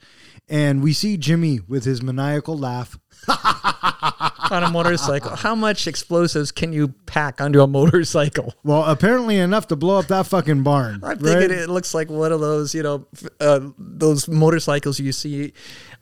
and 0.49 0.83
we 0.83 0.93
see 0.93 1.17
Jimmy 1.17 1.61
with 1.69 1.85
his 1.85 2.03
maniacal 2.03 2.59
laugh. 2.59 2.99
on 4.51 4.65
a 4.65 4.71
motorcycle. 4.71 5.37
How 5.37 5.55
much 5.55 5.87
explosives 5.87 6.51
can 6.51 6.73
you 6.73 6.89
pack 7.07 7.41
onto 7.41 7.61
a 7.61 7.67
motorcycle? 7.67 8.55
Well, 8.65 8.85
apparently 8.85 9.39
enough 9.39 9.69
to 9.69 9.77
blow 9.77 9.99
up 9.99 10.07
that 10.09 10.27
fucking 10.27 10.63
barn. 10.63 11.01
I'm 11.03 11.19
right? 11.19 11.21
thinking 11.21 11.51
it 11.59 11.71
looks 11.71 11.95
like 11.95 12.11
one 12.11 12.33
of 12.33 12.41
those, 12.41 12.75
you 12.75 12.83
know, 12.83 13.07
uh, 13.41 13.61
those 13.79 14.29
motorcycles 14.29 15.01
you 15.01 15.13
see 15.13 15.53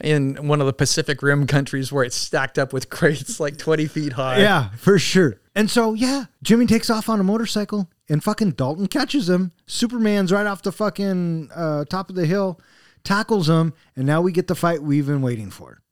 in 0.00 0.48
one 0.48 0.60
of 0.60 0.66
the 0.66 0.72
Pacific 0.72 1.22
Rim 1.22 1.46
countries 1.46 1.92
where 1.92 2.02
it's 2.02 2.16
stacked 2.16 2.58
up 2.58 2.72
with 2.72 2.90
crates 2.90 3.38
like 3.38 3.56
20 3.56 3.86
feet 3.86 4.14
high. 4.14 4.38
Yeah, 4.38 4.70
for 4.76 4.98
sure. 4.98 5.40
And 5.54 5.70
so, 5.70 5.94
yeah, 5.94 6.24
Jimmy 6.42 6.66
takes 6.66 6.90
off 6.90 7.08
on 7.08 7.20
a 7.20 7.24
motorcycle 7.24 7.88
and 8.08 8.22
fucking 8.22 8.52
Dalton 8.52 8.86
catches 8.86 9.28
him. 9.28 9.52
Superman's 9.66 10.32
right 10.32 10.46
off 10.46 10.62
the 10.62 10.72
fucking 10.72 11.50
uh, 11.54 11.84
top 11.86 12.08
of 12.08 12.16
the 12.16 12.26
hill, 12.26 12.60
tackles 13.04 13.48
him, 13.48 13.72
and 13.94 14.06
now 14.06 14.20
we 14.20 14.32
get 14.32 14.46
the 14.46 14.54
fight 14.54 14.82
we've 14.82 15.06
been 15.06 15.22
waiting 15.22 15.50
for. 15.50 15.82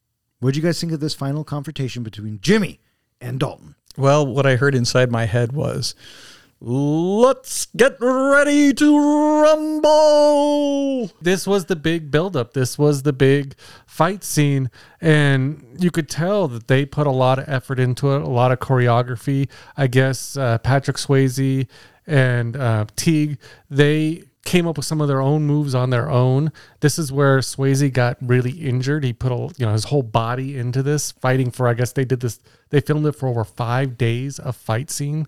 What'd 0.40 0.56
you 0.56 0.62
guys 0.62 0.80
think 0.80 0.92
of 0.92 1.00
this 1.00 1.14
final 1.14 1.44
confrontation 1.44 2.02
between 2.02 2.40
Jimmy 2.40 2.80
and 3.20 3.40
Dalton? 3.40 3.76
Well, 3.96 4.26
what 4.26 4.44
I 4.46 4.56
heard 4.56 4.74
inside 4.74 5.10
my 5.10 5.24
head 5.24 5.52
was, 5.52 5.94
let's 6.60 7.66
get 7.76 7.96
ready 8.00 8.72
to 8.74 8.98
rumble. 9.42 11.10
this 11.20 11.46
was 11.46 11.66
the 11.66 11.76
big 11.76 12.10
buildup. 12.10 12.54
This 12.54 12.78
was 12.78 13.02
the 13.02 13.12
big 13.12 13.54
fight 13.86 14.24
scene, 14.24 14.70
and 15.00 15.76
you 15.78 15.90
could 15.90 16.08
tell 16.08 16.48
that 16.48 16.68
they 16.68 16.84
put 16.84 17.06
a 17.06 17.12
lot 17.12 17.38
of 17.38 17.48
effort 17.48 17.78
into 17.78 18.12
it, 18.12 18.22
a 18.22 18.28
lot 18.28 18.50
of 18.50 18.58
choreography. 18.60 19.48
I 19.76 19.86
guess 19.86 20.36
uh, 20.36 20.58
Patrick 20.58 20.96
Swayze 20.96 21.68
and 22.06 22.56
uh, 22.56 22.86
Teague 22.96 23.38
they 23.70 24.24
came 24.44 24.66
up 24.66 24.76
with 24.76 24.86
some 24.86 25.00
of 25.00 25.08
their 25.08 25.20
own 25.20 25.44
moves 25.44 25.74
on 25.74 25.90
their 25.90 26.10
own. 26.10 26.52
This 26.80 26.98
is 26.98 27.10
where 27.10 27.38
Swayze 27.38 27.92
got 27.92 28.18
really 28.20 28.52
injured. 28.52 29.04
He 29.04 29.12
put 29.12 29.32
a, 29.32 29.54
you 29.56 29.66
know 29.66 29.72
his 29.72 29.84
whole 29.84 30.02
body 30.02 30.56
into 30.56 30.82
this 30.82 31.12
fighting 31.12 31.50
for. 31.50 31.66
I 31.66 31.74
guess 31.74 31.92
they 31.92 32.04
did 32.04 32.20
this. 32.20 32.40
They 32.70 32.80
filmed 32.80 33.06
it 33.06 33.12
for 33.12 33.28
over 33.28 33.44
five 33.44 33.96
days 33.98 34.38
of 34.38 34.56
fight 34.56 34.90
scene, 34.90 35.26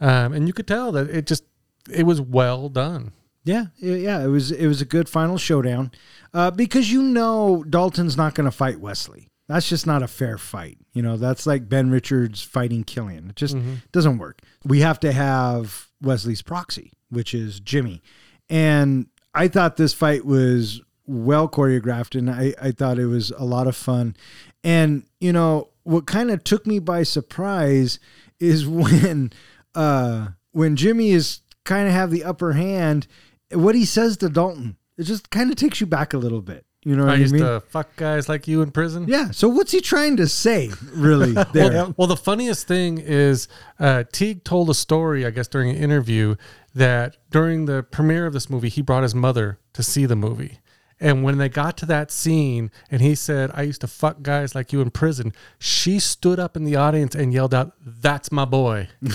um, 0.00 0.32
and 0.32 0.46
you 0.46 0.52
could 0.52 0.66
tell 0.66 0.92
that 0.92 1.10
it 1.10 1.26
just 1.26 1.44
it 1.90 2.04
was 2.04 2.20
well 2.20 2.68
done. 2.68 3.12
Yeah, 3.44 3.66
yeah, 3.76 4.24
it 4.24 4.28
was 4.28 4.50
it 4.50 4.66
was 4.66 4.80
a 4.80 4.86
good 4.86 5.08
final 5.08 5.36
showdown, 5.36 5.92
uh, 6.32 6.50
because 6.50 6.90
you 6.90 7.02
know 7.02 7.62
Dalton's 7.68 8.16
not 8.16 8.34
going 8.34 8.46
to 8.46 8.50
fight 8.50 8.80
Wesley. 8.80 9.28
That's 9.46 9.68
just 9.68 9.86
not 9.86 10.02
a 10.02 10.08
fair 10.08 10.38
fight. 10.38 10.78
You 10.94 11.02
know, 11.02 11.18
that's 11.18 11.46
like 11.46 11.68
Ben 11.68 11.90
Richards 11.90 12.40
fighting 12.40 12.84
Killian. 12.84 13.28
It 13.28 13.36
just 13.36 13.54
doesn't 13.92 14.16
work. 14.16 14.40
We 14.64 14.80
have 14.80 14.98
to 15.00 15.12
have 15.12 15.88
Wesley's 16.00 16.42
proxy, 16.42 16.92
which 17.10 17.34
is 17.34 17.60
Jimmy, 17.60 18.02
and 18.48 19.06
I 19.34 19.48
thought 19.48 19.76
this 19.76 19.94
fight 19.94 20.24
was 20.24 20.80
well 21.06 21.48
choreographed, 21.48 22.18
and 22.18 22.30
I 22.30 22.54
I 22.60 22.70
thought 22.72 22.98
it 22.98 23.06
was 23.06 23.30
a 23.32 23.44
lot 23.44 23.66
of 23.66 23.76
fun, 23.76 24.16
and 24.62 25.04
you 25.20 25.32
know 25.32 25.70
what 25.82 26.06
kind 26.06 26.30
of 26.30 26.42
took 26.44 26.66
me 26.66 26.78
by 26.78 27.02
surprise 27.02 27.98
is 28.40 28.66
when 28.66 29.32
uh 29.74 30.28
when 30.52 30.76
Jimmy 30.76 31.10
is 31.10 31.40
kind 31.64 31.88
of 31.88 31.94
have 31.94 32.10
the 32.10 32.24
upper 32.24 32.52
hand, 32.52 33.06
what 33.52 33.74
he 33.74 33.84
says 33.84 34.16
to 34.18 34.28
Dalton, 34.28 34.76
it 34.96 35.04
just 35.04 35.30
kind 35.30 35.50
of 35.50 35.56
takes 35.56 35.80
you 35.80 35.86
back 35.86 36.12
a 36.12 36.18
little 36.18 36.42
bit. 36.42 36.64
You 36.84 36.96
know 36.96 37.06
what 37.06 37.14
I 37.14 37.16
used 37.18 37.32
mean? 37.32 37.42
to 37.42 37.60
fuck 37.60 37.96
guys 37.96 38.28
like 38.28 38.46
you 38.46 38.60
in 38.60 38.70
prison. 38.70 39.06
yeah. 39.08 39.30
So 39.30 39.48
what's 39.48 39.72
he 39.72 39.80
trying 39.80 40.18
to 40.18 40.28
say, 40.28 40.70
really? 40.92 41.32
There. 41.52 41.70
Well, 41.72 41.94
well, 41.96 42.08
the 42.08 42.16
funniest 42.16 42.66
thing 42.68 42.98
is 42.98 43.48
uh, 43.80 44.04
Teague 44.12 44.44
told 44.44 44.68
a 44.70 44.74
story, 44.74 45.24
I 45.24 45.30
guess, 45.30 45.48
during 45.48 45.70
an 45.70 45.76
interview 45.76 46.34
that 46.74 47.16
during 47.30 47.64
the 47.66 47.82
premiere 47.82 48.26
of 48.26 48.32
this 48.32 48.50
movie, 48.50 48.68
he 48.68 48.82
brought 48.82 49.02
his 49.02 49.14
mother 49.14 49.58
to 49.72 49.82
see 49.82 50.04
the 50.04 50.16
movie. 50.16 50.58
And 51.00 51.22
when 51.24 51.38
they 51.38 51.48
got 51.48 51.76
to 51.78 51.86
that 51.86 52.10
scene 52.10 52.70
and 52.90 53.00
he 53.02 53.14
said, 53.14 53.50
I 53.54 53.62
used 53.62 53.80
to 53.80 53.86
fuck 53.86 54.22
guys 54.22 54.54
like 54.54 54.72
you 54.72 54.80
in 54.80 54.90
prison, 54.90 55.32
she 55.58 55.98
stood 55.98 56.38
up 56.38 56.56
in 56.56 56.64
the 56.64 56.76
audience 56.76 57.14
and 57.14 57.32
yelled 57.32 57.54
out, 57.54 57.72
That's 57.84 58.30
my 58.30 58.44
boy. 58.44 58.88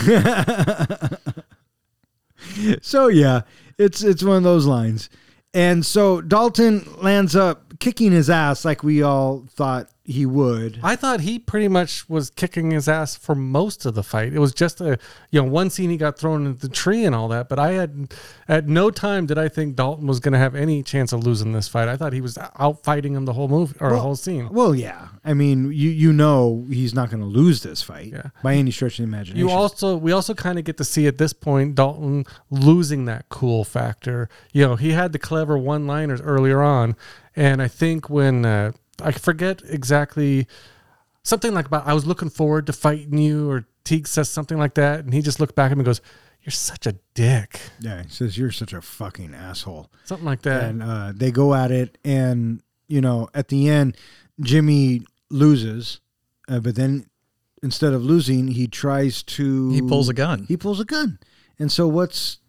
so 2.82 3.08
yeah, 3.08 3.42
it's 3.78 4.04
it's 4.04 4.24
one 4.24 4.38
of 4.38 4.44
those 4.44 4.66
lines. 4.66 5.10
And 5.54 5.86
so 5.86 6.22
Dalton 6.22 6.88
lands 7.02 7.36
up 7.36 7.80
kicking 7.80 8.12
his 8.12 8.30
ass 8.30 8.66
like 8.66 8.84
we 8.84 9.02
all 9.02 9.46
thought 9.52 9.90
he 10.10 10.26
would. 10.26 10.80
I 10.84 10.96
thought 10.96 11.22
he 11.22 11.38
pretty 11.38 11.68
much 11.68 12.10
was 12.10 12.30
kicking 12.32 12.72
his 12.72 12.90
ass 12.90 13.16
for 13.16 13.36
most 13.36 13.86
of 13.86 13.94
the 13.94 14.02
fight. 14.04 14.34
It 14.34 14.40
was 14.40 14.54
just 14.54 14.82
a 14.82 14.98
you 15.30 15.42
know 15.42 15.48
one 15.48 15.70
scene 15.70 15.90
he 15.90 15.98
got 15.98 16.18
thrown 16.18 16.46
into 16.48 16.60
the 16.68 16.74
tree 16.74 17.06
and 17.06 17.14
all 17.14 17.28
that, 17.28 17.48
but 17.48 17.60
I 17.60 17.74
had 17.74 18.14
at 18.48 18.68
no 18.68 18.90
time 18.92 19.28
did 19.28 19.38
I 19.38 19.48
think 19.50 19.76
Dalton 19.76 20.08
was 20.08 20.20
going 20.20 20.34
to 20.34 20.40
have 20.40 20.56
any 20.56 20.82
chance 20.84 21.14
of 21.14 21.24
losing 21.24 21.52
this 21.52 21.68
fight. 21.68 21.88
I 21.88 21.96
thought 21.96 22.14
he 22.14 22.22
was 22.22 22.38
out 22.38 22.84
fighting 22.84 23.14
him 23.14 23.26
the 23.26 23.34
whole 23.34 23.48
movie 23.48 23.76
or 23.80 23.92
the 23.92 24.00
whole 24.00 24.16
scene. 24.16 24.50
Well, 24.50 24.74
yeah. 24.74 25.10
I 25.24 25.34
mean, 25.34 25.66
you 25.66 25.90
you 25.90 26.12
know 26.12 26.66
he's 26.70 26.94
not 26.94 27.10
going 27.12 27.22
to 27.22 27.28
lose 27.28 27.62
this 27.62 27.82
fight 27.82 28.08
Yeah. 28.08 28.30
by 28.42 28.56
any 28.56 28.72
stretch 28.72 28.94
of 28.94 28.98
the 28.98 29.04
imagination. 29.04 29.38
You 29.48 29.52
also 29.52 29.96
we 29.96 30.12
also 30.12 30.34
kind 30.34 30.58
of 30.58 30.66
get 30.66 30.78
to 30.78 30.84
see 30.84 31.06
at 31.08 31.18
this 31.20 31.34
point 31.34 31.76
Dalton 31.76 32.26
losing 32.50 33.06
that 33.06 33.30
cool 33.30 33.64
factor. 33.64 34.28
You 34.54 34.66
know, 34.66 34.76
he 34.76 34.92
had 34.94 35.12
the 35.12 35.20
clever 35.20 35.58
one-liners 35.58 36.22
earlier 36.22 36.62
on, 36.64 36.96
and 37.36 37.62
I 37.62 37.68
think 37.68 38.10
when 38.10 38.46
uh, 38.46 38.72
I 39.02 39.12
forget 39.12 39.62
exactly 39.68 40.48
something 41.24 41.54
like 41.54 41.66
about 41.68 41.88
I 41.88 41.94
was 41.94 42.06
looking 42.06 42.30
forward 42.30 42.66
to 42.68 42.74
fighting 42.74 43.18
you, 43.18 43.50
or 43.50 43.66
Teague 43.84 44.08
says 44.08 44.30
something 44.30 44.58
like 44.58 44.76
that, 44.76 45.02
and 45.02 45.14
he 45.14 45.22
just 45.22 45.40
looked 45.40 45.56
back 45.56 45.72
at 45.72 45.78
me 45.78 45.82
and 45.82 45.86
goes, 45.86 46.02
"You're 46.44 46.52
such 46.52 46.86
a 46.88 46.96
dick," 47.14 47.60
yeah, 47.80 48.04
he 48.04 48.10
says 48.10 48.38
you're 48.38 48.52
such 48.52 48.74
a 48.74 48.82
fucking 48.82 49.34
asshole. 49.34 49.92
something 50.06 50.26
like 50.26 50.42
that. 50.44 50.64
and 50.66 50.84
uh, 50.84 51.12
they 51.16 51.32
go 51.32 51.54
at 51.54 51.72
it, 51.72 51.98
and 52.04 52.62
you 52.88 53.02
know, 53.02 53.30
at 53.34 53.50
the 53.50 53.70
end, 53.70 53.98
Jimmy 54.42 55.02
loses, 55.30 56.00
uh, 56.48 56.60
but 56.60 56.76
then 56.76 57.08
instead 57.62 57.94
of 57.94 58.04
losing, 58.04 58.50
he 58.50 58.68
tries 58.68 59.22
to 59.24 59.70
He 59.72 59.82
pulls 59.82 60.10
a 60.10 60.14
gun. 60.14 60.46
He 60.48 60.58
pulls 60.58 60.80
a 60.80 60.86
gun, 60.86 61.20
and 61.58 61.72
so 61.72 61.88
what's 61.88 62.40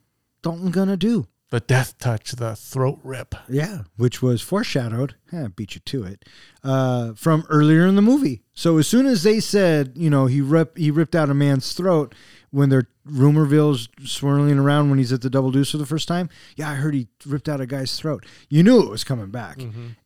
Dalton 0.42 0.70
gonna 0.70 0.96
do? 0.96 1.26
The 1.51 1.61
death 1.61 1.98
touch, 1.98 2.32
the 2.32 2.55
throat 2.57 3.01
rip. 3.03 3.34
Yeah, 3.48 3.82
which 3.96 4.22
was 4.22 4.40
foreshadowed. 4.42 5.16
Yeah, 5.32 5.48
beat 5.55 5.74
you 5.74 5.80
to 5.84 6.05
it 6.05 6.24
uh, 6.64 7.12
from 7.14 7.44
earlier 7.48 7.86
in 7.86 7.96
the 7.96 8.03
movie. 8.03 8.42
So 8.55 8.78
as 8.78 8.86
soon 8.88 9.07
as 9.07 9.22
they 9.22 9.40
said, 9.40 9.92
you 9.96 10.11
know, 10.11 10.26
he 10.26 10.40
rip 10.40 10.76
he 10.78 10.90
ripped 10.90 11.14
out 11.14 11.28
a 11.30 11.34
man's 11.34 11.72
throat 11.72 12.14
when 12.51 12.68
their 12.68 12.88
rumorville's 13.09 13.88
swirling 14.05 14.59
around 14.59 14.90
when 14.90 14.98
he's 14.98 15.12
at 15.12 15.20
the 15.22 15.30
double 15.30 15.51
deuce 15.51 15.70
for 15.70 15.78
the 15.78 15.86
first 15.86 16.09
time. 16.09 16.28
Yeah, 16.57 16.70
I 16.70 16.74
heard 16.74 16.94
he 16.94 17.09
ripped 17.26 17.48
out 17.48 17.61
a 17.61 17.66
guy's 17.66 17.96
throat. 17.98 18.24
You 18.48 18.62
knew 18.62 18.80
it 18.82 18.90
was 18.90 19.05
coming 19.05 19.30
back, 19.30 19.59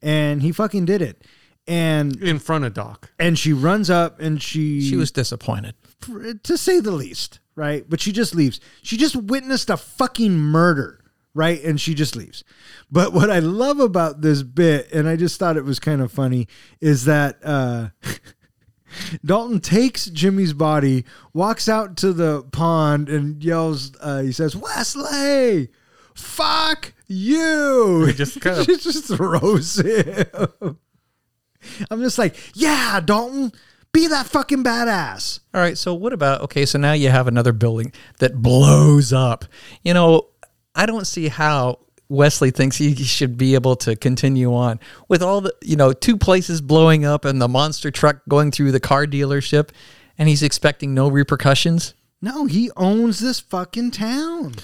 and 0.03 0.43
he 0.43 0.53
fucking 0.53 0.85
did 0.87 1.03
it. 1.03 1.23
And 1.67 2.23
In 2.23 2.39
front 2.39 2.67
of 2.67 2.75
Doc. 2.75 3.11
and 3.19 3.39
she 3.39 3.55
runs 3.55 3.89
up 3.89 4.21
and 4.21 4.43
she 4.43 4.83
She 4.83 4.97
was 4.97 5.11
disappointed. 5.11 5.75
to 6.43 6.59
say 6.59 6.79
the 6.81 6.91
least, 6.91 7.39
right? 7.57 7.89
But 7.89 8.03
she 8.03 8.13
just 8.13 8.35
leaves. 8.35 8.61
She 8.83 8.99
just 8.99 9.17
witnessed 9.17 9.71
a 9.71 9.79
fucking 9.79 10.37
murder, 10.39 11.01
right? 11.35 11.63
And 11.63 11.81
she 11.81 11.95
just 11.95 12.17
leaves. 12.17 12.45
But 12.91 13.13
what 13.13 13.31
I 13.31 13.41
love 13.41 13.81
about 13.81 14.21
this 14.21 14.43
bit, 14.43 14.93
and 14.93 15.09
I 15.09 15.17
just 15.17 15.39
thought 15.39 15.57
it 15.57 15.65
was 15.65 15.81
kind 15.81 16.01
of 16.01 16.13
funny, 16.13 16.47
is 16.81 17.05
that 17.07 17.39
uh, 17.45 17.89
Dalton 19.25 19.61
takes 19.61 20.07
Jimmy's 20.07 20.53
body, 20.53 21.05
walks 21.33 21.69
out 21.69 21.97
to 21.99 22.13
the 22.13 22.43
pond, 22.53 23.09
and 23.09 23.43
yells, 23.43 23.93
uh, 24.01 24.23
he 24.23 24.33
says, 24.33 24.55
Wesley, 24.55 25.69
fuck 26.15 26.93
you. 27.09 28.05
He 28.07 28.13
just 28.15 28.41
kind 28.41 28.59
of- 28.61 28.67
she 28.67 28.77
just 28.77 29.07
throws 29.07 29.81
him. 29.81 30.27
I'm 31.91 32.01
just 32.03 32.19
like, 32.19 32.37
yeah, 32.55 33.01
Dalton, 33.01 33.51
be 33.93 34.07
that 34.09 34.27
fucking 34.27 34.63
badass. 34.63 35.41
All 35.55 35.61
right. 35.61 35.79
So 35.79 35.95
what 35.95 36.13
about 36.13 36.43
okay? 36.43 36.67
So 36.67 36.79
now 36.79 36.93
you 36.93 37.09
have 37.09 37.27
another 37.27 37.53
building 37.53 37.93
that 38.19 38.43
blows 38.43 39.13
up. 39.15 39.47
You 39.83 39.95
know, 39.95 40.29
I 40.75 40.87
don't 40.87 41.07
see 41.07 41.29
how 41.29 41.79
Wesley 42.09 42.51
thinks 42.51 42.77
he 42.77 42.95
should 42.95 43.37
be 43.37 43.55
able 43.55 43.77
to 43.77 43.97
continue 43.97 44.55
on 44.55 44.81
with 45.09 45.23
all 45.23 45.41
the 45.41 45.55
you 45.63 45.77
know 45.77 45.93
two 45.93 46.17
places 46.17 46.61
blowing 46.61 47.05
up 47.05 47.25
and 47.25 47.41
the 47.41 47.49
monster 47.49 47.91
truck 47.91 48.23
going 48.29 48.51
through 48.51 48.73
the 48.73 48.81
car 48.81 49.07
dealership, 49.07 49.71
and 50.19 50.29
he's 50.29 50.43
expecting 50.43 50.95
no 50.95 51.09
repercussions. 51.09 51.95
No, 52.21 52.47
he 52.47 52.71
owns 52.77 53.21
this 53.21 53.41
fucking 53.41 53.91
town. 53.93 54.55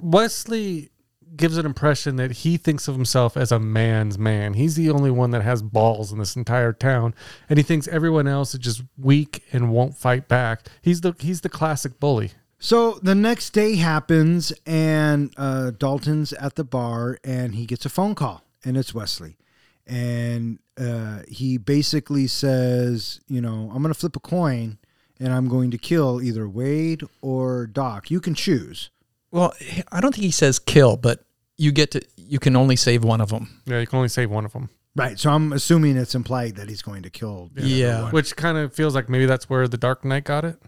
Wesley 0.00 0.90
gives 1.36 1.56
an 1.56 1.66
impression 1.66 2.16
that 2.16 2.30
he 2.30 2.56
thinks 2.56 2.88
of 2.88 2.94
himself 2.94 3.36
as 3.36 3.52
a 3.52 3.58
man's 3.58 4.18
man. 4.18 4.54
He's 4.54 4.74
the 4.74 4.90
only 4.90 5.10
one 5.10 5.30
that 5.30 5.42
has 5.42 5.62
balls 5.62 6.12
in 6.12 6.18
this 6.18 6.36
entire 6.36 6.72
town, 6.72 7.14
and 7.48 7.58
he 7.58 7.62
thinks 7.62 7.88
everyone 7.88 8.26
else 8.26 8.54
is 8.54 8.60
just 8.60 8.82
weak 8.98 9.44
and 9.52 9.72
won't 9.72 9.96
fight 9.96 10.28
back. 10.28 10.66
He's 10.82 11.00
the 11.00 11.14
he's 11.18 11.40
the 11.40 11.48
classic 11.48 12.00
bully. 12.00 12.32
So 12.62 13.00
the 13.02 13.14
next 13.14 13.50
day 13.50 13.76
happens, 13.76 14.52
and 14.66 15.32
uh, 15.38 15.70
Dalton's 15.70 16.34
at 16.34 16.56
the 16.56 16.64
bar, 16.64 17.18
and 17.24 17.54
he 17.54 17.64
gets 17.64 17.86
a 17.86 17.88
phone 17.88 18.14
call, 18.14 18.44
and 18.62 18.76
it's 18.76 18.94
Wesley, 18.94 19.38
and 19.86 20.58
uh, 20.78 21.20
he 21.26 21.56
basically 21.56 22.26
says, 22.26 23.22
you 23.26 23.40
know, 23.40 23.70
I'm 23.74 23.82
going 23.82 23.94
to 23.94 23.98
flip 23.98 24.14
a 24.14 24.20
coin, 24.20 24.76
and 25.18 25.32
I'm 25.32 25.48
going 25.48 25.70
to 25.70 25.78
kill 25.78 26.20
either 26.20 26.46
Wade 26.46 27.02
or 27.22 27.66
Doc. 27.66 28.10
You 28.10 28.20
can 28.20 28.34
choose. 28.34 28.90
Well, 29.30 29.54
I 29.90 30.02
don't 30.02 30.14
think 30.14 30.24
he 30.24 30.30
says 30.30 30.58
kill, 30.58 30.98
but 30.98 31.24
you 31.56 31.72
get 31.72 31.92
to 31.92 32.02
you 32.16 32.38
can 32.38 32.56
only 32.56 32.76
save 32.76 33.04
one 33.04 33.22
of 33.22 33.30
them. 33.30 33.62
Yeah, 33.64 33.80
you 33.80 33.86
can 33.86 33.96
only 33.96 34.08
save 34.08 34.30
one 34.30 34.44
of 34.44 34.52
them, 34.52 34.68
Right. 34.96 35.18
So 35.18 35.30
I'm 35.30 35.52
assuming 35.52 35.96
it's 35.96 36.14
implied 36.14 36.56
that 36.56 36.68
he's 36.68 36.82
going 36.82 37.02
to 37.04 37.10
kill. 37.10 37.50
Yeah. 37.54 38.02
one. 38.02 38.12
which 38.12 38.36
kind 38.36 38.58
of 38.58 38.74
feels 38.74 38.94
like 38.94 39.08
maybe 39.08 39.24
that's 39.24 39.48
where 39.48 39.66
the 39.68 39.78
Dark 39.78 40.04
Knight 40.04 40.24
got 40.24 40.44
it. 40.44 40.60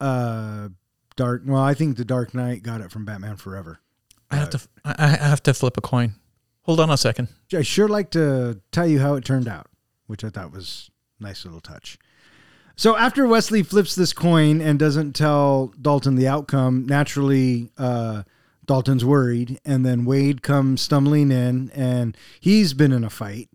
Uh, 0.00 0.68
Dark. 1.16 1.42
Well, 1.44 1.62
I 1.62 1.74
think 1.74 1.96
the 1.96 2.04
Dark 2.04 2.34
Knight 2.34 2.62
got 2.62 2.80
it 2.80 2.90
from 2.90 3.04
Batman 3.04 3.36
Forever. 3.36 3.80
I 4.30 4.36
have 4.36 4.50
to 4.50 4.60
I 4.84 4.94
I 4.98 5.06
have 5.08 5.42
to 5.44 5.54
flip 5.54 5.76
a 5.76 5.80
coin. 5.80 6.14
Hold 6.62 6.80
on 6.80 6.90
a 6.90 6.96
second. 6.96 7.28
I 7.54 7.62
sure 7.62 7.88
like 7.88 8.10
to 8.12 8.60
tell 8.70 8.86
you 8.86 9.00
how 9.00 9.14
it 9.14 9.24
turned 9.24 9.48
out, 9.48 9.66
which 10.06 10.24
I 10.24 10.30
thought 10.30 10.52
was 10.52 10.90
a 11.20 11.24
nice 11.24 11.44
little 11.44 11.60
touch. 11.60 11.98
So 12.76 12.96
after 12.96 13.26
Wesley 13.26 13.62
flips 13.62 13.94
this 13.94 14.12
coin 14.12 14.60
and 14.60 14.78
doesn't 14.78 15.12
tell 15.12 15.74
Dalton 15.80 16.14
the 16.14 16.28
outcome, 16.28 16.86
naturally 16.86 17.70
uh, 17.76 18.22
Dalton's 18.64 19.04
worried, 19.04 19.60
and 19.64 19.84
then 19.84 20.04
Wade 20.04 20.42
comes 20.42 20.80
stumbling 20.80 21.30
in, 21.30 21.70
and 21.74 22.16
he's 22.40 22.72
been 22.74 22.92
in 22.92 23.04
a 23.04 23.10
fight. 23.10 23.48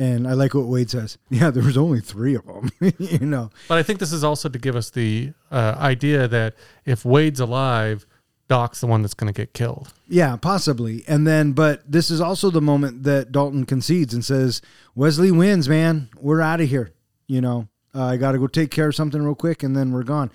And 0.00 0.26
I 0.26 0.32
like 0.32 0.54
what 0.54 0.64
Wade 0.64 0.88
says. 0.88 1.18
Yeah, 1.28 1.50
there 1.50 1.62
was 1.62 1.76
only 1.76 2.00
three 2.00 2.34
of 2.34 2.46
them. 2.46 2.70
you 2.98 3.26
know, 3.26 3.50
But 3.68 3.76
I 3.76 3.82
think 3.82 3.98
this 3.98 4.12
is 4.12 4.24
also 4.24 4.48
to 4.48 4.58
give 4.58 4.74
us 4.74 4.88
the 4.88 5.34
uh, 5.50 5.76
idea 5.78 6.26
that 6.26 6.54
if 6.86 7.04
Wade's 7.04 7.38
alive, 7.38 8.06
Doc's 8.48 8.80
the 8.80 8.86
one 8.86 9.02
that's 9.02 9.14
going 9.14 9.32
to 9.32 9.36
get 9.36 9.52
killed. 9.52 9.92
Yeah, 10.08 10.36
possibly. 10.36 11.04
And 11.06 11.26
then, 11.26 11.52
but 11.52 11.82
this 11.86 12.10
is 12.10 12.18
also 12.20 12.50
the 12.50 12.62
moment 12.62 13.02
that 13.02 13.30
Dalton 13.30 13.66
concedes 13.66 14.14
and 14.14 14.24
says, 14.24 14.62
Wesley 14.94 15.30
wins, 15.30 15.68
man. 15.68 16.08
We're 16.18 16.40
out 16.40 16.62
of 16.62 16.70
here. 16.70 16.92
You 17.26 17.42
know, 17.42 17.68
uh, 17.94 18.04
I 18.06 18.16
got 18.16 18.32
to 18.32 18.38
go 18.38 18.46
take 18.46 18.70
care 18.70 18.88
of 18.88 18.96
something 18.96 19.22
real 19.22 19.34
quick 19.34 19.62
and 19.62 19.76
then 19.76 19.92
we're 19.92 20.02
gone. 20.02 20.32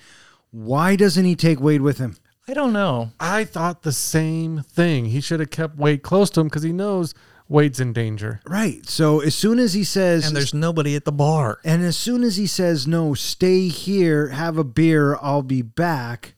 Why 0.52 0.94
doesn't 0.94 1.24
he 1.24 1.34
take 1.34 1.60
Wade 1.60 1.82
with 1.82 1.98
him? 1.98 2.16
I 2.48 2.54
don't 2.54 2.72
know. 2.72 3.10
I 3.18 3.42
thought 3.42 3.82
the 3.82 3.90
same 3.92 4.62
thing. 4.62 5.06
He 5.06 5.20
should 5.20 5.40
have 5.40 5.50
kept 5.50 5.76
Wade 5.76 6.04
close 6.04 6.30
to 6.30 6.40
him 6.40 6.46
because 6.46 6.62
he 6.62 6.72
knows 6.72 7.12
Wade's 7.48 7.78
in 7.80 7.92
danger. 7.92 8.40
Right. 8.46 8.84
So 8.88 9.20
as 9.20 9.34
soon 9.34 9.58
as 9.58 9.74
he 9.74 9.84
says, 9.84 10.26
And 10.26 10.36
there's 10.36 10.52
nobody 10.54 10.96
at 10.96 11.04
the 11.04 11.12
bar. 11.12 11.58
and 11.64 11.82
as 11.82 11.96
soon 11.96 12.22
as 12.24 12.36
he 12.36 12.46
says, 12.46 12.86
no, 12.86 13.14
stay 13.14 13.68
here, 13.68 14.28
have 14.28 14.58
a 14.58 14.64
beer, 14.64 15.16
I'll 15.22 15.42
be 15.42 15.62
back, 15.62 16.34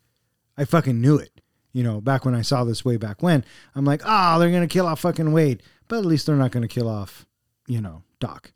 I 0.56 0.64
fucking 0.64 1.00
knew 1.00 1.16
it. 1.16 1.40
You 1.72 1.82
know, 1.84 2.00
back 2.00 2.24
when 2.24 2.34
I 2.34 2.42
saw 2.42 2.64
this 2.64 2.84
way 2.84 2.96
back 2.96 3.22
when, 3.22 3.44
I'm 3.74 3.84
like, 3.84 4.02
ah, 4.04 4.38
they're 4.38 4.50
going 4.50 4.66
to 4.66 4.72
kill 4.72 4.86
off 4.86 5.00
fucking 5.00 5.32
Wade. 5.32 5.62
But 5.86 5.98
at 5.98 6.04
least 6.06 6.26
they're 6.26 6.36
not 6.36 6.50
going 6.50 6.62
to 6.66 6.68
kill 6.68 6.88
off, 6.88 7.24
you 7.66 7.80
know, 7.80 8.02
Doc. 8.20 8.52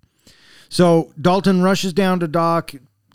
So 0.68 1.12
Dalton 1.20 1.62
rushes 1.62 1.92
down 1.92 2.20
to 2.20 2.28
Doc, 2.28 2.72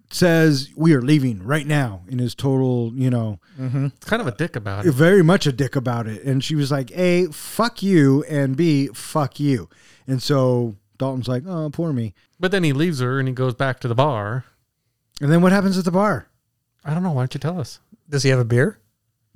says, 0.09 0.69
we 0.75 0.93
are 0.93 1.01
leaving 1.01 1.43
right 1.43 1.67
now 1.67 2.01
in 2.07 2.19
his 2.19 2.33
total, 2.33 2.93
you 2.95 3.09
know, 3.09 3.39
mm-hmm. 3.59 3.87
It's 3.87 4.05
kind 4.05 4.21
of 4.21 4.27
a 4.27 4.31
dick 4.31 4.55
about 4.55 4.85
it. 4.85 4.93
very 4.93 5.23
much 5.23 5.45
a 5.45 5.51
dick 5.51 5.75
about 5.75 6.07
it. 6.07 6.23
And 6.23 6.43
she 6.43 6.55
was 6.55 6.71
like, 6.71 6.91
A, 6.91 7.25
fuck 7.27 7.83
you, 7.83 8.23
and 8.29 8.55
B, 8.55 8.87
fuck 8.93 9.39
you. 9.39 9.69
And 10.07 10.23
so 10.23 10.75
Dalton's 10.97 11.27
like, 11.27 11.43
oh, 11.45 11.69
poor 11.71 11.93
me. 11.93 12.13
But 12.39 12.51
then 12.51 12.63
he 12.63 12.73
leaves 12.73 12.99
her 12.99 13.19
and 13.19 13.27
he 13.27 13.33
goes 13.33 13.53
back 13.53 13.79
to 13.81 13.87
the 13.87 13.95
bar. 13.95 14.45
And 15.21 15.31
then 15.31 15.41
what 15.41 15.51
happens 15.51 15.77
at 15.77 15.85
the 15.85 15.91
bar? 15.91 16.29
I 16.85 16.93
don't 16.93 17.03
know. 17.03 17.11
Why 17.11 17.21
don't 17.21 17.33
you 17.33 17.39
tell 17.39 17.59
us? 17.59 17.79
Does 18.09 18.23
he 18.23 18.29
have 18.29 18.39
a 18.39 18.45
beer? 18.45 18.79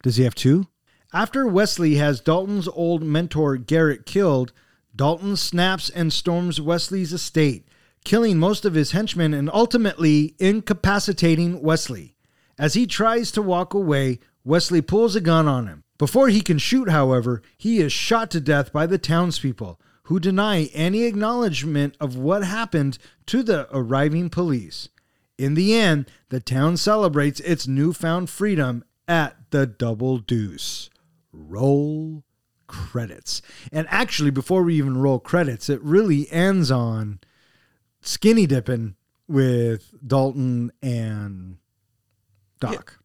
Does 0.03 0.15
he 0.15 0.23
have 0.23 0.35
two? 0.35 0.67
After 1.13 1.45
Wesley 1.45 1.95
has 1.95 2.21
Dalton's 2.21 2.69
old 2.69 3.03
mentor 3.03 3.57
Garrett 3.57 4.05
killed, 4.05 4.53
Dalton 4.95 5.35
snaps 5.35 5.89
and 5.89 6.13
storms 6.13 6.61
Wesley's 6.61 7.11
estate, 7.11 7.67
killing 8.03 8.37
most 8.37 8.65
of 8.65 8.73
his 8.73 8.91
henchmen 8.91 9.33
and 9.33 9.49
ultimately 9.53 10.35
incapacitating 10.39 11.61
Wesley. 11.61 12.15
As 12.57 12.73
he 12.73 12.85
tries 12.85 13.31
to 13.31 13.41
walk 13.41 13.73
away, 13.73 14.19
Wesley 14.43 14.81
pulls 14.81 15.15
a 15.15 15.21
gun 15.21 15.47
on 15.47 15.67
him. 15.67 15.83
Before 15.97 16.29
he 16.29 16.41
can 16.41 16.57
shoot, 16.57 16.89
however, 16.89 17.41
he 17.57 17.79
is 17.79 17.93
shot 17.93 18.31
to 18.31 18.41
death 18.41 18.73
by 18.73 18.87
the 18.87 18.97
townspeople, 18.97 19.79
who 20.03 20.19
deny 20.19 20.63
any 20.73 21.03
acknowledgement 21.03 21.95
of 21.99 22.15
what 22.15 22.43
happened 22.43 22.97
to 23.27 23.43
the 23.43 23.67
arriving 23.71 24.29
police. 24.29 24.89
In 25.37 25.53
the 25.53 25.75
end, 25.75 26.09
the 26.29 26.39
town 26.39 26.77
celebrates 26.77 27.39
its 27.41 27.67
newfound 27.67 28.29
freedom 28.29 28.83
at 29.07 29.37
the 29.51 29.65
Double 29.65 30.17
Deuce. 30.17 30.89
Roll 31.31 32.23
credits. 32.67 33.41
And 33.71 33.87
actually, 33.89 34.31
before 34.31 34.63
we 34.63 34.75
even 34.75 34.97
roll 34.97 35.19
credits, 35.19 35.69
it 35.69 35.81
really 35.83 36.31
ends 36.31 36.71
on 36.71 37.19
skinny 38.01 38.45
dipping 38.47 38.95
with 39.27 39.93
Dalton 40.05 40.71
and 40.81 41.57
Doc. 42.59 42.99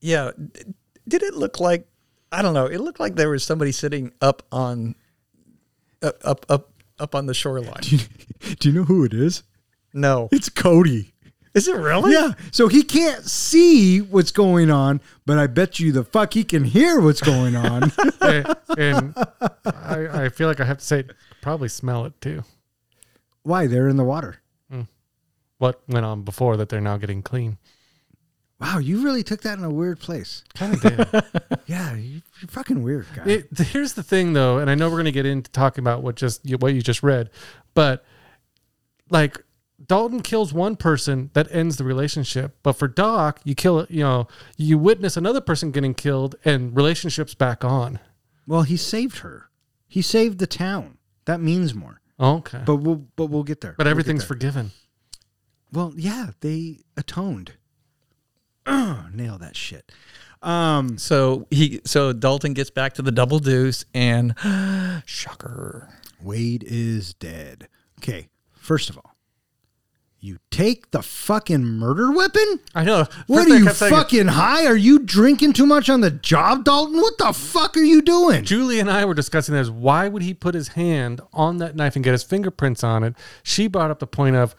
Yeah. 0.00 0.30
d- 0.52 0.74
Did 1.06 1.22
it 1.22 1.34
look 1.34 1.60
like 1.60 1.86
I 2.30 2.42
don't 2.42 2.54
know, 2.54 2.66
it 2.66 2.78
looked 2.80 3.00
like 3.00 3.14
there 3.16 3.30
was 3.30 3.42
somebody 3.42 3.72
sitting 3.72 4.12
up 4.20 4.42
on 4.52 4.94
up 6.02 6.18
up 6.24 6.46
up, 6.48 6.70
up 6.98 7.14
on 7.14 7.26
the 7.26 7.34
shoreline. 7.34 7.80
Do 8.60 8.68
you 8.68 8.72
know 8.74 8.84
who 8.84 9.04
it 9.04 9.12
is? 9.14 9.42
No. 9.94 10.28
It's 10.30 10.48
Cody. 10.48 11.12
Is 11.54 11.66
it 11.66 11.74
really? 11.76 12.12
Yeah. 12.12 12.32
So 12.52 12.68
he 12.68 12.82
can't 12.82 13.24
see 13.24 14.00
what's 14.00 14.30
going 14.30 14.70
on, 14.70 15.00
but 15.26 15.38
I 15.38 15.46
bet 15.46 15.80
you 15.80 15.90
the 15.90 16.04
fuck 16.04 16.34
he 16.34 16.44
can 16.44 16.62
hear 16.62 17.00
what's 17.00 17.22
going 17.22 17.56
on. 17.56 17.90
and, 18.20 18.54
and 18.78 19.14
I, 19.64 20.24
I 20.24 20.28
feel 20.28 20.46
like 20.46 20.60
I 20.60 20.64
have 20.64 20.78
to 20.78 20.84
say, 20.84 21.04
probably 21.40 21.68
smell 21.68 22.04
it 22.04 22.20
too. 22.20 22.44
Why? 23.48 23.66
They're 23.66 23.88
in 23.88 23.96
the 23.96 24.04
water. 24.04 24.36
Hmm. 24.70 24.82
What 25.56 25.80
went 25.88 26.04
on 26.04 26.22
before 26.22 26.56
that 26.58 26.68
they're 26.68 26.80
now 26.82 26.98
getting 26.98 27.22
clean? 27.22 27.56
Wow, 28.60 28.78
you 28.78 29.02
really 29.02 29.22
took 29.22 29.40
that 29.42 29.56
in 29.56 29.64
a 29.64 29.70
weird 29.70 30.00
place. 30.00 30.44
Kind 30.54 30.74
of 30.74 30.80
did. 30.82 31.24
Yeah, 31.66 31.94
you, 31.94 32.22
you're 32.40 32.48
fucking 32.48 32.82
weird, 32.82 33.06
guy. 33.14 33.24
It, 33.26 33.58
here's 33.58 33.92
the 33.92 34.02
thing, 34.02 34.32
though, 34.32 34.56
and 34.58 34.70
I 34.70 34.74
know 34.74 34.88
we're 34.88 34.94
going 34.96 35.04
to 35.04 35.12
get 35.12 35.26
into 35.26 35.50
talking 35.50 35.82
about 35.82 36.02
what 36.02 36.16
just 36.16 36.40
what 36.60 36.72
you 36.72 36.80
just 36.80 37.02
read, 37.02 37.28
but 37.74 38.04
like 39.10 39.38
Dalton 39.86 40.20
kills 40.22 40.52
one 40.52 40.76
person 40.76 41.30
that 41.34 41.46
ends 41.50 41.76
the 41.76 41.84
relationship, 41.84 42.56
but 42.62 42.72
for 42.72 42.88
Doc, 42.88 43.40
you 43.44 43.54
kill 43.54 43.80
it. 43.80 43.90
You 43.90 44.00
know, 44.02 44.28
you 44.56 44.78
witness 44.78 45.16
another 45.16 45.42
person 45.42 45.70
getting 45.70 45.92
killed, 45.94 46.36
and 46.44 46.74
relationships 46.74 47.34
back 47.34 47.64
on. 47.64 47.98
well, 48.46 48.62
he 48.62 48.76
saved 48.78 49.18
her. 49.18 49.50
He 49.86 50.00
saved 50.02 50.38
the 50.38 50.46
town. 50.46 50.96
That 51.26 51.40
means 51.40 51.74
more. 51.74 52.00
Okay, 52.20 52.58
but, 52.58 52.64
But 52.66 52.76
we'll 52.76 53.06
but 53.16 53.26
we'll 53.26 53.44
get 53.44 53.60
there. 53.60 53.74
We'll 53.78 53.84
get 53.84 53.90
everything's 53.90 54.22
there. 54.22 54.28
forgiven. 54.28 54.70
Well, 55.72 55.92
yeah, 55.96 56.30
they 56.40 56.80
atoned. 56.96 57.52
Ugh, 58.66 59.04
nail 59.14 59.38
that 59.38 59.56
shit. 59.56 59.90
Um, 60.42 60.98
So 60.98 61.46
he 61.50 61.80
so 61.84 62.12
Dalton 62.12 62.54
gets 62.54 62.70
back 62.70 62.94
to 62.94 63.02
the 63.02 63.12
double 63.12 63.38
deuce 63.38 63.84
and 63.94 64.34
shocker. 65.06 65.88
Wade 66.20 66.64
is 66.66 67.14
dead. 67.14 67.68
Okay, 68.00 68.28
first 68.52 68.90
of 68.90 68.96
all, 68.98 69.14
you 70.20 70.38
take 70.50 70.90
the 70.90 71.02
fucking 71.02 71.64
murder 71.64 72.10
weapon? 72.10 72.60
I 72.74 72.84
know. 72.84 73.06
What 73.26 73.48
are 73.48 73.56
you 73.56 73.68
saying- 73.70 73.92
fucking 73.92 74.26
high? 74.28 74.66
Are 74.66 74.76
you 74.76 74.98
drinking 74.98 75.52
too 75.52 75.66
much 75.66 75.88
on 75.88 76.00
the 76.00 76.10
job, 76.10 76.64
Dalton? 76.64 76.96
What 77.00 77.18
the 77.18 77.32
fuck 77.32 77.76
are 77.76 77.82
you 77.82 78.02
doing? 78.02 78.44
Julie 78.44 78.80
and 78.80 78.90
I 78.90 79.04
were 79.04 79.14
discussing 79.14 79.54
this. 79.54 79.68
Why 79.68 80.08
would 80.08 80.22
he 80.22 80.34
put 80.34 80.54
his 80.54 80.68
hand 80.68 81.20
on 81.32 81.58
that 81.58 81.76
knife 81.76 81.94
and 81.94 82.04
get 82.04 82.12
his 82.12 82.24
fingerprints 82.24 82.82
on 82.82 83.04
it? 83.04 83.14
She 83.42 83.68
brought 83.68 83.90
up 83.90 84.00
the 84.00 84.06
point 84.06 84.34
of, 84.36 84.56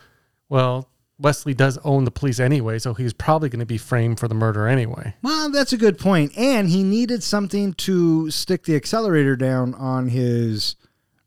well, 0.47 0.89
Wesley 1.19 1.53
does 1.53 1.77
own 1.83 2.05
the 2.05 2.11
police 2.11 2.39
anyway, 2.39 2.79
so 2.79 2.93
he's 2.93 3.11
probably 3.11 3.49
going 3.49 3.59
to 3.59 3.65
be 3.65 3.77
framed 3.77 4.19
for 4.19 4.29
the 4.29 4.35
murder 4.35 4.67
anyway. 4.67 5.13
Well, 5.21 5.51
that's 5.51 5.73
a 5.73 5.77
good 5.77 5.99
point. 5.99 6.31
And 6.37 6.69
he 6.69 6.81
needed 6.83 7.21
something 7.23 7.73
to 7.73 8.31
stick 8.31 8.63
the 8.63 8.75
accelerator 8.77 9.35
down 9.35 9.73
on 9.73 10.07
his 10.07 10.77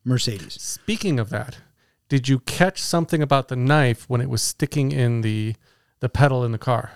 Mercedes. 0.04 0.54
Speaking 0.54 1.20
of 1.20 1.28
that, 1.28 1.58
did 2.12 2.28
you 2.28 2.40
catch 2.40 2.78
something 2.78 3.22
about 3.22 3.48
the 3.48 3.56
knife 3.56 4.04
when 4.06 4.20
it 4.20 4.28
was 4.28 4.42
sticking 4.42 4.92
in 4.92 5.22
the 5.22 5.54
the 6.00 6.10
pedal 6.10 6.44
in 6.44 6.52
the 6.52 6.58
car? 6.58 6.92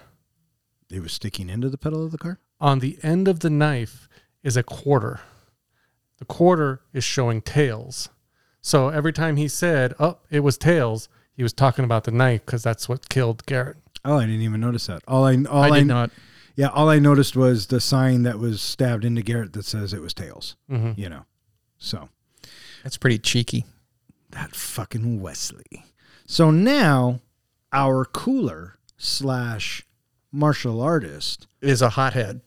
It 0.91 1.01
was 1.01 1.11
sticking 1.11 1.49
into 1.49 1.71
the 1.71 1.79
pedal 1.79 2.05
of 2.05 2.11
the 2.13 2.19
car? 2.19 2.39
On 2.61 2.81
the 2.81 2.99
end 3.03 3.27
of 3.27 3.41
the 3.41 3.49
knife 3.49 4.11
is 4.43 4.59
a 4.59 4.63
quarter. 4.63 5.21
The 6.19 6.27
quarter 6.27 6.83
is 6.93 7.03
showing 7.03 7.41
tails. 7.41 8.11
So 8.61 8.91
every 8.91 9.15
time 9.15 9.37
he 9.37 9.49
said, 9.49 9.95
"Oh, 9.99 10.19
it 10.29 10.41
was 10.41 10.59
tails," 10.59 11.09
he 11.33 11.43
was 11.43 11.55
talking 11.55 11.87
about 11.87 12.05
the 12.05 12.11
knife 12.11 12.45
because 12.45 12.63
that's 12.63 12.87
what 12.87 13.09
killed 13.09 13.47
Garrett. 13.47 13.79
Oh, 14.05 14.19
I 14.19 14.27
didn't 14.27 14.43
even 14.43 14.61
notice 14.61 14.87
that. 14.89 15.01
All 15.09 15.25
I 15.25 15.43
all 15.45 15.63
I 15.63 15.69
I, 15.69 15.79
did 15.79 15.87
not. 15.87 16.11
Yeah, 16.57 16.69
all 16.69 16.91
I 16.91 16.99
noticed 16.99 17.37
was 17.37 17.69
the 17.69 17.81
sign 17.81 18.25
that 18.25 18.39
was 18.39 18.61
stabbed 18.61 19.07
into 19.07 19.23
Garrett 19.23 19.55
that 19.55 19.65
says 19.65 19.95
it 19.95 20.03
was 20.03 20.13
tails. 20.13 20.57
Mhm. 20.71 20.99
You 20.99 21.09
know. 21.09 21.25
So 21.79 22.11
That's 22.83 22.99
pretty 22.99 23.19
cheeky. 23.19 23.65
That 24.37 24.55
fucking 24.55 25.21
Wesley. 25.21 25.85
So 26.27 26.51
now 26.51 27.21
our 27.73 28.05
cooler 28.05 28.79
slash 28.99 29.87
martial 30.31 30.81
artist, 30.83 31.47
Is 31.63 31.81
a 31.83 31.91
hothead. 31.91 32.43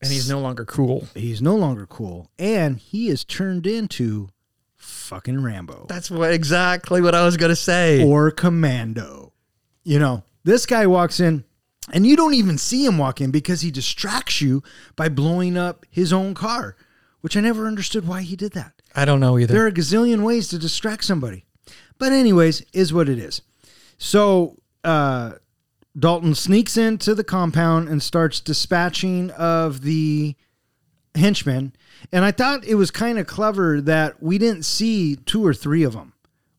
And 0.00 0.12
he's 0.12 0.28
no 0.28 0.38
longer 0.38 0.64
cool. 0.64 1.08
he's 1.14 1.40
no 1.42 1.56
longer 1.56 1.86
cool, 1.86 2.30
and 2.38 2.76
he 2.78 3.08
is 3.08 3.24
turned 3.24 3.66
into 3.66 4.28
fucking 4.76 5.42
Rambo 5.42 5.86
That's 5.88 6.10
what 6.10 6.30
exactly 6.32 7.00
what 7.00 7.14
I 7.14 7.24
was 7.24 7.36
gonna 7.38 7.56
say. 7.56 8.04
or 8.04 8.30
Commando. 8.30 9.32
You 9.82 9.98
know, 9.98 10.22
this 10.44 10.66
guy 10.66 10.86
walks 10.86 11.20
in, 11.20 11.44
and 11.92 12.06
you 12.06 12.16
don't 12.16 12.34
even 12.34 12.58
see 12.58 12.84
him 12.84 12.98
walk 12.98 13.20
in 13.20 13.30
because 13.30 13.62
he 13.62 13.70
distracts 13.70 14.40
you 14.42 14.62
by 14.94 15.08
blowing 15.08 15.56
up 15.56 15.84
his 15.90 16.12
own 16.12 16.34
car, 16.34 16.76
which 17.22 17.36
I 17.36 17.40
never 17.40 17.66
understood 17.66 18.06
why 18.06 18.22
he 18.22 18.36
did 18.36 18.52
that. 18.52 18.82
I 18.94 19.04
don't 19.04 19.20
know 19.20 19.38
either. 19.38 19.52
There 19.52 19.64
are 19.64 19.68
a 19.68 19.72
gazillion 19.72 20.22
ways 20.22 20.48
to 20.48 20.58
distract 20.58 21.04
somebody. 21.04 21.44
But 21.98 22.12
anyways, 22.12 22.64
is 22.72 22.92
what 22.92 23.08
it 23.08 23.18
is. 23.18 23.42
So 23.98 24.56
uh, 24.82 25.34
Dalton 25.98 26.34
sneaks 26.34 26.76
into 26.76 27.14
the 27.14 27.24
compound 27.24 27.88
and 27.88 28.02
starts 28.02 28.40
dispatching 28.40 29.30
of 29.32 29.82
the 29.82 30.34
henchmen. 31.14 31.72
And 32.12 32.24
I 32.24 32.32
thought 32.32 32.64
it 32.64 32.74
was 32.74 32.90
kind 32.90 33.18
of 33.18 33.26
clever 33.26 33.80
that 33.80 34.22
we 34.22 34.38
didn't 34.38 34.64
see 34.64 35.16
two 35.16 35.44
or 35.46 35.54
three 35.54 35.84
of 35.84 35.92
them. 35.92 36.12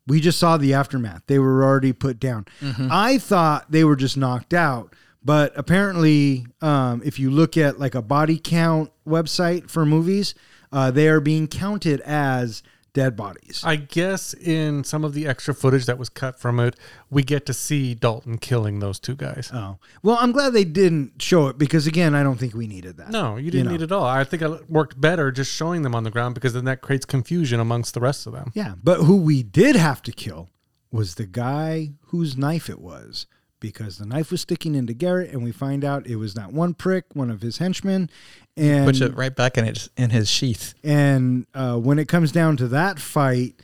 We 0.07 0.20
just 0.20 0.40
saw 0.40 0.57
the 0.57 0.74
aftermath. 0.74 1.24
They 1.28 1.40
were 1.40 1.64
already 1.64 1.91
put 1.91 2.20
down. 2.20 2.45
I 2.91 3.18
thought 3.18 3.72
they 3.72 3.84
were 3.84 3.95
just 3.95 4.18
knocked 4.18 4.53
out. 4.53 4.94
But 5.24 5.53
apparently, 5.56 6.45
um, 6.62 7.02
if 7.03 7.18
you 7.18 7.32
look 7.32 7.57
at 7.57 7.80
like 7.80 7.95
a 7.95 8.02
body 8.03 8.38
count 8.38 8.91
website 9.07 9.70
for 9.72 9.84
movies, 9.84 10.36
uh, 10.72 10.92
they 10.92 11.08
are 11.08 11.20
being 11.20 11.48
counted 11.48 12.02
as 12.02 12.64
dead 12.96 13.16
bodies. 13.16 13.62
I 13.64 13.76
guess 13.76 14.34
in 14.34 14.84
some 14.84 15.04
of 15.04 15.14
the 15.14 15.28
extra 15.28 15.54
footage 15.54 15.86
that 15.86 16.00
was 16.00 16.10
cut 16.10 16.40
from 16.40 16.60
it, 16.60 16.76
we 17.12 17.22
get 17.24 17.46
to 17.46 17.54
see 17.54 17.94
Dalton 17.94 18.38
killing 18.40 18.80
those 18.80 19.00
two 19.00 19.16
guys. 19.16 19.52
Oh, 19.54 19.78
well, 20.02 20.18
I'm 20.20 20.32
glad 20.32 20.54
they 20.54 20.64
didn't 20.64 21.22
show 21.22 21.48
it 21.48 21.58
because, 21.58 21.86
again, 21.86 22.16
I 22.16 22.24
don't 22.24 22.38
think 22.38 22.56
we 22.56 22.66
needed 22.68 22.98
that. 22.98 23.12
No, 23.12 23.36
you 23.36 23.52
didn't 23.52 23.68
know. 23.68 23.72
need 23.74 23.82
it 23.82 23.86
at 23.86 23.92
all. 23.92 24.06
I 24.06 24.24
think 24.24 24.42
it 24.42 24.70
worked 24.70 25.00
better 25.00 25.32
just 25.32 25.52
showing 25.52 25.84
them 25.84 25.94
on 25.94 26.04
the 26.04 26.12
ground 26.12 26.36
because 26.36 26.54
then 26.54 26.66
that 26.66 26.82
creates 26.82 27.06
confusion 27.06 27.60
amongst 27.60 27.94
the 27.94 28.00
rest 28.00 28.26
of 28.26 28.34
them. 28.34 28.52
Yeah, 28.56 28.76
but 28.82 29.00
who 29.02 29.18
we 29.18 29.44
did 29.44 29.76
have 29.76 30.02
to 30.04 30.12
kill 30.12 30.50
was 30.90 31.16
the 31.16 31.26
guy 31.26 31.92
whose 32.08 32.38
knife 32.38 32.70
it 32.70 32.80
was 32.80 33.28
because 33.66 33.98
the 33.98 34.06
knife 34.06 34.30
was 34.30 34.42
sticking 34.42 34.76
into 34.76 34.94
Garrett, 34.94 35.32
and 35.32 35.44
we 35.44 35.52
find 35.52 35.84
out 35.84 36.06
it 36.06 36.18
was 36.18 36.36
that 36.36 36.54
one 36.54 36.76
prick, 36.76 37.06
one 37.14 37.32
of 37.32 37.42
his 37.42 37.58
henchmen, 37.58 38.12
and 38.56 38.86
Puts 38.86 39.02
it 39.02 39.16
right 39.16 39.36
back 39.36 39.58
in 39.58 39.66
his 39.66 39.90
in 39.98 40.12
his 40.12 40.30
sheath. 40.30 40.76
and 40.84 41.48
uh, 41.56 41.76
when 41.78 41.98
it 41.98 42.08
comes 42.08 42.32
down 42.32 42.58
to 42.58 42.68
that 42.68 43.00
fight, 43.00 43.56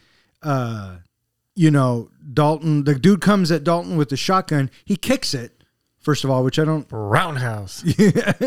uh, 0.41 0.97
you 1.55 1.69
know, 1.69 2.09
Dalton, 2.33 2.83
the 2.83 2.95
dude 2.95 3.21
comes 3.21 3.51
at 3.51 3.63
Dalton 3.63 3.95
with 3.95 4.09
the 4.09 4.17
shotgun, 4.17 4.71
he 4.85 4.95
kicks 4.95 5.35
it. 5.35 5.63
First 5.99 6.23
of 6.23 6.31
all, 6.31 6.43
which 6.43 6.57
I 6.57 6.65
don't 6.65 6.87
Roundhouse. 6.89 7.83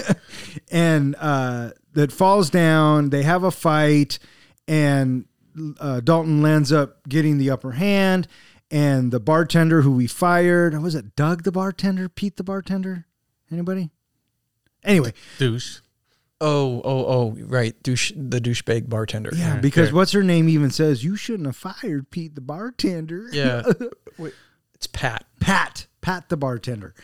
and 0.73 1.15
uh, 1.21 1.71
that 1.93 2.11
falls 2.11 2.51
down. 2.51 3.11
They 3.11 3.23
have 3.23 3.45
a 3.45 3.53
fight, 3.53 4.19
and 4.67 5.27
uh, 5.79 6.01
Dalton 6.01 6.43
lands 6.43 6.73
up 6.73 7.09
getting 7.09 7.39
the 7.39 7.51
upper 7.51 7.71
hand. 7.71 8.27
And 8.75 9.13
the 9.13 9.21
bartender 9.21 9.83
who 9.83 9.93
we 9.93 10.09
fired 10.09 10.77
was 10.83 10.97
it 10.97 11.15
Doug 11.15 11.45
the 11.45 11.53
bartender, 11.53 12.09
Pete 12.09 12.37
the 12.37 12.43
bartender, 12.43 13.07
anybody? 13.49 13.93
Anyway, 14.83 15.13
Douche. 15.39 15.79
Oh, 16.41 16.83
oh, 16.85 17.07
oh, 17.07 17.37
right. 17.47 17.81
Douche 17.85 18.11
the 18.17 18.41
douchebag 18.41 18.89
bartender. 18.89 19.31
yeah, 19.33 19.55
Yeah, 19.55 19.61
because 19.61 19.89
okay. 19.89 19.95
what's 19.95 20.11
her 20.11 20.25
name 20.25 20.49
even 20.49 20.71
says 20.71 21.05
you 21.05 21.15
shouldn't 21.15 21.47
have 21.47 21.57
fired 21.57 22.11
Pete 22.11 22.35
the 22.35 22.41
bartender. 22.41 23.29
Yeah. 23.31 23.63
Wait, 24.19 24.35
it's 24.75 24.89
Pat. 24.89 25.25
Pat, 25.39 25.87
Pat 26.01 26.29
the 26.29 26.37
bartender. 26.37 26.95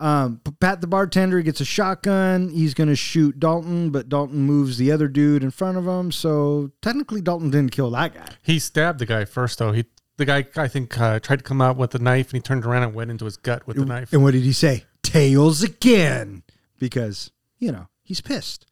Um, 0.00 0.40
Pat 0.58 0.80
the 0.80 0.88
bartender 0.88 1.42
gets 1.42 1.60
a 1.60 1.64
shotgun. 1.64 2.48
He's 2.48 2.74
going 2.74 2.88
to 2.88 2.96
shoot 2.96 3.38
Dalton, 3.38 3.90
but 3.90 4.08
Dalton 4.08 4.40
moves 4.40 4.78
the 4.78 4.90
other 4.90 5.06
dude 5.06 5.44
in 5.44 5.52
front 5.52 5.78
of 5.78 5.86
him. 5.86 6.10
So 6.10 6.72
technically, 6.82 7.20
Dalton 7.20 7.50
didn't 7.50 7.70
kill 7.70 7.92
that 7.92 8.14
guy. 8.14 8.26
He 8.42 8.58
stabbed 8.58 8.98
the 8.98 9.06
guy 9.06 9.24
first, 9.24 9.60
though. 9.60 9.70
He 9.70 9.84
the 10.20 10.26
guy 10.26 10.46
I 10.56 10.68
think 10.68 11.00
uh, 11.00 11.18
tried 11.18 11.40
to 11.40 11.42
come 11.42 11.60
out 11.60 11.76
with 11.76 11.90
the 11.90 11.98
knife, 11.98 12.28
and 12.28 12.34
he 12.34 12.40
turned 12.40 12.64
around 12.64 12.84
and 12.84 12.94
went 12.94 13.10
into 13.10 13.24
his 13.24 13.36
gut 13.36 13.66
with 13.66 13.76
the 13.76 13.84
knife. 13.84 14.12
And 14.12 14.22
what 14.22 14.32
did 14.32 14.42
he 14.42 14.52
say? 14.52 14.84
Tails 15.02 15.62
again. 15.62 16.44
Because, 16.78 17.32
you 17.58 17.72
know, 17.72 17.88
he's 18.02 18.20
pissed. 18.20 18.66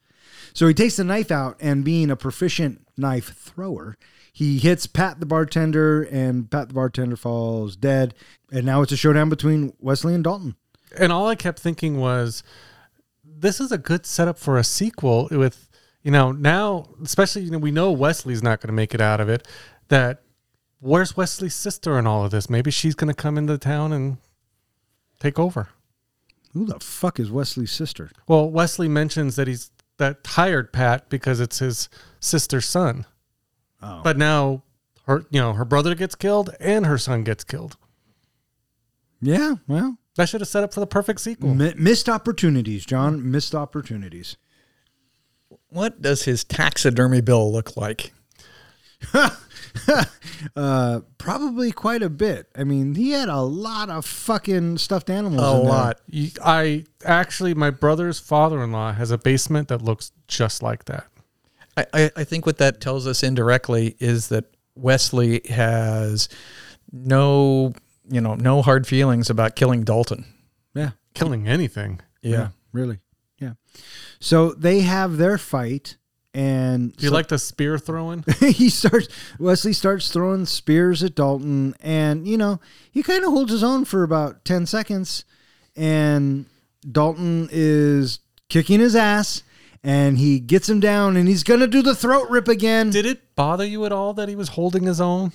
So 0.53 0.67
he 0.67 0.73
takes 0.73 0.95
the 0.95 1.03
knife 1.03 1.31
out, 1.31 1.57
and 1.59 1.83
being 1.83 2.09
a 2.09 2.15
proficient 2.15 2.87
knife 2.97 3.35
thrower, 3.35 3.97
he 4.31 4.59
hits 4.59 4.87
Pat 4.87 5.19
the 5.19 5.25
bartender, 5.25 6.03
and 6.03 6.49
Pat 6.49 6.69
the 6.69 6.73
bartender 6.73 7.15
falls 7.15 7.75
dead. 7.75 8.13
And 8.51 8.65
now 8.65 8.81
it's 8.81 8.91
a 8.91 8.97
showdown 8.97 9.29
between 9.29 9.73
Wesley 9.79 10.13
and 10.13 10.23
Dalton. 10.23 10.55
And 10.97 11.11
all 11.11 11.27
I 11.27 11.35
kept 11.35 11.59
thinking 11.59 11.97
was, 11.97 12.43
this 13.23 13.59
is 13.59 13.71
a 13.71 13.77
good 13.77 14.05
setup 14.05 14.37
for 14.37 14.57
a 14.57 14.63
sequel. 14.63 15.27
With 15.31 15.67
you 16.03 16.11
know 16.11 16.31
now, 16.31 16.85
especially 17.03 17.43
you 17.43 17.51
know 17.51 17.57
we 17.57 17.71
know 17.71 17.91
Wesley's 17.91 18.43
not 18.43 18.59
going 18.59 18.67
to 18.67 18.73
make 18.73 18.93
it 18.93 19.01
out 19.01 19.19
of 19.19 19.29
it. 19.29 19.47
That 19.89 20.23
where's 20.79 21.15
Wesley's 21.17 21.55
sister 21.55 21.97
in 21.99 22.07
all 22.07 22.25
of 22.25 22.31
this? 22.31 22.49
Maybe 22.49 22.71
she's 22.71 22.95
going 22.95 23.07
to 23.07 23.13
come 23.13 23.37
into 23.37 23.57
town 23.57 23.93
and 23.93 24.17
take 25.19 25.37
over. 25.39 25.69
Who 26.53 26.65
the 26.65 26.79
fuck 26.79 27.19
is 27.19 27.29
Wesley's 27.31 27.71
sister? 27.71 28.09
Well, 28.27 28.49
Wesley 28.49 28.87
mentions 28.87 29.35
that 29.35 29.47
he's 29.47 29.71
that 29.97 30.19
hired 30.25 30.71
Pat 30.73 31.09
because 31.09 31.39
it's 31.39 31.59
his 31.59 31.89
sister's 32.19 32.65
son. 32.65 33.05
Oh. 33.81 34.01
But 34.03 34.17
now 34.17 34.63
her 35.05 35.25
you 35.29 35.39
know, 35.41 35.53
her 35.53 35.65
brother 35.65 35.93
gets 35.95 36.15
killed 36.15 36.49
and 36.59 36.85
her 36.85 36.97
son 36.97 37.23
gets 37.23 37.43
killed. 37.43 37.77
Yeah, 39.21 39.55
well, 39.67 39.97
That 40.15 40.29
should 40.29 40.39
have 40.41 40.47
set 40.47 40.63
up 40.63 40.73
for 40.73 40.79
the 40.79 40.87
perfect 40.87 41.19
sequel. 41.19 41.53
mi- 41.53 41.73
missed 41.75 42.07
opportunities, 42.07 42.85
John. 42.85 43.29
Missed 43.29 43.53
opportunities. 43.53 44.37
What 45.67 46.01
does 46.01 46.23
his 46.23 46.43
taxidermy 46.45 47.19
bill 47.21 47.51
look 47.51 47.75
like? 47.77 48.13
Uh, 50.55 51.01
probably 51.17 51.69
quite 51.69 52.01
a 52.01 52.09
bit. 52.09 52.47
I 52.55 52.63
mean, 52.63 52.95
he 52.95 53.11
had 53.11 53.27
a 53.27 53.41
lot 53.41 53.89
of 53.89 54.05
fucking 54.05 54.77
stuffed 54.77 55.09
animals. 55.09 55.41
A 55.41 55.61
in 55.61 55.67
lot. 55.67 55.99
You- 56.09 56.31
I 56.43 56.85
actually 57.03 57.53
my 57.53 57.69
brother's 57.71 58.19
father-in-law 58.19 58.93
has 58.93 59.11
a 59.11 59.17
basement 59.17 59.67
that 59.67 59.81
looks 59.81 60.13
just 60.29 60.63
like 60.63 60.85
that. 60.85 61.07
I, 61.75 61.85
I, 61.93 62.11
I 62.17 62.23
think 62.23 62.45
what 62.45 62.57
that 62.59 62.79
tells 62.79 63.05
us 63.05 63.21
indirectly 63.21 63.97
is 63.99 64.29
that 64.29 64.45
Wesley 64.75 65.41
has 65.49 66.29
no, 66.93 67.73
you 68.09 68.21
know, 68.21 68.35
no 68.35 68.61
hard 68.61 68.87
feelings 68.87 69.29
about 69.29 69.57
killing 69.57 69.83
Dalton. 69.83 70.25
Yeah, 70.73 70.91
Killing 71.13 71.49
anything. 71.49 71.99
yeah, 72.21 72.49
really. 72.71 72.99
Yeah. 73.39 73.53
So 74.21 74.51
they 74.53 74.81
have 74.81 75.17
their 75.17 75.37
fight, 75.37 75.97
and 76.33 76.95
Do 76.95 77.03
you 77.05 77.09
so- 77.09 77.15
like 77.15 77.27
the 77.29 77.39
spear 77.39 77.77
throwing? 77.77 78.23
he 78.39 78.69
starts 78.69 79.07
Wesley 79.39 79.73
starts 79.73 80.11
throwing 80.11 80.45
spears 80.45 81.03
at 81.03 81.15
Dalton 81.15 81.73
and 81.81 82.27
you 82.27 82.37
know 82.37 82.59
he 82.91 83.01
kind 83.03 83.23
of 83.23 83.31
holds 83.31 83.51
his 83.51 83.63
own 83.63 83.85
for 83.85 84.03
about 84.03 84.45
10 84.45 84.65
seconds 84.65 85.25
and 85.75 86.45
Dalton 86.89 87.49
is 87.51 88.19
kicking 88.49 88.79
his 88.79 88.95
ass 88.95 89.43
and 89.83 90.17
he 90.17 90.39
gets 90.39 90.67
him 90.69 90.79
down 90.79 91.15
and 91.17 91.27
he's 91.27 91.43
going 91.43 91.61
to 91.61 91.67
do 91.67 91.81
the 91.81 91.95
throat 91.95 92.29
rip 92.29 92.47
again 92.47 92.89
Did 92.89 93.05
it 93.05 93.35
bother 93.35 93.65
you 93.65 93.85
at 93.85 93.91
all 93.91 94.13
that 94.15 94.29
he 94.29 94.35
was 94.35 94.49
holding 94.49 94.83
his 94.83 94.99
own? 95.01 95.31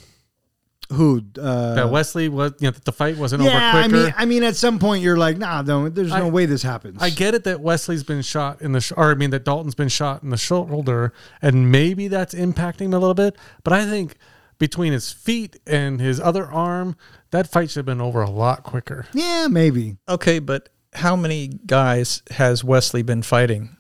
Who 0.92 1.22
uh 1.40 1.74
that 1.74 1.90
Wesley 1.90 2.28
was 2.28 2.52
you 2.60 2.66
know 2.66 2.70
that 2.72 2.84
the 2.84 2.92
fight 2.92 3.16
wasn't 3.16 3.42
yeah, 3.42 3.70
over 3.74 3.78
I 3.78 3.88
mean 3.88 4.14
I 4.18 4.24
mean 4.26 4.42
at 4.42 4.54
some 4.56 4.78
point 4.78 5.02
you're 5.02 5.16
like 5.16 5.38
nah 5.38 5.62
no 5.62 5.88
there's 5.88 6.10
no 6.12 6.28
way 6.28 6.44
this 6.46 6.62
happens 6.62 7.02
I 7.02 7.10
get 7.10 7.34
it 7.34 7.44
that 7.44 7.60
Wesley's 7.60 8.04
been 8.04 8.20
shot 8.22 8.60
in 8.60 8.72
the, 8.72 8.80
sh- 8.80 8.92
or 8.96 9.10
I 9.10 9.14
mean 9.14 9.30
that 9.30 9.44
Dalton's 9.44 9.74
been 9.74 9.88
shot 9.88 10.22
in 10.22 10.30
the 10.30 10.36
shoulder, 10.36 11.12
and 11.40 11.72
maybe 11.72 12.08
that's 12.08 12.34
impacting 12.34 12.82
him 12.82 12.94
a 12.94 12.98
little 12.98 13.14
bit. 13.14 13.36
But 13.62 13.72
I 13.72 13.86
think 13.86 14.16
between 14.58 14.92
his 14.92 15.10
feet 15.10 15.56
and 15.66 16.00
his 16.00 16.20
other 16.20 16.46
arm, 16.46 16.96
that 17.30 17.48
fight 17.50 17.70
should 17.70 17.78
have 17.80 17.86
been 17.86 18.00
over 18.00 18.20
a 18.22 18.30
lot 18.30 18.62
quicker. 18.62 19.06
yeah 19.14 19.46
maybe 19.48 19.96
Okay, 20.08 20.38
but 20.38 20.68
how 20.92 21.16
many 21.16 21.48
guys 21.48 22.22
has 22.30 22.62
Wesley 22.62 23.02
been 23.02 23.22
fighting? 23.22 23.76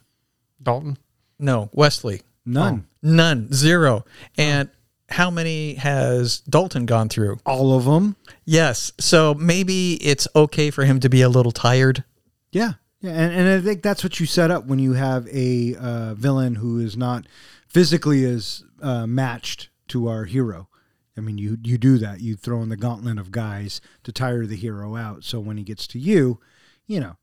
Dalton, 0.62 0.96
No, 1.38 1.68
Wesley. 1.72 2.22
none 2.46 2.86
None. 3.02 3.52
Zero. 3.52 4.04
And 4.38 4.70
how 5.10 5.30
many 5.30 5.74
has 5.74 6.40
Dalton 6.40 6.86
gone 6.86 7.08
through? 7.08 7.38
all 7.44 7.76
of 7.76 7.84
them 7.84 8.16
Yes. 8.44 8.92
So 9.00 9.34
maybe 9.34 9.94
it's 9.94 10.28
okay 10.36 10.70
for 10.70 10.84
him 10.84 11.00
to 11.00 11.08
be 11.08 11.22
a 11.22 11.28
little 11.28 11.52
tired. 11.52 12.04
Yeah, 12.52 12.74
yeah, 13.00 13.12
and, 13.12 13.34
and 13.34 13.48
I 13.48 13.60
think 13.60 13.82
that's 13.82 14.04
what 14.04 14.20
you 14.20 14.26
set 14.26 14.50
up 14.50 14.66
when 14.66 14.78
you 14.78 14.92
have 14.92 15.26
a 15.28 15.74
uh, 15.76 16.14
villain 16.14 16.56
who 16.56 16.78
is 16.78 16.96
not 16.96 17.26
physically 17.66 18.24
as 18.24 18.62
uh, 18.80 19.06
matched 19.06 19.70
to 19.88 20.08
our 20.08 20.24
hero. 20.24 20.68
I 21.16 21.20
mean, 21.20 21.38
you 21.38 21.58
you 21.62 21.78
do 21.78 21.98
that. 21.98 22.20
You 22.20 22.36
throw 22.36 22.62
in 22.62 22.68
the 22.68 22.76
gauntlet 22.76 23.18
of 23.18 23.32
guys 23.32 23.80
to 24.04 24.12
tire 24.12 24.46
the 24.46 24.56
hero 24.56 24.96
out. 24.96 25.24
So 25.24 25.40
when 25.40 25.56
he 25.56 25.64
gets 25.64 25.86
to 25.88 25.98
you, 25.98 26.40
you 26.86 27.00
know, 27.00 27.16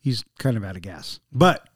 he's 0.00 0.24
kind 0.38 0.56
of 0.56 0.64
out 0.64 0.76
of 0.76 0.82
gas. 0.82 1.20
But 1.32 1.68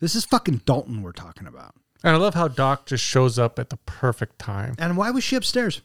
this 0.00 0.14
is 0.14 0.24
fucking 0.24 0.62
Dalton 0.64 1.02
we're 1.02 1.12
talking 1.12 1.46
about. 1.46 1.74
And 2.04 2.14
I 2.14 2.18
love 2.18 2.34
how 2.34 2.46
Doc 2.46 2.86
just 2.86 3.02
shows 3.02 3.36
up 3.38 3.58
at 3.58 3.70
the 3.70 3.76
perfect 3.78 4.38
time. 4.38 4.74
And 4.78 4.96
why 4.96 5.10
was 5.10 5.24
she 5.24 5.34
upstairs? 5.34 5.82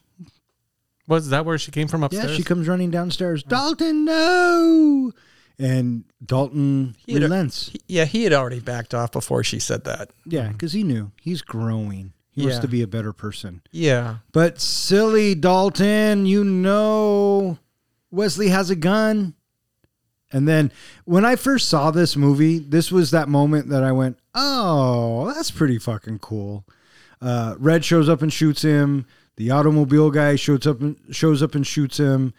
Was 1.08 1.30
that 1.30 1.44
where 1.44 1.58
she 1.58 1.72
came 1.72 1.88
from 1.88 2.04
upstairs? 2.04 2.30
Yeah, 2.30 2.36
she 2.36 2.44
comes 2.44 2.68
running 2.68 2.92
downstairs. 2.92 3.42
Oh. 3.44 3.48
Dalton, 3.50 4.04
no! 4.04 5.12
And 5.58 6.04
Dalton 6.24 6.94
He 7.04 7.14
had 7.14 7.22
relents. 7.22 7.70
Yeah, 7.88 8.04
he 8.04 8.22
had 8.22 8.32
already 8.32 8.60
backed 8.60 8.94
off 8.94 9.10
before 9.12 9.42
she 9.42 9.58
said 9.58 9.82
that. 9.84 10.10
Yeah, 10.24 10.48
because 10.48 10.72
he 10.72 10.84
knew 10.84 11.10
he's 11.20 11.42
growing. 11.42 12.12
He 12.30 12.42
wants 12.42 12.58
Yeah. 12.58 12.60
to 12.62 12.68
be 12.68 12.82
a 12.82 12.86
better 12.86 13.12
person. 13.12 13.60
Yeah. 13.72 14.18
But 14.32 14.60
silly 14.60 15.34
Dalton, 15.34 16.26
you 16.26 16.44
know 16.44 17.58
Wesley 18.12 18.48
has 18.48 18.70
a 18.70 18.76
gun. 18.76 19.34
And 20.32 20.46
then 20.46 20.70
when 21.04 21.24
I 21.24 21.36
first 21.36 21.68
saw 21.68 21.90
this 21.90 22.16
movie, 22.16 22.58
this 22.58 22.92
was 22.92 23.10
that 23.10 23.28
moment 23.28 23.68
that 23.68 23.82
I 23.82 23.92
went, 23.92 24.18
"Oh, 24.34 25.32
that's 25.34 25.50
pretty 25.50 25.78
fucking 25.78 26.20
cool." 26.20 26.64
Uh, 27.20 27.56
Red 27.58 27.84
shows 27.84 28.08
up 28.08 28.22
and 28.22 28.32
shoots 28.32 28.62
him. 28.62 29.06
The 29.36 29.50
automobile 29.50 30.10
guy 30.10 30.36
shows 30.36 30.66
up 30.66 30.80
and 30.80 30.96
shows 31.10 31.42
up 31.42 31.54
and 31.54 31.66
shoots 31.66 31.98
him. 31.98 32.32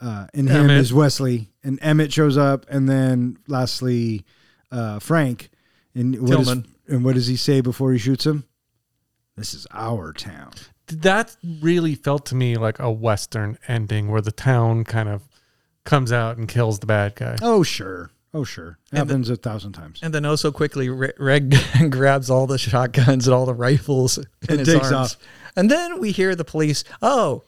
Uh, 0.00 0.26
and 0.34 0.48
him 0.48 0.68
is 0.68 0.92
Wesley, 0.92 1.48
and 1.64 1.78
Emmett 1.80 2.12
shows 2.12 2.36
up, 2.36 2.66
and 2.68 2.86
then 2.88 3.38
lastly, 3.48 4.24
uh, 4.70 4.98
Frank. 4.98 5.48
And 5.94 6.20
what, 6.20 6.40
is, 6.40 6.48
and 6.88 7.04
what 7.04 7.14
does 7.14 7.26
he 7.28 7.36
say 7.36 7.62
before 7.62 7.92
he 7.92 7.98
shoots 7.98 8.26
him? 8.26 8.44
This 9.36 9.54
is 9.54 9.66
our 9.72 10.12
town. 10.12 10.52
that 10.88 11.36
really 11.60 11.94
felt 11.94 12.26
to 12.26 12.34
me 12.34 12.56
like 12.56 12.78
a 12.78 12.90
western 12.90 13.58
ending 13.68 14.08
where 14.08 14.20
the 14.20 14.32
town 14.32 14.84
kind 14.84 15.08
of 15.08 15.22
comes 15.86 16.12
out 16.12 16.36
and 16.36 16.46
kills 16.46 16.78
the 16.80 16.86
bad 16.86 17.14
guy. 17.14 17.36
Oh 17.40 17.62
sure, 17.62 18.10
oh 18.34 18.44
sure, 18.44 18.78
And 18.92 19.08
the- 19.08 19.12
happens 19.14 19.30
a 19.30 19.36
thousand 19.36 19.72
times. 19.72 20.00
And 20.02 20.12
then 20.12 20.26
oh 20.26 20.36
so 20.36 20.52
quickly, 20.52 20.88
Red 20.90 21.54
grabs 21.90 22.28
all 22.28 22.46
the 22.46 22.58
shotguns 22.58 23.26
and 23.26 23.34
all 23.34 23.46
the 23.46 23.54
rifles 23.54 24.18
in 24.18 24.24
And 24.50 24.58
his 24.60 24.68
takes 24.68 24.92
arms. 24.92 25.14
off. 25.14 25.16
And 25.56 25.70
then 25.70 25.98
we 26.00 26.12
hear 26.12 26.34
the 26.34 26.44
police. 26.44 26.84
Oh, 27.00 27.44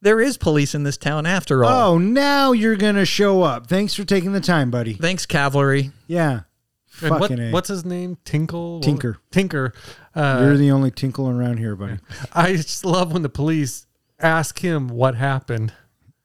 there 0.00 0.20
is 0.20 0.38
police 0.38 0.76
in 0.76 0.84
this 0.84 0.96
town 0.96 1.26
after 1.26 1.64
all. 1.64 1.94
Oh, 1.94 1.98
now 1.98 2.52
you're 2.52 2.76
gonna 2.76 3.04
show 3.04 3.42
up. 3.42 3.66
Thanks 3.66 3.94
for 3.94 4.04
taking 4.04 4.32
the 4.32 4.40
time, 4.40 4.70
buddy. 4.70 4.94
Thanks, 4.94 5.26
cavalry. 5.26 5.90
Yeah, 6.06 6.42
And 7.02 7.10
what, 7.10 7.22
fucking 7.22 7.40
A. 7.40 7.50
what's 7.50 7.66
his 7.68 7.84
name? 7.84 8.16
Tinkle? 8.24 8.78
Tinker. 8.80 9.18
Tinker. 9.32 9.72
Uh, 10.14 10.38
You're 10.42 10.56
the 10.56 10.70
only 10.70 10.90
tinkle 10.92 11.28
around 11.28 11.56
here, 11.58 11.74
buddy. 11.74 11.98
I 12.32 12.52
just 12.52 12.84
love 12.84 13.12
when 13.12 13.22
the 13.22 13.28
police 13.28 13.86
ask 14.20 14.60
him 14.60 14.88
what 14.88 15.16
happened. 15.16 15.72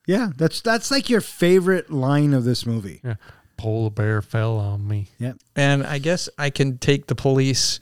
Yeah, 0.05 0.31
that's 0.35 0.61
that's 0.61 0.91
like 0.91 1.09
your 1.09 1.21
favorite 1.21 1.91
line 1.91 2.33
of 2.33 2.43
this 2.43 2.65
movie. 2.65 3.01
Yeah. 3.03 3.15
Polar 3.57 3.89
bear 3.91 4.21
fell 4.21 4.57
on 4.57 4.87
me. 4.87 5.09
Yeah, 5.19 5.33
And 5.55 5.85
I 5.85 5.99
guess 5.99 6.27
I 6.37 6.49
can 6.49 6.77
take 6.79 7.07
the 7.07 7.15
police 7.15 7.79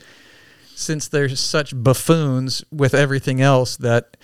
since 0.76 1.08
they're 1.08 1.30
such 1.30 1.74
buffoons 1.76 2.64
with 2.72 2.94
everything 2.94 3.42
else 3.42 3.78
that 3.78 4.18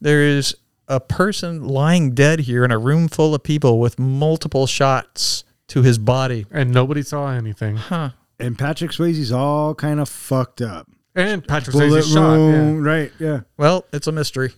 there 0.00 0.22
is 0.22 0.56
a 0.88 1.00
person 1.00 1.66
lying 1.68 2.12
dead 2.12 2.40
here 2.40 2.64
in 2.64 2.70
a 2.70 2.78
room 2.78 3.08
full 3.08 3.34
of 3.34 3.42
people 3.42 3.78
with 3.78 3.98
multiple 3.98 4.66
shots 4.66 5.44
to 5.68 5.82
his 5.82 5.98
body. 5.98 6.46
And 6.50 6.72
nobody 6.72 7.02
saw 7.02 7.30
anything. 7.30 7.76
Huh. 7.76 8.10
and 8.40 8.58
Patrick 8.58 8.90
Swayze's 8.90 9.30
all 9.32 9.74
kind 9.74 10.00
of 10.00 10.08
fucked 10.08 10.60
up. 10.62 10.88
And 11.14 11.46
Patrick 11.46 11.74
Bullet 11.74 12.04
Swayze 12.04 12.12
shot. 12.12 12.34
Yeah. 12.34 12.38
wound, 12.38 12.84
right? 12.84 13.12
Yeah. 13.20 13.40
Well, 13.56 13.84
it's 13.92 14.06
a 14.08 14.12
mystery. 14.12 14.52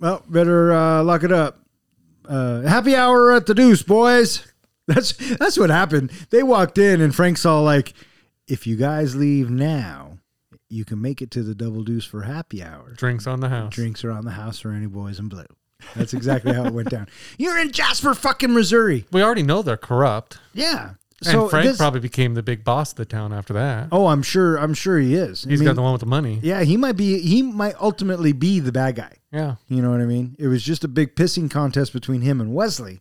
Well, 0.00 0.24
better 0.28 0.72
uh, 0.72 1.02
lock 1.04 1.22
it 1.22 1.30
up. 1.32 1.60
Uh, 2.28 2.62
happy 2.62 2.94
hour 2.94 3.32
at 3.32 3.46
the 3.46 3.54
Deuce, 3.54 3.82
boys. 3.82 4.46
That's 4.88 5.12
that's 5.36 5.56
what 5.56 5.70
happened. 5.70 6.10
They 6.30 6.42
walked 6.42 6.76
in, 6.76 7.00
and 7.00 7.14
Frank's 7.14 7.46
all 7.46 7.62
like, 7.62 7.92
"If 8.48 8.66
you 8.66 8.74
guys 8.74 9.14
leave 9.14 9.48
now, 9.48 10.18
you 10.68 10.84
can 10.84 11.00
make 11.00 11.22
it 11.22 11.30
to 11.32 11.44
the 11.44 11.54
Double 11.54 11.84
Deuce 11.84 12.04
for 12.04 12.22
happy 12.22 12.64
hour. 12.64 12.92
Drinks 12.96 13.28
on 13.28 13.38
the 13.38 13.48
house. 13.48 13.72
Drinks 13.72 14.02
around 14.04 14.24
the 14.24 14.32
house 14.32 14.58
for 14.58 14.72
any 14.72 14.86
boys 14.86 15.20
in 15.20 15.28
blue." 15.28 15.46
That's 15.94 16.14
exactly 16.14 16.52
how 16.52 16.64
it 16.64 16.72
went 16.72 16.90
down. 16.90 17.08
You're 17.38 17.58
in 17.58 17.70
Jasper, 17.70 18.12
fucking 18.14 18.52
Missouri. 18.52 19.06
We 19.12 19.22
already 19.22 19.42
know 19.44 19.62
they're 19.62 19.76
corrupt. 19.76 20.38
Yeah. 20.52 20.94
And 21.26 21.50
Frank 21.50 21.66
this- 21.66 21.76
probably 21.76 22.00
became 22.00 22.34
the 22.34 22.42
big 22.42 22.64
boss 22.64 22.92
of 22.92 22.96
the 22.96 23.04
town 23.04 23.32
after 23.32 23.52
that. 23.54 23.88
Oh, 23.92 24.06
I'm 24.06 24.22
sure. 24.22 24.56
I'm 24.56 24.74
sure 24.74 24.98
he 24.98 25.14
is. 25.14 25.46
I 25.46 25.50
He's 25.50 25.60
mean, 25.60 25.66
got 25.68 25.76
the 25.76 25.82
one 25.82 25.92
with 25.92 26.00
the 26.00 26.06
money. 26.06 26.40
Yeah, 26.42 26.62
he 26.62 26.76
might 26.76 26.96
be. 26.96 27.18
He 27.20 27.42
might 27.42 27.74
ultimately 27.80 28.32
be 28.32 28.60
the 28.60 28.72
bad 28.72 28.96
guy. 28.96 29.12
Yeah. 29.32 29.56
You 29.68 29.82
know 29.82 29.90
what 29.90 30.00
I 30.00 30.04
mean? 30.06 30.36
It 30.38 30.46
was 30.48 30.62
just 30.62 30.84
a 30.84 30.88
big 30.88 31.14
pissing 31.16 31.50
contest 31.50 31.92
between 31.92 32.20
him 32.22 32.40
and 32.40 32.54
Wesley. 32.54 33.00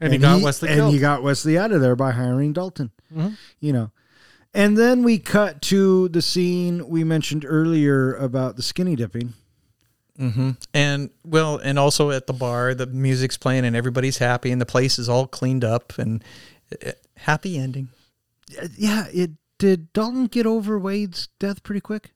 And, 0.00 0.12
he 0.12 0.18
got 0.18 0.40
Wesley 0.42 0.68
and 0.70 0.78
killed. 0.78 0.94
he 0.94 0.98
got 1.00 1.22
Wesley 1.22 1.58
out 1.58 1.72
of 1.72 1.80
there 1.82 1.94
by 1.96 2.12
hiring 2.12 2.52
Dalton. 2.54 2.90
Mhm. 3.14 3.36
You 3.60 3.72
know, 3.74 3.90
and 4.54 4.76
then 4.78 5.02
we 5.02 5.18
cut 5.18 5.60
to 5.62 6.08
the 6.08 6.22
scene 6.22 6.88
we 6.88 7.04
mentioned 7.04 7.44
earlier 7.46 8.14
about 8.14 8.56
the 8.56 8.62
skinny 8.62 8.96
dipping. 8.96 9.34
hmm 10.18 10.50
And 10.74 11.10
well, 11.24 11.56
and 11.58 11.78
also 11.78 12.10
at 12.10 12.26
the 12.26 12.32
bar, 12.32 12.74
the 12.74 12.86
music's 12.86 13.36
playing 13.36 13.64
and 13.64 13.74
everybody's 13.76 14.18
happy 14.18 14.50
and 14.50 14.60
the 14.60 14.66
place 14.66 14.98
is 14.98 15.08
all 15.08 15.26
cleaned 15.26 15.64
up 15.64 15.98
and 15.98 16.22
uh, 16.86 16.92
happy 17.22 17.56
ending. 17.58 17.88
Uh, 18.60 18.68
Yeah, 18.76 19.06
it 19.12 19.32
did. 19.58 19.92
Dalton 19.92 20.26
get 20.26 20.46
over 20.46 20.78
Wade's 20.78 21.28
death 21.38 21.62
pretty 21.62 21.80
quick. 21.80 22.12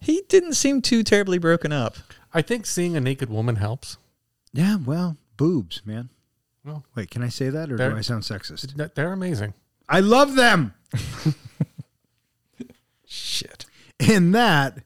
He 0.00 0.22
didn't 0.28 0.54
seem 0.54 0.80
too 0.82 1.02
terribly 1.02 1.38
broken 1.38 1.72
up. 1.72 1.96
I 2.32 2.42
think 2.42 2.66
seeing 2.66 2.96
a 2.96 3.00
naked 3.00 3.28
woman 3.30 3.56
helps. 3.56 3.96
Yeah, 4.52 4.76
well, 4.76 5.16
boobs, 5.36 5.82
man. 5.84 6.10
Well, 6.64 6.84
Wait, 6.94 7.10
can 7.10 7.22
I 7.22 7.28
say 7.28 7.48
that 7.50 7.68
or 7.70 7.72
do 7.72 7.76
They're- 7.78 7.96
I 7.96 8.00
sound 8.02 8.22
sexist? 8.24 8.76
th- 8.76 8.90
they're 8.94 9.12
amazing. 9.12 9.54
I 9.88 10.00
love 10.00 10.34
them. 10.34 10.74
Shit. 13.06 13.64
And 13.98 14.34
that 14.34 14.78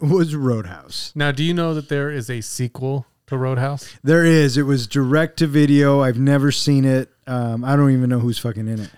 was 0.00 0.34
Roadhouse. 0.34 1.12
Now, 1.14 1.30
do 1.32 1.44
you 1.44 1.54
know 1.54 1.74
that 1.74 1.88
there 1.88 2.10
is 2.10 2.28
a 2.30 2.40
sequel 2.40 3.06
to 3.26 3.36
Roadhouse? 3.36 3.96
There 4.02 4.24
is. 4.24 4.56
It 4.56 4.62
was 4.62 4.86
direct 4.86 5.38
to 5.38 5.46
video. 5.46 6.00
I've 6.00 6.18
never 6.18 6.52
seen 6.52 6.84
it. 6.84 7.10
Um, 7.26 7.64
I 7.64 7.76
don't 7.76 7.90
even 7.90 8.08
know 8.08 8.20
who's 8.20 8.38
fucking 8.38 8.68
in 8.68 8.80
it. 8.80 8.90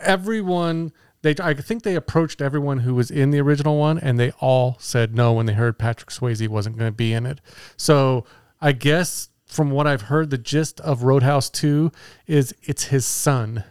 Everyone, 0.00 0.92
they 1.22 1.34
I 1.40 1.54
think 1.54 1.82
they 1.82 1.94
approached 1.94 2.40
everyone 2.40 2.78
who 2.78 2.94
was 2.94 3.10
in 3.10 3.30
the 3.30 3.40
original 3.40 3.78
one, 3.78 3.98
and 3.98 4.18
they 4.18 4.30
all 4.40 4.76
said 4.80 5.14
no 5.14 5.32
when 5.32 5.46
they 5.46 5.54
heard 5.54 5.78
Patrick 5.78 6.10
Swayze 6.10 6.46
wasn't 6.48 6.76
going 6.78 6.90
to 6.90 6.96
be 6.96 7.12
in 7.12 7.26
it. 7.26 7.40
So 7.76 8.24
I 8.60 8.72
guess 8.72 9.28
from 9.46 9.70
what 9.70 9.86
I've 9.86 10.02
heard, 10.02 10.30
the 10.30 10.38
gist 10.38 10.80
of 10.80 11.02
Roadhouse 11.02 11.50
Two 11.50 11.92
is 12.26 12.54
it's 12.62 12.84
his 12.84 13.04
son. 13.04 13.64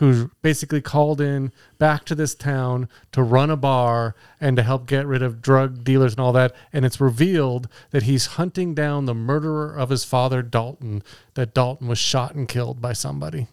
Who 0.00 0.30
basically 0.42 0.80
called 0.80 1.20
in 1.20 1.52
back 1.78 2.04
to 2.06 2.14
this 2.14 2.34
town 2.34 2.88
to 3.12 3.22
run 3.22 3.50
a 3.50 3.56
bar 3.56 4.14
and 4.40 4.56
to 4.56 4.62
help 4.62 4.86
get 4.86 5.06
rid 5.06 5.22
of 5.22 5.40
drug 5.40 5.84
dealers 5.84 6.12
and 6.12 6.20
all 6.20 6.32
that. 6.32 6.54
And 6.72 6.84
it's 6.84 7.00
revealed 7.00 7.68
that 7.90 8.02
he's 8.02 8.26
hunting 8.26 8.74
down 8.74 9.04
the 9.04 9.14
murderer 9.14 9.72
of 9.74 9.90
his 9.90 10.04
father, 10.04 10.42
Dalton, 10.42 11.02
that 11.34 11.54
Dalton 11.54 11.86
was 11.86 11.98
shot 11.98 12.34
and 12.34 12.48
killed 12.48 12.80
by 12.80 12.92
somebody. 12.92 13.46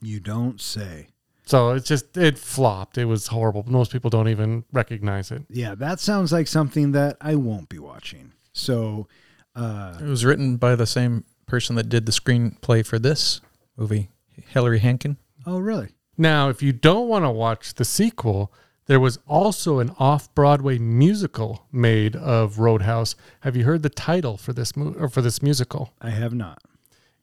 You 0.00 0.20
don't 0.20 0.60
say. 0.60 1.08
So 1.44 1.70
it's 1.70 1.86
just 1.88 2.16
it 2.16 2.38
flopped. 2.38 2.96
It 2.96 3.04
was 3.06 3.26
horrible. 3.26 3.64
Most 3.66 3.92
people 3.92 4.08
don't 4.08 4.28
even 4.28 4.64
recognize 4.72 5.30
it. 5.30 5.42
Yeah, 5.50 5.74
that 5.74 6.00
sounds 6.00 6.32
like 6.32 6.46
something 6.46 6.92
that 6.92 7.16
I 7.20 7.34
won't 7.34 7.68
be 7.68 7.78
watching. 7.78 8.32
So, 8.52 9.06
uh, 9.54 9.98
It 10.00 10.06
was 10.06 10.24
written 10.24 10.56
by 10.56 10.76
the 10.76 10.86
same 10.86 11.24
person 11.46 11.76
that 11.76 11.88
did 11.88 12.06
the 12.06 12.12
screenplay 12.12 12.86
for 12.86 12.98
this 12.98 13.40
movie, 13.76 14.10
Hilary 14.48 14.80
Henkin. 14.80 15.16
Oh, 15.46 15.58
really? 15.58 15.88
Now, 16.18 16.48
if 16.48 16.62
you 16.62 16.72
don't 16.72 17.08
want 17.08 17.24
to 17.24 17.30
watch 17.30 17.74
the 17.74 17.84
sequel, 17.84 18.52
there 18.86 19.00
was 19.00 19.18
also 19.26 19.78
an 19.78 19.92
off-Broadway 19.98 20.78
musical 20.78 21.66
made 21.72 22.16
of 22.16 22.58
Roadhouse. 22.58 23.14
Have 23.40 23.56
you 23.56 23.64
heard 23.64 23.82
the 23.82 23.88
title 23.88 24.36
for 24.36 24.52
this 24.52 24.76
mo- 24.76 24.94
or 24.98 25.08
for 25.08 25.22
this 25.22 25.40
musical? 25.40 25.94
I 26.00 26.10
have 26.10 26.34
not. 26.34 26.60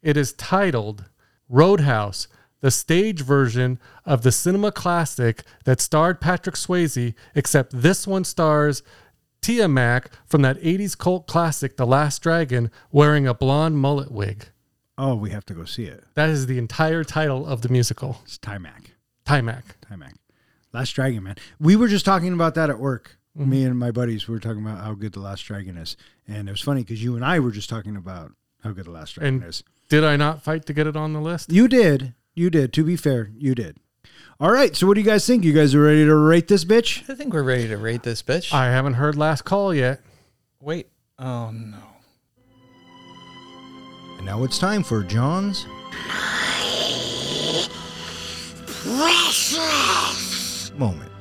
It 0.01 0.17
is 0.17 0.33
titled 0.33 1.05
Roadhouse, 1.49 2.27
the 2.61 2.71
stage 2.71 3.21
version 3.21 3.79
of 4.05 4.23
the 4.23 4.31
cinema 4.31 4.71
classic 4.71 5.43
that 5.65 5.81
starred 5.81 6.21
Patrick 6.21 6.55
Swayze, 6.55 7.13
except 7.35 7.81
this 7.81 8.07
one 8.07 8.23
stars 8.23 8.81
Taimak 9.41 10.07
from 10.25 10.41
that 10.41 10.59
80s 10.61 10.97
cult 10.97 11.27
classic 11.27 11.77
The 11.77 11.85
Last 11.85 12.21
Dragon 12.21 12.71
wearing 12.91 13.27
a 13.27 13.33
blonde 13.33 13.77
mullet 13.77 14.11
wig. 14.11 14.47
Oh, 14.97 15.15
we 15.15 15.29
have 15.29 15.45
to 15.45 15.53
go 15.53 15.65
see 15.65 15.85
it. 15.85 16.03
That 16.15 16.29
is 16.29 16.47
the 16.47 16.57
entire 16.57 17.03
title 17.03 17.45
of 17.45 17.61
the 17.61 17.69
musical. 17.69 18.19
It's 18.23 18.37
Taimak. 18.37 18.91
Taimak. 19.25 19.63
Taimak. 19.89 20.13
Last 20.73 20.91
Dragon, 20.91 21.23
man. 21.23 21.35
We 21.59 21.75
were 21.75 21.87
just 21.87 22.05
talking 22.05 22.33
about 22.33 22.55
that 22.55 22.69
at 22.69 22.79
work. 22.79 23.17
Mm-hmm. 23.37 23.49
Me 23.49 23.63
and 23.63 23.77
my 23.77 23.91
buddies 23.91 24.27
we 24.27 24.33
were 24.33 24.39
talking 24.39 24.65
about 24.65 24.83
how 24.83 24.93
good 24.93 25.13
The 25.13 25.19
Last 25.19 25.41
Dragon 25.41 25.77
is. 25.77 25.95
And 26.27 26.47
it 26.47 26.51
was 26.51 26.61
funny 26.61 26.81
because 26.83 27.03
you 27.03 27.15
and 27.15 27.23
I 27.23 27.39
were 27.39 27.51
just 27.51 27.69
talking 27.69 27.95
about 27.95 28.31
how 28.63 28.71
good 28.71 28.85
The 28.85 28.91
Last 28.91 29.13
Dragon 29.15 29.35
And- 29.35 29.43
is. 29.43 29.63
Did 29.89 30.03
I 30.03 30.17
not 30.17 30.43
fight 30.43 30.65
to 30.65 30.73
get 30.73 30.85
it 30.87 30.97
on 30.97 31.13
the 31.13 31.21
list? 31.21 31.49
You 31.51 31.67
did. 31.69 32.13
You 32.35 32.49
did. 32.49 32.73
To 32.73 32.83
be 32.83 32.97
fair, 32.97 33.29
you 33.37 33.55
did. 33.55 33.77
All 34.39 34.51
right. 34.51 34.75
So, 34.75 34.85
what 34.85 34.95
do 34.95 34.99
you 35.01 35.05
guys 35.07 35.25
think? 35.25 35.45
You 35.45 35.53
guys 35.53 35.73
are 35.73 35.81
ready 35.81 36.03
to 36.05 36.13
rate 36.13 36.49
this 36.49 36.65
bitch? 36.65 37.09
I 37.09 37.15
think 37.15 37.33
we're 37.33 37.41
ready 37.41 37.69
to 37.69 37.77
rate 37.77 38.03
this 38.03 38.21
bitch. 38.21 38.51
I 38.53 38.65
haven't 38.65 38.95
heard 38.95 39.15
last 39.15 39.45
call 39.45 39.73
yet. 39.73 40.01
Wait. 40.59 40.89
Oh 41.17 41.51
no. 41.51 41.77
And 44.17 44.25
now 44.25 44.43
it's 44.43 44.57
time 44.59 44.83
for 44.83 45.03
John's. 45.03 45.65
Precious! 48.83 50.71
Moment. 50.77 51.11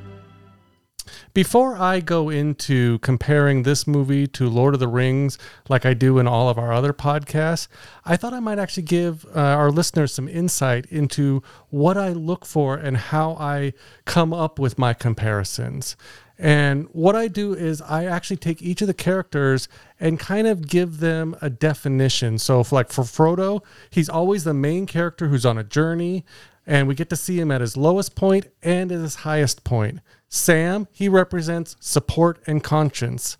Before 1.36 1.77
I 1.77 2.01
go 2.01 2.31
into 2.31 2.98
comparing 3.01 3.62
this 3.62 3.86
movie 3.86 4.27
to 4.28 4.48
Lord 4.48 4.73
of 4.73 4.81
the 4.81 4.89
Rings, 4.89 5.36
like 5.68 5.85
I 5.85 5.93
do 5.93 6.18
in 6.18 6.27
all 6.27 6.48
of 6.48 6.56
our 6.56 6.73
other 6.73 6.94
podcasts, 6.94 7.68
I 8.06 8.16
thought 8.16 8.32
I 8.32 8.40
might 8.40 8.59
actually 8.59 8.85
give 8.85 9.27
uh, 9.36 9.40
our 9.40 9.70
listeners 9.70 10.14
some 10.14 10.31
insight 10.31 10.86
into 10.86 11.43
what 11.68 11.98
I 11.98 12.09
look 12.09 12.47
for 12.47 12.77
and 12.77 12.97
how 12.97 13.32
I 13.32 13.74
come 14.06 14.32
up 14.32 14.59
with 14.59 14.78
my 14.78 14.94
comparisons. 14.94 15.94
And 16.39 16.87
what 16.93 17.17
I 17.17 17.29
do 17.29 17.55
is 17.55 17.81
I 17.81 18.05
actually 18.05 18.37
take 18.37 18.61
each 18.61 18.83
of 18.83 18.89
the 18.89 18.95
characters 18.95 19.69
and 19.99 20.21
kind 20.21 20.47
of 20.47 20.69
give 20.69 21.01
them 21.01 21.35
a 21.41 21.49
definition. 21.49 22.39
So, 22.39 22.61
if, 22.61 22.73
like 22.73 22.93
for 22.93 23.05
Frodo, 23.05 23.63
he's 23.89 24.09
always 24.09 24.45
the 24.45 24.53
main 24.53 24.87
character 24.87 25.29
who's 25.29 25.47
on 25.47 25.57
a 25.57 25.65
journey, 25.65 26.25
and 26.67 26.87
we 26.89 26.95
get 26.95 27.09
to 27.11 27.17
see 27.17 27.41
him 27.41 27.51
at 27.51 27.63
his 27.63 27.77
lowest 27.77 28.15
point 28.15 28.49
and 28.63 28.93
at 28.93 29.01
his 29.01 29.17
highest 29.17 29.65
point. 29.65 30.01
Sam, 30.29 30.89
he 30.93 31.09
represents 31.09 31.77
support 31.81 32.41
and 32.47 32.63
conscience. 32.63 33.39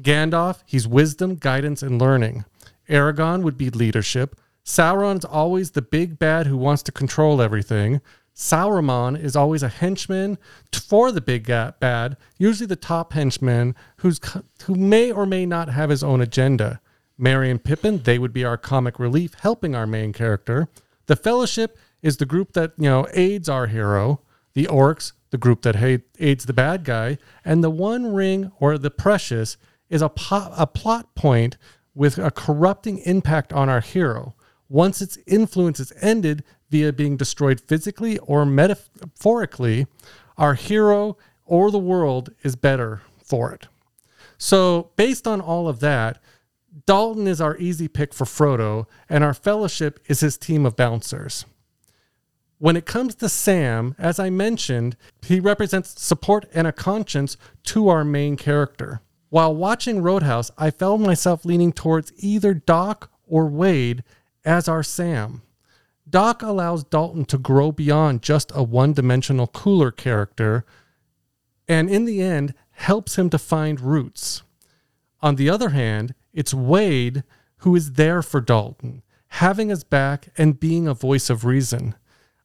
Gandalf, 0.00 0.62
he's 0.66 0.88
wisdom, 0.88 1.36
guidance, 1.36 1.82
and 1.82 2.00
learning. 2.00 2.44
Aragorn 2.88 3.42
would 3.42 3.56
be 3.56 3.70
leadership. 3.70 4.40
Sauron's 4.64 5.24
always 5.24 5.72
the 5.72 5.82
big 5.82 6.18
bad 6.18 6.46
who 6.46 6.56
wants 6.56 6.82
to 6.84 6.92
control 6.92 7.42
everything. 7.42 8.00
Saruman 8.34 9.20
is 9.20 9.36
always 9.36 9.62
a 9.62 9.68
henchman 9.68 10.38
for 10.72 11.12
the 11.12 11.20
big 11.20 11.46
bad, 11.46 12.16
usually 12.38 12.66
the 12.66 12.76
top 12.76 13.12
henchman 13.12 13.74
who's 13.98 14.20
who 14.64 14.74
may 14.74 15.12
or 15.12 15.26
may 15.26 15.46
not 15.46 15.68
have 15.68 15.90
his 15.90 16.02
own 16.02 16.20
agenda. 16.20 16.80
Merry 17.18 17.50
and 17.50 17.62
Pippin, 17.62 18.02
they 18.02 18.18
would 18.18 18.32
be 18.32 18.44
our 18.44 18.56
comic 18.56 18.98
relief, 18.98 19.34
helping 19.40 19.74
our 19.74 19.86
main 19.86 20.12
character. 20.12 20.68
The 21.06 21.16
Fellowship 21.16 21.78
is 22.02 22.16
the 22.16 22.26
group 22.26 22.52
that 22.52 22.72
you 22.76 22.88
know 22.88 23.06
aids 23.12 23.48
our 23.48 23.66
hero. 23.66 24.20
The 24.54 24.66
Orcs, 24.66 25.12
the 25.30 25.38
group 25.38 25.62
that 25.62 25.76
ha- 25.76 26.04
aids 26.18 26.44
the 26.44 26.52
bad 26.52 26.84
guy, 26.84 27.18
and 27.44 27.62
the 27.62 27.70
One 27.70 28.12
Ring 28.12 28.52
or 28.60 28.76
the 28.76 28.90
Precious 28.90 29.56
is 29.88 30.02
a, 30.02 30.08
po- 30.08 30.52
a 30.56 30.66
plot 30.66 31.14
point 31.14 31.56
with 31.94 32.18
a 32.18 32.30
corrupting 32.30 32.98
impact 32.98 33.52
on 33.52 33.68
our 33.68 33.80
hero. 33.80 34.34
Once 34.68 35.02
its 35.02 35.18
influence 35.26 35.78
is 35.80 35.92
ended 36.00 36.42
via 36.72 36.92
being 36.92 37.16
destroyed 37.16 37.60
physically 37.60 38.18
or 38.18 38.44
metaphorically, 38.44 39.86
our 40.36 40.54
hero 40.54 41.16
or 41.44 41.70
the 41.70 41.78
world 41.78 42.32
is 42.42 42.56
better 42.56 43.02
for 43.22 43.52
it. 43.52 43.68
So, 44.38 44.90
based 44.96 45.28
on 45.28 45.40
all 45.40 45.68
of 45.68 45.78
that, 45.80 46.20
Dalton 46.86 47.28
is 47.28 47.40
our 47.40 47.56
easy 47.58 47.86
pick 47.86 48.14
for 48.14 48.24
Frodo, 48.24 48.86
and 49.08 49.22
our 49.22 49.34
fellowship 49.34 50.00
is 50.06 50.20
his 50.20 50.38
team 50.38 50.66
of 50.66 50.74
bouncers. 50.74 51.44
When 52.58 52.76
it 52.76 52.86
comes 52.86 53.14
to 53.16 53.28
Sam, 53.28 53.94
as 53.98 54.18
I 54.18 54.30
mentioned, 54.30 54.96
he 55.20 55.38
represents 55.38 56.00
support 56.00 56.46
and 56.54 56.66
a 56.66 56.72
conscience 56.72 57.36
to 57.64 57.88
our 57.88 58.04
main 58.04 58.36
character. 58.36 59.00
While 59.28 59.54
watching 59.54 60.02
Roadhouse, 60.02 60.50
I 60.56 60.70
found 60.70 61.02
myself 61.02 61.44
leaning 61.44 61.72
towards 61.72 62.12
either 62.16 62.54
Doc 62.54 63.10
or 63.26 63.46
Wade 63.46 64.04
as 64.44 64.68
our 64.68 64.82
Sam. 64.82 65.42
Doc 66.12 66.42
allows 66.42 66.84
Dalton 66.84 67.24
to 67.24 67.38
grow 67.38 67.72
beyond 67.72 68.22
just 68.22 68.52
a 68.54 68.62
one 68.62 68.92
dimensional 68.92 69.46
cooler 69.46 69.90
character, 69.90 70.64
and 71.66 71.88
in 71.88 72.04
the 72.04 72.20
end, 72.20 72.54
helps 72.72 73.16
him 73.16 73.30
to 73.30 73.38
find 73.38 73.80
roots. 73.80 74.42
On 75.22 75.36
the 75.36 75.48
other 75.48 75.70
hand, 75.70 76.14
it's 76.34 76.52
Wade 76.52 77.24
who 77.58 77.74
is 77.74 77.92
there 77.92 78.22
for 78.22 78.42
Dalton, 78.42 79.02
having 79.28 79.70
his 79.70 79.84
back 79.84 80.28
and 80.36 80.60
being 80.60 80.86
a 80.86 80.94
voice 80.94 81.30
of 81.30 81.46
reason. 81.46 81.94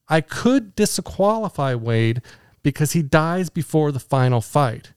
I 0.08 0.22
could 0.22 0.74
disqualify 0.76 1.76
Wade 1.76 2.22
because 2.64 2.94
he 2.94 3.02
dies 3.02 3.50
before 3.50 3.92
the 3.92 4.00
final 4.00 4.40
fight, 4.40 4.94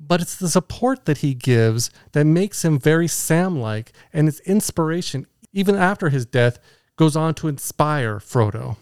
but 0.00 0.20
it's 0.20 0.34
the 0.34 0.48
support 0.48 1.04
that 1.04 1.18
he 1.18 1.34
gives 1.34 1.90
that 2.12 2.24
makes 2.24 2.64
him 2.64 2.78
very 2.78 3.06
Sam 3.06 3.60
like, 3.60 3.92
and 4.12 4.26
his 4.26 4.40
inspiration, 4.40 5.26
even 5.52 5.76
after 5.76 6.08
his 6.08 6.26
death, 6.26 6.58
goes 7.00 7.16
on 7.16 7.32
to 7.32 7.48
inspire 7.48 8.18
Frodo. 8.18 8.76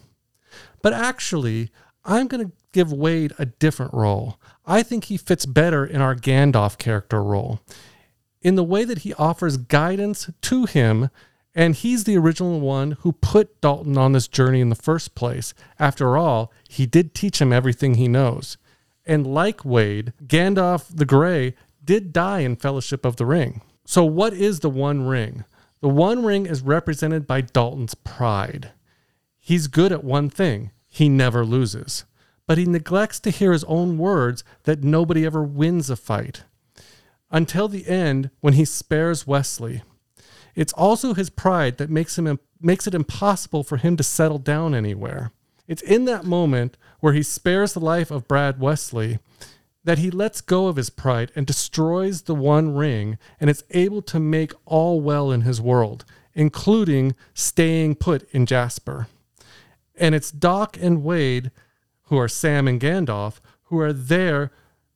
But 0.81 0.91
actually, 0.91 1.71
I'm 2.03 2.27
going 2.27 2.45
to 2.45 2.51
give 2.73 2.91
Wade 2.91 3.31
a 3.39 3.45
different 3.45 3.93
role. 3.93 4.37
I 4.65 4.83
think 4.83 5.05
he 5.05 5.15
fits 5.15 5.45
better 5.45 5.85
in 5.85 6.01
our 6.01 6.15
Gandalf 6.15 6.77
character 6.77 7.23
role 7.23 7.61
in 8.41 8.55
the 8.55 8.63
way 8.63 8.83
that 8.83 8.99
he 8.99 9.13
offers 9.13 9.55
guidance 9.55 10.29
to 10.41 10.65
him. 10.65 11.09
And 11.55 11.75
he's 11.75 12.03
the 12.03 12.17
original 12.17 12.59
one 12.59 12.91
who 12.99 13.13
put 13.13 13.61
Dalton 13.61 13.97
on 13.97 14.11
this 14.11 14.27
journey 14.27 14.59
in 14.59 14.67
the 14.67 14.75
first 14.75 15.15
place. 15.15 15.53
After 15.79 16.17
all, 16.17 16.51
he 16.67 16.85
did 16.85 17.15
teach 17.15 17.39
him 17.39 17.53
everything 17.53 17.93
he 17.93 18.09
knows. 18.09 18.57
And 19.05 19.25
like 19.25 19.63
Wade, 19.63 20.11
Gandalf 20.25 20.93
the 20.93 21.05
Grey 21.05 21.55
did 21.85 22.11
die 22.11 22.39
in 22.39 22.57
Fellowship 22.57 23.05
of 23.05 23.15
the 23.15 23.25
Ring. 23.25 23.61
So, 23.85 24.03
what 24.03 24.33
is 24.33 24.59
the 24.59 24.69
One 24.69 25.07
Ring? 25.07 25.45
The 25.81 25.89
One 25.89 26.25
Ring 26.25 26.45
is 26.45 26.61
represented 26.61 27.25
by 27.25 27.41
Dalton's 27.41 27.95
pride. 27.95 28.71
He's 29.37 29.67
good 29.67 29.91
at 29.91 30.03
one 30.03 30.29
thing 30.29 30.71
he 30.89 31.07
never 31.07 31.45
loses, 31.45 32.03
but 32.45 32.57
he 32.57 32.65
neglects 32.65 33.19
to 33.21 33.29
hear 33.29 33.53
his 33.53 33.63
own 33.63 33.97
words 33.97 34.43
that 34.63 34.83
nobody 34.83 35.25
ever 35.25 35.41
wins 35.41 35.89
a 35.89 35.95
fight 35.95 36.43
until 37.31 37.67
the 37.67 37.87
end 37.87 38.29
when 38.41 38.53
he 38.53 38.65
spares 38.65 39.25
Wesley. 39.25 39.83
It's 40.53 40.73
also 40.73 41.13
his 41.13 41.29
pride 41.29 41.77
that 41.77 41.89
makes 41.89 42.17
him 42.17 42.39
makes 42.59 42.85
it 42.85 42.93
impossible 42.93 43.63
for 43.63 43.77
him 43.77 43.95
to 43.95 44.03
settle 44.03 44.39
down 44.39 44.75
anywhere. 44.75 45.31
It's 45.65 45.81
in 45.81 46.03
that 46.05 46.25
moment 46.25 46.75
where 46.99 47.13
he 47.13 47.23
spares 47.23 47.71
the 47.71 47.79
life 47.79 48.11
of 48.11 48.27
Brad 48.27 48.59
Wesley 48.59 49.19
that 49.89 49.97
he 49.97 50.11
lets 50.11 50.39
go 50.39 50.67
of 50.67 50.75
his 50.75 50.91
pride 50.91 51.31
and 51.35 51.47
destroys 51.47 52.21
the 52.21 52.35
one 52.35 52.75
ring 52.75 53.17
and 53.39 53.49
is 53.49 53.63
able 53.71 54.03
to 54.03 54.19
make 54.19 54.53
all 54.67 55.01
well 55.01 55.31
in 55.31 55.41
his 55.41 55.59
world, 55.59 56.05
including 56.35 57.15
staying 57.33 57.95
put 57.95 58.29
in 58.29 58.45
Jasper. 58.45 59.07
And 59.95 60.13
it's 60.13 60.29
Doc 60.29 60.77
and 60.79 61.03
Wade, 61.03 61.49
who 62.03 62.19
are 62.19 62.27
Sam 62.27 62.67
and 62.67 62.79
Gandalf, 62.79 63.39
who 63.63 63.79
are 63.79 63.91
there, 63.91 64.51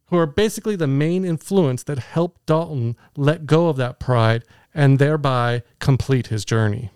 who 0.09 0.17
are 0.19 0.27
basically 0.27 0.75
the 0.75 0.85
main 0.85 1.25
influence 1.25 1.81
that 1.81 1.97
help 1.97 2.37
Dalton 2.45 2.95
let 3.17 3.47
go 3.47 3.69
of 3.69 3.77
that 3.77 3.99
pride 3.99 4.43
and 4.75 4.99
thereby 4.99 5.63
complete 5.79 6.27
his 6.27 6.45
journey. 6.45 6.91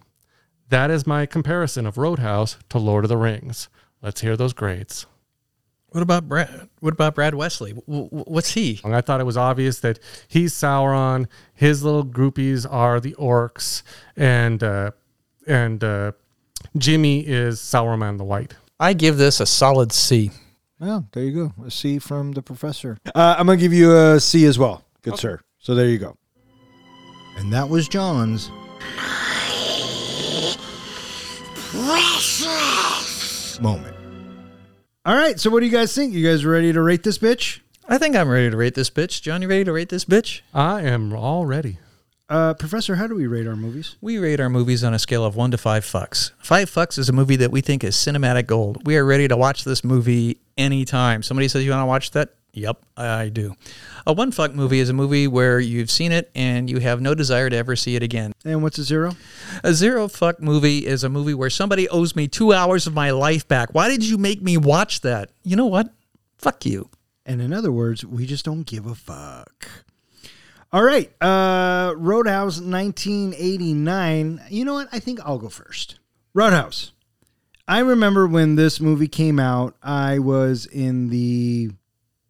That 0.69 0.91
is 0.91 1.07
my 1.07 1.25
comparison 1.25 1.87
of 1.87 1.97
Roadhouse 1.97 2.57
to 2.69 2.77
Lord 2.77 3.05
of 3.05 3.09
the 3.09 3.17
Rings. 3.17 3.69
Let's 4.03 4.21
hear 4.21 4.37
those 4.37 4.53
grades. 4.53 5.07
What 5.97 6.03
about 6.03 6.27
Brad? 6.27 6.69
What 6.79 6.93
about 6.93 7.15
Brad 7.15 7.33
Wesley? 7.33 7.73
W- 7.73 8.03
w- 8.03 8.23
what's 8.27 8.51
he? 8.51 8.79
I 8.83 9.01
thought 9.01 9.19
it 9.19 9.23
was 9.23 9.35
obvious 9.35 9.79
that 9.79 9.97
he's 10.27 10.53
Sauron. 10.53 11.25
His 11.55 11.81
little 11.83 12.05
groupies 12.05 12.71
are 12.71 12.99
the 12.99 13.13
orcs, 13.13 13.81
and 14.15 14.61
uh, 14.61 14.91
and 15.47 15.83
uh, 15.83 16.11
Jimmy 16.77 17.21
is 17.25 17.59
Saruman 17.59 18.19
the 18.19 18.23
White. 18.25 18.53
I 18.79 18.93
give 18.93 19.17
this 19.17 19.39
a 19.39 19.47
solid 19.47 19.91
C. 19.91 20.29
Well, 20.79 21.07
there 21.13 21.23
you 21.23 21.33
go. 21.47 21.65
A 21.65 21.71
C 21.71 21.97
from 21.97 22.33
the 22.33 22.43
professor. 22.43 22.99
Uh, 23.15 23.35
I'm 23.35 23.47
going 23.47 23.57
to 23.57 23.65
give 23.65 23.73
you 23.73 23.97
a 23.97 24.19
C 24.19 24.45
as 24.45 24.59
well. 24.59 24.83
Good 25.01 25.17
sir. 25.17 25.41
So 25.57 25.73
there 25.73 25.87
you 25.87 25.97
go. 25.97 26.15
And 27.39 27.51
that 27.51 27.69
was 27.69 27.87
John's. 27.87 28.51
Precious 31.71 33.59
Moment. 33.59 33.96
All 35.07 35.15
right. 35.15 35.39
So 35.39 35.49
what 35.49 35.61
do 35.61 35.65
you 35.65 35.71
guys 35.71 35.95
think? 35.95 36.13
You 36.13 36.27
guys 36.27 36.45
ready 36.45 36.73
to 36.73 36.81
rate 36.81 37.03
this 37.03 37.17
bitch? 37.17 37.61
I 37.87 37.97
think 37.97 38.13
I'm 38.13 38.27
ready 38.27 38.49
to 38.49 38.57
rate 38.57 38.75
this 38.75 38.89
bitch. 38.89 39.21
John, 39.21 39.41
you 39.41 39.47
ready 39.47 39.63
to 39.63 39.71
rate 39.71 39.87
this 39.87 40.03
bitch? 40.03 40.41
I 40.53 40.81
am 40.81 41.13
all 41.13 41.45
ready. 41.45 41.79
Uh, 42.27 42.53
professor, 42.55 42.97
how 42.97 43.07
do 43.07 43.15
we 43.15 43.25
rate 43.25 43.47
our 43.47 43.55
movies? 43.55 43.95
We 44.01 44.17
rate 44.17 44.41
our 44.41 44.49
movies 44.49 44.83
on 44.83 44.93
a 44.93 44.99
scale 44.99 45.23
of 45.23 45.37
one 45.37 45.51
to 45.51 45.57
five 45.57 45.85
fucks. 45.85 46.31
Five 46.39 46.69
fucks 46.69 46.97
is 46.97 47.07
a 47.07 47.13
movie 47.13 47.37
that 47.37 47.51
we 47.51 47.61
think 47.61 47.85
is 47.85 47.95
cinematic 47.95 48.47
gold. 48.47 48.85
We 48.85 48.97
are 48.97 49.05
ready 49.05 49.29
to 49.29 49.37
watch 49.37 49.63
this 49.63 49.81
movie 49.81 50.41
anytime. 50.57 51.23
Somebody 51.23 51.47
says 51.47 51.63
you 51.63 51.71
want 51.71 51.83
to 51.83 51.85
watch 51.85 52.11
that? 52.11 52.35
Yep, 52.57 52.83
I 52.97 53.29
do. 53.29 53.55
A 54.07 54.13
one 54.13 54.31
fuck 54.31 54.55
movie 54.55 54.79
is 54.79 54.89
a 54.89 54.93
movie 54.93 55.27
where 55.27 55.59
you've 55.59 55.91
seen 55.91 56.11
it 56.11 56.31
and 56.33 56.67
you 56.67 56.79
have 56.79 56.99
no 57.01 57.13
desire 57.13 57.51
to 57.51 57.55
ever 57.55 57.75
see 57.75 57.95
it 57.95 58.01
again. 58.01 58.33
And 58.43 58.63
what's 58.63 58.79
a 58.79 58.83
zero? 58.83 59.15
A 59.63 59.75
zero 59.75 60.07
fuck 60.07 60.41
movie 60.41 60.87
is 60.87 61.03
a 61.03 61.09
movie 61.09 61.35
where 61.35 61.51
somebody 61.51 61.87
owes 61.89 62.15
me 62.15 62.27
two 62.27 62.53
hours 62.53 62.87
of 62.87 62.95
my 62.95 63.11
life 63.11 63.47
back. 63.47 63.75
Why 63.75 63.89
did 63.89 64.03
you 64.03 64.17
make 64.17 64.41
me 64.41 64.57
watch 64.57 65.01
that? 65.01 65.29
You 65.43 65.55
know 65.55 65.67
what? 65.67 65.93
Fuck 66.39 66.65
you. 66.65 66.89
And 67.27 67.43
in 67.43 67.53
other 67.53 67.71
words, 67.71 68.03
we 68.03 68.25
just 68.25 68.43
don't 68.43 68.63
give 68.63 68.87
a 68.87 68.95
fuck. 68.95 69.69
All 70.73 70.83
right. 70.83 71.11
Uh, 71.21 71.93
Roadhouse 71.95 72.59
1989. 72.59 74.41
You 74.49 74.65
know 74.65 74.73
what? 74.73 74.87
I 74.91 74.97
think 74.97 75.19
I'll 75.23 75.37
go 75.37 75.49
first. 75.49 75.99
Roadhouse. 76.33 76.91
I 77.67 77.79
remember 77.79 78.25
when 78.25 78.55
this 78.55 78.79
movie 78.79 79.09
came 79.09 79.39
out, 79.39 79.75
I 79.83 80.17
was 80.19 80.65
in 80.65 81.09
the 81.09 81.71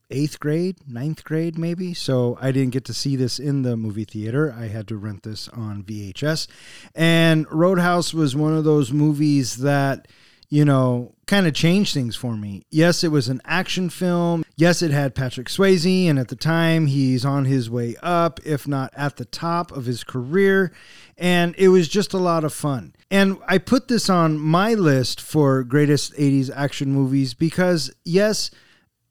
eighth 0.09 0.39
grade, 0.39 0.77
ninth 0.87 1.23
grade, 1.23 1.57
maybe. 1.57 1.93
So 1.93 2.37
I 2.41 2.51
didn't 2.51 2.73
get 2.73 2.85
to 2.85 2.93
see 2.93 3.15
this 3.15 3.39
in 3.39 3.63
the 3.63 3.75
movie 3.77 4.05
theater. 4.05 4.55
I 4.57 4.67
had 4.67 4.87
to 4.87 4.97
rent 4.97 5.23
this 5.23 5.47
on 5.49 5.83
VHS. 5.83 6.47
And 6.95 7.45
Roadhouse 7.51 8.13
was 8.13 8.35
one 8.35 8.55
of 8.55 8.63
those 8.63 8.91
movies 8.91 9.57
that, 9.57 10.07
you 10.49 10.63
know, 10.63 11.13
kind 11.25 11.45
of 11.45 11.53
changed 11.53 11.93
things 11.93 12.15
for 12.15 12.37
me. 12.37 12.63
Yes, 12.69 13.03
it 13.03 13.11
was 13.11 13.27
an 13.27 13.41
action 13.43 13.89
film. 13.89 14.45
Yes, 14.55 14.81
it 14.81 14.91
had 14.91 15.13
Patrick 15.13 15.47
Swayze. 15.47 16.09
And 16.09 16.17
at 16.17 16.29
the 16.29 16.37
time, 16.37 16.87
he's 16.87 17.25
on 17.25 17.45
his 17.45 17.69
way 17.69 17.95
up, 18.01 18.39
if 18.45 18.67
not 18.67 18.93
at 18.95 19.17
the 19.17 19.25
top 19.25 19.71
of 19.71 19.85
his 19.85 20.05
career. 20.05 20.71
And 21.17 21.53
it 21.57 21.67
was 21.67 21.89
just 21.89 22.13
a 22.13 22.17
lot 22.17 22.45
of 22.45 22.53
fun. 22.53 22.95
And 23.11 23.37
I 23.47 23.57
put 23.57 23.89
this 23.89 24.09
on 24.09 24.37
my 24.37 24.73
list 24.73 25.19
for 25.19 25.63
greatest 25.63 26.13
80s 26.13 26.49
action 26.55 26.93
movies 26.93 27.33
because, 27.33 27.91
yes, 28.05 28.49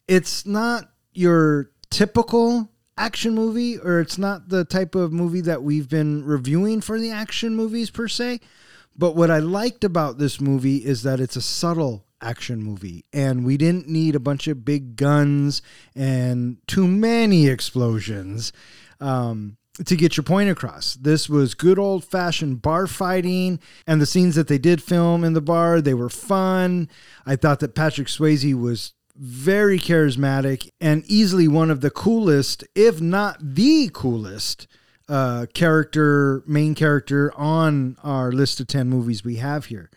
it's 0.09 0.47
not 0.47 0.91
your 1.13 1.71
typical 1.91 2.71
action 2.99 3.35
movie 3.35 3.79
or 3.79 4.01
it's 4.01 4.19
not 4.19 4.49
the 4.49 4.65
type 4.65 4.95
of 4.95 5.13
movie 5.13 5.43
that 5.43 5.63
we've 5.63 5.89
been 5.89 6.25
reviewing 6.25 6.81
for 6.81 6.99
the 6.99 7.11
action 7.11 7.55
movies 7.55 7.91
per 7.91 8.09
se. 8.09 8.41
But 8.97 9.15
what 9.15 9.31
I 9.31 9.39
liked 9.39 9.85
about 9.85 10.19
this 10.19 10.41
movie 10.41 10.79
is 10.79 11.03
that 11.03 11.21
it's 11.21 11.37
a 11.37 11.43
subtle 11.43 12.07
action 12.23 12.63
movie 12.63 13.05
and 13.13 13.45
we 13.45 13.59
didn't 13.59 13.89
need 13.89 14.15
a 14.15 14.21
bunch 14.21 14.49
of 14.49 14.65
big 14.65 14.97
guns 14.97 15.61
and 15.95 16.57
too 16.67 16.89
many 16.89 17.47
explosions 17.49 18.53
um, 19.01 19.59
to 19.85 19.97
get 19.97 20.17
your 20.17 20.25
point 20.25 20.49
across. 20.49 20.95
This 20.95 21.29
was 21.29 21.55
good 21.55 21.79
old 21.79 22.05
fashioned 22.05 22.63
bar 22.63 22.87
fighting, 22.87 23.61
and 23.87 24.01
the 24.01 24.07
scenes 24.07 24.35
that 24.37 24.49
they 24.49 24.59
did 24.59 24.83
film 24.83 25.23
in 25.23 25.35
the 25.35 25.43
bar, 25.43 25.81
they 25.81 25.95
were 25.95 26.09
fun. 26.09 26.89
I 27.27 27.37
thought 27.37 27.61
that 27.61 27.75
Patrick 27.75 28.09
Swayze 28.09 28.59
was 28.59 28.95
very 29.19 29.79
charismatic 29.79 30.71
and 30.81 31.05
easily 31.07 31.49
one 31.49 31.71
of 31.71 31.81
the 31.81 31.91
coolest, 31.91 32.65
if 32.75 33.01
not 33.01 33.39
the 33.41 33.91
coolest, 33.93 34.67
uh, 35.09 35.47
character, 35.55 36.43
main 36.47 36.75
character 36.75 37.33
on 37.37 37.97
our 38.03 38.33
list 38.33 38.61
of 38.61 38.67
10 38.67 38.89
movies 38.89 39.25
we 39.25 39.37
have 39.37 39.67
here. 39.67 39.91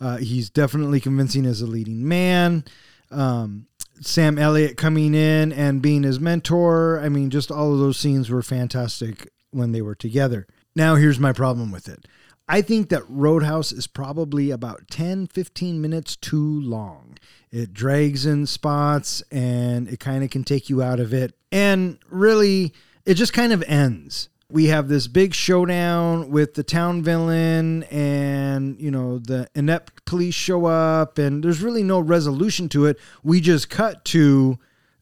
Uh, 0.00 0.16
he's 0.16 0.50
definitely 0.50 1.00
convincing 1.00 1.46
as 1.46 1.60
a 1.60 1.66
leading 1.66 2.06
man. 2.06 2.64
Um, 3.10 3.66
Sam 4.00 4.38
Elliott 4.38 4.76
coming 4.76 5.14
in 5.14 5.52
and 5.52 5.82
being 5.82 6.04
his 6.04 6.20
mentor. 6.20 7.00
I 7.00 7.08
mean, 7.08 7.30
just 7.30 7.50
all 7.50 7.72
of 7.72 7.80
those 7.80 7.98
scenes 7.98 8.30
were 8.30 8.42
fantastic 8.42 9.28
when 9.50 9.72
they 9.72 9.82
were 9.82 9.94
together. 9.94 10.46
Now, 10.74 10.94
here's 10.94 11.18
my 11.18 11.32
problem 11.32 11.70
with 11.70 11.88
it. 11.88 12.06
I 12.48 12.62
think 12.62 12.88
that 12.88 13.08
Roadhouse 13.08 13.72
is 13.72 13.86
probably 13.86 14.50
about 14.50 14.88
10, 14.90 15.26
15 15.28 15.80
minutes 15.80 16.16
too 16.16 16.60
long. 16.60 17.09
It 17.52 17.74
drags 17.74 18.26
in 18.26 18.46
spots 18.46 19.22
and 19.30 19.88
it 19.88 19.98
kind 19.98 20.22
of 20.22 20.30
can 20.30 20.44
take 20.44 20.70
you 20.70 20.82
out 20.82 21.00
of 21.00 21.12
it. 21.12 21.34
And 21.50 21.98
really, 22.08 22.72
it 23.04 23.14
just 23.14 23.32
kind 23.32 23.52
of 23.52 23.62
ends. 23.64 24.28
We 24.50 24.66
have 24.66 24.88
this 24.88 25.06
big 25.06 25.32
showdown 25.32 26.30
with 26.30 26.54
the 26.54 26.64
town 26.64 27.02
villain, 27.02 27.84
and 27.84 28.80
you 28.80 28.90
know, 28.90 29.18
the 29.18 29.48
inept 29.54 30.04
police 30.06 30.34
show 30.34 30.66
up, 30.66 31.18
and 31.18 31.42
there's 31.44 31.62
really 31.62 31.84
no 31.84 32.00
resolution 32.00 32.68
to 32.70 32.86
it. 32.86 32.98
We 33.22 33.40
just 33.40 33.70
cut 33.70 34.04
to 34.06 34.58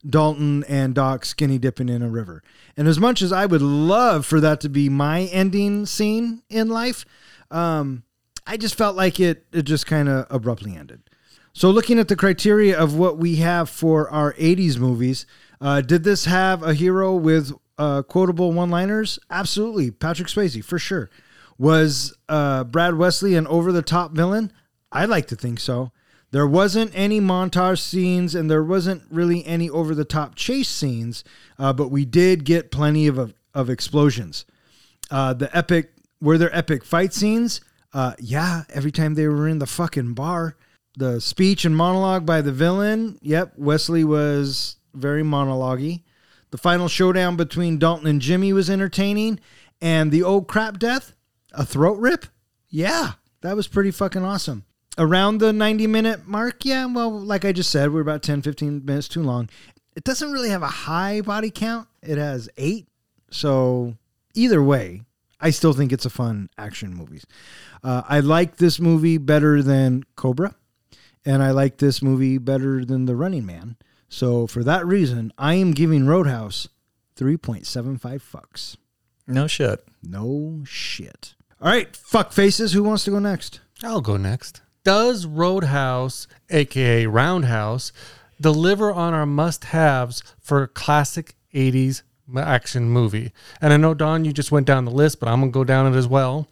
Dalton 0.06 0.64
and 0.64 0.94
Doc 0.94 1.24
skinny 1.24 1.58
dipping 1.58 1.88
in 1.88 2.02
a 2.02 2.10
river. 2.10 2.42
And 2.76 2.86
as 2.86 2.98
much 3.00 3.22
as 3.22 3.32
I 3.32 3.46
would 3.46 3.62
love 3.62 4.26
for 4.26 4.38
that 4.40 4.60
to 4.60 4.68
be 4.68 4.88
my 4.88 5.22
ending 5.22 5.86
scene 5.86 6.42
in 6.50 6.68
life, 6.68 7.06
um, 7.50 8.04
I 8.46 8.56
just 8.58 8.74
felt 8.74 8.96
like 8.96 9.18
it, 9.18 9.46
it 9.52 9.62
just 9.62 9.86
kind 9.86 10.08
of 10.08 10.26
abruptly 10.30 10.76
ended. 10.76 11.07
So, 11.58 11.72
looking 11.72 11.98
at 11.98 12.06
the 12.06 12.14
criteria 12.14 12.78
of 12.78 12.94
what 12.94 13.18
we 13.18 13.34
have 13.36 13.68
for 13.68 14.08
our 14.10 14.32
80s 14.34 14.78
movies, 14.78 15.26
uh, 15.60 15.80
did 15.80 16.04
this 16.04 16.24
have 16.26 16.62
a 16.62 16.72
hero 16.72 17.16
with 17.16 17.50
uh, 17.76 18.02
quotable 18.02 18.52
one 18.52 18.70
liners? 18.70 19.18
Absolutely. 19.28 19.90
Patrick 19.90 20.28
Swayze, 20.28 20.64
for 20.64 20.78
sure. 20.78 21.10
Was 21.58 22.16
uh, 22.28 22.62
Brad 22.62 22.94
Wesley 22.94 23.34
an 23.34 23.48
over 23.48 23.72
the 23.72 23.82
top 23.82 24.12
villain? 24.12 24.52
I 24.92 25.06
like 25.06 25.26
to 25.26 25.34
think 25.34 25.58
so. 25.58 25.90
There 26.30 26.46
wasn't 26.46 26.92
any 26.94 27.20
montage 27.20 27.80
scenes 27.80 28.36
and 28.36 28.48
there 28.48 28.62
wasn't 28.62 29.02
really 29.10 29.44
any 29.44 29.68
over 29.68 29.96
the 29.96 30.04
top 30.04 30.36
chase 30.36 30.68
scenes, 30.68 31.24
uh, 31.58 31.72
but 31.72 31.88
we 31.88 32.04
did 32.04 32.44
get 32.44 32.70
plenty 32.70 33.08
of, 33.08 33.34
of 33.52 33.68
explosions. 33.68 34.44
Uh, 35.10 35.34
the 35.34 35.50
epic, 35.56 35.90
were 36.20 36.38
there 36.38 36.54
epic 36.56 36.84
fight 36.84 37.12
scenes? 37.12 37.60
Uh, 37.92 38.14
yeah, 38.20 38.62
every 38.72 38.92
time 38.92 39.14
they 39.14 39.26
were 39.26 39.48
in 39.48 39.58
the 39.58 39.66
fucking 39.66 40.14
bar. 40.14 40.54
The 40.98 41.20
speech 41.20 41.64
and 41.64 41.76
monologue 41.76 42.26
by 42.26 42.40
the 42.40 42.50
villain, 42.50 43.18
yep, 43.22 43.52
Wesley 43.56 44.02
was 44.02 44.76
very 44.94 45.22
monologue 45.22 46.00
The 46.50 46.58
final 46.58 46.88
showdown 46.88 47.36
between 47.36 47.78
Dalton 47.78 48.08
and 48.08 48.20
Jimmy 48.20 48.52
was 48.52 48.68
entertaining. 48.68 49.38
And 49.80 50.10
the 50.10 50.24
old 50.24 50.48
crap 50.48 50.80
death, 50.80 51.14
a 51.52 51.64
throat 51.64 51.98
rip? 51.98 52.26
Yeah, 52.68 53.12
that 53.42 53.54
was 53.54 53.68
pretty 53.68 53.92
fucking 53.92 54.24
awesome 54.24 54.64
around 54.98 55.38
the 55.38 55.52
90 55.52 55.86
minute 55.86 56.26
mark, 56.26 56.64
yeah, 56.64 56.84
well, 56.84 57.10
like 57.10 57.44
I 57.44 57.52
just 57.52 57.70
said, 57.70 57.92
we're 57.92 58.00
about 58.00 58.22
10, 58.22 58.42
15 58.42 58.84
minutes 58.84 59.08
too 59.08 59.22
long. 59.22 59.48
It 59.96 60.04
doesn't 60.04 60.32
really 60.32 60.50
have 60.50 60.62
a 60.62 60.66
high 60.66 61.20
body 61.20 61.50
count, 61.50 61.88
it 62.02 62.18
has 62.18 62.48
eight. 62.56 62.88
So, 63.30 63.94
either 64.34 64.62
way, 64.62 65.02
I 65.40 65.50
still 65.50 65.72
think 65.72 65.92
it's 65.92 66.06
a 66.06 66.10
fun 66.10 66.50
action 66.58 66.94
movie. 66.94 67.20
Uh, 67.82 68.02
I 68.08 68.20
like 68.20 68.56
this 68.56 68.80
movie 68.80 69.18
better 69.18 69.62
than 69.62 70.04
Cobra, 70.16 70.54
and 71.24 71.42
I 71.42 71.50
like 71.50 71.78
this 71.78 72.02
movie 72.02 72.38
better 72.38 72.84
than 72.84 73.06
The 73.06 73.16
Running 73.16 73.46
Man. 73.46 73.76
So, 74.08 74.46
for 74.46 74.64
that 74.64 74.86
reason, 74.86 75.32
I 75.36 75.54
am 75.54 75.72
giving 75.72 76.06
Roadhouse 76.06 76.68
3.75 77.16 77.98
fucks. 78.00 78.76
No 79.26 79.46
shit. 79.46 79.84
No 80.02 80.62
shit. 80.64 81.34
All 81.60 81.68
right, 81.68 81.94
fuck 81.94 82.32
faces. 82.32 82.72
Who 82.72 82.82
wants 82.82 83.04
to 83.04 83.10
go 83.10 83.18
next? 83.18 83.60
I'll 83.82 84.00
go 84.00 84.16
next. 84.16 84.62
Does 84.84 85.26
Roadhouse, 85.26 86.26
aka 86.50 87.06
Roundhouse, 87.06 87.92
deliver 88.40 88.92
on 88.92 89.12
our 89.12 89.26
must 89.26 89.64
haves 89.64 90.22
for 90.40 90.62
a 90.62 90.68
classic 90.68 91.34
80s 91.52 92.02
action 92.36 92.88
movie? 92.88 93.32
And 93.60 93.72
I 93.72 93.76
know, 93.76 93.92
Don, 93.92 94.24
you 94.24 94.32
just 94.32 94.52
went 94.52 94.66
down 94.66 94.84
the 94.84 94.90
list, 94.90 95.20
but 95.20 95.28
I'm 95.28 95.40
going 95.40 95.52
to 95.52 95.54
go 95.54 95.64
down 95.64 95.92
it 95.92 95.96
as 95.96 96.06
well. 96.08 96.48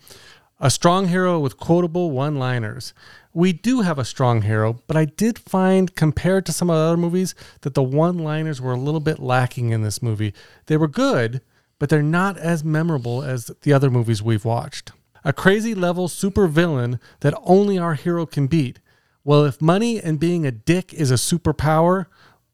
A 0.58 0.70
strong 0.70 1.08
hero 1.08 1.38
with 1.38 1.58
quotable 1.58 2.10
one 2.10 2.36
liners. 2.36 2.94
We 3.34 3.52
do 3.52 3.82
have 3.82 3.98
a 3.98 4.06
strong 4.06 4.40
hero, 4.40 4.80
but 4.86 4.96
I 4.96 5.04
did 5.04 5.38
find, 5.38 5.94
compared 5.94 6.46
to 6.46 6.52
some 6.52 6.70
of 6.70 6.76
the 6.76 6.82
other 6.82 6.96
movies, 6.96 7.34
that 7.60 7.74
the 7.74 7.82
one 7.82 8.18
liners 8.18 8.58
were 8.58 8.72
a 8.72 8.80
little 8.80 9.00
bit 9.00 9.18
lacking 9.18 9.68
in 9.68 9.82
this 9.82 10.00
movie. 10.00 10.32
They 10.64 10.78
were 10.78 10.88
good, 10.88 11.42
but 11.78 11.90
they're 11.90 12.02
not 12.02 12.38
as 12.38 12.64
memorable 12.64 13.22
as 13.22 13.50
the 13.60 13.74
other 13.74 13.90
movies 13.90 14.22
we've 14.22 14.46
watched. 14.46 14.92
A 15.24 15.34
crazy 15.34 15.74
level 15.74 16.08
super 16.08 16.46
villain 16.46 17.00
that 17.20 17.38
only 17.42 17.76
our 17.76 17.92
hero 17.92 18.24
can 18.24 18.46
beat. 18.46 18.78
Well, 19.24 19.44
if 19.44 19.60
money 19.60 20.00
and 20.00 20.18
being 20.18 20.46
a 20.46 20.50
dick 20.50 20.94
is 20.94 21.10
a 21.10 21.14
superpower, 21.16 22.06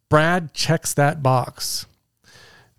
Brad 0.08 0.52
checks 0.54 0.92
that 0.94 1.22
box. 1.22 1.86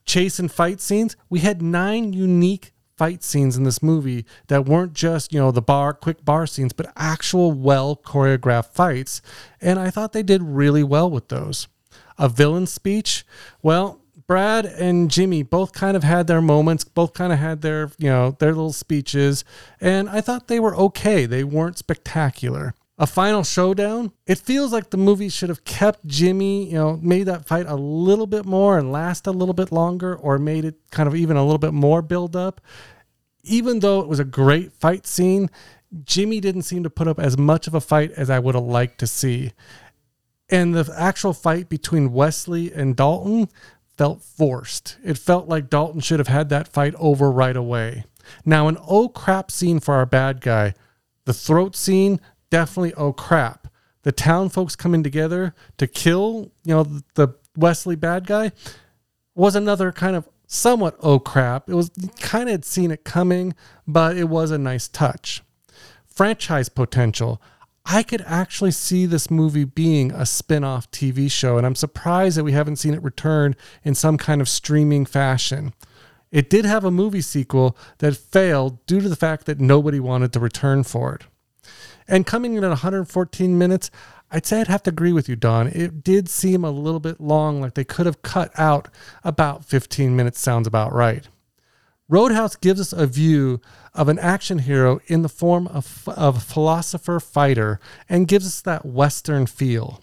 Chase 0.04 0.38
and 0.38 0.52
fight 0.52 0.82
scenes, 0.82 1.16
we 1.30 1.40
had 1.40 1.62
nine 1.62 2.12
unique 2.12 2.73
fight 2.98 3.24
scenes 3.24 3.58
in 3.58 3.64
this 3.64 3.82
movie 3.82 4.26
that 4.48 4.66
weren't 4.66 4.94
just, 4.94 5.34
you 5.34 5.40
know, 5.40 5.52
the 5.52 5.62
bar, 5.62 5.94
quick 5.94 6.24
bar 6.24 6.46
scenes, 6.48 6.74
but 6.74 6.92
actual 6.96 7.52
well 7.52 7.96
choreographed 7.96 8.74
fights. 8.74 9.22
And 9.62 9.80
I 9.80 9.90
thought 9.90 10.14
they 10.14 10.24
did 10.24 10.42
really 10.42 10.84
well 10.84 11.10
with 11.10 11.30
those. 11.30 11.68
A 12.18 12.30
villain 12.30 12.68
speech, 12.68 13.26
well, 13.62 14.00
Brad 14.28 14.66
and 14.66 15.12
Jimmy 15.12 15.44
both 15.44 15.74
kind 15.74 15.98
of 15.98 16.04
had 16.04 16.28
their 16.28 16.42
moments, 16.42 16.84
both 16.84 17.14
kind 17.14 17.34
of 17.34 17.40
had 17.40 17.62
their, 17.62 17.92
you 17.98 18.10
know, 18.10 18.32
their 18.40 18.52
little 18.52 18.74
speeches, 18.74 19.44
and 19.82 20.10
I 20.10 20.22
thought 20.22 20.48
they 20.48 20.60
were 20.60 20.76
okay. 20.76 21.26
They 21.26 21.44
weren't 21.44 21.78
spectacular. 21.78 22.74
A 23.00 23.08
final 23.08 23.44
showdown, 23.44 24.12
it 24.28 24.38
feels 24.38 24.72
like 24.72 24.92
the 24.92 24.98
movie 24.98 25.30
should 25.30 25.50
have 25.50 25.66
kept 25.66 26.06
Jimmy, 26.06 26.68
you 26.68 26.76
know, 26.76 27.00
made 27.02 27.24
that 27.24 27.46
fight 27.46 27.66
a 27.68 27.76
little 27.76 28.28
bit 28.28 28.46
more 28.46 28.78
and 28.78 28.92
last 28.92 29.26
a 29.26 29.32
little 29.32 29.56
bit 29.56 29.72
longer, 29.72 30.16
or 30.16 30.38
made 30.38 30.64
it 30.64 30.76
kind 30.92 31.08
of 31.08 31.16
even 31.16 31.36
a 31.36 31.44
little 31.44 31.58
bit 31.58 31.74
more 31.74 32.04
build 32.04 32.36
up. 32.36 32.62
Even 33.44 33.80
though 33.80 34.00
it 34.02 34.08
was 34.08 34.20
a 34.20 34.24
great 34.24 34.72
fight 34.74 35.08
scene, 35.08 35.50
Jimmy 36.04 36.40
didn't 36.40 36.62
seem 36.64 36.84
to 36.84 36.90
put 36.90 37.08
up 37.08 37.20
as 37.20 37.38
much 37.38 37.66
of 37.68 37.74
a 37.74 37.82
fight 37.82 38.12
as 38.12 38.30
I 38.30 38.40
would 38.40 38.56
have 38.56 38.64
liked 38.64 39.00
to 39.00 39.08
see. 39.08 39.54
And 40.50 40.76
the 40.76 40.94
actual 40.96 41.34
fight 41.34 41.70
between 41.70 42.14
Wesley 42.14 42.72
and 42.72 42.96
Dalton 42.96 43.50
felt 43.98 44.22
forced. 44.22 44.98
It 45.04 45.18
felt 45.18 45.48
like 45.48 45.70
Dalton 45.70 46.02
should 46.02 46.20
have 46.20 46.28
had 46.28 46.50
that 46.50 46.68
fight 46.68 46.94
over 47.00 47.32
right 47.32 47.56
away. 47.56 48.06
Now, 48.46 48.68
an 48.68 48.78
oh 48.88 49.10
crap 49.10 49.52
scene 49.52 49.80
for 49.80 49.96
our 49.96 50.06
bad 50.06 50.42
guy. 50.42 50.74
The 51.26 51.34
throat 51.34 51.76
scene, 51.76 52.20
definitely 52.54 52.94
oh 52.94 53.12
crap. 53.12 53.68
The 54.04 54.12
town 54.12 54.50
folks 54.50 54.76
coming 54.76 55.02
together 55.02 55.56
to 55.78 55.88
kill, 55.88 56.52
you 56.64 56.76
know, 56.76 56.84
the 57.16 57.30
Wesley 57.58 57.96
bad 57.96 58.28
guy 58.28 58.52
was 59.34 59.56
another 59.56 59.92
kind 59.92 60.16
of 60.16 60.30
somewhat 60.46 60.96
oh 61.00 61.18
crap. 61.18 61.68
It 61.68 61.74
was 61.74 61.90
kind 62.20 62.50
of 62.50 62.52
had 62.52 62.64
seen 62.64 62.92
it 62.92 63.04
coming, 63.04 63.56
but 63.88 64.18
it 64.18 64.30
was 64.30 64.52
a 64.52 64.60
nice 64.60 64.88
touch. 64.88 65.42
Franchise 66.06 66.70
potential. 66.70 67.42
I 67.88 68.04
could 68.04 68.24
actually 68.28 68.72
see 68.72 69.08
this 69.08 69.32
movie 69.32 69.66
being 69.66 70.12
a 70.12 70.28
spin 70.28 70.64
off 70.64 70.92
TV 70.92 71.32
show, 71.32 71.58
and 71.58 71.66
I'm 71.66 71.74
surprised 71.74 72.38
that 72.38 72.44
we 72.44 72.52
haven't 72.52 72.76
seen 72.76 72.94
it 72.94 73.02
return 73.02 73.56
in 73.84 73.96
some 73.96 74.20
kind 74.20 74.42
of 74.42 74.48
streaming 74.48 75.08
fashion. 75.08 75.74
It 76.32 76.52
did 76.52 76.66
have 76.66 76.86
a 76.86 76.92
movie 76.92 77.22
sequel 77.22 77.76
that 77.98 78.16
failed 78.16 78.86
due 78.86 79.02
to 79.02 79.10
the 79.10 79.16
fact 79.16 79.48
that 79.48 79.60
nobody 79.60 80.00
wanted 80.00 80.32
to 80.34 80.40
return 80.40 80.84
for 80.84 81.16
it. 81.16 81.24
And 82.08 82.26
coming 82.26 82.56
in 82.56 82.64
at 82.64 82.70
114 82.70 83.58
minutes, 83.58 83.92
I'd 84.32 84.46
say 84.46 84.62
I'd 84.62 84.68
have 84.68 84.84
to 84.84 84.90
agree 84.90 85.14
with 85.14 85.30
you, 85.30 85.36
Don. 85.36 85.68
It 85.68 86.04
did 86.04 86.28
seem 86.28 86.64
a 86.64 86.72
little 86.72 87.00
bit 87.00 87.22
long, 87.22 87.62
like 87.62 87.76
they 87.76 87.84
could 87.84 88.06
have 88.06 88.22
cut 88.22 88.52
out 88.58 88.88
about 89.24 89.64
15 89.66 90.16
minutes, 90.16 90.40
sounds 90.40 90.68
about 90.68 90.94
right. 90.94 91.28
Roadhouse 92.10 92.56
gives 92.56 92.82
us 92.82 92.94
a 92.94 93.08
view 93.08 93.62
of 93.94 94.10
an 94.10 94.20
action 94.20 94.60
hero 94.60 95.00
in 95.08 95.22
the 95.22 95.30
form 95.30 95.68
of, 95.68 96.08
of 96.08 96.38
a 96.38 96.42
philosopher 96.42 97.20
fighter 97.20 97.80
and 98.10 98.28
gives 98.28 98.46
us 98.46 98.62
that 98.62 98.86
Western 98.86 99.46
feel. 99.46 100.02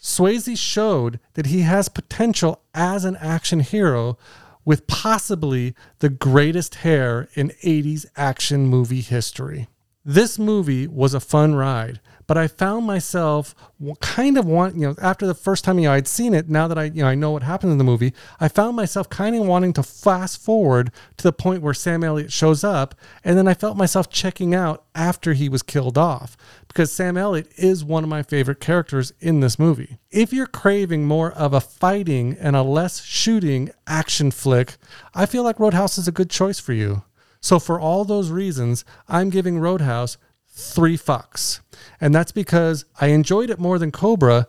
Swayze 0.00 0.58
showed 0.58 1.20
that 1.34 1.46
he 1.46 1.60
has 1.60 1.88
potential 1.88 2.62
as 2.74 3.04
an 3.04 3.16
action 3.16 3.60
hero 3.60 4.18
with 4.64 4.86
possibly 4.86 5.74
the 6.00 6.08
greatest 6.08 6.76
hair 6.76 7.28
in 7.34 7.50
80s 7.64 8.06
action 8.16 8.66
movie 8.66 9.00
history. 9.00 9.68
This 10.04 10.36
movie 10.36 10.88
was 10.88 11.14
a 11.14 11.20
fun 11.20 11.54
ride, 11.54 12.00
but 12.26 12.36
I 12.36 12.48
found 12.48 12.86
myself 12.86 13.54
kind 14.00 14.36
of 14.36 14.44
want, 14.44 14.74
you 14.74 14.80
know, 14.80 14.96
after 15.00 15.28
the 15.28 15.34
first 15.34 15.62
time 15.62 15.78
you 15.78 15.84
know 15.84 15.92
I'd 15.92 16.08
seen 16.08 16.34
it, 16.34 16.48
now 16.48 16.66
that 16.66 16.76
I 16.76 16.84
you 16.84 17.02
know 17.02 17.08
I 17.08 17.14
know 17.14 17.30
what 17.30 17.44
happened 17.44 17.70
in 17.70 17.78
the 17.78 17.84
movie, 17.84 18.12
I 18.40 18.48
found 18.48 18.74
myself 18.74 19.08
kind 19.08 19.36
of 19.36 19.46
wanting 19.46 19.72
to 19.74 19.82
fast 19.84 20.42
forward 20.42 20.90
to 21.18 21.22
the 21.22 21.32
point 21.32 21.62
where 21.62 21.72
Sam 21.72 22.02
Elliott 22.02 22.32
shows 22.32 22.64
up, 22.64 22.96
and 23.22 23.38
then 23.38 23.46
I 23.46 23.54
felt 23.54 23.76
myself 23.76 24.10
checking 24.10 24.56
out 24.56 24.84
after 24.92 25.34
he 25.34 25.48
was 25.48 25.62
killed 25.62 25.96
off 25.96 26.36
because 26.66 26.90
Sam 26.90 27.16
Elliott 27.16 27.52
is 27.56 27.84
one 27.84 28.02
of 28.02 28.10
my 28.10 28.24
favorite 28.24 28.58
characters 28.58 29.12
in 29.20 29.38
this 29.38 29.56
movie. 29.56 29.98
If 30.10 30.32
you're 30.32 30.46
craving 30.48 31.04
more 31.04 31.30
of 31.30 31.54
a 31.54 31.60
fighting 31.60 32.36
and 32.40 32.56
a 32.56 32.62
less 32.62 33.04
shooting 33.04 33.70
action 33.86 34.32
flick, 34.32 34.78
I 35.14 35.26
feel 35.26 35.44
like 35.44 35.60
Roadhouse 35.60 35.96
is 35.96 36.08
a 36.08 36.12
good 36.12 36.28
choice 36.30 36.58
for 36.58 36.72
you. 36.72 37.04
So, 37.42 37.58
for 37.58 37.78
all 37.78 38.04
those 38.04 38.30
reasons, 38.30 38.84
I'm 39.08 39.28
giving 39.28 39.58
Roadhouse 39.58 40.16
three 40.48 40.96
fucks. 40.96 41.60
And 42.00 42.14
that's 42.14 42.32
because 42.32 42.84
I 43.00 43.08
enjoyed 43.08 43.50
it 43.50 43.58
more 43.58 43.78
than 43.78 43.90
Cobra, 43.90 44.46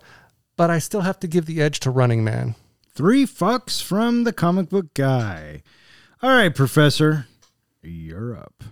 but 0.56 0.70
I 0.70 0.80
still 0.80 1.02
have 1.02 1.20
to 1.22 1.28
give 1.28 1.46
the 1.46 1.62
edge 1.62 1.80
to 1.82 1.90
Running 1.92 2.24
Man. 2.24 2.56
Three 2.94 3.26
fucks 3.26 3.82
from 3.82 4.24
the 4.24 4.32
comic 4.32 4.70
book 4.70 4.94
guy. 4.94 5.64
All 6.22 6.30
right, 6.30 6.54
Professor, 6.54 7.28
you're 7.82 8.38
up. 8.38 8.64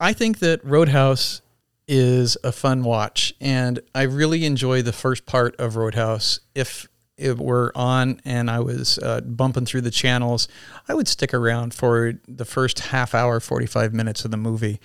I 0.00 0.12
think 0.12 0.40
that 0.40 0.64
Roadhouse 0.64 1.40
is 1.86 2.36
a 2.42 2.52
fun 2.52 2.82
watch, 2.82 3.32
and 3.40 3.80
I 3.94 4.02
really 4.02 4.44
enjoy 4.44 4.82
the 4.82 4.92
first 4.92 5.26
part 5.26 5.54
of 5.60 5.76
Roadhouse. 5.76 6.40
If 6.54 6.84
it 6.84 6.90
were 7.38 7.72
on 7.74 8.20
and 8.24 8.50
I 8.50 8.60
was 8.60 8.98
uh, 8.98 9.20
bumping 9.20 9.66
through 9.66 9.82
the 9.82 9.90
channels, 9.90 10.48
I 10.88 10.94
would 10.94 11.08
stick 11.08 11.32
around 11.34 11.74
for 11.74 12.14
the 12.26 12.44
first 12.44 12.78
half 12.80 13.14
hour, 13.14 13.40
45 13.40 13.92
minutes 13.92 14.24
of 14.24 14.30
the 14.30 14.36
movie, 14.36 14.80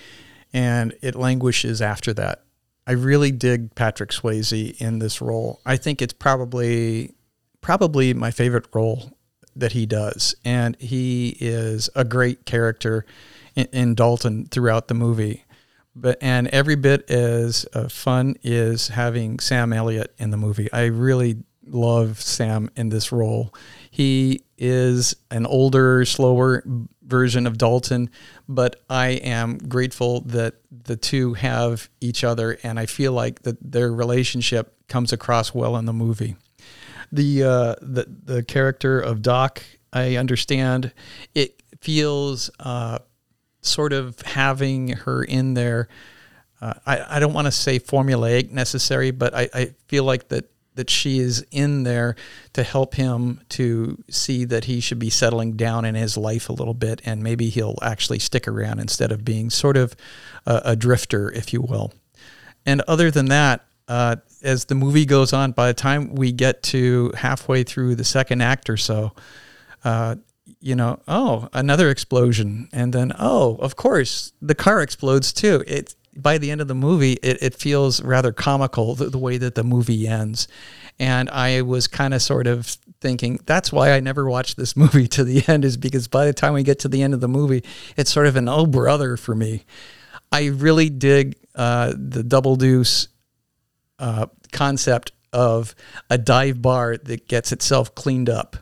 and 0.54 0.94
it 1.02 1.16
languishes 1.16 1.82
after 1.82 2.14
that. 2.14 2.44
I 2.88 2.92
really 2.92 3.32
dig 3.32 3.74
Patrick 3.76 4.12
Swayze 4.12 4.80
in 4.80 5.00
this 5.00 5.22
role. 5.22 5.60
I 5.66 5.78
think 5.78 6.02
it's 6.02 6.14
probably 6.14 7.16
probably 7.62 8.14
my 8.14 8.30
favorite 8.30 8.68
role 8.74 9.18
that 9.56 9.72
he 9.72 9.86
does, 9.86 10.36
and 10.46 10.80
he 10.80 11.36
is 11.40 11.90
a 11.96 12.04
great 12.04 12.46
character 12.46 13.06
in, 13.56 13.66
in 13.72 13.96
Dalton 13.96 14.46
throughout 14.46 14.88
the 14.88 14.94
movie. 14.94 15.46
But 15.96 16.18
and 16.22 16.48
every 16.50 16.76
bit 16.76 17.10
as 17.10 17.66
uh, 17.74 17.88
fun 17.88 18.36
is 18.44 18.90
having 18.90 19.40
Sam 19.40 19.72
Elliott 19.72 20.14
in 20.18 20.30
the 20.30 20.38
movie. 20.38 20.72
I 20.74 20.86
really 20.86 21.38
love 21.68 22.22
Sam 22.22 22.70
in 22.76 22.90
this 22.90 23.12
role. 23.12 23.54
He 23.92 24.44
is 24.58 25.16
an 25.32 25.46
older, 25.46 26.06
slower 26.06 26.64
version 27.04 27.46
of 27.48 27.58
Dalton, 27.58 28.10
but 28.48 28.82
I 28.90 29.08
am 29.10 29.58
grateful 29.58 30.22
that 30.22 30.56
the 30.72 30.96
two 30.96 31.34
have 31.36 31.90
each 32.02 32.24
other, 32.24 32.58
and 32.64 32.80
I 32.80 32.86
feel 32.86 33.12
like 33.12 33.44
that 33.44 33.58
their 33.72 33.92
relationship 33.92 34.74
comes 34.88 35.14
across 35.14 35.54
well 35.54 35.78
in 35.78 35.86
the 35.86 35.94
movie. 35.94 36.36
The 37.12 37.44
uh, 37.44 37.76
the 37.82 38.08
the 38.24 38.44
character 38.44 39.00
of 39.00 39.22
Doc, 39.22 39.64
I 39.94 40.16
understand, 40.16 40.92
it 41.34 41.62
feels 41.82 42.50
uh, 42.60 43.00
sort 43.62 43.94
of 43.94 44.20
having 44.22 44.90
her 44.90 45.24
in 45.24 45.54
there. 45.54 45.88
Uh, 46.62 46.74
I, 46.86 47.18
I 47.18 47.20
don't 47.20 47.34
want 47.34 47.46
to 47.46 47.52
say 47.52 47.80
formulaic 47.80 48.50
necessary, 48.52 49.12
but 49.12 49.36
I, 49.36 49.50
I 49.54 49.66
feel 49.88 50.04
like 50.04 50.30
that 50.30 50.50
that 50.76 50.90
she 50.90 51.20
is 51.20 51.46
in 51.52 51.84
there 51.84 52.16
to 52.54 52.64
help 52.64 52.96
him 52.96 53.42
to 53.50 54.04
see 54.10 54.46
that 54.46 54.66
he 54.66 54.80
should 54.80 55.00
be 55.00 55.10
settling 55.10 55.54
down 55.54 55.86
in 55.86 55.96
his 55.96 56.18
life 56.18 56.50
a 56.50 56.54
little 56.54 56.74
bit 56.74 57.02
and 57.06 57.24
maybe 57.24 57.50
he'll 57.50 57.80
actually 57.82 58.20
stick 58.20 58.48
around 58.48 58.80
instead 58.80 59.12
of 59.12 59.26
being 59.26 59.50
sort 59.50 59.78
of 59.78 59.96
a, 60.46 60.62
a 60.66 60.76
drifter, 60.76 61.32
if 61.32 61.54
you 61.54 61.62
will. 61.62 61.94
And 62.66 62.82
other 62.88 63.12
than 63.12 63.28
that, 63.28 63.66
uh, 63.88 64.18
as 64.42 64.66
the 64.66 64.76
movie 64.76 65.06
goes 65.06 65.34
on, 65.34 65.52
by 65.52 65.68
the 65.68 65.74
time 65.74 66.16
we 66.16 66.32
get 66.32 66.64
to 66.64 67.12
halfway 67.16 67.64
through 67.64 67.96
the 67.96 68.04
second 68.04 68.42
act 68.42 68.70
or 68.70 68.78
so, 68.78 69.14
uh, 69.84 70.16
you 70.60 70.76
know, 70.76 71.00
oh, 71.08 71.48
another 71.54 71.90
explosion, 71.90 72.70
and 72.74 72.92
then 72.92 73.14
oh, 73.20 73.56
of 73.58 73.76
course, 73.76 74.32
the 74.42 74.56
car 74.56 74.82
explodes 74.82 75.32
too. 75.32 75.64
It 75.68 75.96
by 76.16 76.38
the 76.38 76.52
end 76.52 76.62
of 76.62 76.68
the 76.68 76.76
movie, 76.76 77.14
it, 77.14 77.42
it 77.42 77.56
feels 77.56 78.02
rather 78.02 78.32
comical 78.32 78.96
the, 78.96 79.10
the 79.10 79.18
way 79.18 79.38
that 79.38 79.56
the 79.56 79.64
movie 79.64 80.08
ends. 80.08 80.48
And 80.98 81.30
I 81.30 81.62
was 81.62 81.88
kind 81.88 82.14
of 82.14 82.22
sort 82.22 82.48
of 82.48 82.78
thinking 83.02 83.40
that's 83.46 83.72
why 83.72 83.92
I 83.92 84.00
never 84.00 84.30
watched 84.30 84.58
this 84.58 84.76
movie 84.78 85.08
to 85.10 85.24
the 85.24 85.44
end, 85.48 85.66
is 85.66 85.78
because 85.78 86.08
by 86.08 86.26
the 86.26 86.34
time 86.34 86.54
we 86.54 86.64
get 86.64 86.80
to 86.80 86.88
the 86.88 87.02
end 87.02 87.14
of 87.14 87.22
the 87.22 87.28
movie, 87.28 87.64
it's 87.98 88.12
sort 88.12 88.28
of 88.28 88.36
an 88.36 88.48
oh 88.48 88.66
brother 88.66 89.18
for 89.18 89.36
me. 89.36 89.66
I 90.32 90.48
really 90.48 90.90
dig 90.90 91.36
uh, 91.56 91.94
the 91.96 92.24
double 92.24 92.56
deuce 92.56 93.08
uh, 94.00 94.28
concept 94.52 95.12
of 95.32 95.76
a 96.10 96.18
dive 96.18 96.62
bar 96.62 96.98
that 96.98 97.28
gets 97.28 97.52
itself 97.52 97.94
cleaned 97.96 98.30
up, 98.30 98.58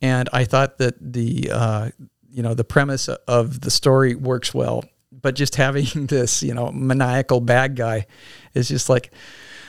and 0.00 0.28
I 0.32 0.44
thought 0.44 0.78
that 0.78 0.94
the 1.00 1.50
uh, 1.52 1.90
you 2.30 2.42
know 2.42 2.54
the 2.54 2.64
premise 2.64 3.08
of 3.08 3.60
the 3.60 3.70
story 3.70 4.14
works 4.14 4.54
well, 4.54 4.84
but 5.22 5.34
just 5.34 5.56
having 5.56 5.86
this 6.06 6.42
you 6.42 6.54
know 6.54 6.70
maniacal 6.70 7.40
bad 7.40 7.76
guy 7.76 8.06
is 8.54 8.68
just 8.68 8.88
like, 8.88 9.12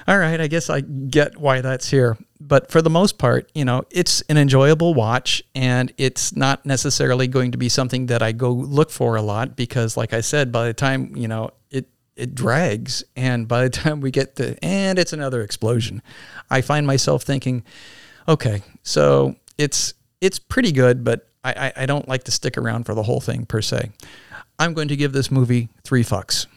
all 0.07 0.17
right, 0.17 0.41
I 0.41 0.47
guess 0.47 0.69
I 0.69 0.81
get 0.81 1.38
why 1.38 1.61
that's 1.61 1.89
here. 1.89 2.17
But 2.41 2.69
for 2.69 2.81
the 2.81 2.89
most 2.89 3.17
part, 3.17 3.49
you 3.55 3.63
know, 3.63 3.84
it's 3.89 4.21
an 4.23 4.38
enjoyable 4.38 4.93
watch, 4.93 5.41
and 5.55 5.93
it's 5.97 6.35
not 6.35 6.65
necessarily 6.65 7.27
going 7.27 7.51
to 7.51 7.57
be 7.57 7.69
something 7.69 8.07
that 8.07 8.21
I 8.21 8.34
go 8.34 8.51
look 8.51 8.89
for 8.89 9.15
a 9.15 9.21
lot 9.21 9.55
because, 9.55 9.95
like 9.95 10.13
I 10.13 10.21
said, 10.21 10.51
by 10.51 10.67
the 10.67 10.73
time 10.73 11.15
you 11.15 11.27
know 11.27 11.51
it 11.69 11.88
it 12.15 12.35
drags, 12.35 13.03
and 13.15 13.47
by 13.47 13.63
the 13.63 13.69
time 13.81 14.01
we 14.01 14.11
get 14.11 14.35
to 14.38 14.61
and 14.63 14.99
it's 14.99 15.13
another 15.13 15.41
explosion, 15.41 16.01
I 16.49 16.61
find 16.61 16.85
myself 16.85 17.23
thinking, 17.23 17.63
okay, 18.27 18.61
so 18.84 19.35
it's 19.57 19.93
it's 20.19 20.39
pretty 20.39 20.71
good, 20.71 21.03
but 21.03 21.30
I, 21.43 21.51
I, 21.51 21.84
I 21.84 21.85
don't 21.85 22.07
like 22.07 22.23
to 22.25 22.31
stick 22.31 22.57
around 22.57 22.85
for 22.85 22.95
the 22.95 23.03
whole 23.03 23.19
thing 23.19 23.45
per 23.45 23.61
se. 23.61 23.91
I'm 24.59 24.73
going 24.73 24.88
to 24.88 24.95
give 24.95 25.13
this 25.13 25.31
movie 25.31 25.69
three 25.84 26.03
fucks. 26.03 26.47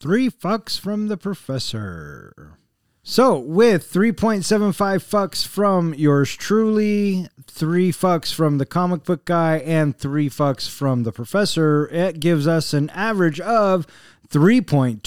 Three 0.00 0.28
fucks 0.30 0.78
from 0.78 1.08
the 1.08 1.16
professor. 1.16 2.58
So, 3.06 3.38
with 3.38 3.92
3.75 3.92 4.42
fucks 4.74 5.46
from 5.46 5.92
yours 5.94 6.34
truly, 6.34 7.28
three 7.46 7.92
fucks 7.92 8.32
from 8.32 8.56
the 8.56 8.64
comic 8.64 9.04
book 9.04 9.26
guy, 9.26 9.58
and 9.58 9.96
three 9.96 10.30
fucks 10.30 10.68
from 10.68 11.02
the 11.02 11.12
professor, 11.12 11.86
it 11.90 12.18
gives 12.18 12.46
us 12.46 12.72
an 12.72 12.88
average 12.90 13.40
of 13.40 13.86
3.25 14.30 15.00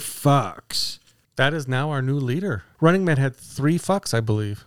fucks. 0.00 0.98
That 1.36 1.52
is 1.52 1.68
now 1.68 1.90
our 1.90 2.00
new 2.00 2.18
leader. 2.18 2.64
Running 2.80 3.04
Man 3.04 3.18
had 3.18 3.36
three 3.36 3.78
fucks, 3.78 4.14
I 4.14 4.20
believe. 4.20 4.64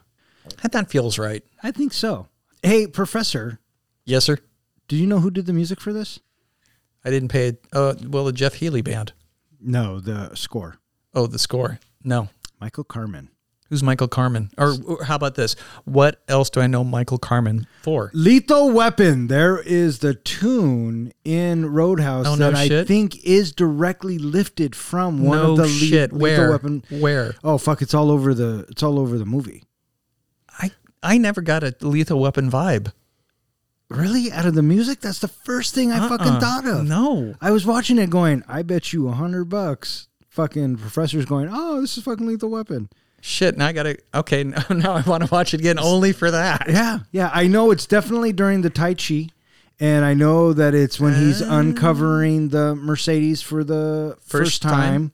That 0.72 0.90
feels 0.92 1.18
right. 1.18 1.44
I 1.64 1.72
think 1.72 1.94
so. 1.94 2.28
Hey, 2.62 2.86
professor, 2.88 3.60
Yes, 4.06 4.26
sir. 4.26 4.38
do 4.88 4.96
you 4.96 5.08
know 5.08 5.20
who 5.20 5.32
did 5.32 5.46
the 5.48 5.54
music 5.54 5.80
for 5.82 5.92
this? 5.94 6.20
I 7.06 7.10
didn't 7.10 7.30
pay. 7.30 7.58
Uh, 7.74 7.96
well, 8.08 8.26
the 8.26 8.34
Jeff 8.34 8.56
Healey 8.56 8.82
band. 8.82 9.14
No, 9.62 10.00
the 10.00 10.36
score. 10.36 10.76
Oh, 11.14 11.28
the 11.28 11.40
score. 11.40 11.80
No. 12.04 12.30
Michael 12.60 12.84
Kamen. 12.84 13.30
Who's 13.70 13.84
Michael 13.84 14.08
Kamen? 14.08 14.50
Or, 14.58 14.74
or 14.88 15.04
how 15.04 15.16
about 15.16 15.36
this? 15.36 15.56
What 15.86 16.22
else 16.28 16.50
do 16.50 16.60
I 16.60 16.66
know 16.66 16.84
Michael 16.84 17.20
Kamen 17.20 17.68
for? 17.84 18.10
Lethal 18.16 18.72
Weapon. 18.72 19.28
There 19.28 19.60
is 19.62 20.00
the 20.00 20.16
tune 20.16 21.14
in 21.24 21.68
Roadhouse 21.72 22.26
Oh, 22.26 22.34
no 22.36 22.50
that 22.52 22.56
I 22.56 22.68
shit? 22.68 22.88
think 22.88 23.24
is 23.24 23.52
directly 23.52 24.18
lifted 24.18 24.76
from 24.76 25.24
one 25.24 25.38
no 25.38 25.52
of 25.52 25.58
the 25.58 25.64
le- 25.64 25.70
shit. 25.70 26.12
Lethal 26.12 26.20
Where? 26.20 26.50
Weapon. 26.52 26.84
Where? 26.90 27.36
Oh 27.44 27.60
fuck! 27.60 27.84
It's 27.84 27.94
all 27.94 28.10
over 28.10 28.34
the. 28.34 28.66
It's 28.70 28.82
all 28.82 28.98
over 28.98 29.20
the 29.20 29.26
movie. 29.26 29.64
I 30.60 30.72
I 31.04 31.20
never 31.20 31.42
got 31.42 31.64
a 31.64 31.76
Lethal 31.82 32.20
Weapon 32.20 32.50
vibe. 32.50 32.92
Really? 33.90 34.32
Out 34.32 34.46
of 34.46 34.54
the 34.54 34.62
music? 34.62 35.00
That's 35.02 35.20
the 35.20 35.28
first 35.28 35.74
thing 35.74 35.92
I 35.92 36.08
fucking 36.08 36.28
Uh-uh. 36.28 36.40
thought 36.40 36.66
of. 36.68 36.86
No. 36.88 37.36
I 37.42 37.52
was 37.52 37.66
watching 37.66 37.98
it, 37.98 38.10
going, 38.10 38.44
I 38.48 38.62
bet 38.62 38.94
you 38.94 39.08
a 39.08 39.14
hundred 39.14 39.46
bucks. 39.46 40.08
Fucking 40.30 40.78
professor's 40.78 41.26
going, 41.26 41.50
oh, 41.52 41.82
this 41.82 41.98
is 41.98 42.04
fucking 42.04 42.26
Lethal 42.28 42.50
Weapon. 42.50 42.90
Shit. 43.22 43.58
Now 43.58 43.68
I 43.68 43.72
gotta. 43.74 43.98
Okay. 44.14 44.44
Now, 44.50 44.64
now 44.70 44.94
I 44.94 45.02
want 45.02 45.24
to 45.26 45.30
watch 45.32 45.54
it 45.54 45.60
again 45.60 45.80
only 45.80 46.14
for 46.14 46.32
that. 46.32 46.68
Yeah, 46.70 47.00
yeah. 47.12 47.30
I 47.34 47.48
know 47.48 47.72
it's 47.72 47.86
definitely 47.86 48.32
during 48.32 48.62
the 48.62 48.70
Tai 48.70 48.94
Chi, 48.94 49.28
and 49.80 50.06
I 50.06 50.14
know 50.14 50.54
that 50.54 50.74
it's 50.76 51.00
when 51.00 51.16
he's 51.16 51.42
uncovering 51.42 52.50
the 52.50 52.76
Mercedes 52.76 53.42
for 53.42 53.64
the 53.66 54.16
first, 54.22 54.62
First 54.62 54.62
time. 54.62 54.72
time? 54.72 55.12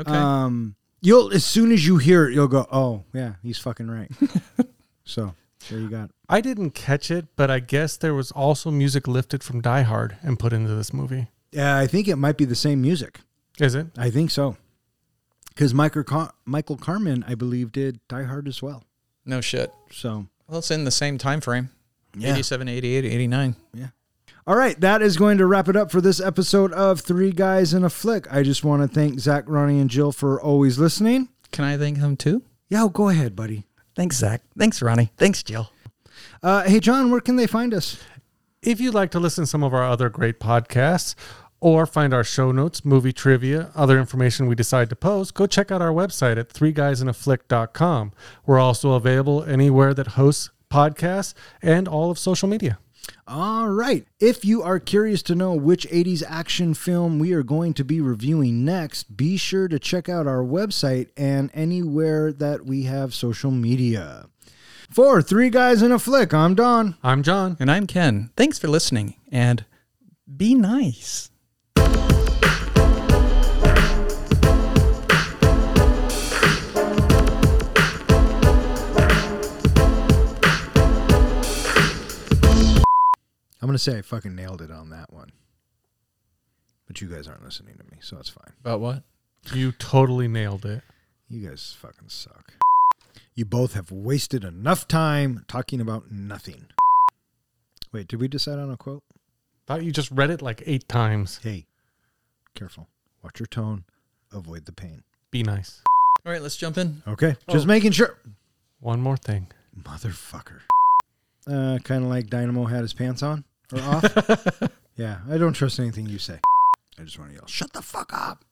Okay. 0.00 0.10
Um, 0.12 0.74
you'll 1.00 1.32
as 1.32 1.44
soon 1.46 1.72
as 1.72 1.86
you 1.86 1.96
hear 1.96 2.28
it, 2.28 2.34
you'll 2.34 2.48
go, 2.48 2.66
oh 2.70 3.04
yeah, 3.14 3.34
he's 3.42 3.58
fucking 3.58 3.88
right. 3.90 4.10
so 5.04 5.34
there 5.68 5.78
you 5.78 5.88
got. 5.88 6.10
I 6.28 6.40
didn't 6.40 6.70
catch 6.70 7.10
it, 7.10 7.26
but 7.36 7.50
I 7.50 7.60
guess 7.60 7.96
there 7.96 8.14
was 8.14 8.30
also 8.32 8.70
music 8.70 9.06
lifted 9.08 9.42
from 9.44 9.60
Die 9.60 9.82
Hard 9.82 10.16
and 10.22 10.38
put 10.38 10.52
into 10.52 10.74
this 10.74 10.92
movie. 10.92 11.28
Yeah, 11.52 11.78
I 11.78 11.86
think 11.86 12.08
it 12.08 12.16
might 12.16 12.36
be 12.36 12.44
the 12.44 12.54
same 12.54 12.80
music. 12.82 13.20
Is 13.60 13.74
it? 13.74 13.86
I 13.96 14.10
think 14.10 14.30
so. 14.30 14.56
Because 15.48 15.72
Michael 15.72 16.02
Car- 16.02 16.32
Michael 16.44 16.76
Kamen, 16.76 17.22
I 17.28 17.34
believe, 17.36 17.70
did 17.72 18.00
Die 18.08 18.24
Hard 18.24 18.48
as 18.48 18.60
well. 18.62 18.82
no 19.24 19.40
shit. 19.40 19.72
So 19.90 20.26
Well, 20.48 20.58
it's 20.58 20.70
in 20.70 20.84
the 20.84 20.90
same 20.90 21.16
time 21.18 21.40
frame. 21.40 21.70
Yeah. 22.16 22.32
87, 22.32 22.68
88, 22.68 23.04
89. 23.04 23.56
Yeah. 23.72 23.88
All 24.46 24.56
right, 24.56 24.78
that 24.80 25.00
is 25.00 25.16
going 25.16 25.38
to 25.38 25.46
wrap 25.46 25.68
it 25.68 25.76
up 25.76 25.90
for 25.90 26.00
this 26.02 26.20
episode 26.20 26.72
of 26.72 27.00
Three 27.00 27.32
Guys 27.32 27.72
in 27.72 27.82
a 27.82 27.88
Flick. 27.90 28.30
I 28.32 28.42
just 28.42 28.62
want 28.62 28.82
to 28.82 28.88
thank 28.88 29.18
Zach, 29.18 29.44
Ronnie, 29.46 29.80
and 29.80 29.88
Jill 29.88 30.12
for 30.12 30.40
always 30.40 30.78
listening. 30.78 31.28
Can 31.50 31.64
I 31.64 31.78
thank 31.78 31.98
them 31.98 32.16
too? 32.16 32.42
Yeah, 32.68 32.86
go 32.92 33.08
ahead, 33.08 33.34
buddy. 33.34 33.64
Thanks, 33.96 34.16
Zach. 34.16 34.42
Thanks, 34.58 34.82
Ronnie. 34.82 35.12
Thanks, 35.16 35.42
Jill. 35.42 35.70
Uh, 36.42 36.62
hey, 36.64 36.80
John, 36.80 37.10
where 37.10 37.20
can 37.20 37.36
they 37.36 37.46
find 37.46 37.72
us? 37.72 37.98
If 38.62 38.80
you'd 38.80 38.94
like 38.94 39.10
to 39.12 39.20
listen 39.20 39.44
to 39.44 39.50
some 39.50 39.62
of 39.62 39.74
our 39.74 39.84
other 39.84 40.08
great 40.08 40.40
podcasts 40.40 41.14
or 41.60 41.86
find 41.86 42.12
our 42.12 42.24
show 42.24 42.52
notes, 42.52 42.84
movie 42.84 43.12
trivia, 43.12 43.70
other 43.74 43.98
information 43.98 44.46
we 44.46 44.54
decide 44.54 44.90
to 44.90 44.96
post, 44.96 45.34
go 45.34 45.46
check 45.46 45.70
out 45.70 45.80
our 45.80 45.92
website 45.92 46.38
at 46.38 46.50
threeguysinaflick.com. 46.50 48.12
We're 48.46 48.58
also 48.58 48.92
available 48.92 49.44
anywhere 49.44 49.94
that 49.94 50.08
hosts 50.08 50.50
podcasts 50.70 51.34
and 51.62 51.86
all 51.86 52.10
of 52.10 52.18
social 52.18 52.48
media. 52.48 52.78
All 53.26 53.68
right. 53.68 54.06
If 54.20 54.44
you 54.44 54.62
are 54.62 54.78
curious 54.78 55.22
to 55.24 55.34
know 55.34 55.54
which 55.54 55.88
80s 55.88 56.22
action 56.26 56.74
film 56.74 57.18
we 57.18 57.32
are 57.32 57.42
going 57.42 57.74
to 57.74 57.84
be 57.84 58.00
reviewing 58.00 58.64
next, 58.64 59.16
be 59.16 59.36
sure 59.36 59.68
to 59.68 59.78
check 59.78 60.08
out 60.08 60.26
our 60.26 60.42
website 60.42 61.08
and 61.16 61.50
anywhere 61.54 62.32
that 62.32 62.66
we 62.66 62.84
have 62.84 63.14
social 63.14 63.50
media. 63.50 64.26
For 64.90 65.22
Three 65.22 65.50
Guys 65.50 65.82
in 65.82 65.90
a 65.90 65.98
Flick, 65.98 66.34
I'm 66.34 66.54
Don. 66.54 66.96
I'm 67.02 67.22
John. 67.22 67.56
And 67.58 67.70
I'm 67.70 67.86
Ken. 67.86 68.30
Thanks 68.36 68.58
for 68.58 68.68
listening 68.68 69.16
and 69.32 69.64
be 70.36 70.54
nice. 70.54 71.30
I'm 83.64 83.68
going 83.68 83.78
to 83.78 83.82
say 83.82 83.96
I 83.96 84.02
fucking 84.02 84.34
nailed 84.34 84.60
it 84.60 84.70
on 84.70 84.90
that 84.90 85.10
one. 85.10 85.30
But 86.86 87.00
you 87.00 87.08
guys 87.08 87.26
aren't 87.26 87.42
listening 87.42 87.78
to 87.78 87.84
me, 87.84 87.96
so 88.02 88.14
that's 88.16 88.28
fine. 88.28 88.52
About 88.60 88.80
what? 88.80 89.02
You 89.54 89.72
totally 89.72 90.28
nailed 90.28 90.66
it. 90.66 90.82
You 91.30 91.48
guys 91.48 91.74
fucking 91.80 92.10
suck. 92.10 92.52
You 93.34 93.46
both 93.46 93.72
have 93.72 93.90
wasted 93.90 94.44
enough 94.44 94.86
time 94.86 95.46
talking 95.48 95.80
about 95.80 96.10
nothing. 96.12 96.66
Wait, 97.90 98.06
did 98.06 98.20
we 98.20 98.28
decide 98.28 98.58
on 98.58 98.70
a 98.70 98.76
quote? 98.76 99.02
Thought 99.66 99.82
you 99.82 99.92
just 99.92 100.10
read 100.10 100.28
it 100.28 100.42
like 100.42 100.62
eight 100.66 100.86
times. 100.86 101.40
Hey, 101.42 101.64
careful. 102.54 102.86
Watch 103.22 103.40
your 103.40 103.46
tone. 103.46 103.84
Avoid 104.30 104.66
the 104.66 104.72
pain. 104.72 105.04
Be 105.30 105.42
nice. 105.42 105.80
All 106.26 106.32
right, 106.32 106.42
let's 106.42 106.58
jump 106.58 106.76
in. 106.76 107.02
Okay, 107.08 107.36
just 107.48 107.64
Oh. 107.64 107.68
making 107.68 107.92
sure. 107.92 108.18
One 108.80 109.00
more 109.00 109.16
thing. 109.16 109.46
Motherfucker. 109.80 110.60
Uh, 111.46 111.78
kind 111.82 112.04
of 112.04 112.10
like 112.10 112.28
Dynamo 112.28 112.64
had 112.66 112.82
his 112.82 112.92
pants 112.92 113.22
on 113.22 113.44
or 113.74 113.82
off. 113.82 114.62
yeah, 114.96 115.18
I 115.30 115.38
don't 115.38 115.52
trust 115.52 115.78
anything 115.80 116.06
you 116.06 116.18
say. 116.18 116.38
I 116.98 117.02
just 117.02 117.18
want 117.18 117.30
to 117.32 117.36
yell, 117.36 117.46
shut 117.46 117.72
the 117.72 117.82
fuck 117.82 118.10
up. 118.12 118.44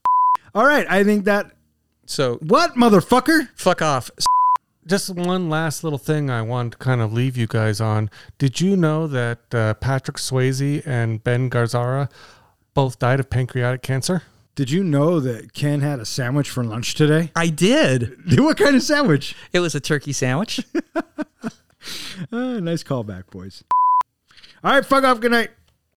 All 0.54 0.66
right, 0.66 0.86
I 0.90 1.04
think 1.04 1.24
that. 1.24 1.52
So, 2.06 2.36
What, 2.42 2.74
motherfucker? 2.74 3.48
fuck 3.54 3.80
off. 3.80 4.10
Just 4.86 5.10
one 5.14 5.48
last 5.48 5.84
little 5.84 5.98
thing 5.98 6.28
I 6.28 6.42
want 6.42 6.72
to 6.72 6.78
kind 6.78 7.00
of 7.00 7.12
leave 7.12 7.36
you 7.36 7.46
guys 7.46 7.80
on. 7.80 8.10
Did 8.38 8.60
you 8.60 8.76
know 8.76 9.06
that 9.06 9.54
uh, 9.54 9.74
Patrick 9.74 10.16
Swayze 10.16 10.84
and 10.84 11.22
Ben 11.22 11.48
Gazzara 11.48 12.10
both 12.74 12.98
died 12.98 13.20
of 13.20 13.30
pancreatic 13.30 13.82
cancer? 13.82 14.22
Did 14.56 14.70
you 14.70 14.82
know 14.82 15.20
that 15.20 15.54
Ken 15.54 15.80
had 15.80 16.00
a 16.00 16.04
sandwich 16.04 16.50
for 16.50 16.64
lunch 16.64 16.94
today? 16.94 17.30
I 17.36 17.48
did. 17.48 18.16
what 18.38 18.58
kind 18.58 18.74
of 18.74 18.82
sandwich? 18.82 19.36
It 19.52 19.60
was 19.60 19.74
a 19.76 19.80
turkey 19.80 20.12
sandwich. 20.12 20.60
Uh, 20.94 21.00
nice 22.60 22.82
callback, 22.82 23.30
boys. 23.30 23.62
All 24.64 24.72
right, 24.72 24.84
fuck 24.86 25.02
off. 25.02 25.20
Good 25.20 25.32
night. 25.32 25.50